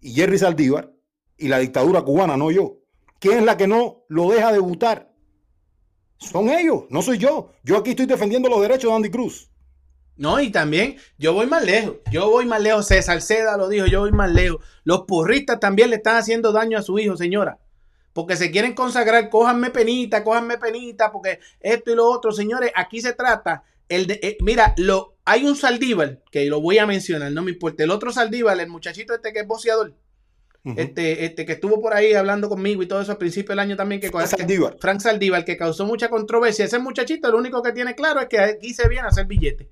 y 0.00 0.12
Jerry 0.12 0.38
Saldívar 0.38 0.92
y 1.36 1.48
la 1.48 1.58
dictadura 1.58 2.02
cubana, 2.02 2.36
no 2.36 2.52
yo. 2.52 2.78
¿Quién 3.18 3.38
es 3.38 3.44
la 3.44 3.56
que 3.56 3.66
no 3.66 4.04
lo 4.08 4.30
deja 4.30 4.52
debutar? 4.52 5.07
Son 6.18 6.50
ellos, 6.50 6.84
no 6.90 7.00
soy 7.00 7.18
yo. 7.18 7.52
Yo 7.62 7.78
aquí 7.78 7.90
estoy 7.90 8.06
defendiendo 8.06 8.48
los 8.48 8.60
derechos 8.60 8.90
de 8.90 8.96
Andy 8.96 9.10
Cruz. 9.10 9.48
No, 10.16 10.40
y 10.40 10.50
también 10.50 10.96
yo 11.16 11.32
voy 11.32 11.46
más 11.46 11.64
lejos. 11.64 11.98
Yo 12.10 12.28
voy 12.28 12.44
más 12.44 12.60
lejos. 12.60 12.88
César 12.88 13.22
Seda 13.22 13.56
lo 13.56 13.68
dijo, 13.68 13.86
yo 13.86 14.00
voy 14.00 14.10
más 14.10 14.30
lejos. 14.30 14.64
Los 14.82 15.02
porristas 15.02 15.60
también 15.60 15.90
le 15.90 15.96
están 15.96 16.16
haciendo 16.16 16.50
daño 16.50 16.76
a 16.76 16.82
su 16.82 16.98
hijo, 16.98 17.16
señora. 17.16 17.58
Porque 18.12 18.34
se 18.34 18.50
quieren 18.50 18.74
consagrar, 18.74 19.30
cójanme 19.30 19.70
penita, 19.70 20.24
cójanme 20.24 20.58
penita, 20.58 21.12
porque 21.12 21.38
esto 21.60 21.92
y 21.92 21.94
lo 21.94 22.06
otro, 22.10 22.32
señores, 22.32 22.72
aquí 22.74 23.00
se 23.00 23.12
trata. 23.12 23.62
El 23.88 24.08
de, 24.08 24.18
eh, 24.20 24.36
mira, 24.40 24.74
lo, 24.76 25.14
hay 25.24 25.44
un 25.44 25.54
Saldívar, 25.54 26.20
que 26.32 26.46
lo 26.46 26.60
voy 26.60 26.78
a 26.78 26.86
mencionar, 26.86 27.30
no 27.30 27.42
me 27.42 27.52
importa. 27.52 27.84
El 27.84 27.92
otro 27.92 28.10
Saldívar, 28.10 28.58
el 28.58 28.68
muchachito 28.68 29.14
este 29.14 29.32
que 29.32 29.40
es 29.40 29.46
boceador, 29.46 29.94
Este, 30.76 31.24
este 31.24 31.46
que 31.46 31.52
estuvo 31.52 31.80
por 31.80 31.94
ahí 31.94 32.12
hablando 32.12 32.48
conmigo 32.48 32.82
y 32.82 32.86
todo 32.86 33.00
eso 33.00 33.12
al 33.12 33.18
principio 33.18 33.50
del 33.50 33.60
año 33.60 33.76
también, 33.76 34.00
que, 34.00 34.10
Frank 34.10 34.26
Saldívar. 34.26 34.76
Frank 34.78 35.00
Saldívar, 35.00 35.44
que 35.44 35.56
causó 35.56 35.86
mucha 35.86 36.10
controversia. 36.10 36.66
Ese 36.66 36.78
muchachito 36.78 37.30
lo 37.30 37.38
único 37.38 37.62
que 37.62 37.72
tiene 37.72 37.94
claro 37.94 38.20
es 38.20 38.26
que 38.26 38.38
aquí 38.38 38.74
se 38.74 38.86
viene 38.88 39.06
a 39.06 39.08
hacer 39.10 39.26
billete. 39.26 39.70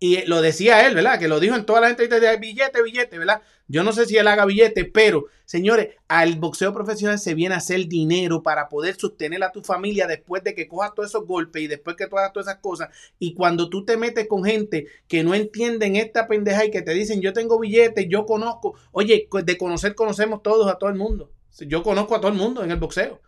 Y 0.00 0.24
lo 0.26 0.40
decía 0.40 0.86
él, 0.86 0.94
¿verdad? 0.94 1.18
Que 1.18 1.28
lo 1.28 1.40
dijo 1.40 1.56
en 1.56 1.66
todas 1.66 1.82
las 1.82 1.90
entrevistas 1.90 2.20
de 2.20 2.36
billete, 2.36 2.82
billete, 2.82 3.18
¿verdad? 3.18 3.42
Yo 3.68 3.84
no 3.84 3.92
sé 3.92 4.06
si 4.06 4.16
él 4.16 4.26
haga 4.26 4.46
billete, 4.46 4.86
pero, 4.86 5.26
señores, 5.44 5.88
al 6.08 6.36
boxeo 6.36 6.72
profesional 6.72 7.18
se 7.18 7.34
viene 7.34 7.54
a 7.54 7.58
hacer 7.58 7.86
dinero 7.86 8.42
para 8.42 8.68
poder 8.70 8.96
sostener 8.96 9.44
a 9.44 9.52
tu 9.52 9.62
familia 9.62 10.06
después 10.06 10.42
de 10.42 10.54
que 10.54 10.66
cojas 10.66 10.94
todos 10.94 11.10
esos 11.10 11.26
golpes 11.26 11.62
y 11.62 11.66
después 11.66 11.94
que 11.94 12.06
tú 12.06 12.16
hagas 12.16 12.32
todas 12.32 12.48
esas 12.48 12.60
cosas. 12.60 12.88
Y 13.18 13.34
cuando 13.34 13.68
tú 13.68 13.84
te 13.84 13.98
metes 13.98 14.26
con 14.26 14.42
gente 14.42 14.86
que 15.06 15.22
no 15.22 15.34
entienden 15.34 15.96
esta 15.96 16.26
pendeja 16.26 16.64
y 16.64 16.70
que 16.70 16.82
te 16.82 16.92
dicen, 16.92 17.20
yo 17.20 17.34
tengo 17.34 17.58
billetes, 17.58 18.06
yo 18.08 18.24
conozco. 18.24 18.74
Oye, 18.90 19.28
de 19.44 19.58
conocer 19.58 19.94
conocemos 19.94 20.42
todos 20.42 20.70
a 20.70 20.76
todo 20.76 20.88
el 20.88 20.96
mundo. 20.96 21.30
Yo 21.60 21.82
conozco 21.82 22.14
a 22.14 22.20
todo 22.20 22.32
el 22.32 22.38
mundo 22.38 22.64
en 22.64 22.70
el 22.70 22.78
boxeo. 22.78 23.20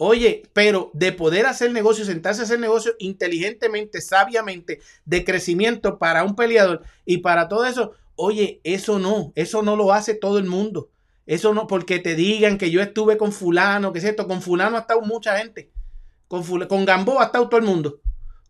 Oye, 0.00 0.44
pero 0.52 0.92
de 0.94 1.10
poder 1.10 1.46
hacer 1.46 1.72
negocio, 1.72 2.04
sentarse 2.04 2.40
a 2.40 2.44
hacer 2.44 2.60
negocio 2.60 2.94
inteligentemente, 3.00 4.00
sabiamente, 4.00 4.80
de 5.04 5.24
crecimiento 5.24 5.98
para 5.98 6.22
un 6.22 6.36
peleador 6.36 6.82
y 7.04 7.18
para 7.18 7.48
todo 7.48 7.66
eso, 7.66 7.94
oye, 8.18 8.60
eso 8.64 8.98
no, 8.98 9.32
eso 9.36 9.62
no 9.62 9.76
lo 9.76 9.92
hace 9.92 10.14
todo 10.14 10.38
el 10.38 10.44
mundo. 10.46 10.90
Eso 11.26 11.54
no, 11.54 11.66
porque 11.66 11.98
te 11.98 12.14
digan 12.14 12.58
que 12.58 12.70
yo 12.70 12.80
estuve 12.82 13.16
con 13.18 13.32
fulano, 13.32 13.92
que 13.92 13.98
es 14.00 14.04
esto, 14.04 14.26
con 14.26 14.42
fulano 14.42 14.76
ha 14.76 14.80
estado 14.80 15.00
mucha 15.02 15.38
gente. 15.38 15.70
Con, 16.28 16.44
fula- 16.44 16.68
con 16.68 16.84
Gamboa 16.84 17.22
ha 17.22 17.26
estado 17.26 17.48
todo 17.48 17.60
el 17.60 17.66
mundo. 17.66 18.00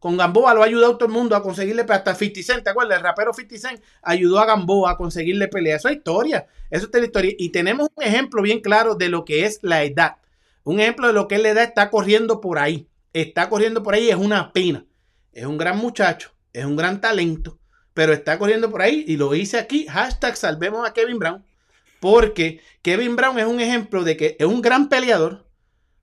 Con 0.00 0.16
Gamboa 0.16 0.54
lo 0.54 0.62
ha 0.62 0.66
ayudado 0.66 0.96
todo 0.96 1.06
el 1.08 1.12
mundo 1.14 1.34
a 1.34 1.42
conseguirle. 1.42 1.84
Hasta 1.88 2.14
50 2.14 2.42
Cent, 2.42 2.64
¿te 2.64 2.70
acuerdas? 2.70 2.98
El 2.98 3.04
rapero 3.04 3.32
50 3.32 3.68
Cent 3.68 3.82
ayudó 4.02 4.38
a 4.38 4.46
Gamboa 4.46 4.92
a 4.92 4.96
conseguirle 4.96 5.48
pelea. 5.48 5.76
Eso 5.76 5.88
es 5.88 5.96
historia. 5.96 6.46
Eso 6.70 6.88
es 6.92 7.02
historia. 7.02 7.32
Y 7.36 7.50
tenemos 7.50 7.88
un 7.94 8.04
ejemplo 8.04 8.42
bien 8.42 8.60
claro 8.60 8.94
de 8.94 9.08
lo 9.08 9.24
que 9.24 9.44
es 9.44 9.58
la 9.62 9.82
edad. 9.82 10.16
Un 10.62 10.78
ejemplo 10.80 11.08
de 11.08 11.12
lo 11.14 11.26
que 11.26 11.34
es 11.36 11.42
la 11.42 11.48
edad 11.50 11.64
está 11.64 11.90
corriendo 11.90 12.40
por 12.40 12.58
ahí. 12.60 12.88
Está 13.12 13.48
corriendo 13.48 13.82
por 13.82 13.94
ahí 13.94 14.04
y 14.06 14.10
es 14.10 14.16
una 14.16 14.52
pena. 14.52 14.84
Es 15.32 15.46
un 15.46 15.58
gran 15.58 15.78
muchacho, 15.78 16.30
es 16.52 16.64
un 16.64 16.76
gran 16.76 17.00
talento, 17.00 17.58
pero 17.98 18.12
está 18.12 18.38
corriendo 18.38 18.70
por 18.70 18.80
ahí 18.80 19.04
y 19.08 19.16
lo 19.16 19.34
hice 19.34 19.58
aquí. 19.58 19.84
Hashtag 19.88 20.36
salvemos 20.36 20.88
a 20.88 20.92
Kevin 20.92 21.18
Brown. 21.18 21.44
Porque 21.98 22.60
Kevin 22.80 23.16
Brown 23.16 23.40
es 23.40 23.46
un 23.46 23.58
ejemplo 23.58 24.04
de 24.04 24.16
que 24.16 24.36
es 24.38 24.46
un 24.46 24.62
gran 24.62 24.88
peleador 24.88 25.48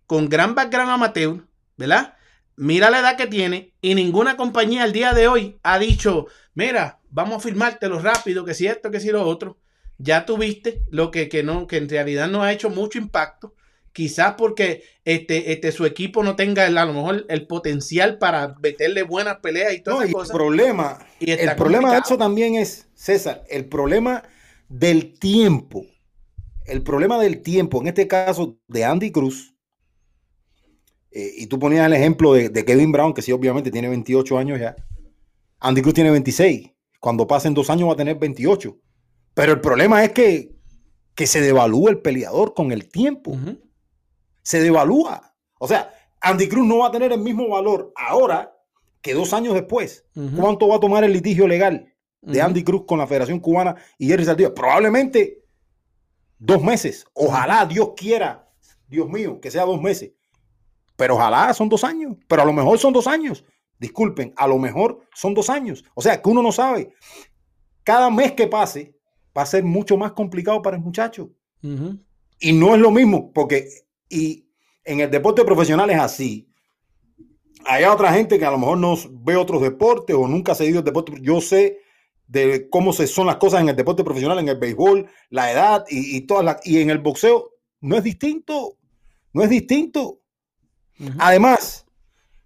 con 0.06 0.28
gran 0.28 0.56
background 0.56 0.92
amateur, 0.92 1.48
¿verdad? 1.78 2.18
Mira 2.58 2.90
la 2.90 3.00
edad 3.00 3.16
que 3.16 3.28
tiene 3.28 3.74
y 3.80 3.96
ninguna 3.96 4.36
compañía 4.36 4.84
al 4.84 4.92
día 4.92 5.14
de 5.14 5.30
hoy 5.30 5.58
ha 5.64 5.80
dicho, 5.80 6.28
mira, 6.54 7.00
vamos 7.12 7.38
a 7.38 7.40
firmártelo 7.40 8.00
rápido, 8.00 8.44
que 8.44 8.56
si 8.56 8.68
esto, 8.68 8.92
que 8.92 9.00
si 9.00 9.10
lo 9.12 9.26
otro. 9.26 9.58
Ya 9.98 10.26
tuviste 10.26 10.84
lo 10.90 11.12
que, 11.12 11.30
que 11.30 11.44
no, 11.44 11.66
que 11.66 11.78
en 11.78 11.88
realidad 11.88 12.28
no 12.28 12.44
ha 12.44 12.52
hecho 12.52 12.70
mucho 12.70 12.98
impacto. 12.98 13.55
Quizás 13.96 14.36
porque 14.38 14.84
este, 15.06 15.54
este, 15.54 15.72
su 15.72 15.86
equipo 15.86 16.22
no 16.22 16.36
tenga 16.36 16.68
el- 16.68 16.78
a 16.78 16.84
lo 16.84 16.92
mejor 16.92 17.26
el 17.30 17.48
potencial 17.48 18.18
para 18.18 18.54
meterle 18.62 19.04
buenas 19.04 19.38
peleas 19.38 19.74
y 19.74 19.80
todas 19.82 20.00
No, 20.02 20.06
y 20.06 20.22
el 20.22 20.28
problema, 20.28 21.00
Y 21.18 21.32
el 21.32 21.56
problema 21.56 21.94
de 21.94 22.00
eso 22.00 22.18
también 22.18 22.56
es, 22.56 22.90
César, 22.94 23.46
el 23.50 23.70
problema 23.70 24.24
del 24.68 25.18
tiempo. 25.18 25.86
El 26.66 26.84
problema 26.84 27.18
del 27.24 27.42
tiempo, 27.42 27.80
en 27.80 27.88
este 27.88 28.06
caso 28.06 28.58
de 28.68 28.84
Andy 28.84 29.12
Cruz, 29.12 29.56
eh, 31.12 31.32
y 31.38 31.48
tú 31.48 31.58
ponías 31.58 31.86
el 31.86 31.94
ejemplo 31.94 32.34
de, 32.34 32.50
de 32.50 32.66
Kevin 32.66 32.92
Brown, 32.92 33.14
que 33.14 33.22
sí, 33.22 33.32
obviamente 33.32 33.72
tiene 33.72 33.88
28 33.88 34.38
años 34.38 34.60
ya. 34.60 34.76
Andy 35.62 35.82
Cruz 35.82 35.94
tiene 35.94 36.12
26. 36.12 36.70
Cuando 37.00 37.28
pasen 37.28 37.54
dos 37.54 37.70
años 37.70 37.88
va 37.88 37.94
a 37.94 37.96
tener 37.96 38.18
28. 38.20 38.78
Pero 39.34 39.54
el 39.54 39.62
problema 39.62 40.04
es 40.04 40.12
que, 40.12 40.52
que 41.16 41.28
se 41.28 41.40
devalúa 41.40 41.92
el 41.92 42.00
peleador 42.00 42.54
con 42.54 42.74
el 42.74 42.90
tiempo. 42.90 43.32
Ujú. 43.32 43.62
Se 44.46 44.62
devalúa. 44.62 45.34
O 45.60 45.68
sea, 45.68 45.92
Andy 46.22 46.48
Cruz 46.48 46.66
no 46.66 46.78
va 46.78 46.88
a 46.88 46.92
tener 46.92 47.12
el 47.12 47.20
mismo 47.20 47.50
valor 47.50 47.92
ahora 47.96 48.56
que 49.02 49.14
dos 49.14 49.34
años 49.34 49.56
después. 49.56 50.06
¿Cuánto 50.38 50.68
va 50.68 50.76
a 50.76 50.80
tomar 50.80 51.04
el 51.04 51.14
litigio 51.14 51.48
legal 51.48 51.92
de. 52.22 52.42
Andy 52.42 52.64
Cruz 52.64 52.84
con 52.88 53.00
la 53.00 53.08
Federación 53.08 53.40
Cubana 53.40 53.76
y 53.98 54.08
Jerry 54.08 54.24
Saldívar? 54.24 54.54
Probablemente 54.54 55.44
dos 56.38 56.64
meses. 56.64 57.06
Ojalá 57.14 57.66
Dios 57.66 57.92
quiera, 57.98 58.50
Dios 58.88 59.10
mío, 59.10 59.42
que 59.42 59.50
sea 59.52 59.66
dos 59.66 59.82
meses. 59.82 60.12
Pero 60.96 61.16
ojalá 61.16 61.54
son 61.54 61.68
dos 61.68 61.84
años. 61.84 62.16
Pero 62.28 62.44
a 62.44 62.46
lo 62.46 62.54
mejor 62.54 62.78
son 62.80 62.94
dos 62.94 63.08
años. 63.08 63.44
Disculpen, 63.80 64.34
a 64.38 64.48
lo 64.48 64.58
mejor 64.60 65.02
son 65.14 65.34
dos 65.34 65.50
años. 65.50 65.84
O 65.96 66.02
sea, 66.02 66.22
que 66.22 66.30
uno 66.30 66.42
no 66.42 66.52
sabe. 66.52 66.94
Cada 67.84 68.10
mes 68.10 68.34
que 68.34 68.48
pase 68.48 68.96
va 69.38 69.42
a 69.42 69.46
ser 69.46 69.64
mucho 69.64 69.98
más 69.98 70.14
complicado 70.14 70.62
para 70.62 70.78
el 70.78 70.84
muchacho. 70.84 71.30
Y 72.40 72.54
no 72.54 72.76
es 72.76 72.82
lo 72.82 72.92
mismo, 72.92 73.32
porque 73.34 73.68
y 74.16 74.50
en 74.84 75.02
el 75.02 75.12
deporte 75.12 75.44
profesional 75.44 75.90
es 75.90 76.00
así. 76.00 76.48
hay 77.66 77.84
otra 77.84 78.14
gente 78.14 78.38
que 78.40 78.46
a 78.46 78.52
lo 78.52 78.58
mejor 78.58 78.78
no 78.78 78.96
ve 79.12 79.36
otros 79.36 79.62
deportes 79.62 80.16
o 80.16 80.28
nunca 80.28 80.54
ha 80.54 80.56
seguido 80.56 80.80
el 80.80 80.86
deporte. 80.86 81.14
Yo 81.22 81.42
sé 81.42 81.80
de 82.28 82.70
cómo 82.70 82.94
se 82.94 83.08
son 83.08 83.28
las 83.28 83.38
cosas 83.38 83.62
en 83.62 83.70
el 83.70 83.76
deporte 83.76 84.04
profesional, 84.04 84.40
en 84.40 84.50
el 84.50 84.58
béisbol, 84.58 85.08
la 85.30 85.52
edad 85.52 85.86
y, 85.90 86.16
y 86.16 86.22
todas 86.22 86.46
las, 86.46 86.66
y 86.66 86.80
en 86.80 86.90
el 86.90 87.00
boxeo 87.00 87.52
no 87.82 87.98
es 87.98 88.04
distinto, 88.04 88.78
no 89.34 89.44
es 89.44 89.50
distinto. 89.50 90.22
Además, 91.20 91.86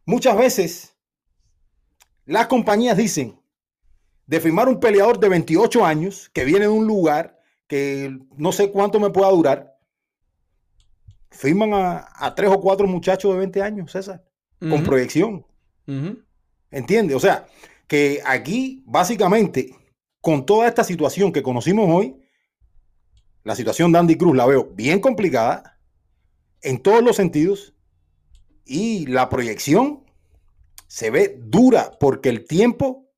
muchas 0.05 0.35
veces 0.35 0.97
las 2.25 2.47
compañías 2.47 2.97
dicen 2.97 3.39
de 4.25 4.39
firmar 4.39 4.69
un 4.69 4.79
peleador 4.79 5.19
de 5.19 5.29
28 5.29 5.85
años 5.85 6.29
que 6.33 6.45
viene 6.45 6.61
de 6.61 6.67
un 6.67 6.87
lugar 6.87 7.39
que 7.67 8.17
no 8.35 8.51
sé 8.51 8.71
cuánto 8.71 8.99
me 8.99 9.11
pueda 9.11 9.29
durar, 9.29 9.68
firman 11.31 11.71
a, 11.73 12.33
tres 12.35 12.49
o 12.49 12.59
cuatro 12.59 12.87
muchachos 12.87 13.31
de 13.31 13.39
20 13.39 13.61
años, 13.61 13.91
César, 13.91 14.23
con 14.59 14.83
proyección. 14.83 15.45
¿Entiendes? 16.71 17.15
O 17.15 17.19
sea, 17.19 17.47
que 17.87 18.21
aquí 18.25 18.83
básicamente 18.85 19.75
con 20.21 20.45
toda 20.45 20.67
esta 20.67 20.83
situación 20.83 21.31
que 21.31 21.43
conocimos 21.43 21.87
hoy, 21.89 22.15
la 23.43 23.55
situación 23.55 23.91
de 23.91 23.99
Andy 23.99 24.17
Cruz 24.17 24.35
la 24.35 24.45
veo 24.45 24.65
bien 24.73 24.99
complicada 24.99 25.79
en 26.61 26.81
todos 26.81 27.03
los 27.03 27.15
sentidos 27.15 27.73
y 28.65 29.07
la 29.07 29.29
proyección 29.29 30.03
se 30.87 31.09
ve 31.09 31.39
dura 31.41 31.91
porque 31.99 32.29
el 32.29 32.45
tiempo 32.45 33.09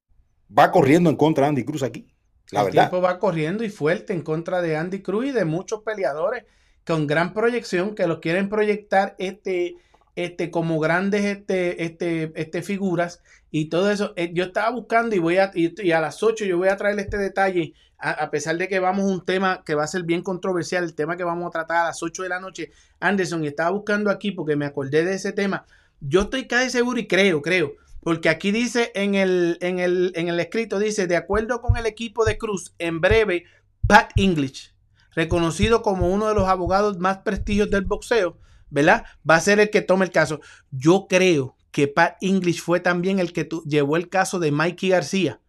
va 0.58 0.72
corriendo 0.72 1.10
en 1.10 1.16
contra 1.16 1.46
de 1.46 1.50
Andy 1.50 1.66
Cruz 1.66 1.84
aquí. 1.84 2.08
La 2.52 2.64
el 2.64 2.72
tiempo 2.72 3.02
va 3.02 3.18
corriendo 3.18 3.64
y 3.64 3.70
fuerte 3.70 4.14
en 4.14 4.22
contra 4.22 4.62
de 4.62 4.76
Andy 4.76 5.02
Cruz 5.02 5.28
y 5.28 5.32
de 5.32 5.46
muchos 5.46 5.82
peleadores 5.82 6.44
con 6.86 7.08
gran 7.08 7.34
proyección 7.34 7.96
que 7.96 8.08
los 8.08 8.20
quieren 8.20 8.50
proyectar 8.50 9.16
este, 9.20 9.78
este, 10.16 10.52
como 10.52 10.80
grandes 10.80 11.26
este, 11.26 11.84
este, 11.84 12.32
este 12.36 12.62
figuras 12.62 13.22
y 13.52 13.66
todo 13.66 13.92
eso. 13.92 14.14
Eh, 14.16 14.32
yo 14.34 14.46
estaba 14.46 14.70
buscando 14.72 15.16
y 15.16 15.20
voy 15.20 15.38
a, 15.38 15.52
y, 15.54 15.92
a 15.92 16.02
las 16.02 16.24
8 16.24 16.46
yo 16.46 16.58
voy 16.58 16.70
a 16.70 16.78
traer 16.78 17.00
este 17.00 17.18
detalle, 17.18 17.74
a, 17.98 18.32
pesar 18.32 18.58
de 18.58 18.68
que 18.68 18.80
vamos 18.80 19.06
a 19.06 19.14
un 19.14 19.24
tema 19.24 19.64
que 19.64 19.76
va 19.76 19.84
a 19.84 19.88
ser 19.88 20.04
bien 20.04 20.24
controversial, 20.24 20.84
el 20.84 20.96
tema 20.96 21.18
que 21.18 21.24
vamos 21.24 21.48
a 21.48 21.52
tratar 21.52 21.78
a 21.78 21.88
las 21.88 22.02
8 22.02 22.24
de 22.24 22.30
la 22.30 22.40
noche, 22.40 22.72
Anderson, 23.00 23.46
estaba 23.46 23.70
buscando 23.70 24.10
aquí 24.10 24.32
porque 24.32 24.56
me 24.56 24.66
acordé 24.66 25.06
de 25.06 25.14
ese 25.14 25.34
tema. 25.34 25.66
Yo 26.00 26.22
estoy 26.22 26.48
casi 26.48 26.72
seguro 26.72 27.00
y 27.00 27.08
creo, 27.08 27.44
creo, 27.44 27.74
porque 28.02 28.30
aquí 28.30 28.52
dice 28.52 28.92
en 28.96 29.14
el, 29.14 29.60
en 29.62 29.78
el, 29.78 30.14
en 30.16 30.30
el 30.30 30.40
escrito, 30.40 30.80
dice, 30.80 31.06
de 31.06 31.16
acuerdo 31.16 31.62
con 31.62 31.78
el 31.78 31.86
equipo 31.86 32.26
de 32.26 32.40
Cruz, 32.40 32.74
en 32.80 33.02
breve, 33.02 33.46
Pat 33.86 34.12
English, 34.16 34.74
reconocido 35.14 35.82
como 35.82 36.10
uno 36.10 36.28
de 36.28 36.36
los 36.36 36.48
abogados 36.48 36.98
más 37.00 37.20
prestigiosos 37.20 37.72
del 37.72 37.86
boxeo, 37.86 38.38
¿verdad? 38.70 39.06
Va 39.30 39.36
a 39.36 39.42
ser 39.42 39.60
el 39.60 39.70
que 39.70 39.82
tome 39.82 40.06
el 40.06 40.12
caso. 40.12 40.40
Yo 40.72 41.08
creo 41.10 41.56
que 41.72 41.88
Pat 41.88 42.18
English 42.22 42.62
fue 42.62 42.80
también 42.80 43.20
el 43.20 43.34
que 43.34 43.48
llevó 43.66 43.98
el 43.98 44.10
caso 44.10 44.40
de 44.40 44.52
Mikey 44.52 44.90
García, 44.90 45.40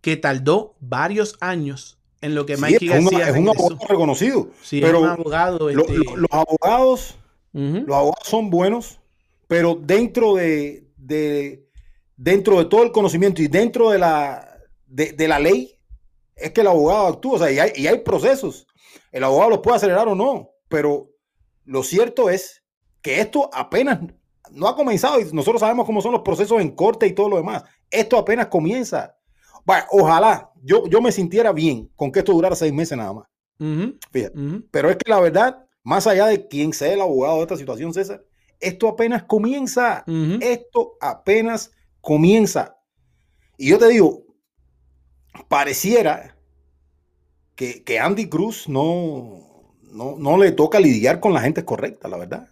que 0.00 0.16
tardó 0.16 0.74
varios 0.80 1.36
años 1.40 1.98
en 2.20 2.34
lo 2.34 2.46
que 2.46 2.56
Mikey 2.56 2.88
García 2.88 3.28
es 3.28 3.36
un 3.36 3.48
abogado 3.48 3.78
reconocido. 3.88 4.48
Sí, 4.62 4.80
pero 4.80 4.98
es 4.98 5.04
un 5.04 5.08
abogado. 5.08 5.70
Este 5.70 5.98
los 6.14 6.30
abogados, 6.30 7.16
los 7.52 7.96
abogados 7.96 8.26
son 8.28 8.50
buenos, 8.50 9.00
pero 9.48 9.78
dentro 9.80 10.34
de, 10.34 10.84
dentro 12.16 12.58
de 12.58 12.64
todo 12.66 12.82
el 12.84 12.92
conocimiento 12.92 13.42
y 13.42 13.48
dentro 13.48 13.90
de 13.90 13.98
la, 13.98 14.56
de, 14.86 15.28
la 15.28 15.38
ley, 15.38 15.74
es 16.36 16.52
que 16.52 16.60
el 16.60 16.68
abogado 16.68 17.06
actúa, 17.08 17.34
o 17.34 17.38
sea, 17.38 17.50
y 17.50 17.58
hay, 17.58 17.72
y 17.74 17.86
hay 17.86 17.98
procesos. 17.98 18.66
El 19.12 19.24
abogado 19.24 19.50
los 19.50 19.58
puede 19.60 19.76
acelerar 19.76 20.08
o 20.08 20.14
no, 20.14 20.50
pero 20.68 21.10
lo 21.64 21.82
cierto 21.82 22.30
es 22.30 22.64
que 23.02 23.20
esto 23.20 23.50
apenas 23.52 24.00
no 24.50 24.66
ha 24.66 24.74
comenzado 24.74 25.20
y 25.20 25.24
nosotros 25.32 25.60
sabemos 25.60 25.86
cómo 25.86 26.00
son 26.00 26.12
los 26.12 26.22
procesos 26.22 26.60
en 26.60 26.74
corte 26.74 27.06
y 27.06 27.12
todo 27.12 27.28
lo 27.28 27.36
demás. 27.36 27.64
Esto 27.90 28.18
apenas 28.18 28.46
comienza. 28.46 29.16
ojalá 29.90 30.50
yo, 30.62 30.86
yo 30.88 31.00
me 31.00 31.12
sintiera 31.12 31.52
bien 31.52 31.90
con 31.94 32.10
que 32.10 32.20
esto 32.20 32.32
durara 32.32 32.56
seis 32.56 32.72
meses 32.72 32.96
nada 32.96 33.12
más. 33.12 33.26
Pero 34.70 34.90
es 34.90 34.96
que 34.96 35.10
la 35.10 35.20
verdad, 35.20 35.64
más 35.82 36.06
allá 36.06 36.26
de 36.26 36.48
quién 36.48 36.72
sea 36.72 36.92
el 36.92 37.00
abogado 37.00 37.36
de 37.36 37.42
esta 37.42 37.56
situación, 37.56 37.92
César, 37.92 38.24
esto 38.60 38.88
apenas 38.88 39.24
comienza. 39.24 40.04
Esto 40.40 40.96
apenas 41.00 41.72
comienza. 42.00 42.76
Y 43.56 43.68
yo 43.70 43.78
te 43.78 43.88
digo, 43.88 44.24
pareciera 45.48 46.36
que, 47.54 47.82
que 47.84 47.98
Andy 47.98 48.28
Cruz 48.28 48.68
no, 48.68 49.40
no, 49.92 50.16
no, 50.18 50.36
le 50.36 50.52
toca 50.52 50.80
lidiar 50.80 51.20
con 51.20 51.32
la 51.32 51.40
gente 51.40 51.64
correcta, 51.64 52.08
la 52.08 52.18
verdad. 52.18 52.48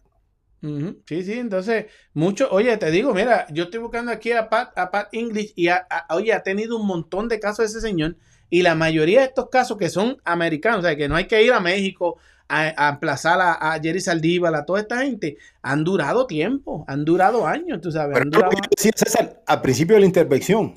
Sí, 1.07 1.25
sí, 1.25 1.33
entonces, 1.39 1.87
mucho, 2.13 2.49
oye, 2.51 2.77
te 2.77 2.91
digo, 2.91 3.15
mira, 3.15 3.47
yo 3.51 3.65
estoy 3.65 3.81
buscando 3.81 4.13
aquí 4.13 4.33
a 4.33 4.51
Pat, 4.51 4.79
a 4.79 4.91
Pat 4.91 5.09
English 5.13 5.55
y, 5.57 5.69
oye, 6.11 6.35
ha 6.35 6.43
tenido 6.43 6.77
un 6.77 6.87
montón 6.87 7.29
de 7.29 7.41
casos 7.41 7.65
ese 7.65 7.81
señor 7.81 8.17
y 8.51 8.61
la 8.61 8.75
mayoría 8.75 9.21
de 9.21 9.27
estos 9.27 9.49
casos 9.49 9.79
que 9.79 9.89
son 9.89 10.19
americanos, 10.25 10.81
o 10.81 10.83
sea, 10.83 10.97
que 10.97 11.09
no 11.09 11.17
hay 11.17 11.27
que 11.27 11.43
ir 11.43 11.53
a 11.53 11.61
México 11.61 12.19
a, 12.49 12.91
emplazar 12.91 13.39
a, 13.41 13.79
Jerry 13.81 14.01
Saldívar, 14.01 14.55
a 14.55 14.67
toda 14.67 14.81
esta 14.81 14.99
gente, 14.99 15.39
han 15.63 15.85
durado 15.85 16.27
tiempo, 16.27 16.85
han 16.89 17.05
durado 17.05 17.47
años, 17.47 17.81
tú 17.81 17.93
sabes. 17.93 18.19
Pero 18.19 18.45
han 18.45 18.53
César, 18.77 19.43
al 19.47 19.63
principio 19.63 19.95
de 19.95 20.01
la 20.01 20.07
intervención. 20.07 20.75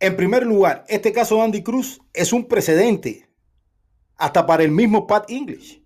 En 0.00 0.16
primer 0.16 0.46
lugar, 0.46 0.84
este 0.88 1.12
caso 1.12 1.36
de 1.36 1.42
Andy 1.42 1.62
Cruz 1.62 2.00
es 2.12 2.32
un 2.32 2.46
precedente 2.46 3.28
hasta 4.16 4.46
para 4.46 4.62
el 4.62 4.70
mismo 4.70 5.06
Pat 5.06 5.30
English. 5.30 5.82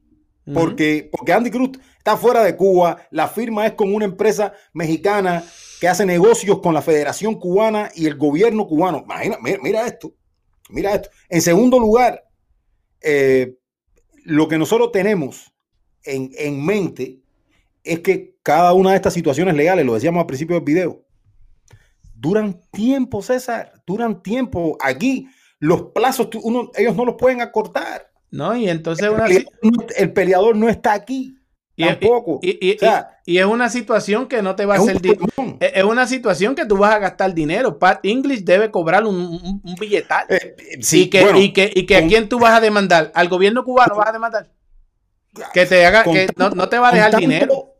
Porque, 0.53 1.09
porque 1.13 1.33
Andy 1.33 1.51
Cruz 1.51 1.71
está 1.99 2.17
fuera 2.17 2.43
de 2.43 2.57
Cuba, 2.57 3.07
la 3.11 3.29
firma 3.29 3.65
es 3.65 3.75
con 3.75 3.95
una 3.95 4.05
empresa 4.05 4.53
mexicana 4.73 5.45
que 5.81 5.87
hace 5.87 6.05
negocios 6.05 6.59
con 6.59 6.75
la 6.75 6.83
Federación 6.83 7.37
Cubana 7.37 7.91
y 7.95 8.07
el 8.07 8.17
gobierno 8.17 8.67
cubano. 8.67 9.03
Imagina, 9.05 9.39
mira, 9.41 9.87
esto, 9.87 10.13
mira 10.69 10.95
esto. 10.95 11.11
En 11.29 11.43
segundo 11.43 11.79
lugar, 11.79 12.25
eh, 13.03 13.57
lo 14.25 14.49
que 14.49 14.59
nosotros 14.59 14.91
tenemos 14.91 15.55
en, 16.03 16.31
en, 16.37 16.65
mente 16.65 17.21
es 17.85 18.01
que 18.01 18.37
cada 18.43 18.73
una 18.73 18.91
de 18.91 18.97
estas 18.97 19.15
situaciones 19.15 19.55
legales, 19.55 19.87
lo 19.87 19.95
decíamos 19.95 20.23
al 20.23 20.27
principio 20.27 20.57
del 20.57 20.65
video, 20.65 21.05
duran 22.23 22.63
tiempo, 22.71 23.21
César, 23.21 23.73
duran 23.85 24.23
tiempo. 24.23 24.79
Aquí 24.81 25.29
los 25.59 25.91
plazos, 25.93 26.29
uno, 26.43 26.71
ellos 26.77 26.95
no 26.95 27.05
los 27.05 27.17
pueden 27.17 27.41
acortar. 27.41 28.11
No, 28.31 28.57
y 28.57 28.71
entonces 28.71 29.11
el, 29.99 30.13
peleador, 30.13 30.57
no 30.57 30.69
está 30.69 30.95
aquí. 30.95 31.37
Y, 31.75 31.85
tampoco. 31.85 32.39
Y, 32.43 32.79
es 32.81 33.45
una 33.45 33.69
situación 33.69 34.27
que 34.27 34.41
no 34.41 34.55
te 34.55 34.65
va 34.65 34.77
a 34.77 34.79
hacer 34.79 35.01
dinero. 35.01 35.27
Es 35.61 35.85
una 35.85 36.07
situación 36.07 36.55
que 36.55 36.65
tú 36.65 36.77
vas 36.79 36.95
a 36.95 36.99
gastar 37.01 37.35
dinero. 37.35 37.79
Pat 37.79 38.01
English 38.05 38.45
debe 38.45 38.71
cobrar 38.71 39.05
un, 39.05 39.61
un, 39.63 39.75
billetal. 39.79 40.25
Eh, 40.29 40.57
y 40.93 41.11
que, 41.11 41.39
y 41.39 41.53
que, 41.53 41.73
y 41.75 41.87
que 41.87 41.97
a 41.97 42.07
quién 42.07 42.29
tú 42.29 42.39
vas 42.39 42.55
a 42.55 42.61
demandar. 42.61 43.11
¿Al 43.15 43.29
gobierno 43.29 43.65
cubano 43.65 43.97
vas 43.97 44.09
a 44.09 44.13
demandar? 44.13 44.49
Que 45.53 45.67
te 45.67 45.85
haga, 45.85 46.05
que 46.05 46.29
no, 46.37 46.69
te 46.69 46.79
va 46.79 46.91
a 46.91 46.93
dejar 46.93 47.17
dinero. 47.17 47.72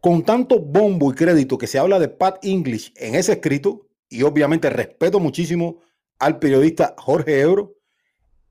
Con 0.00 0.24
tanto 0.24 0.60
bombo 0.60 1.10
y 1.10 1.14
crédito 1.14 1.58
que 1.58 1.66
se 1.66 1.78
habla 1.78 1.98
de 1.98 2.08
Pat 2.08 2.44
English 2.44 2.92
en 2.96 3.14
ese 3.14 3.32
escrito, 3.32 3.88
y 4.08 4.22
obviamente 4.22 4.70
respeto 4.70 5.20
muchísimo 5.20 5.80
al 6.18 6.38
periodista 6.38 6.94
Jorge 6.98 7.40
Euro, 7.40 7.74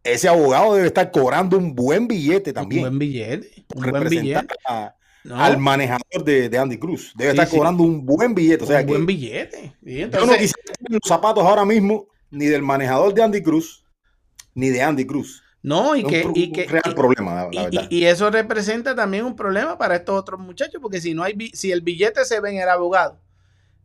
ese 0.04 0.28
abogado 0.28 0.76
debe 0.76 0.88
estar 0.88 1.10
cobrando 1.12 1.58
un 1.58 1.74
buen 1.74 2.08
billete 2.08 2.54
también. 2.54 2.84
Un 2.84 2.90
buen 2.90 3.00
billete. 3.00 3.66
Un 3.76 3.90
buen 3.90 4.08
billete. 4.08 4.56
Al 5.32 5.58
manejador 5.58 6.24
de, 6.24 6.56
Andy 6.58 6.78
Cruz. 6.78 7.12
Debe 7.16 7.32
estar 7.32 7.50
cobrando 7.50 7.82
un 7.84 8.06
buen 8.06 8.36
billete. 8.36 8.64
O 8.64 8.68
sea, 8.68 8.82
un 8.82 8.86
buen 8.86 9.06
billete. 9.06 9.76
Yo 9.82 10.26
no 10.26 10.34
quisiera 10.34 10.74
los 10.90 11.02
zapatos 11.04 11.44
ahora 11.44 11.66
mismo 11.66 12.08
ni 12.30 12.46
del 12.46 12.62
manejador 12.62 13.14
de 13.14 13.24
Andy 13.24 13.42
Cruz, 13.42 13.84
ni 14.54 14.70
de 14.70 14.82
Andy 14.84 15.06
Cruz. 15.06 15.42
No, 15.66 15.96
y 15.96 16.04
que, 16.04 16.28
y 16.36 16.52
que 16.52 16.66
real 16.66 16.94
problema, 16.96 17.34
la, 17.34 17.46
verdad. 17.46 17.88
Y, 17.90 18.06
eso 18.06 18.30
representa 18.30 18.96
también 18.96 19.26
un 19.26 19.36
problema 19.36 19.78
para 19.78 19.96
estos 19.96 20.20
otros 20.20 20.40
muchachos, 20.40 20.80
porque 20.82 21.02
si 21.02 21.14
no 21.14 21.24
hay 21.24 21.36
si 21.54 21.72
el 21.72 21.82
billete 21.82 22.24
se 22.24 22.40
ve 22.40 22.52
en 22.52 22.58
el 22.58 22.70
abogado, 22.70 23.20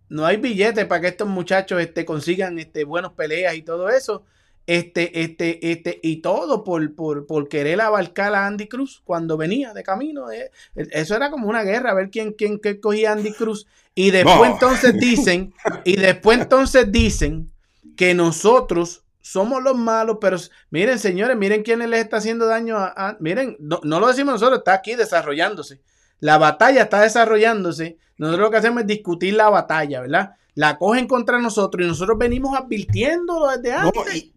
no 0.09 0.27
hay 0.27 0.37
billete 0.37 0.85
para 0.85 1.01
que 1.01 1.09
estos 1.09 1.29
muchachos 1.29 1.81
este, 1.81 2.05
consigan 2.05 2.59
este, 2.59 2.85
buenas 2.85 3.13
peleas 3.13 3.55
y 3.55 3.63
todo 3.63 3.89
eso 3.89 4.25
este, 4.67 5.23
este, 5.23 5.73
este, 5.73 5.99
y 6.03 6.19
todo 6.19 6.63
por, 6.63 6.95
por, 6.95 7.49
querer 7.49 7.81
abarcar 7.81 8.35
a 8.35 8.47
Andy 8.47 8.69
Cruz 8.69 9.03
cuando 9.05 9.37
venía 9.37 9.73
de 9.73 9.83
camino. 9.83 10.31
Eh, 10.31 10.51
eso 10.77 11.17
era 11.17 11.31
como 11.31 11.49
una 11.49 11.65
guerra, 11.65 11.91
a 11.91 11.95
ver 11.95 12.11
quién, 12.11 12.35
quién, 12.35 12.61
cogía 12.81 13.11
a 13.11 13.15
Andy 13.15 13.33
Cruz. 13.33 13.67
Y 13.97 14.13
después 14.13 14.49
entonces 14.49 14.95
dicen, 15.01 15.53
y 15.85 15.97
después 15.97 16.39
entonces 16.39 16.93
dicen 16.93 17.51
que 17.97 18.15
nosotros 18.15 19.03
somos 19.21 19.63
los 19.63 19.77
malos, 19.77 20.19
pero 20.21 20.37
miren, 20.71 20.99
señores, 20.99 21.37
miren 21.37 21.63
quién 21.63 21.79
les 21.91 22.01
está 22.01 22.19
haciendo 22.19 22.47
daño 22.47 22.77
a, 22.79 23.17
miren, 23.21 23.57
no, 23.61 23.81
no, 23.83 24.01
lo 24.01 24.09
decimos 24.09 24.35
nosotros, 24.35 24.59
está 24.59 24.75
aquí 24.75 24.95
desarrollándose. 24.95 25.81
La 26.21 26.39
batalla 26.39 26.83
está 26.83 27.01
desarrollándose. 27.03 27.99
Nosotros 28.19 28.47
lo 28.47 28.51
que 28.51 28.57
hacemos 28.59 28.83
es 28.83 28.87
discutir 28.87 29.35
la 29.35 29.49
batalla, 29.49 30.03
¿verdad? 30.03 30.37
La 30.55 30.77
cogen 30.77 31.07
contra 31.07 31.39
nosotros 31.39 31.85
y 31.85 31.89
nosotros 31.89 32.19
venimos 32.19 32.57
advirtiéndolo 32.57 33.49
desde 33.49 33.73
antes. 33.73 34.33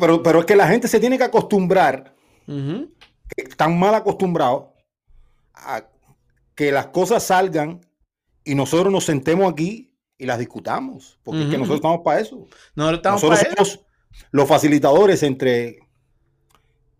Pero, 0.00 0.22
pero 0.22 0.40
es 0.40 0.46
que 0.46 0.56
la 0.56 0.68
gente 0.68 0.88
se 0.88 0.98
tiene 0.98 1.18
que 1.18 1.24
acostumbrar, 1.24 2.14
están 3.36 3.78
mal 3.78 3.94
acostumbrados 3.94 4.66
a 5.54 5.84
que 6.54 6.72
las 6.72 6.86
cosas 6.86 7.22
salgan 7.22 7.80
y 8.44 8.54
nosotros 8.54 8.90
nos 8.92 9.04
sentemos 9.04 9.50
aquí 9.52 9.94
y 10.16 10.26
las 10.26 10.38
discutamos, 10.38 11.18
porque 11.22 11.42
es 11.42 11.50
que 11.50 11.58
nosotros 11.58 11.76
estamos 11.76 12.00
para 12.02 12.20
eso. 12.20 12.46
Nosotros 12.74 12.98
estamos 12.98 13.22
nosotros 13.22 13.44
para 13.44 13.62
eso. 13.62 13.84
Los 14.30 14.48
facilitadores 14.48 15.22
entre 15.22 15.80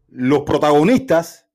los 0.09 0.41
protagonistas 0.43 1.47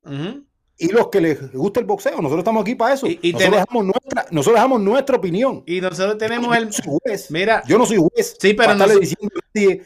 y 0.77 0.91
los 0.91 1.09
que 1.09 1.21
les 1.21 1.51
gusta 1.53 1.79
el 1.79 1.85
boxeo. 1.85 2.15
Nosotros 2.17 2.39
estamos 2.39 2.61
aquí 2.61 2.75
para 2.75 2.93
eso. 2.95 3.07
Y- 3.07 3.19
y 3.21 3.33
nosotros, 3.33 3.55
ten- 3.57 3.65
damos 3.69 3.85
nuestra, 3.85 4.25
nosotros 4.31 4.61
damos 4.61 4.81
nuestra 4.81 5.17
opinión. 5.17 5.63
Y 5.65 5.81
nosotros 5.81 6.17
tenemos 6.17 6.47
Yo 6.47 6.55
el. 6.55 6.65
no 6.67 6.71
soy 6.71 6.85
juez. 7.03 7.31
Mira, 7.31 7.63
Yo 7.67 7.77
no 7.77 7.85
soy 7.85 7.97
juez. 7.97 8.37
Sí, 8.39 8.53
pero 8.53 8.75
nos- 8.75 8.99
diciendo 8.99 9.29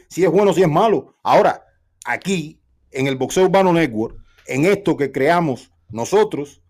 si 0.09 0.23
es 0.23 0.29
bueno 0.31 0.51
o 0.51 0.53
si 0.53 0.61
es 0.61 0.69
malo. 0.69 1.15
Ahora, 1.23 1.65
aquí, 2.05 2.59
en 2.91 3.07
el 3.07 3.15
Boxeo 3.15 3.43
Urbano 3.45 3.73
Network, 3.73 4.17
en 4.47 4.65
esto 4.65 4.95
que 4.97 5.11
creamos 5.11 5.71
nosotros, 5.89 6.61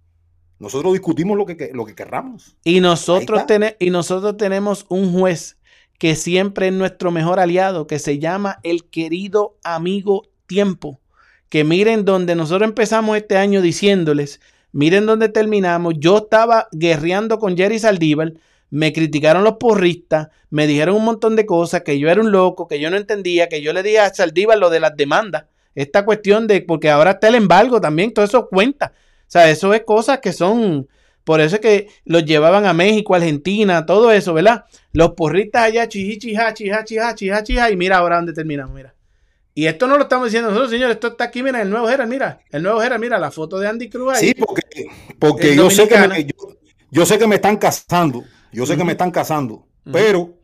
nosotros 0.60 0.94
discutimos 0.94 1.38
lo 1.38 1.46
que, 1.46 1.72
lo 1.74 1.86
que 1.86 1.96
querramos. 1.96 2.56
Y 2.64 2.80
nosotros, 2.80 3.46
tene- 3.46 3.76
y 3.80 3.90
nosotros 3.90 4.38
tenemos 4.38 4.86
un 4.90 5.12
juez 5.18 5.58
que 6.04 6.18
siempre 6.18 6.68
es 6.68 6.74
nuestro 6.74 7.12
mejor 7.12 7.40
aliado, 7.40 7.88
que 7.88 7.98
se 7.98 8.20
llama 8.20 8.60
el 8.64 8.90
querido 8.90 9.56
amigo 9.64 10.24
tiempo. 10.48 11.00
Que 11.48 11.64
miren 11.64 12.04
donde 12.04 12.36
nosotros 12.36 12.68
empezamos 12.68 13.16
este 13.16 13.38
año 13.38 13.62
diciéndoles, 13.62 14.42
miren 14.74 15.06
donde 15.06 15.30
terminamos. 15.30 15.94
Yo 16.00 16.18
estaba 16.18 16.68
guerreando 16.74 17.40
con 17.40 17.56
Jerry 17.56 17.80
Saldívar, 17.80 18.34
me 18.70 18.92
criticaron 18.92 19.46
los 19.46 19.54
porristas, 19.54 20.28
me 20.50 20.68
dijeron 20.68 20.98
un 20.98 21.06
montón 21.06 21.38
de 21.38 21.46
cosas, 21.46 21.84
que 21.84 21.98
yo 21.98 22.10
era 22.10 22.20
un 22.20 22.34
loco, 22.34 22.68
que 22.68 22.82
yo 22.82 22.90
no 22.90 22.98
entendía, 22.98 23.48
que 23.48 23.62
yo 23.62 23.72
le 23.72 23.82
dije 23.82 24.00
a 24.00 24.14
Saldívar 24.14 24.58
lo 24.58 24.70
de 24.70 24.82
las 24.82 24.98
demandas. 24.98 25.46
Esta 25.74 26.04
cuestión 26.04 26.48
de, 26.48 26.60
porque 26.64 26.90
ahora 26.90 27.12
está 27.12 27.30
el 27.30 27.36
embargo 27.36 27.80
también, 27.80 28.14
todo 28.14 28.26
eso 28.26 28.50
cuenta. 28.50 28.92
O 29.22 29.26
sea, 29.28 29.50
eso 29.50 29.74
es 29.74 29.84
cosas 29.84 30.20
que 30.20 30.34
son, 30.34 30.90
por 31.24 31.42
eso 31.42 31.56
es 31.56 31.62
que 31.62 31.88
los 32.06 32.26
llevaban 32.26 32.66
a 32.66 32.74
México, 32.74 33.16
Argentina, 33.16 33.86
todo 33.86 34.12
eso, 34.12 34.34
¿verdad? 34.34 34.66
Los 34.92 35.12
porristas 35.12 35.64
allá, 35.64 35.88
chiji, 35.88 36.18
chija, 36.18 36.54
chija, 36.54 36.84
chija, 36.84 37.16
chija, 37.16 37.44
chija, 37.44 37.72
y 37.72 37.78
mira 37.78 37.98
ahora 37.98 38.18
dónde 38.18 38.34
terminamos, 38.34 38.76
mira. 38.76 38.94
Y 39.56 39.68
esto 39.68 39.88
no 39.88 39.98
lo 39.98 40.04
estamos 40.04 40.28
diciendo 40.28 40.50
nosotros, 40.50 40.72
señores, 40.72 40.96
esto 40.96 41.10
está 41.10 41.26
aquí, 41.26 41.44
mira, 41.44 41.62
el 41.62 41.70
nuevo 41.70 41.88
Gerard, 41.88 42.08
mira, 42.08 42.40
el 42.50 42.64
nuevo 42.64 42.82
Gerard, 42.82 43.00
mira 43.00 43.20
la 43.20 43.32
foto 43.32 43.60
de 43.60 43.68
Andy 43.68 43.90
Cruz 43.90 44.16
ahí. 44.16 44.28
Sí, 44.28 44.34
porque, 44.34 44.64
porque 45.20 45.56
yo, 45.56 45.70
sé 45.70 45.88
que 45.88 45.98
me, 46.08 46.26
yo, 46.26 46.58
yo 46.90 47.06
sé 47.06 47.20
que 47.20 47.28
me 47.28 47.36
están 47.36 47.58
casando. 47.58 48.24
Yo 48.52 48.66
sé 48.66 48.78
que 48.78 48.84
me 48.84 48.94
están 48.94 49.12
casando. 49.12 49.68
Pero 49.92 50.38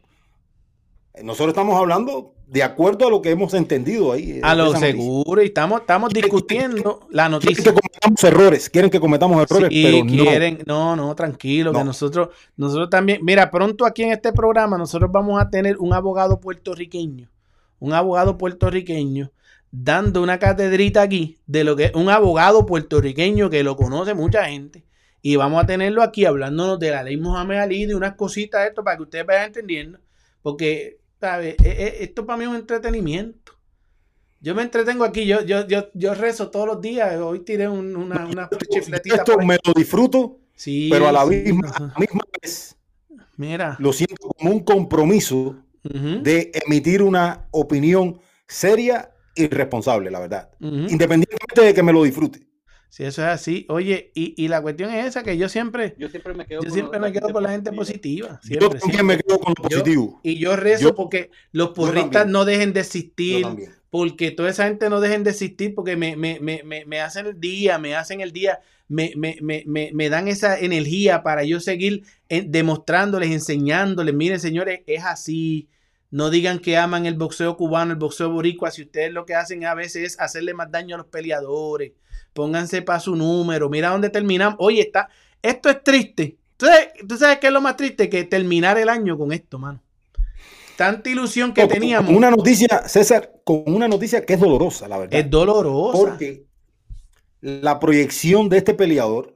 nosotros 1.24 1.50
estamos 1.50 1.78
hablando 1.78 2.34
de 2.52 2.64
acuerdo 2.64 3.06
a 3.08 3.10
lo 3.12 3.22
que 3.22 3.30
hemos 3.30 3.54
entendido 3.54 4.12
ahí. 4.12 4.40
a 4.42 4.52
de 4.56 4.56
lo 4.64 4.76
seguro, 4.76 5.42
y 5.42 5.46
estamos, 5.46 5.82
estamos 5.82 6.12
discutiendo 6.12 7.02
la 7.12 7.24
Quieren 7.30 7.32
noticia. 7.32 7.64
que 7.64 7.80
cometamos 7.80 8.24
errores, 8.24 8.70
quieren 8.70 8.90
que 8.90 9.00
cometamos 9.00 9.42
errores, 9.44 9.70
Sí, 9.72 9.84
pero 9.84 10.04
no. 10.04 10.12
quieren, 10.12 10.60
no, 10.66 10.96
no, 10.96 11.14
tranquilo, 11.16 11.72
que 11.72 11.78
No. 11.80 11.86
nosotros, 11.86 12.30
nosotros 12.58 12.90
también, 12.90 13.20
mira, 13.24 13.52
pronto 13.52 13.86
aquí 13.86 14.04
en 14.04 14.12
este 14.12 14.34
programa 14.34 14.78
nosotros 14.78 15.12
vamos 15.12 15.40
a 15.42 15.50
tener 15.50 15.78
un 15.78 15.94
abogado 15.94 16.40
puertorriqueño, 16.40 17.30
un 17.80 17.94
abogado 17.94 18.38
puertorriqueño 18.38 19.32
dando 19.72 20.24
una 20.24 20.40
catedrita 20.40 21.04
aquí 21.04 21.38
de 21.46 21.64
lo 21.64 21.76
que 21.76 21.86
es 21.86 21.92
un 21.94 22.10
abogado 22.10 22.66
puertorriqueño 22.66 23.52
que 23.52 23.62
lo 23.64 23.76
conoce 23.76 24.16
mucha 24.16 24.46
gente 24.46 24.84
y 25.22 25.36
vamos 25.36 25.64
a 25.64 25.68
tenerlo 25.68 26.02
aquí 26.02 26.26
hablándonos 26.26 26.80
de 26.80 26.90
la 26.92 27.04
ley 27.04 27.18
Mohamed 27.18 27.58
Ali, 27.60 27.86
de 27.86 27.94
unas 27.94 28.16
cositas 28.16 28.62
de 28.62 28.70
esto 28.70 28.84
para 28.84 28.98
que 28.98 29.04
ustedes 29.04 29.26
vayan 29.28 29.48
entendiendo, 29.48 30.00
porque, 30.42 30.98
¿sabes? 31.20 31.56
E- 31.64 31.70
e- 31.70 32.04
Esto 32.04 32.26
para 32.26 32.38
mí 32.38 32.44
es 32.44 32.50
un 32.50 32.56
entretenimiento. 32.56 33.54
Yo 34.42 34.56
me 34.56 34.62
entretengo 34.62 35.04
aquí, 35.04 35.26
yo, 35.26 35.42
yo, 35.42 35.68
yo, 35.68 35.90
yo 35.94 36.14
rezo 36.14 36.50
todos 36.50 36.66
los 36.66 36.82
días. 36.82 37.20
Hoy 37.20 37.42
tiré 37.42 37.68
un- 37.68 37.96
una, 37.96 38.26
una 38.26 38.50
chifletita. 38.70 39.16
Esto 39.18 39.38
me 39.40 39.58
lo 39.66 39.74
disfruto, 39.74 40.38
Sí, 40.56 40.88
pero 40.92 41.08
a 41.08 41.12
la 41.12 41.26
sí, 41.26 41.30
misma, 41.46 41.70
a 41.70 41.80
la 41.82 41.94
misma 42.00 42.22
vez 42.42 42.78
Mira. 43.38 43.76
lo 43.80 43.92
siento 43.94 44.16
como 44.38 44.52
un 44.52 44.60
compromiso 44.64 45.58
de 45.84 46.52
emitir 46.66 47.02
una 47.02 47.48
opinión 47.52 48.20
seria 48.48 49.12
y 49.36 49.48
responsable, 49.48 50.12
la 50.12 50.20
verdad. 50.20 50.50
Independientemente 50.60 51.62
de 51.62 51.74
que 51.74 51.84
me 51.84 51.94
lo 51.94 52.04
disfrute. 52.04 52.49
Si 52.90 53.04
eso 53.04 53.22
es 53.22 53.28
así. 53.28 53.66
Oye, 53.70 54.12
y, 54.16 54.34
y 54.44 54.48
la 54.48 54.62
cuestión 54.62 54.90
es 54.92 55.06
esa, 55.06 55.24
que 55.24 55.38
yo 55.38 55.48
siempre, 55.48 55.96
Yo 55.98 56.10
siempre 56.10 56.34
me 56.34 56.46
quedo 56.46 56.62
yo 56.62 56.66
con 56.70 56.74
siempre 56.74 57.00
la 57.00 57.08
me 57.08 57.14
quedo 57.14 57.30
con 57.32 57.44
la 57.44 57.52
gente 57.52 57.72
positiva. 57.72 58.40
Yo 58.44 58.48
Siempre, 58.48 58.68
también 58.80 58.82
siempre. 58.96 59.04
me 59.18 59.24
quedo 59.24 59.40
con 59.40 59.54
lo 59.58 59.70
Yo- 59.70 59.78
positivo. 59.78 60.20
Y 60.24 60.40
yo 60.40 60.56
rezo 60.56 60.82
Yo- 60.90 60.96
porque 60.96 61.30
los 61.52 61.70
porristas 61.70 62.26
no 62.28 62.46
dejen 62.46 62.74
de 62.74 62.80
existir. 62.82 63.46
porque 63.92 64.32
toda 64.32 64.50
esa 64.50 64.68
gente 64.68 64.90
no 64.90 65.02
dejen 65.02 65.24
de 65.24 65.32
existir 65.32 65.74
porque 65.76 65.96
me, 65.96 66.16
me, 66.16 66.40
me, 66.40 66.62
me, 66.64 66.86
me 66.86 67.00
hacen 67.02 67.26
el 67.28 67.40
día, 67.40 67.78
me 67.80 67.96
hacen 67.96 68.22
el 68.22 68.32
día, 68.32 68.60
me, 68.88 69.14
me, 69.16 69.38
me, 69.42 69.64
me, 69.66 69.90
me 69.94 70.10
dan 70.10 70.28
esa 70.28 70.60
energía 70.60 71.22
para 71.24 71.44
yo 71.44 71.60
seguir 71.60 72.04
en- 72.28 72.52
demostrándoles, 72.52 73.32
enseñándoles, 73.32 74.14
miren 74.16 74.40
señores, 74.40 74.82
es 74.88 75.04
así. 75.06 75.68
No 76.12 76.30
digan 76.32 76.58
que 76.60 76.76
aman 76.78 77.06
el 77.06 77.14
boxeo 77.16 77.56
cubano, 77.56 77.92
el 77.94 78.00
boxeo 78.00 78.30
boricua, 78.32 78.72
si 78.72 78.82
ustedes 78.82 79.12
lo 79.14 79.26
que 79.28 79.36
hacen 79.36 79.64
a 79.66 79.76
veces 79.76 80.14
es 80.14 80.20
hacerle 80.20 80.54
más 80.56 80.72
daño 80.72 80.96
a 80.96 80.98
los 81.00 81.08
peleadores. 81.08 81.92
Pónganse 82.34 82.82
para 82.82 83.00
su 83.00 83.16
número, 83.16 83.70
mira 83.70 83.90
dónde 83.90 84.10
terminamos. 84.10 84.56
Oye, 84.60 84.82
está, 84.82 85.10
esto 85.42 85.70
es 85.70 85.84
triste. 85.84 86.38
¿Tú 86.58 86.66
sabes, 86.66 86.90
tú 87.08 87.18
sabes 87.18 87.38
qué 87.40 87.48
es 87.48 87.54
lo 87.54 87.62
más 87.62 87.76
triste? 87.78 88.10
Que 88.10 88.24
terminar 88.26 88.78
el 88.78 88.90
año 88.90 89.18
con 89.18 89.32
esto, 89.32 89.58
mano. 89.60 89.82
Tanta 90.78 91.10
ilusión 91.10 91.54
que 91.54 91.62
Con- 91.62 91.70
teníamos. 91.72 92.08
Con 92.08 92.16
una 92.16 92.32
noticia, 92.32 92.88
César, 92.88 93.34
con 93.44 93.64
una 93.68 93.88
noticia 93.88 94.26
que 94.26 94.34
es 94.34 94.40
dolorosa, 94.40 94.88
la 94.88 94.98
verdad. 94.98 95.20
Es 95.20 95.30
dolorosa. 95.30 95.98
Porque 95.98 96.46
la 97.42 97.80
proyección 97.80 98.50
de 98.50 98.58
este 98.58 98.74
peleador 98.74 99.36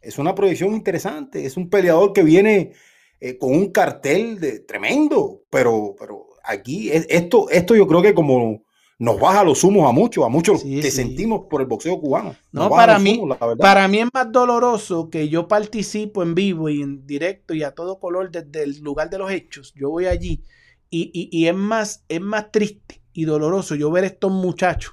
es 0.00 0.18
una 0.18 0.34
proyección 0.34 0.72
interesante. 0.74 1.44
Es 1.46 1.56
un 1.56 1.68
peleador 1.70 2.12
que 2.12 2.22
viene 2.22 2.72
eh, 3.20 3.38
con 3.38 3.52
un 3.52 3.70
cartel 3.70 4.38
de 4.40 4.60
tremendo, 4.60 5.42
pero, 5.50 5.94
pero 5.98 6.26
aquí 6.42 6.90
es- 6.90 7.06
esto, 7.08 7.48
esto 7.50 7.74
yo 7.76 7.86
creo 7.86 8.02
que 8.02 8.14
como 8.14 8.63
nos 8.98 9.20
baja 9.20 9.44
los 9.44 9.64
humos 9.64 9.88
a 9.88 9.92
muchos, 9.92 10.24
a 10.24 10.28
muchos 10.28 10.62
Sí, 10.62 10.80
que 10.80 10.90
sí. 10.90 10.96
sentimos 10.96 11.42
por 11.50 11.60
el 11.60 11.66
boxeo 11.66 12.00
cubano. 12.00 12.36
No, 12.52 12.68
Nos 12.68 12.70
para 12.70 12.98
mí, 12.98 13.18
humos, 13.18 13.38
para 13.58 13.88
mí 13.88 13.98
es 13.98 14.08
más 14.14 14.30
doloroso 14.30 15.10
que 15.10 15.28
yo 15.28 15.48
participo 15.48 16.22
en 16.22 16.34
vivo 16.34 16.68
y 16.68 16.82
en 16.82 17.06
directo 17.06 17.54
y 17.54 17.62
a 17.64 17.72
todo 17.74 17.98
color 17.98 18.30
desde 18.30 18.62
el 18.62 18.80
lugar 18.80 19.10
de 19.10 19.18
los 19.18 19.30
hechos. 19.30 19.72
Yo 19.74 19.90
voy 19.90 20.06
allí 20.06 20.44
y, 20.90 21.10
y- 21.12 21.28
y 21.36 21.48
es, 21.48 21.54
más, 21.54 22.04
es 22.08 22.20
más 22.20 22.52
triste 22.52 23.02
y 23.12 23.24
doloroso 23.24 23.74
yo 23.74 23.90
ver 23.90 24.04
estos 24.04 24.30
muchachos. 24.30 24.92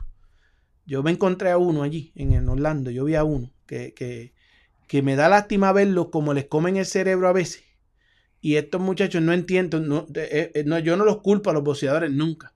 Yo 0.86 1.04
me 1.04 1.12
encontré 1.12 1.52
a 1.52 1.58
uno 1.58 1.84
allí 1.84 2.12
en, 2.16 2.48
Orlando, 2.50 2.92
yo 2.92 3.06
vi 3.06 3.16
a 3.16 3.24
uno 3.24 3.52
que, 3.68 3.94
que, 3.94 4.34
que 4.88 5.02
me 5.04 5.16
da 5.16 5.30
lástima 5.30 5.74
verlos 5.74 6.10
como 6.12 6.34
les 6.34 6.46
comen 6.48 6.78
el 6.78 6.86
cerebro 6.88 7.28
a 7.30 7.34
veces. 7.34 7.64
Y 8.42 8.56
estos 8.56 8.82
muchachos 8.82 9.22
no 9.22 9.34
entienden, 9.34 9.88
no, 9.88 10.08
eh, 10.16 10.52
eh, 10.56 10.64
no, 10.66 10.80
yo 10.80 10.98
no 10.98 11.06
los 11.06 11.22
culpo 11.22 11.50
a 11.50 11.54
los 11.54 11.64
boxeadores 11.64 12.12
nunca. 12.12 12.54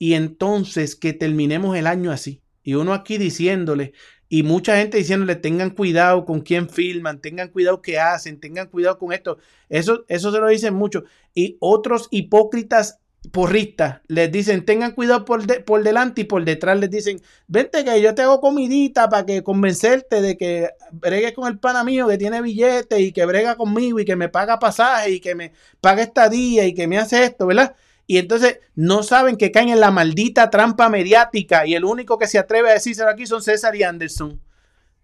Y 0.00 0.14
entonces 0.14 0.96
que 0.96 1.12
terminemos 1.12 1.76
el 1.76 1.86
año 1.86 2.10
así. 2.10 2.40
Y 2.62 2.72
uno 2.72 2.94
aquí 2.94 3.18
diciéndole, 3.18 3.92
y 4.30 4.42
mucha 4.44 4.78
gente 4.78 4.96
diciéndole, 4.96 5.36
tengan 5.36 5.70
cuidado 5.70 6.24
con 6.24 6.40
quién 6.40 6.70
filman, 6.70 7.20
tengan 7.20 7.50
cuidado 7.50 7.82
qué 7.82 7.98
hacen, 7.98 8.40
tengan 8.40 8.68
cuidado 8.68 8.98
con 8.98 9.12
esto. 9.12 9.36
Eso, 9.68 10.06
eso 10.08 10.32
se 10.32 10.38
lo 10.38 10.48
dicen 10.48 10.72
mucho. 10.72 11.04
Y 11.34 11.58
otros 11.60 12.08
hipócritas 12.10 12.98
porristas 13.30 14.00
les 14.08 14.32
dicen, 14.32 14.64
tengan 14.64 14.92
cuidado 14.92 15.26
por, 15.26 15.64
por 15.64 15.82
delante 15.82 16.22
y 16.22 16.24
por 16.24 16.46
detrás 16.46 16.80
les 16.80 16.88
dicen, 16.90 17.20
vente 17.46 17.84
que 17.84 18.00
yo 18.00 18.14
te 18.14 18.22
hago 18.22 18.40
comidita 18.40 19.10
para 19.10 19.26
que 19.26 19.42
convencerte 19.42 20.22
de 20.22 20.38
que 20.38 20.70
bregues 20.92 21.34
con 21.34 21.46
el 21.46 21.58
pana 21.58 21.84
mío 21.84 22.08
que 22.08 22.16
tiene 22.16 22.40
billete 22.40 23.00
y 23.00 23.12
que 23.12 23.26
brega 23.26 23.56
conmigo 23.56 24.00
y 24.00 24.06
que 24.06 24.16
me 24.16 24.30
paga 24.30 24.58
pasaje 24.58 25.10
y 25.10 25.20
que 25.20 25.34
me 25.34 25.52
paga 25.82 26.02
estadía 26.02 26.66
y 26.66 26.72
que 26.72 26.86
me 26.86 26.96
hace 26.96 27.24
esto, 27.24 27.46
¿verdad? 27.46 27.76
Y 28.10 28.18
entonces 28.18 28.58
no 28.74 29.04
saben 29.04 29.36
que 29.36 29.52
caen 29.52 29.68
en 29.68 29.78
la 29.78 29.92
maldita 29.92 30.50
trampa 30.50 30.88
mediática 30.88 31.64
y 31.64 31.76
el 31.76 31.84
único 31.84 32.18
que 32.18 32.26
se 32.26 32.40
atreve 32.40 32.68
a 32.68 32.72
decírselo 32.72 33.08
aquí 33.08 33.24
son 33.24 33.40
César 33.40 33.76
y 33.76 33.84
Anderson. 33.84 34.42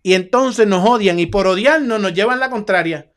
Y 0.02 0.14
entonces 0.14 0.66
nos 0.66 0.84
odian 0.84 1.20
y 1.20 1.26
por 1.26 1.46
odiarnos 1.46 2.00
nos 2.00 2.12
llevan 2.12 2.40
la 2.40 2.50
contraria. 2.50 3.12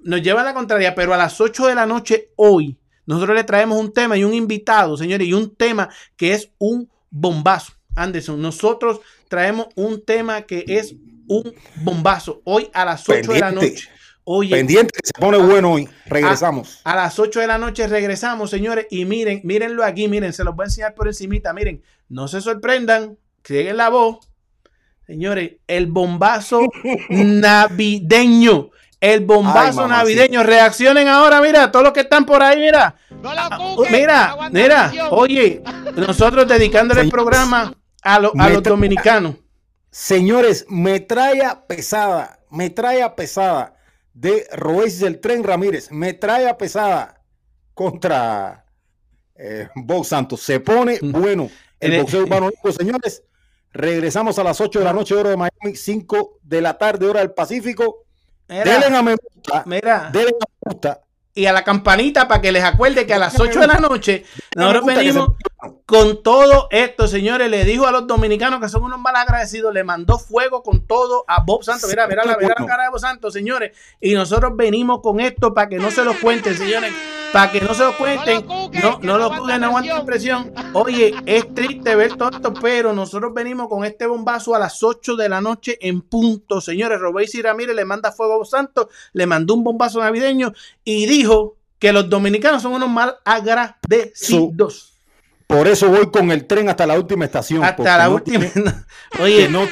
Nos 0.00 0.22
llevan 0.22 0.44
la 0.44 0.54
contraria, 0.54 0.92
pero 0.96 1.14
a 1.14 1.16
las 1.16 1.40
8 1.40 1.68
de 1.68 1.76
la 1.76 1.86
noche 1.86 2.32
hoy 2.34 2.80
nosotros 3.06 3.36
le 3.36 3.44
traemos 3.44 3.78
un 3.78 3.92
tema 3.92 4.16
y 4.16 4.24
un 4.24 4.34
invitado, 4.34 4.96
señores, 4.96 5.28
y 5.28 5.32
un 5.32 5.54
tema 5.54 5.88
que 6.16 6.32
es 6.32 6.50
un 6.58 6.90
bombazo. 7.08 7.74
Anderson, 7.94 8.42
nosotros 8.42 9.02
traemos 9.28 9.68
un 9.76 10.04
tema 10.04 10.42
que 10.42 10.64
es 10.66 10.96
un 11.28 11.54
bombazo 11.76 12.42
hoy 12.42 12.68
a 12.74 12.84
las 12.84 13.08
8 13.08 13.34
de 13.34 13.38
la 13.38 13.52
noche. 13.52 13.88
Oye, 14.30 14.50
Pendiente 14.50 14.92
que 14.92 15.06
se 15.06 15.12
pone 15.18 15.38
bueno 15.38 15.72
hoy. 15.72 15.88
Regresamos. 16.04 16.82
a 16.84 16.94
las 16.94 17.18
8 17.18 17.40
de 17.40 17.46
la 17.46 17.56
noche 17.56 17.86
regresamos, 17.86 18.50
señores, 18.50 18.86
y 18.90 19.06
miren, 19.06 19.40
mírenlo 19.42 19.82
aquí, 19.82 20.06
miren, 20.06 20.34
se 20.34 20.44
los 20.44 20.54
voy 20.54 20.64
a 20.64 20.66
enseñar 20.66 20.94
por 20.94 21.08
encimita, 21.08 21.54
miren, 21.54 21.82
no 22.10 22.28
se 22.28 22.42
sorprendan, 22.42 23.16
siguen 23.42 23.78
la 23.78 23.88
voz. 23.88 24.18
Señores, 25.06 25.52
el 25.66 25.86
bombazo 25.86 26.60
navideño, 27.08 28.68
el 29.00 29.24
bombazo 29.24 29.84
Ay, 29.84 29.88
navideño, 29.88 30.42
reaccionen 30.42 31.08
ahora, 31.08 31.40
mira, 31.40 31.70
todos 31.72 31.84
los 31.84 31.92
que 31.94 32.00
están 32.00 32.26
por 32.26 32.42
ahí, 32.42 32.58
mira. 32.60 32.96
No 33.22 33.32
la 33.32 33.46
Ah, 33.46 33.56
busques, 33.58 33.90
Mira, 33.90 34.36
mira, 34.52 34.92
oye, 35.10 35.62
nosotros 35.96 36.46
dedicándole 36.46 37.00
el 37.00 37.08
programa 37.10 37.72
a, 38.02 38.18
lo- 38.18 38.32
a 38.38 38.50
los 38.50 38.62
dominicanos. 38.62 39.36
Señores, 39.90 40.66
metralla 40.68 41.66
pesada, 41.66 42.40
metralla 42.50 43.16
pesada 43.16 43.74
de 44.20 44.46
Royce 44.52 45.04
del 45.04 45.20
Tren 45.20 45.44
Ramírez. 45.44 45.90
Me 45.92 46.12
trae 46.14 46.48
a 46.48 46.56
pesada 46.58 47.22
contra 47.74 48.64
eh, 49.36 49.68
Box 49.76 50.08
Santos. 50.08 50.40
Se 50.42 50.58
pone 50.60 50.98
bueno 51.00 51.48
el 51.78 51.92
el- 51.94 52.00
boxeo 52.00 52.22
urbano. 52.22 52.50
Pues, 52.60 52.74
señores, 52.74 53.22
regresamos 53.72 54.38
a 54.38 54.44
las 54.44 54.60
8 54.60 54.80
de 54.80 54.84
la 54.84 54.92
noche, 54.92 55.14
hora 55.14 55.30
de 55.30 55.36
Miami, 55.36 55.76
5 55.76 56.40
de 56.42 56.60
la 56.60 56.76
tarde, 56.76 57.06
hora 57.06 57.20
del 57.20 57.30
Pacífico. 57.32 58.04
Mira, 58.48 58.64
Denle 58.64 58.96
a 58.96 59.02
me 59.02 59.14
gusta. 59.14 59.62
mira. 59.66 60.10
Denle 60.12 60.30
a 60.30 60.46
me 60.64 60.72
gusta. 60.72 61.00
Y 61.34 61.46
a 61.46 61.52
la 61.52 61.62
campanita 61.62 62.26
para 62.26 62.40
que 62.40 62.52
les 62.52 62.64
acuerde 62.64 63.06
que 63.06 63.14
a 63.14 63.18
las 63.18 63.38
8 63.38 63.60
de 63.60 63.66
la 63.66 63.78
noche 63.78 64.24
nosotros 64.56 64.84
venimos 64.86 65.28
con 65.86 66.22
todo 66.22 66.68
esto, 66.70 67.06
señores. 67.06 67.50
Le 67.50 67.64
dijo 67.64 67.86
a 67.86 67.92
los 67.92 68.06
dominicanos 68.06 68.60
que 68.60 68.68
son 68.68 68.82
unos 68.82 68.98
mal 68.98 69.14
agradecidos, 69.16 69.72
le 69.72 69.84
mandó 69.84 70.18
fuego 70.18 70.62
con 70.62 70.86
todo 70.86 71.24
a 71.28 71.42
Bob 71.42 71.62
Santos. 71.62 71.88
Mira, 71.90 72.06
mira, 72.06 72.24
la, 72.24 72.36
mira 72.36 72.54
la 72.58 72.66
cara 72.66 72.84
de 72.84 72.90
Bob 72.90 73.00
Santos, 73.00 73.32
señores. 73.32 73.76
Y 74.00 74.14
nosotros 74.14 74.52
venimos 74.56 75.00
con 75.00 75.20
esto 75.20 75.54
para 75.54 75.68
que 75.68 75.78
no 75.78 75.90
se 75.90 76.04
lo 76.04 76.18
cuenten, 76.20 76.56
señores. 76.56 76.92
Para 77.32 77.52
que 77.52 77.60
no 77.60 77.74
se 77.74 77.84
lo 77.84 77.96
cuenten, 77.96 78.46
no, 78.46 78.98
no 79.02 79.18
lo 79.18 79.28
cuiden, 79.36 79.60
no 79.60 79.66
aguanten 79.68 80.04
presión. 80.06 80.52
Oye, 80.72 81.14
es 81.26 81.52
triste 81.54 81.94
ver 81.94 82.16
todo 82.16 82.30
esto, 82.30 82.54
pero 82.54 82.92
nosotros 82.94 83.32
venimos 83.34 83.68
con 83.68 83.84
este 83.84 84.06
bombazo 84.06 84.54
a 84.54 84.58
las 84.58 84.82
8 84.82 85.14
de 85.16 85.28
la 85.28 85.40
noche 85.40 85.76
en 85.80 86.00
punto, 86.00 86.60
señores. 86.60 86.98
Robéis 86.98 87.34
y 87.34 87.42
Ramírez 87.42 87.76
le 87.76 87.84
manda 87.84 88.12
fuego 88.12 88.42
a 88.42 88.46
Santos, 88.46 88.86
le 89.12 89.26
mandó 89.26 89.54
un 89.54 89.64
bombazo 89.64 90.00
navideño 90.00 90.52
y 90.84 91.06
dijo 91.06 91.56
que 91.78 91.92
los 91.92 92.08
dominicanos 92.08 92.62
son 92.62 92.72
unos 92.72 92.88
mal 92.88 93.16
agradecidos. 93.24 94.94
Por 95.46 95.66
eso 95.66 95.88
voy 95.88 96.10
con 96.10 96.30
el 96.30 96.46
tren 96.46 96.68
hasta 96.68 96.86
la 96.86 96.94
última 96.98 97.24
estación. 97.24 97.64
Hasta 97.64 97.96
la 97.96 98.08
no 98.08 98.14
última. 98.16 98.44
tiene- 98.46 98.74
Oye, 99.22 99.36
que 99.44 99.48
no, 99.48 99.62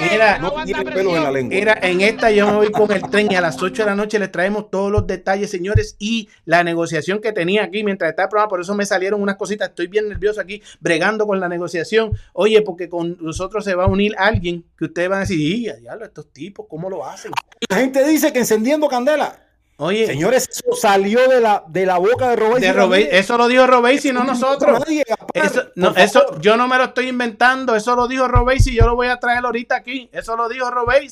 mira, 0.00 0.38
no 0.38 0.52
tiene 0.64 0.84
pelos 0.84 1.14
en 1.14 1.22
la 1.22 1.30
lengua. 1.30 1.54
Mira, 1.56 1.78
en 1.82 2.00
esta 2.00 2.30
yo 2.30 2.46
me 2.46 2.56
voy 2.56 2.70
con 2.70 2.90
el 2.92 3.02
tren 3.02 3.30
y 3.30 3.34
a 3.34 3.40
las 3.40 3.62
8 3.62 3.82
de 3.82 3.86
la 3.86 3.96
noche 3.96 4.18
les 4.18 4.30
traemos 4.30 4.70
todos 4.70 4.90
los 4.90 5.06
detalles, 5.06 5.50
señores, 5.50 5.96
y 5.98 6.28
la 6.44 6.64
negociación 6.64 7.20
que 7.20 7.32
tenía 7.32 7.64
aquí 7.64 7.84
mientras 7.84 8.10
estaba 8.10 8.24
el 8.24 8.30
programa. 8.30 8.48
Por 8.48 8.60
eso 8.60 8.74
me 8.74 8.86
salieron 8.86 9.22
unas 9.22 9.36
cositas. 9.36 9.68
Estoy 9.68 9.86
bien 9.86 10.08
nervioso 10.08 10.40
aquí, 10.40 10.62
bregando 10.80 11.26
con 11.26 11.40
la 11.40 11.48
negociación. 11.48 12.12
Oye, 12.32 12.62
porque 12.62 12.88
con 12.88 13.16
nosotros 13.20 13.64
se 13.64 13.74
va 13.74 13.84
a 13.84 13.88
unir 13.88 14.14
alguien 14.18 14.64
que 14.78 14.86
ustedes 14.86 15.08
van 15.08 15.18
a 15.18 15.20
decir, 15.22 15.40
"Y, 15.40 15.68
a 15.68 15.76
diablo, 15.76 16.04
estos 16.04 16.32
tipos, 16.32 16.66
¿cómo 16.68 16.90
lo 16.90 17.06
hacen? 17.06 17.32
La 17.68 17.76
gente 17.76 18.06
dice 18.06 18.32
que 18.32 18.40
encendiendo 18.40 18.88
candela. 18.88 19.45
Oye, 19.78 20.06
Señores, 20.06 20.48
eso 20.50 20.74
salió 20.74 21.28
de 21.28 21.40
la, 21.40 21.62
de 21.68 21.84
la 21.84 21.98
boca 21.98 22.30
de 22.30 22.36
Robey, 22.36 23.08
eso 23.10 23.36
lo 23.36 23.46
dijo 23.46 23.66
Robey, 23.66 23.98
si 23.98 24.10
no 24.10 24.24
nosotros. 24.24 24.80
Nadie, 24.80 25.04
Eso, 25.34 25.64
no, 25.74 25.94
eso 25.94 26.40
yo 26.40 26.56
no 26.56 26.66
me 26.66 26.78
lo 26.78 26.84
estoy 26.84 27.08
inventando, 27.08 27.76
eso 27.76 27.94
lo 27.94 28.08
dijo 28.08 28.26
Robey, 28.26 28.58
yo 28.58 28.86
lo 28.86 28.94
voy 28.94 29.08
a 29.08 29.18
traer 29.18 29.44
ahorita 29.44 29.76
aquí. 29.76 30.08
Eso 30.12 30.34
lo 30.34 30.48
dijo 30.48 30.70
Robey, 30.70 31.10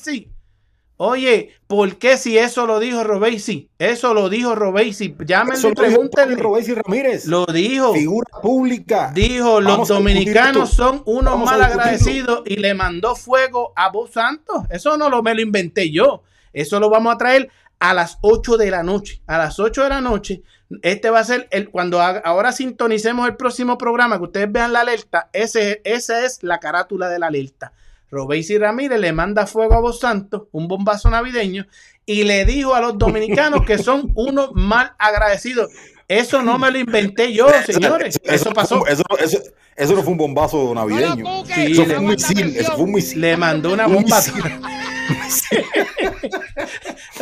Oye, 0.97 1.51
¿por 1.67 1.97
qué 1.97 2.17
si 2.17 2.37
eso 2.37 2.65
lo 2.65 2.79
dijo 2.79 3.03
Robey? 3.03 3.43
Eso 3.77 4.13
lo 4.13 4.29
dijo 4.29 4.55
Robey, 4.55 4.93
Llámenle 4.93 5.59
Eso 5.59 5.69
y 5.69 5.73
pregúntenle. 5.73 6.35
Robéis 6.37 6.69
y 6.69 6.73
Ramírez. 6.73 7.25
Lo 7.25 7.45
dijo. 7.45 7.93
Figura 7.93 8.31
pública. 8.41 9.11
Dijo, 9.13 9.59
los 9.59 9.73
Vamos 9.73 9.87
dominicanos 9.89 10.69
son 10.69 11.03
unos 11.05 11.33
Vamos 11.33 11.51
mal 11.51 11.61
agradecidos 11.61 12.43
y 12.45 12.55
le 12.55 12.73
mandó 12.73 13.13
fuego 13.15 13.73
a 13.75 13.89
Bob 13.89 14.09
Santos. 14.09 14.63
Eso 14.69 14.97
no 14.97 15.09
lo 15.09 15.21
me 15.21 15.35
lo 15.35 15.41
inventé 15.41 15.91
yo. 15.91 16.23
Eso 16.53 16.79
lo 16.79 16.89
vamos 16.89 17.13
a 17.13 17.17
traer 17.17 17.49
a 17.79 17.93
las 17.93 18.17
8 18.21 18.57
de 18.57 18.71
la 18.71 18.83
noche. 18.83 19.21
A 19.27 19.37
las 19.37 19.59
8 19.59 19.83
de 19.83 19.89
la 19.89 20.01
noche. 20.01 20.41
Este 20.81 21.09
va 21.09 21.19
a 21.19 21.23
ser 21.23 21.47
el 21.51 21.69
cuando 21.69 22.01
haga- 22.01 22.21
ahora 22.25 22.51
sintonicemos 22.51 23.27
el 23.27 23.35
próximo 23.35 23.77
programa, 23.77 24.17
que 24.17 24.23
ustedes 24.23 24.51
vean 24.51 24.73
la 24.73 24.81
alerta. 24.81 25.29
Ese, 25.33 25.81
esa 25.83 26.25
es 26.25 26.41
la 26.41 26.59
carátula 26.59 27.07
de 27.09 27.19
la 27.19 27.27
alerta. 27.27 27.71
Robéis 28.09 28.49
y 28.49 28.57
Ramírez 28.57 28.99
le 28.99 29.11
manda 29.13 29.45
fuego 29.45 29.73
a 29.75 29.79
Bob 29.79 29.93
Santos, 29.93 30.43
un 30.51 30.67
bombazo 30.67 31.09
navideño, 31.09 31.67
y 32.05 32.23
le 32.23 32.45
dijo 32.45 32.73
a 32.75 32.81
los 32.81 32.97
dominicanos 32.97 33.65
que 33.65 33.77
son 33.77 34.11
unos 34.15 34.51
mal 34.53 34.93
agradecidos. 34.97 35.69
Eso 36.07 36.41
no 36.43 36.57
me 36.59 36.69
lo 36.71 36.77
inventé 36.79 37.33
yo, 37.33 37.47
señores. 37.65 38.19
Eso 38.23 38.51
pasó. 38.51 38.85
Eso, 38.87 39.03
eso- 39.19 39.41
eso 39.75 39.93
no 39.93 40.03
fue 40.03 40.13
un 40.13 40.17
bombazo 40.17 40.73
navideño. 40.73 41.43
Sí, 41.53 41.71
eso 41.73 41.85
fue 41.85 41.97
un 41.97 42.05
misil. 42.07 42.55
Eso 42.55 42.71
fue 42.75 42.83
un 42.85 42.91
misil. 42.93 43.19
Le 43.21 43.35
mandó 43.37 43.73
una 43.73 43.87
Un 43.87 43.95
bomba. 43.95 44.21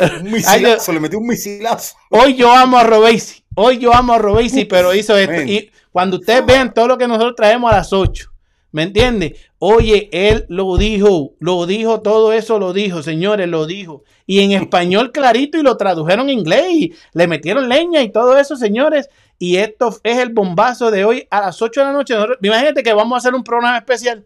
Ay, 0.00 0.22
misilazo. 0.32 0.92
Le 0.92 1.00
metió 1.00 1.18
un 1.18 1.26
misilazo. 1.26 1.96
Hoy 2.10 2.34
yo 2.34 2.52
amo 2.52 2.78
a 2.78 2.84
Robesi. 2.84 3.44
Hoy 3.54 3.78
yo 3.78 3.94
amo 3.94 4.14
a 4.14 4.18
Robesi, 4.18 4.64
pero 4.64 4.94
hizo 4.94 5.16
esto. 5.16 5.42
Y 5.42 5.70
cuando 5.92 6.16
ustedes 6.16 6.44
vean 6.44 6.74
todo 6.74 6.88
lo 6.88 6.98
que 6.98 7.06
nosotros 7.06 7.34
traemos 7.36 7.72
a 7.72 7.76
las 7.76 7.92
8, 7.92 8.30
¿me 8.72 8.82
entiende? 8.82 9.36
Oye, 9.58 10.08
él 10.12 10.44
lo 10.48 10.76
dijo, 10.76 11.34
lo 11.38 11.64
dijo, 11.66 12.00
todo 12.00 12.32
eso 12.32 12.58
lo 12.58 12.72
dijo, 12.72 13.02
señores, 13.02 13.48
lo 13.48 13.66
dijo. 13.66 14.02
Y 14.26 14.40
en 14.40 14.52
español 14.52 15.12
clarito 15.12 15.58
y 15.58 15.62
lo 15.62 15.76
tradujeron 15.76 16.28
en 16.30 16.38
inglés 16.40 16.66
y 16.72 16.94
le 17.12 17.26
metieron 17.28 17.68
leña 17.68 18.02
y 18.02 18.10
todo 18.10 18.36
eso, 18.38 18.56
señores. 18.56 19.08
Y 19.38 19.56
esto 19.56 19.98
es 20.02 20.18
el 20.18 20.30
bombazo 20.30 20.90
de 20.90 21.04
hoy 21.04 21.26
a 21.30 21.40
las 21.40 21.60
8 21.62 21.80
de 21.80 21.86
la 21.86 21.92
noche. 21.92 22.14
Nosotros- 22.14 22.38
imagínate 22.42 22.82
que 22.82 22.92
vamos 22.92 23.14
a 23.14 23.18
hacer 23.18 23.34
un 23.34 23.44
programa 23.44 23.76
especial 23.78 24.24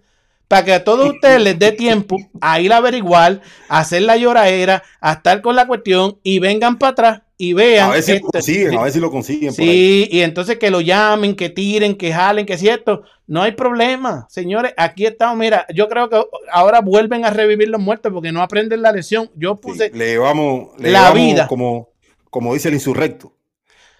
para 0.48 0.64
que 0.64 0.72
a 0.72 0.82
todos 0.84 1.10
ustedes 1.14 1.40
les 1.40 1.58
dé 1.58 1.72
tiempo 1.72 2.16
a 2.40 2.60
ir 2.60 2.72
a 2.72 2.78
averiguar, 2.78 3.40
a 3.68 3.78
hacer 3.80 4.02
la 4.02 4.16
lloradera, 4.16 4.82
a 5.00 5.12
estar 5.12 5.40
con 5.42 5.54
la 5.54 5.66
cuestión 5.66 6.18
y 6.22 6.38
vengan 6.40 6.78
para 6.78 6.90
atrás 6.92 7.22
y 7.40 7.52
vean. 7.52 7.90
A 7.90 7.92
ver 7.92 8.02
si 8.02 8.12
lo 8.12 8.16
este- 8.16 8.28
consiguen. 8.32 8.78
A 8.78 8.82
ver 8.82 8.92
si 8.92 8.98
lo 9.00 9.10
consiguen. 9.12 9.54
por 9.54 9.60
ahí. 9.62 9.68
Sí, 9.68 10.08
y 10.10 10.20
entonces 10.22 10.58
que 10.58 10.70
lo 10.70 10.80
llamen, 10.80 11.36
que 11.36 11.50
tiren, 11.50 11.94
que 11.94 12.12
jalen, 12.12 12.46
que 12.46 12.58
cierto. 12.58 13.02
No 13.28 13.42
hay 13.42 13.52
problema, 13.52 14.26
señores. 14.30 14.72
Aquí 14.76 15.04
estamos. 15.06 15.36
Mira, 15.36 15.66
yo 15.74 15.88
creo 15.88 16.08
que 16.08 16.20
ahora 16.50 16.80
vuelven 16.80 17.24
a 17.26 17.30
revivir 17.30 17.68
los 17.68 17.80
muertos 17.80 18.10
porque 18.12 18.32
no 18.32 18.42
aprenden 18.42 18.80
la 18.82 18.90
lección. 18.90 19.30
Yo 19.36 19.52
Sí, 19.54 19.60
puse. 19.62 19.90
le 19.94 20.06
llevamos, 20.06 20.70
le 20.78 20.90
La 20.90 21.00
llevamos 21.10 21.14
vida. 21.26 21.46
Como, 21.46 21.90
como 22.30 22.54
dice 22.54 22.68
el 22.68 22.74
insurrecto. 22.74 23.34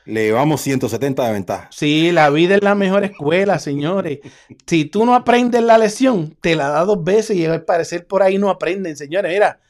Le 0.08 0.24
llevamos 0.24 0.62
170 0.62 1.22
de 1.22 1.32
ventaja. 1.32 1.68
Sí, 1.70 2.12
la 2.12 2.30
vida 2.30 2.54
es 2.54 2.62
la 2.62 2.74
mejor 2.74 3.04
escuela, 3.04 3.58
señores. 3.58 4.20
Si 4.66 4.86
tú 4.86 5.04
no 5.04 5.14
aprendes 5.14 5.62
la 5.62 5.76
lección, 5.76 6.34
te 6.40 6.56
la 6.56 6.70
da 6.70 6.86
dos 6.86 7.04
veces 7.04 7.36
y 7.36 7.44
al 7.44 7.62
parecer 7.62 8.06
por 8.06 8.22
ahí 8.22 8.38
no 8.38 8.48
aprenden, 8.48 8.96
señores. 8.96 9.30
Mira, 9.30 9.60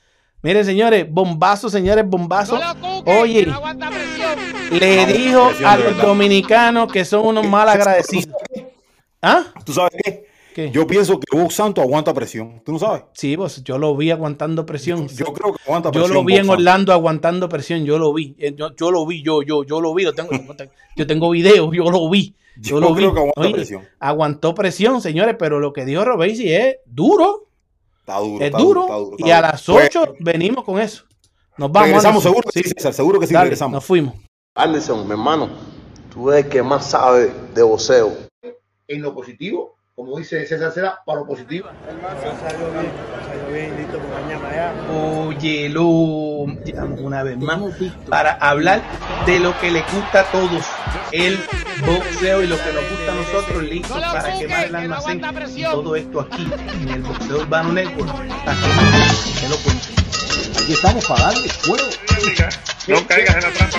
miren, 0.40 0.64
señores, 0.64 1.10
bombazo, 1.10 1.68
señores, 1.68 2.04
bombazo. 2.06 2.56
Oye, 3.04 3.48
le 4.70 5.06
dijo 5.06 5.50
a 5.66 5.76
los 5.76 6.00
dominicanos 6.00 6.92
que 6.92 7.04
son 7.04 7.26
unos 7.26 7.44
mal 7.44 7.68
agradecidos. 7.68 8.36
¿Ah? 9.20 9.42
¿Tú 9.64 9.72
sabes 9.72 10.00
qué? 10.04 10.27
¿Qué? 10.58 10.70
Yo 10.72 10.86
pienso 10.88 11.20
que 11.20 11.36
Box 11.38 11.54
Santo 11.54 11.80
aguanta 11.80 12.12
presión. 12.12 12.60
¿Tú 12.64 12.72
no 12.72 12.78
sabes? 12.80 13.04
Sí, 13.12 13.36
pues 13.36 13.62
yo 13.62 13.78
lo 13.78 13.96
vi 13.96 14.10
aguantando 14.10 14.66
presión. 14.66 15.06
Yo 15.06 15.26
creo 15.32 15.54
que 15.54 15.62
aguanta 15.64 15.88
Yo 15.90 15.92
presión. 16.00 16.14
lo 16.14 16.24
vi 16.24 16.36
en. 16.36 16.48
Orlando 16.50 16.92
aguantando 16.92 17.48
presión, 17.48 17.84
yo 17.84 17.96
lo 17.98 18.12
vi. 18.12 18.34
Eh, 18.38 18.54
Yo, 18.56 18.74
yo 18.74 18.90
lo 18.90 19.06
vi, 19.06 19.22
yo, 19.22 19.42
yo, 19.42 19.62
yo 19.64 19.80
lo 19.80 19.94
vi. 19.94 20.02
Lo 20.02 20.14
tengo, 20.14 20.30
yo 20.96 21.06
tengo 21.06 21.30
videos, 21.30 21.70
yo 21.72 21.90
lo 21.90 22.10
vi. 22.10 22.34
Yo, 22.56 22.70
Yo 22.70 22.80
lo 22.80 22.88
vi. 22.92 23.02
creo 23.02 23.12
que 23.14 23.20
aguanta 23.20 23.40
Oye, 23.40 23.52
presión. 23.52 23.82
Aguantó 24.00 24.52
presión, 24.54 25.00
señores, 25.00 25.36
pero 25.38 25.60
lo 25.60 25.72
que 25.72 25.84
dijo 25.84 26.04
Robesi 26.04 26.52
es 26.52 26.78
duro, 26.86 27.46
Está 28.00 28.18
duro. 28.18 28.40
es 28.40 28.46
está 28.46 28.58
duro. 28.58 28.80
está 28.82 28.94
duro, 28.96 29.10
está 29.16 29.28
y 29.28 29.30
a 29.30 29.40
las 29.40 29.64
Pues, 29.64 29.90
8 29.96 30.14
venimos 30.18 30.64
con 30.64 30.80
eso. 30.80 31.04
Nos 31.56 31.70
vamos. 31.70 31.88
Regresamos, 31.88 32.26
Anderson. 32.26 32.32
seguro 32.32 32.50
que 32.52 32.62
sí, 32.64 32.68
César, 32.76 32.92
seguro 32.94 33.20
que 33.20 33.26
sí, 33.28 33.34
Dale, 33.34 33.44
regresamos. 33.44 33.74
Nos 33.74 33.84
fuimos. 33.84 34.14
Anderson, 34.56 35.04
mi 35.06 35.12
hermano, 35.12 35.50
tú 36.12 36.32
eres 36.32 36.46
el 36.46 36.50
que 36.50 36.62
más 36.64 36.90
sabe 36.90 37.32
de 37.54 37.62
voceo. 37.62 38.12
en 38.88 39.02
lo 39.02 39.14
positivo, 39.14 39.76
como 39.98 40.16
dice 40.16 40.46
César 40.46 40.70
Cera, 40.70 41.02
para 41.04 41.18
lo 41.18 41.26
positivo. 41.26 41.68
Oye, 45.26 45.68
lo 45.68 45.88
una 45.88 47.24
vez 47.24 47.36
más 47.36 47.58
para 48.08 48.34
hablar 48.34 48.80
de 49.26 49.40
lo 49.40 49.58
que 49.58 49.72
le 49.72 49.82
gusta 49.92 50.20
a 50.20 50.24
todos, 50.30 50.64
el 51.10 51.36
boxeo 51.84 52.44
y 52.44 52.46
lo 52.46 52.56
que 52.58 52.72
nos 52.74 52.88
gusta 52.90 53.10
a 53.10 53.14
nosotros, 53.16 53.62
listos 53.64 54.00
para 54.00 54.38
quemar 54.38 54.66
el 54.66 54.76
almacén. 54.76 55.20
Y 55.56 55.62
todo 55.64 55.96
esto 55.96 56.20
aquí 56.20 56.48
en 56.80 56.88
el 56.90 57.02
Boxeo 57.02 57.38
Urbano 57.38 57.72
Network. 57.72 58.14
Aquí 60.62 60.74
estamos 60.74 61.04
para 61.06 61.22
darle 61.22 61.48
fuego. 61.48 61.88
No 62.86 63.04
caigas 63.08 63.34
en 63.34 63.42
la 63.42 63.50
trampa, 63.50 63.78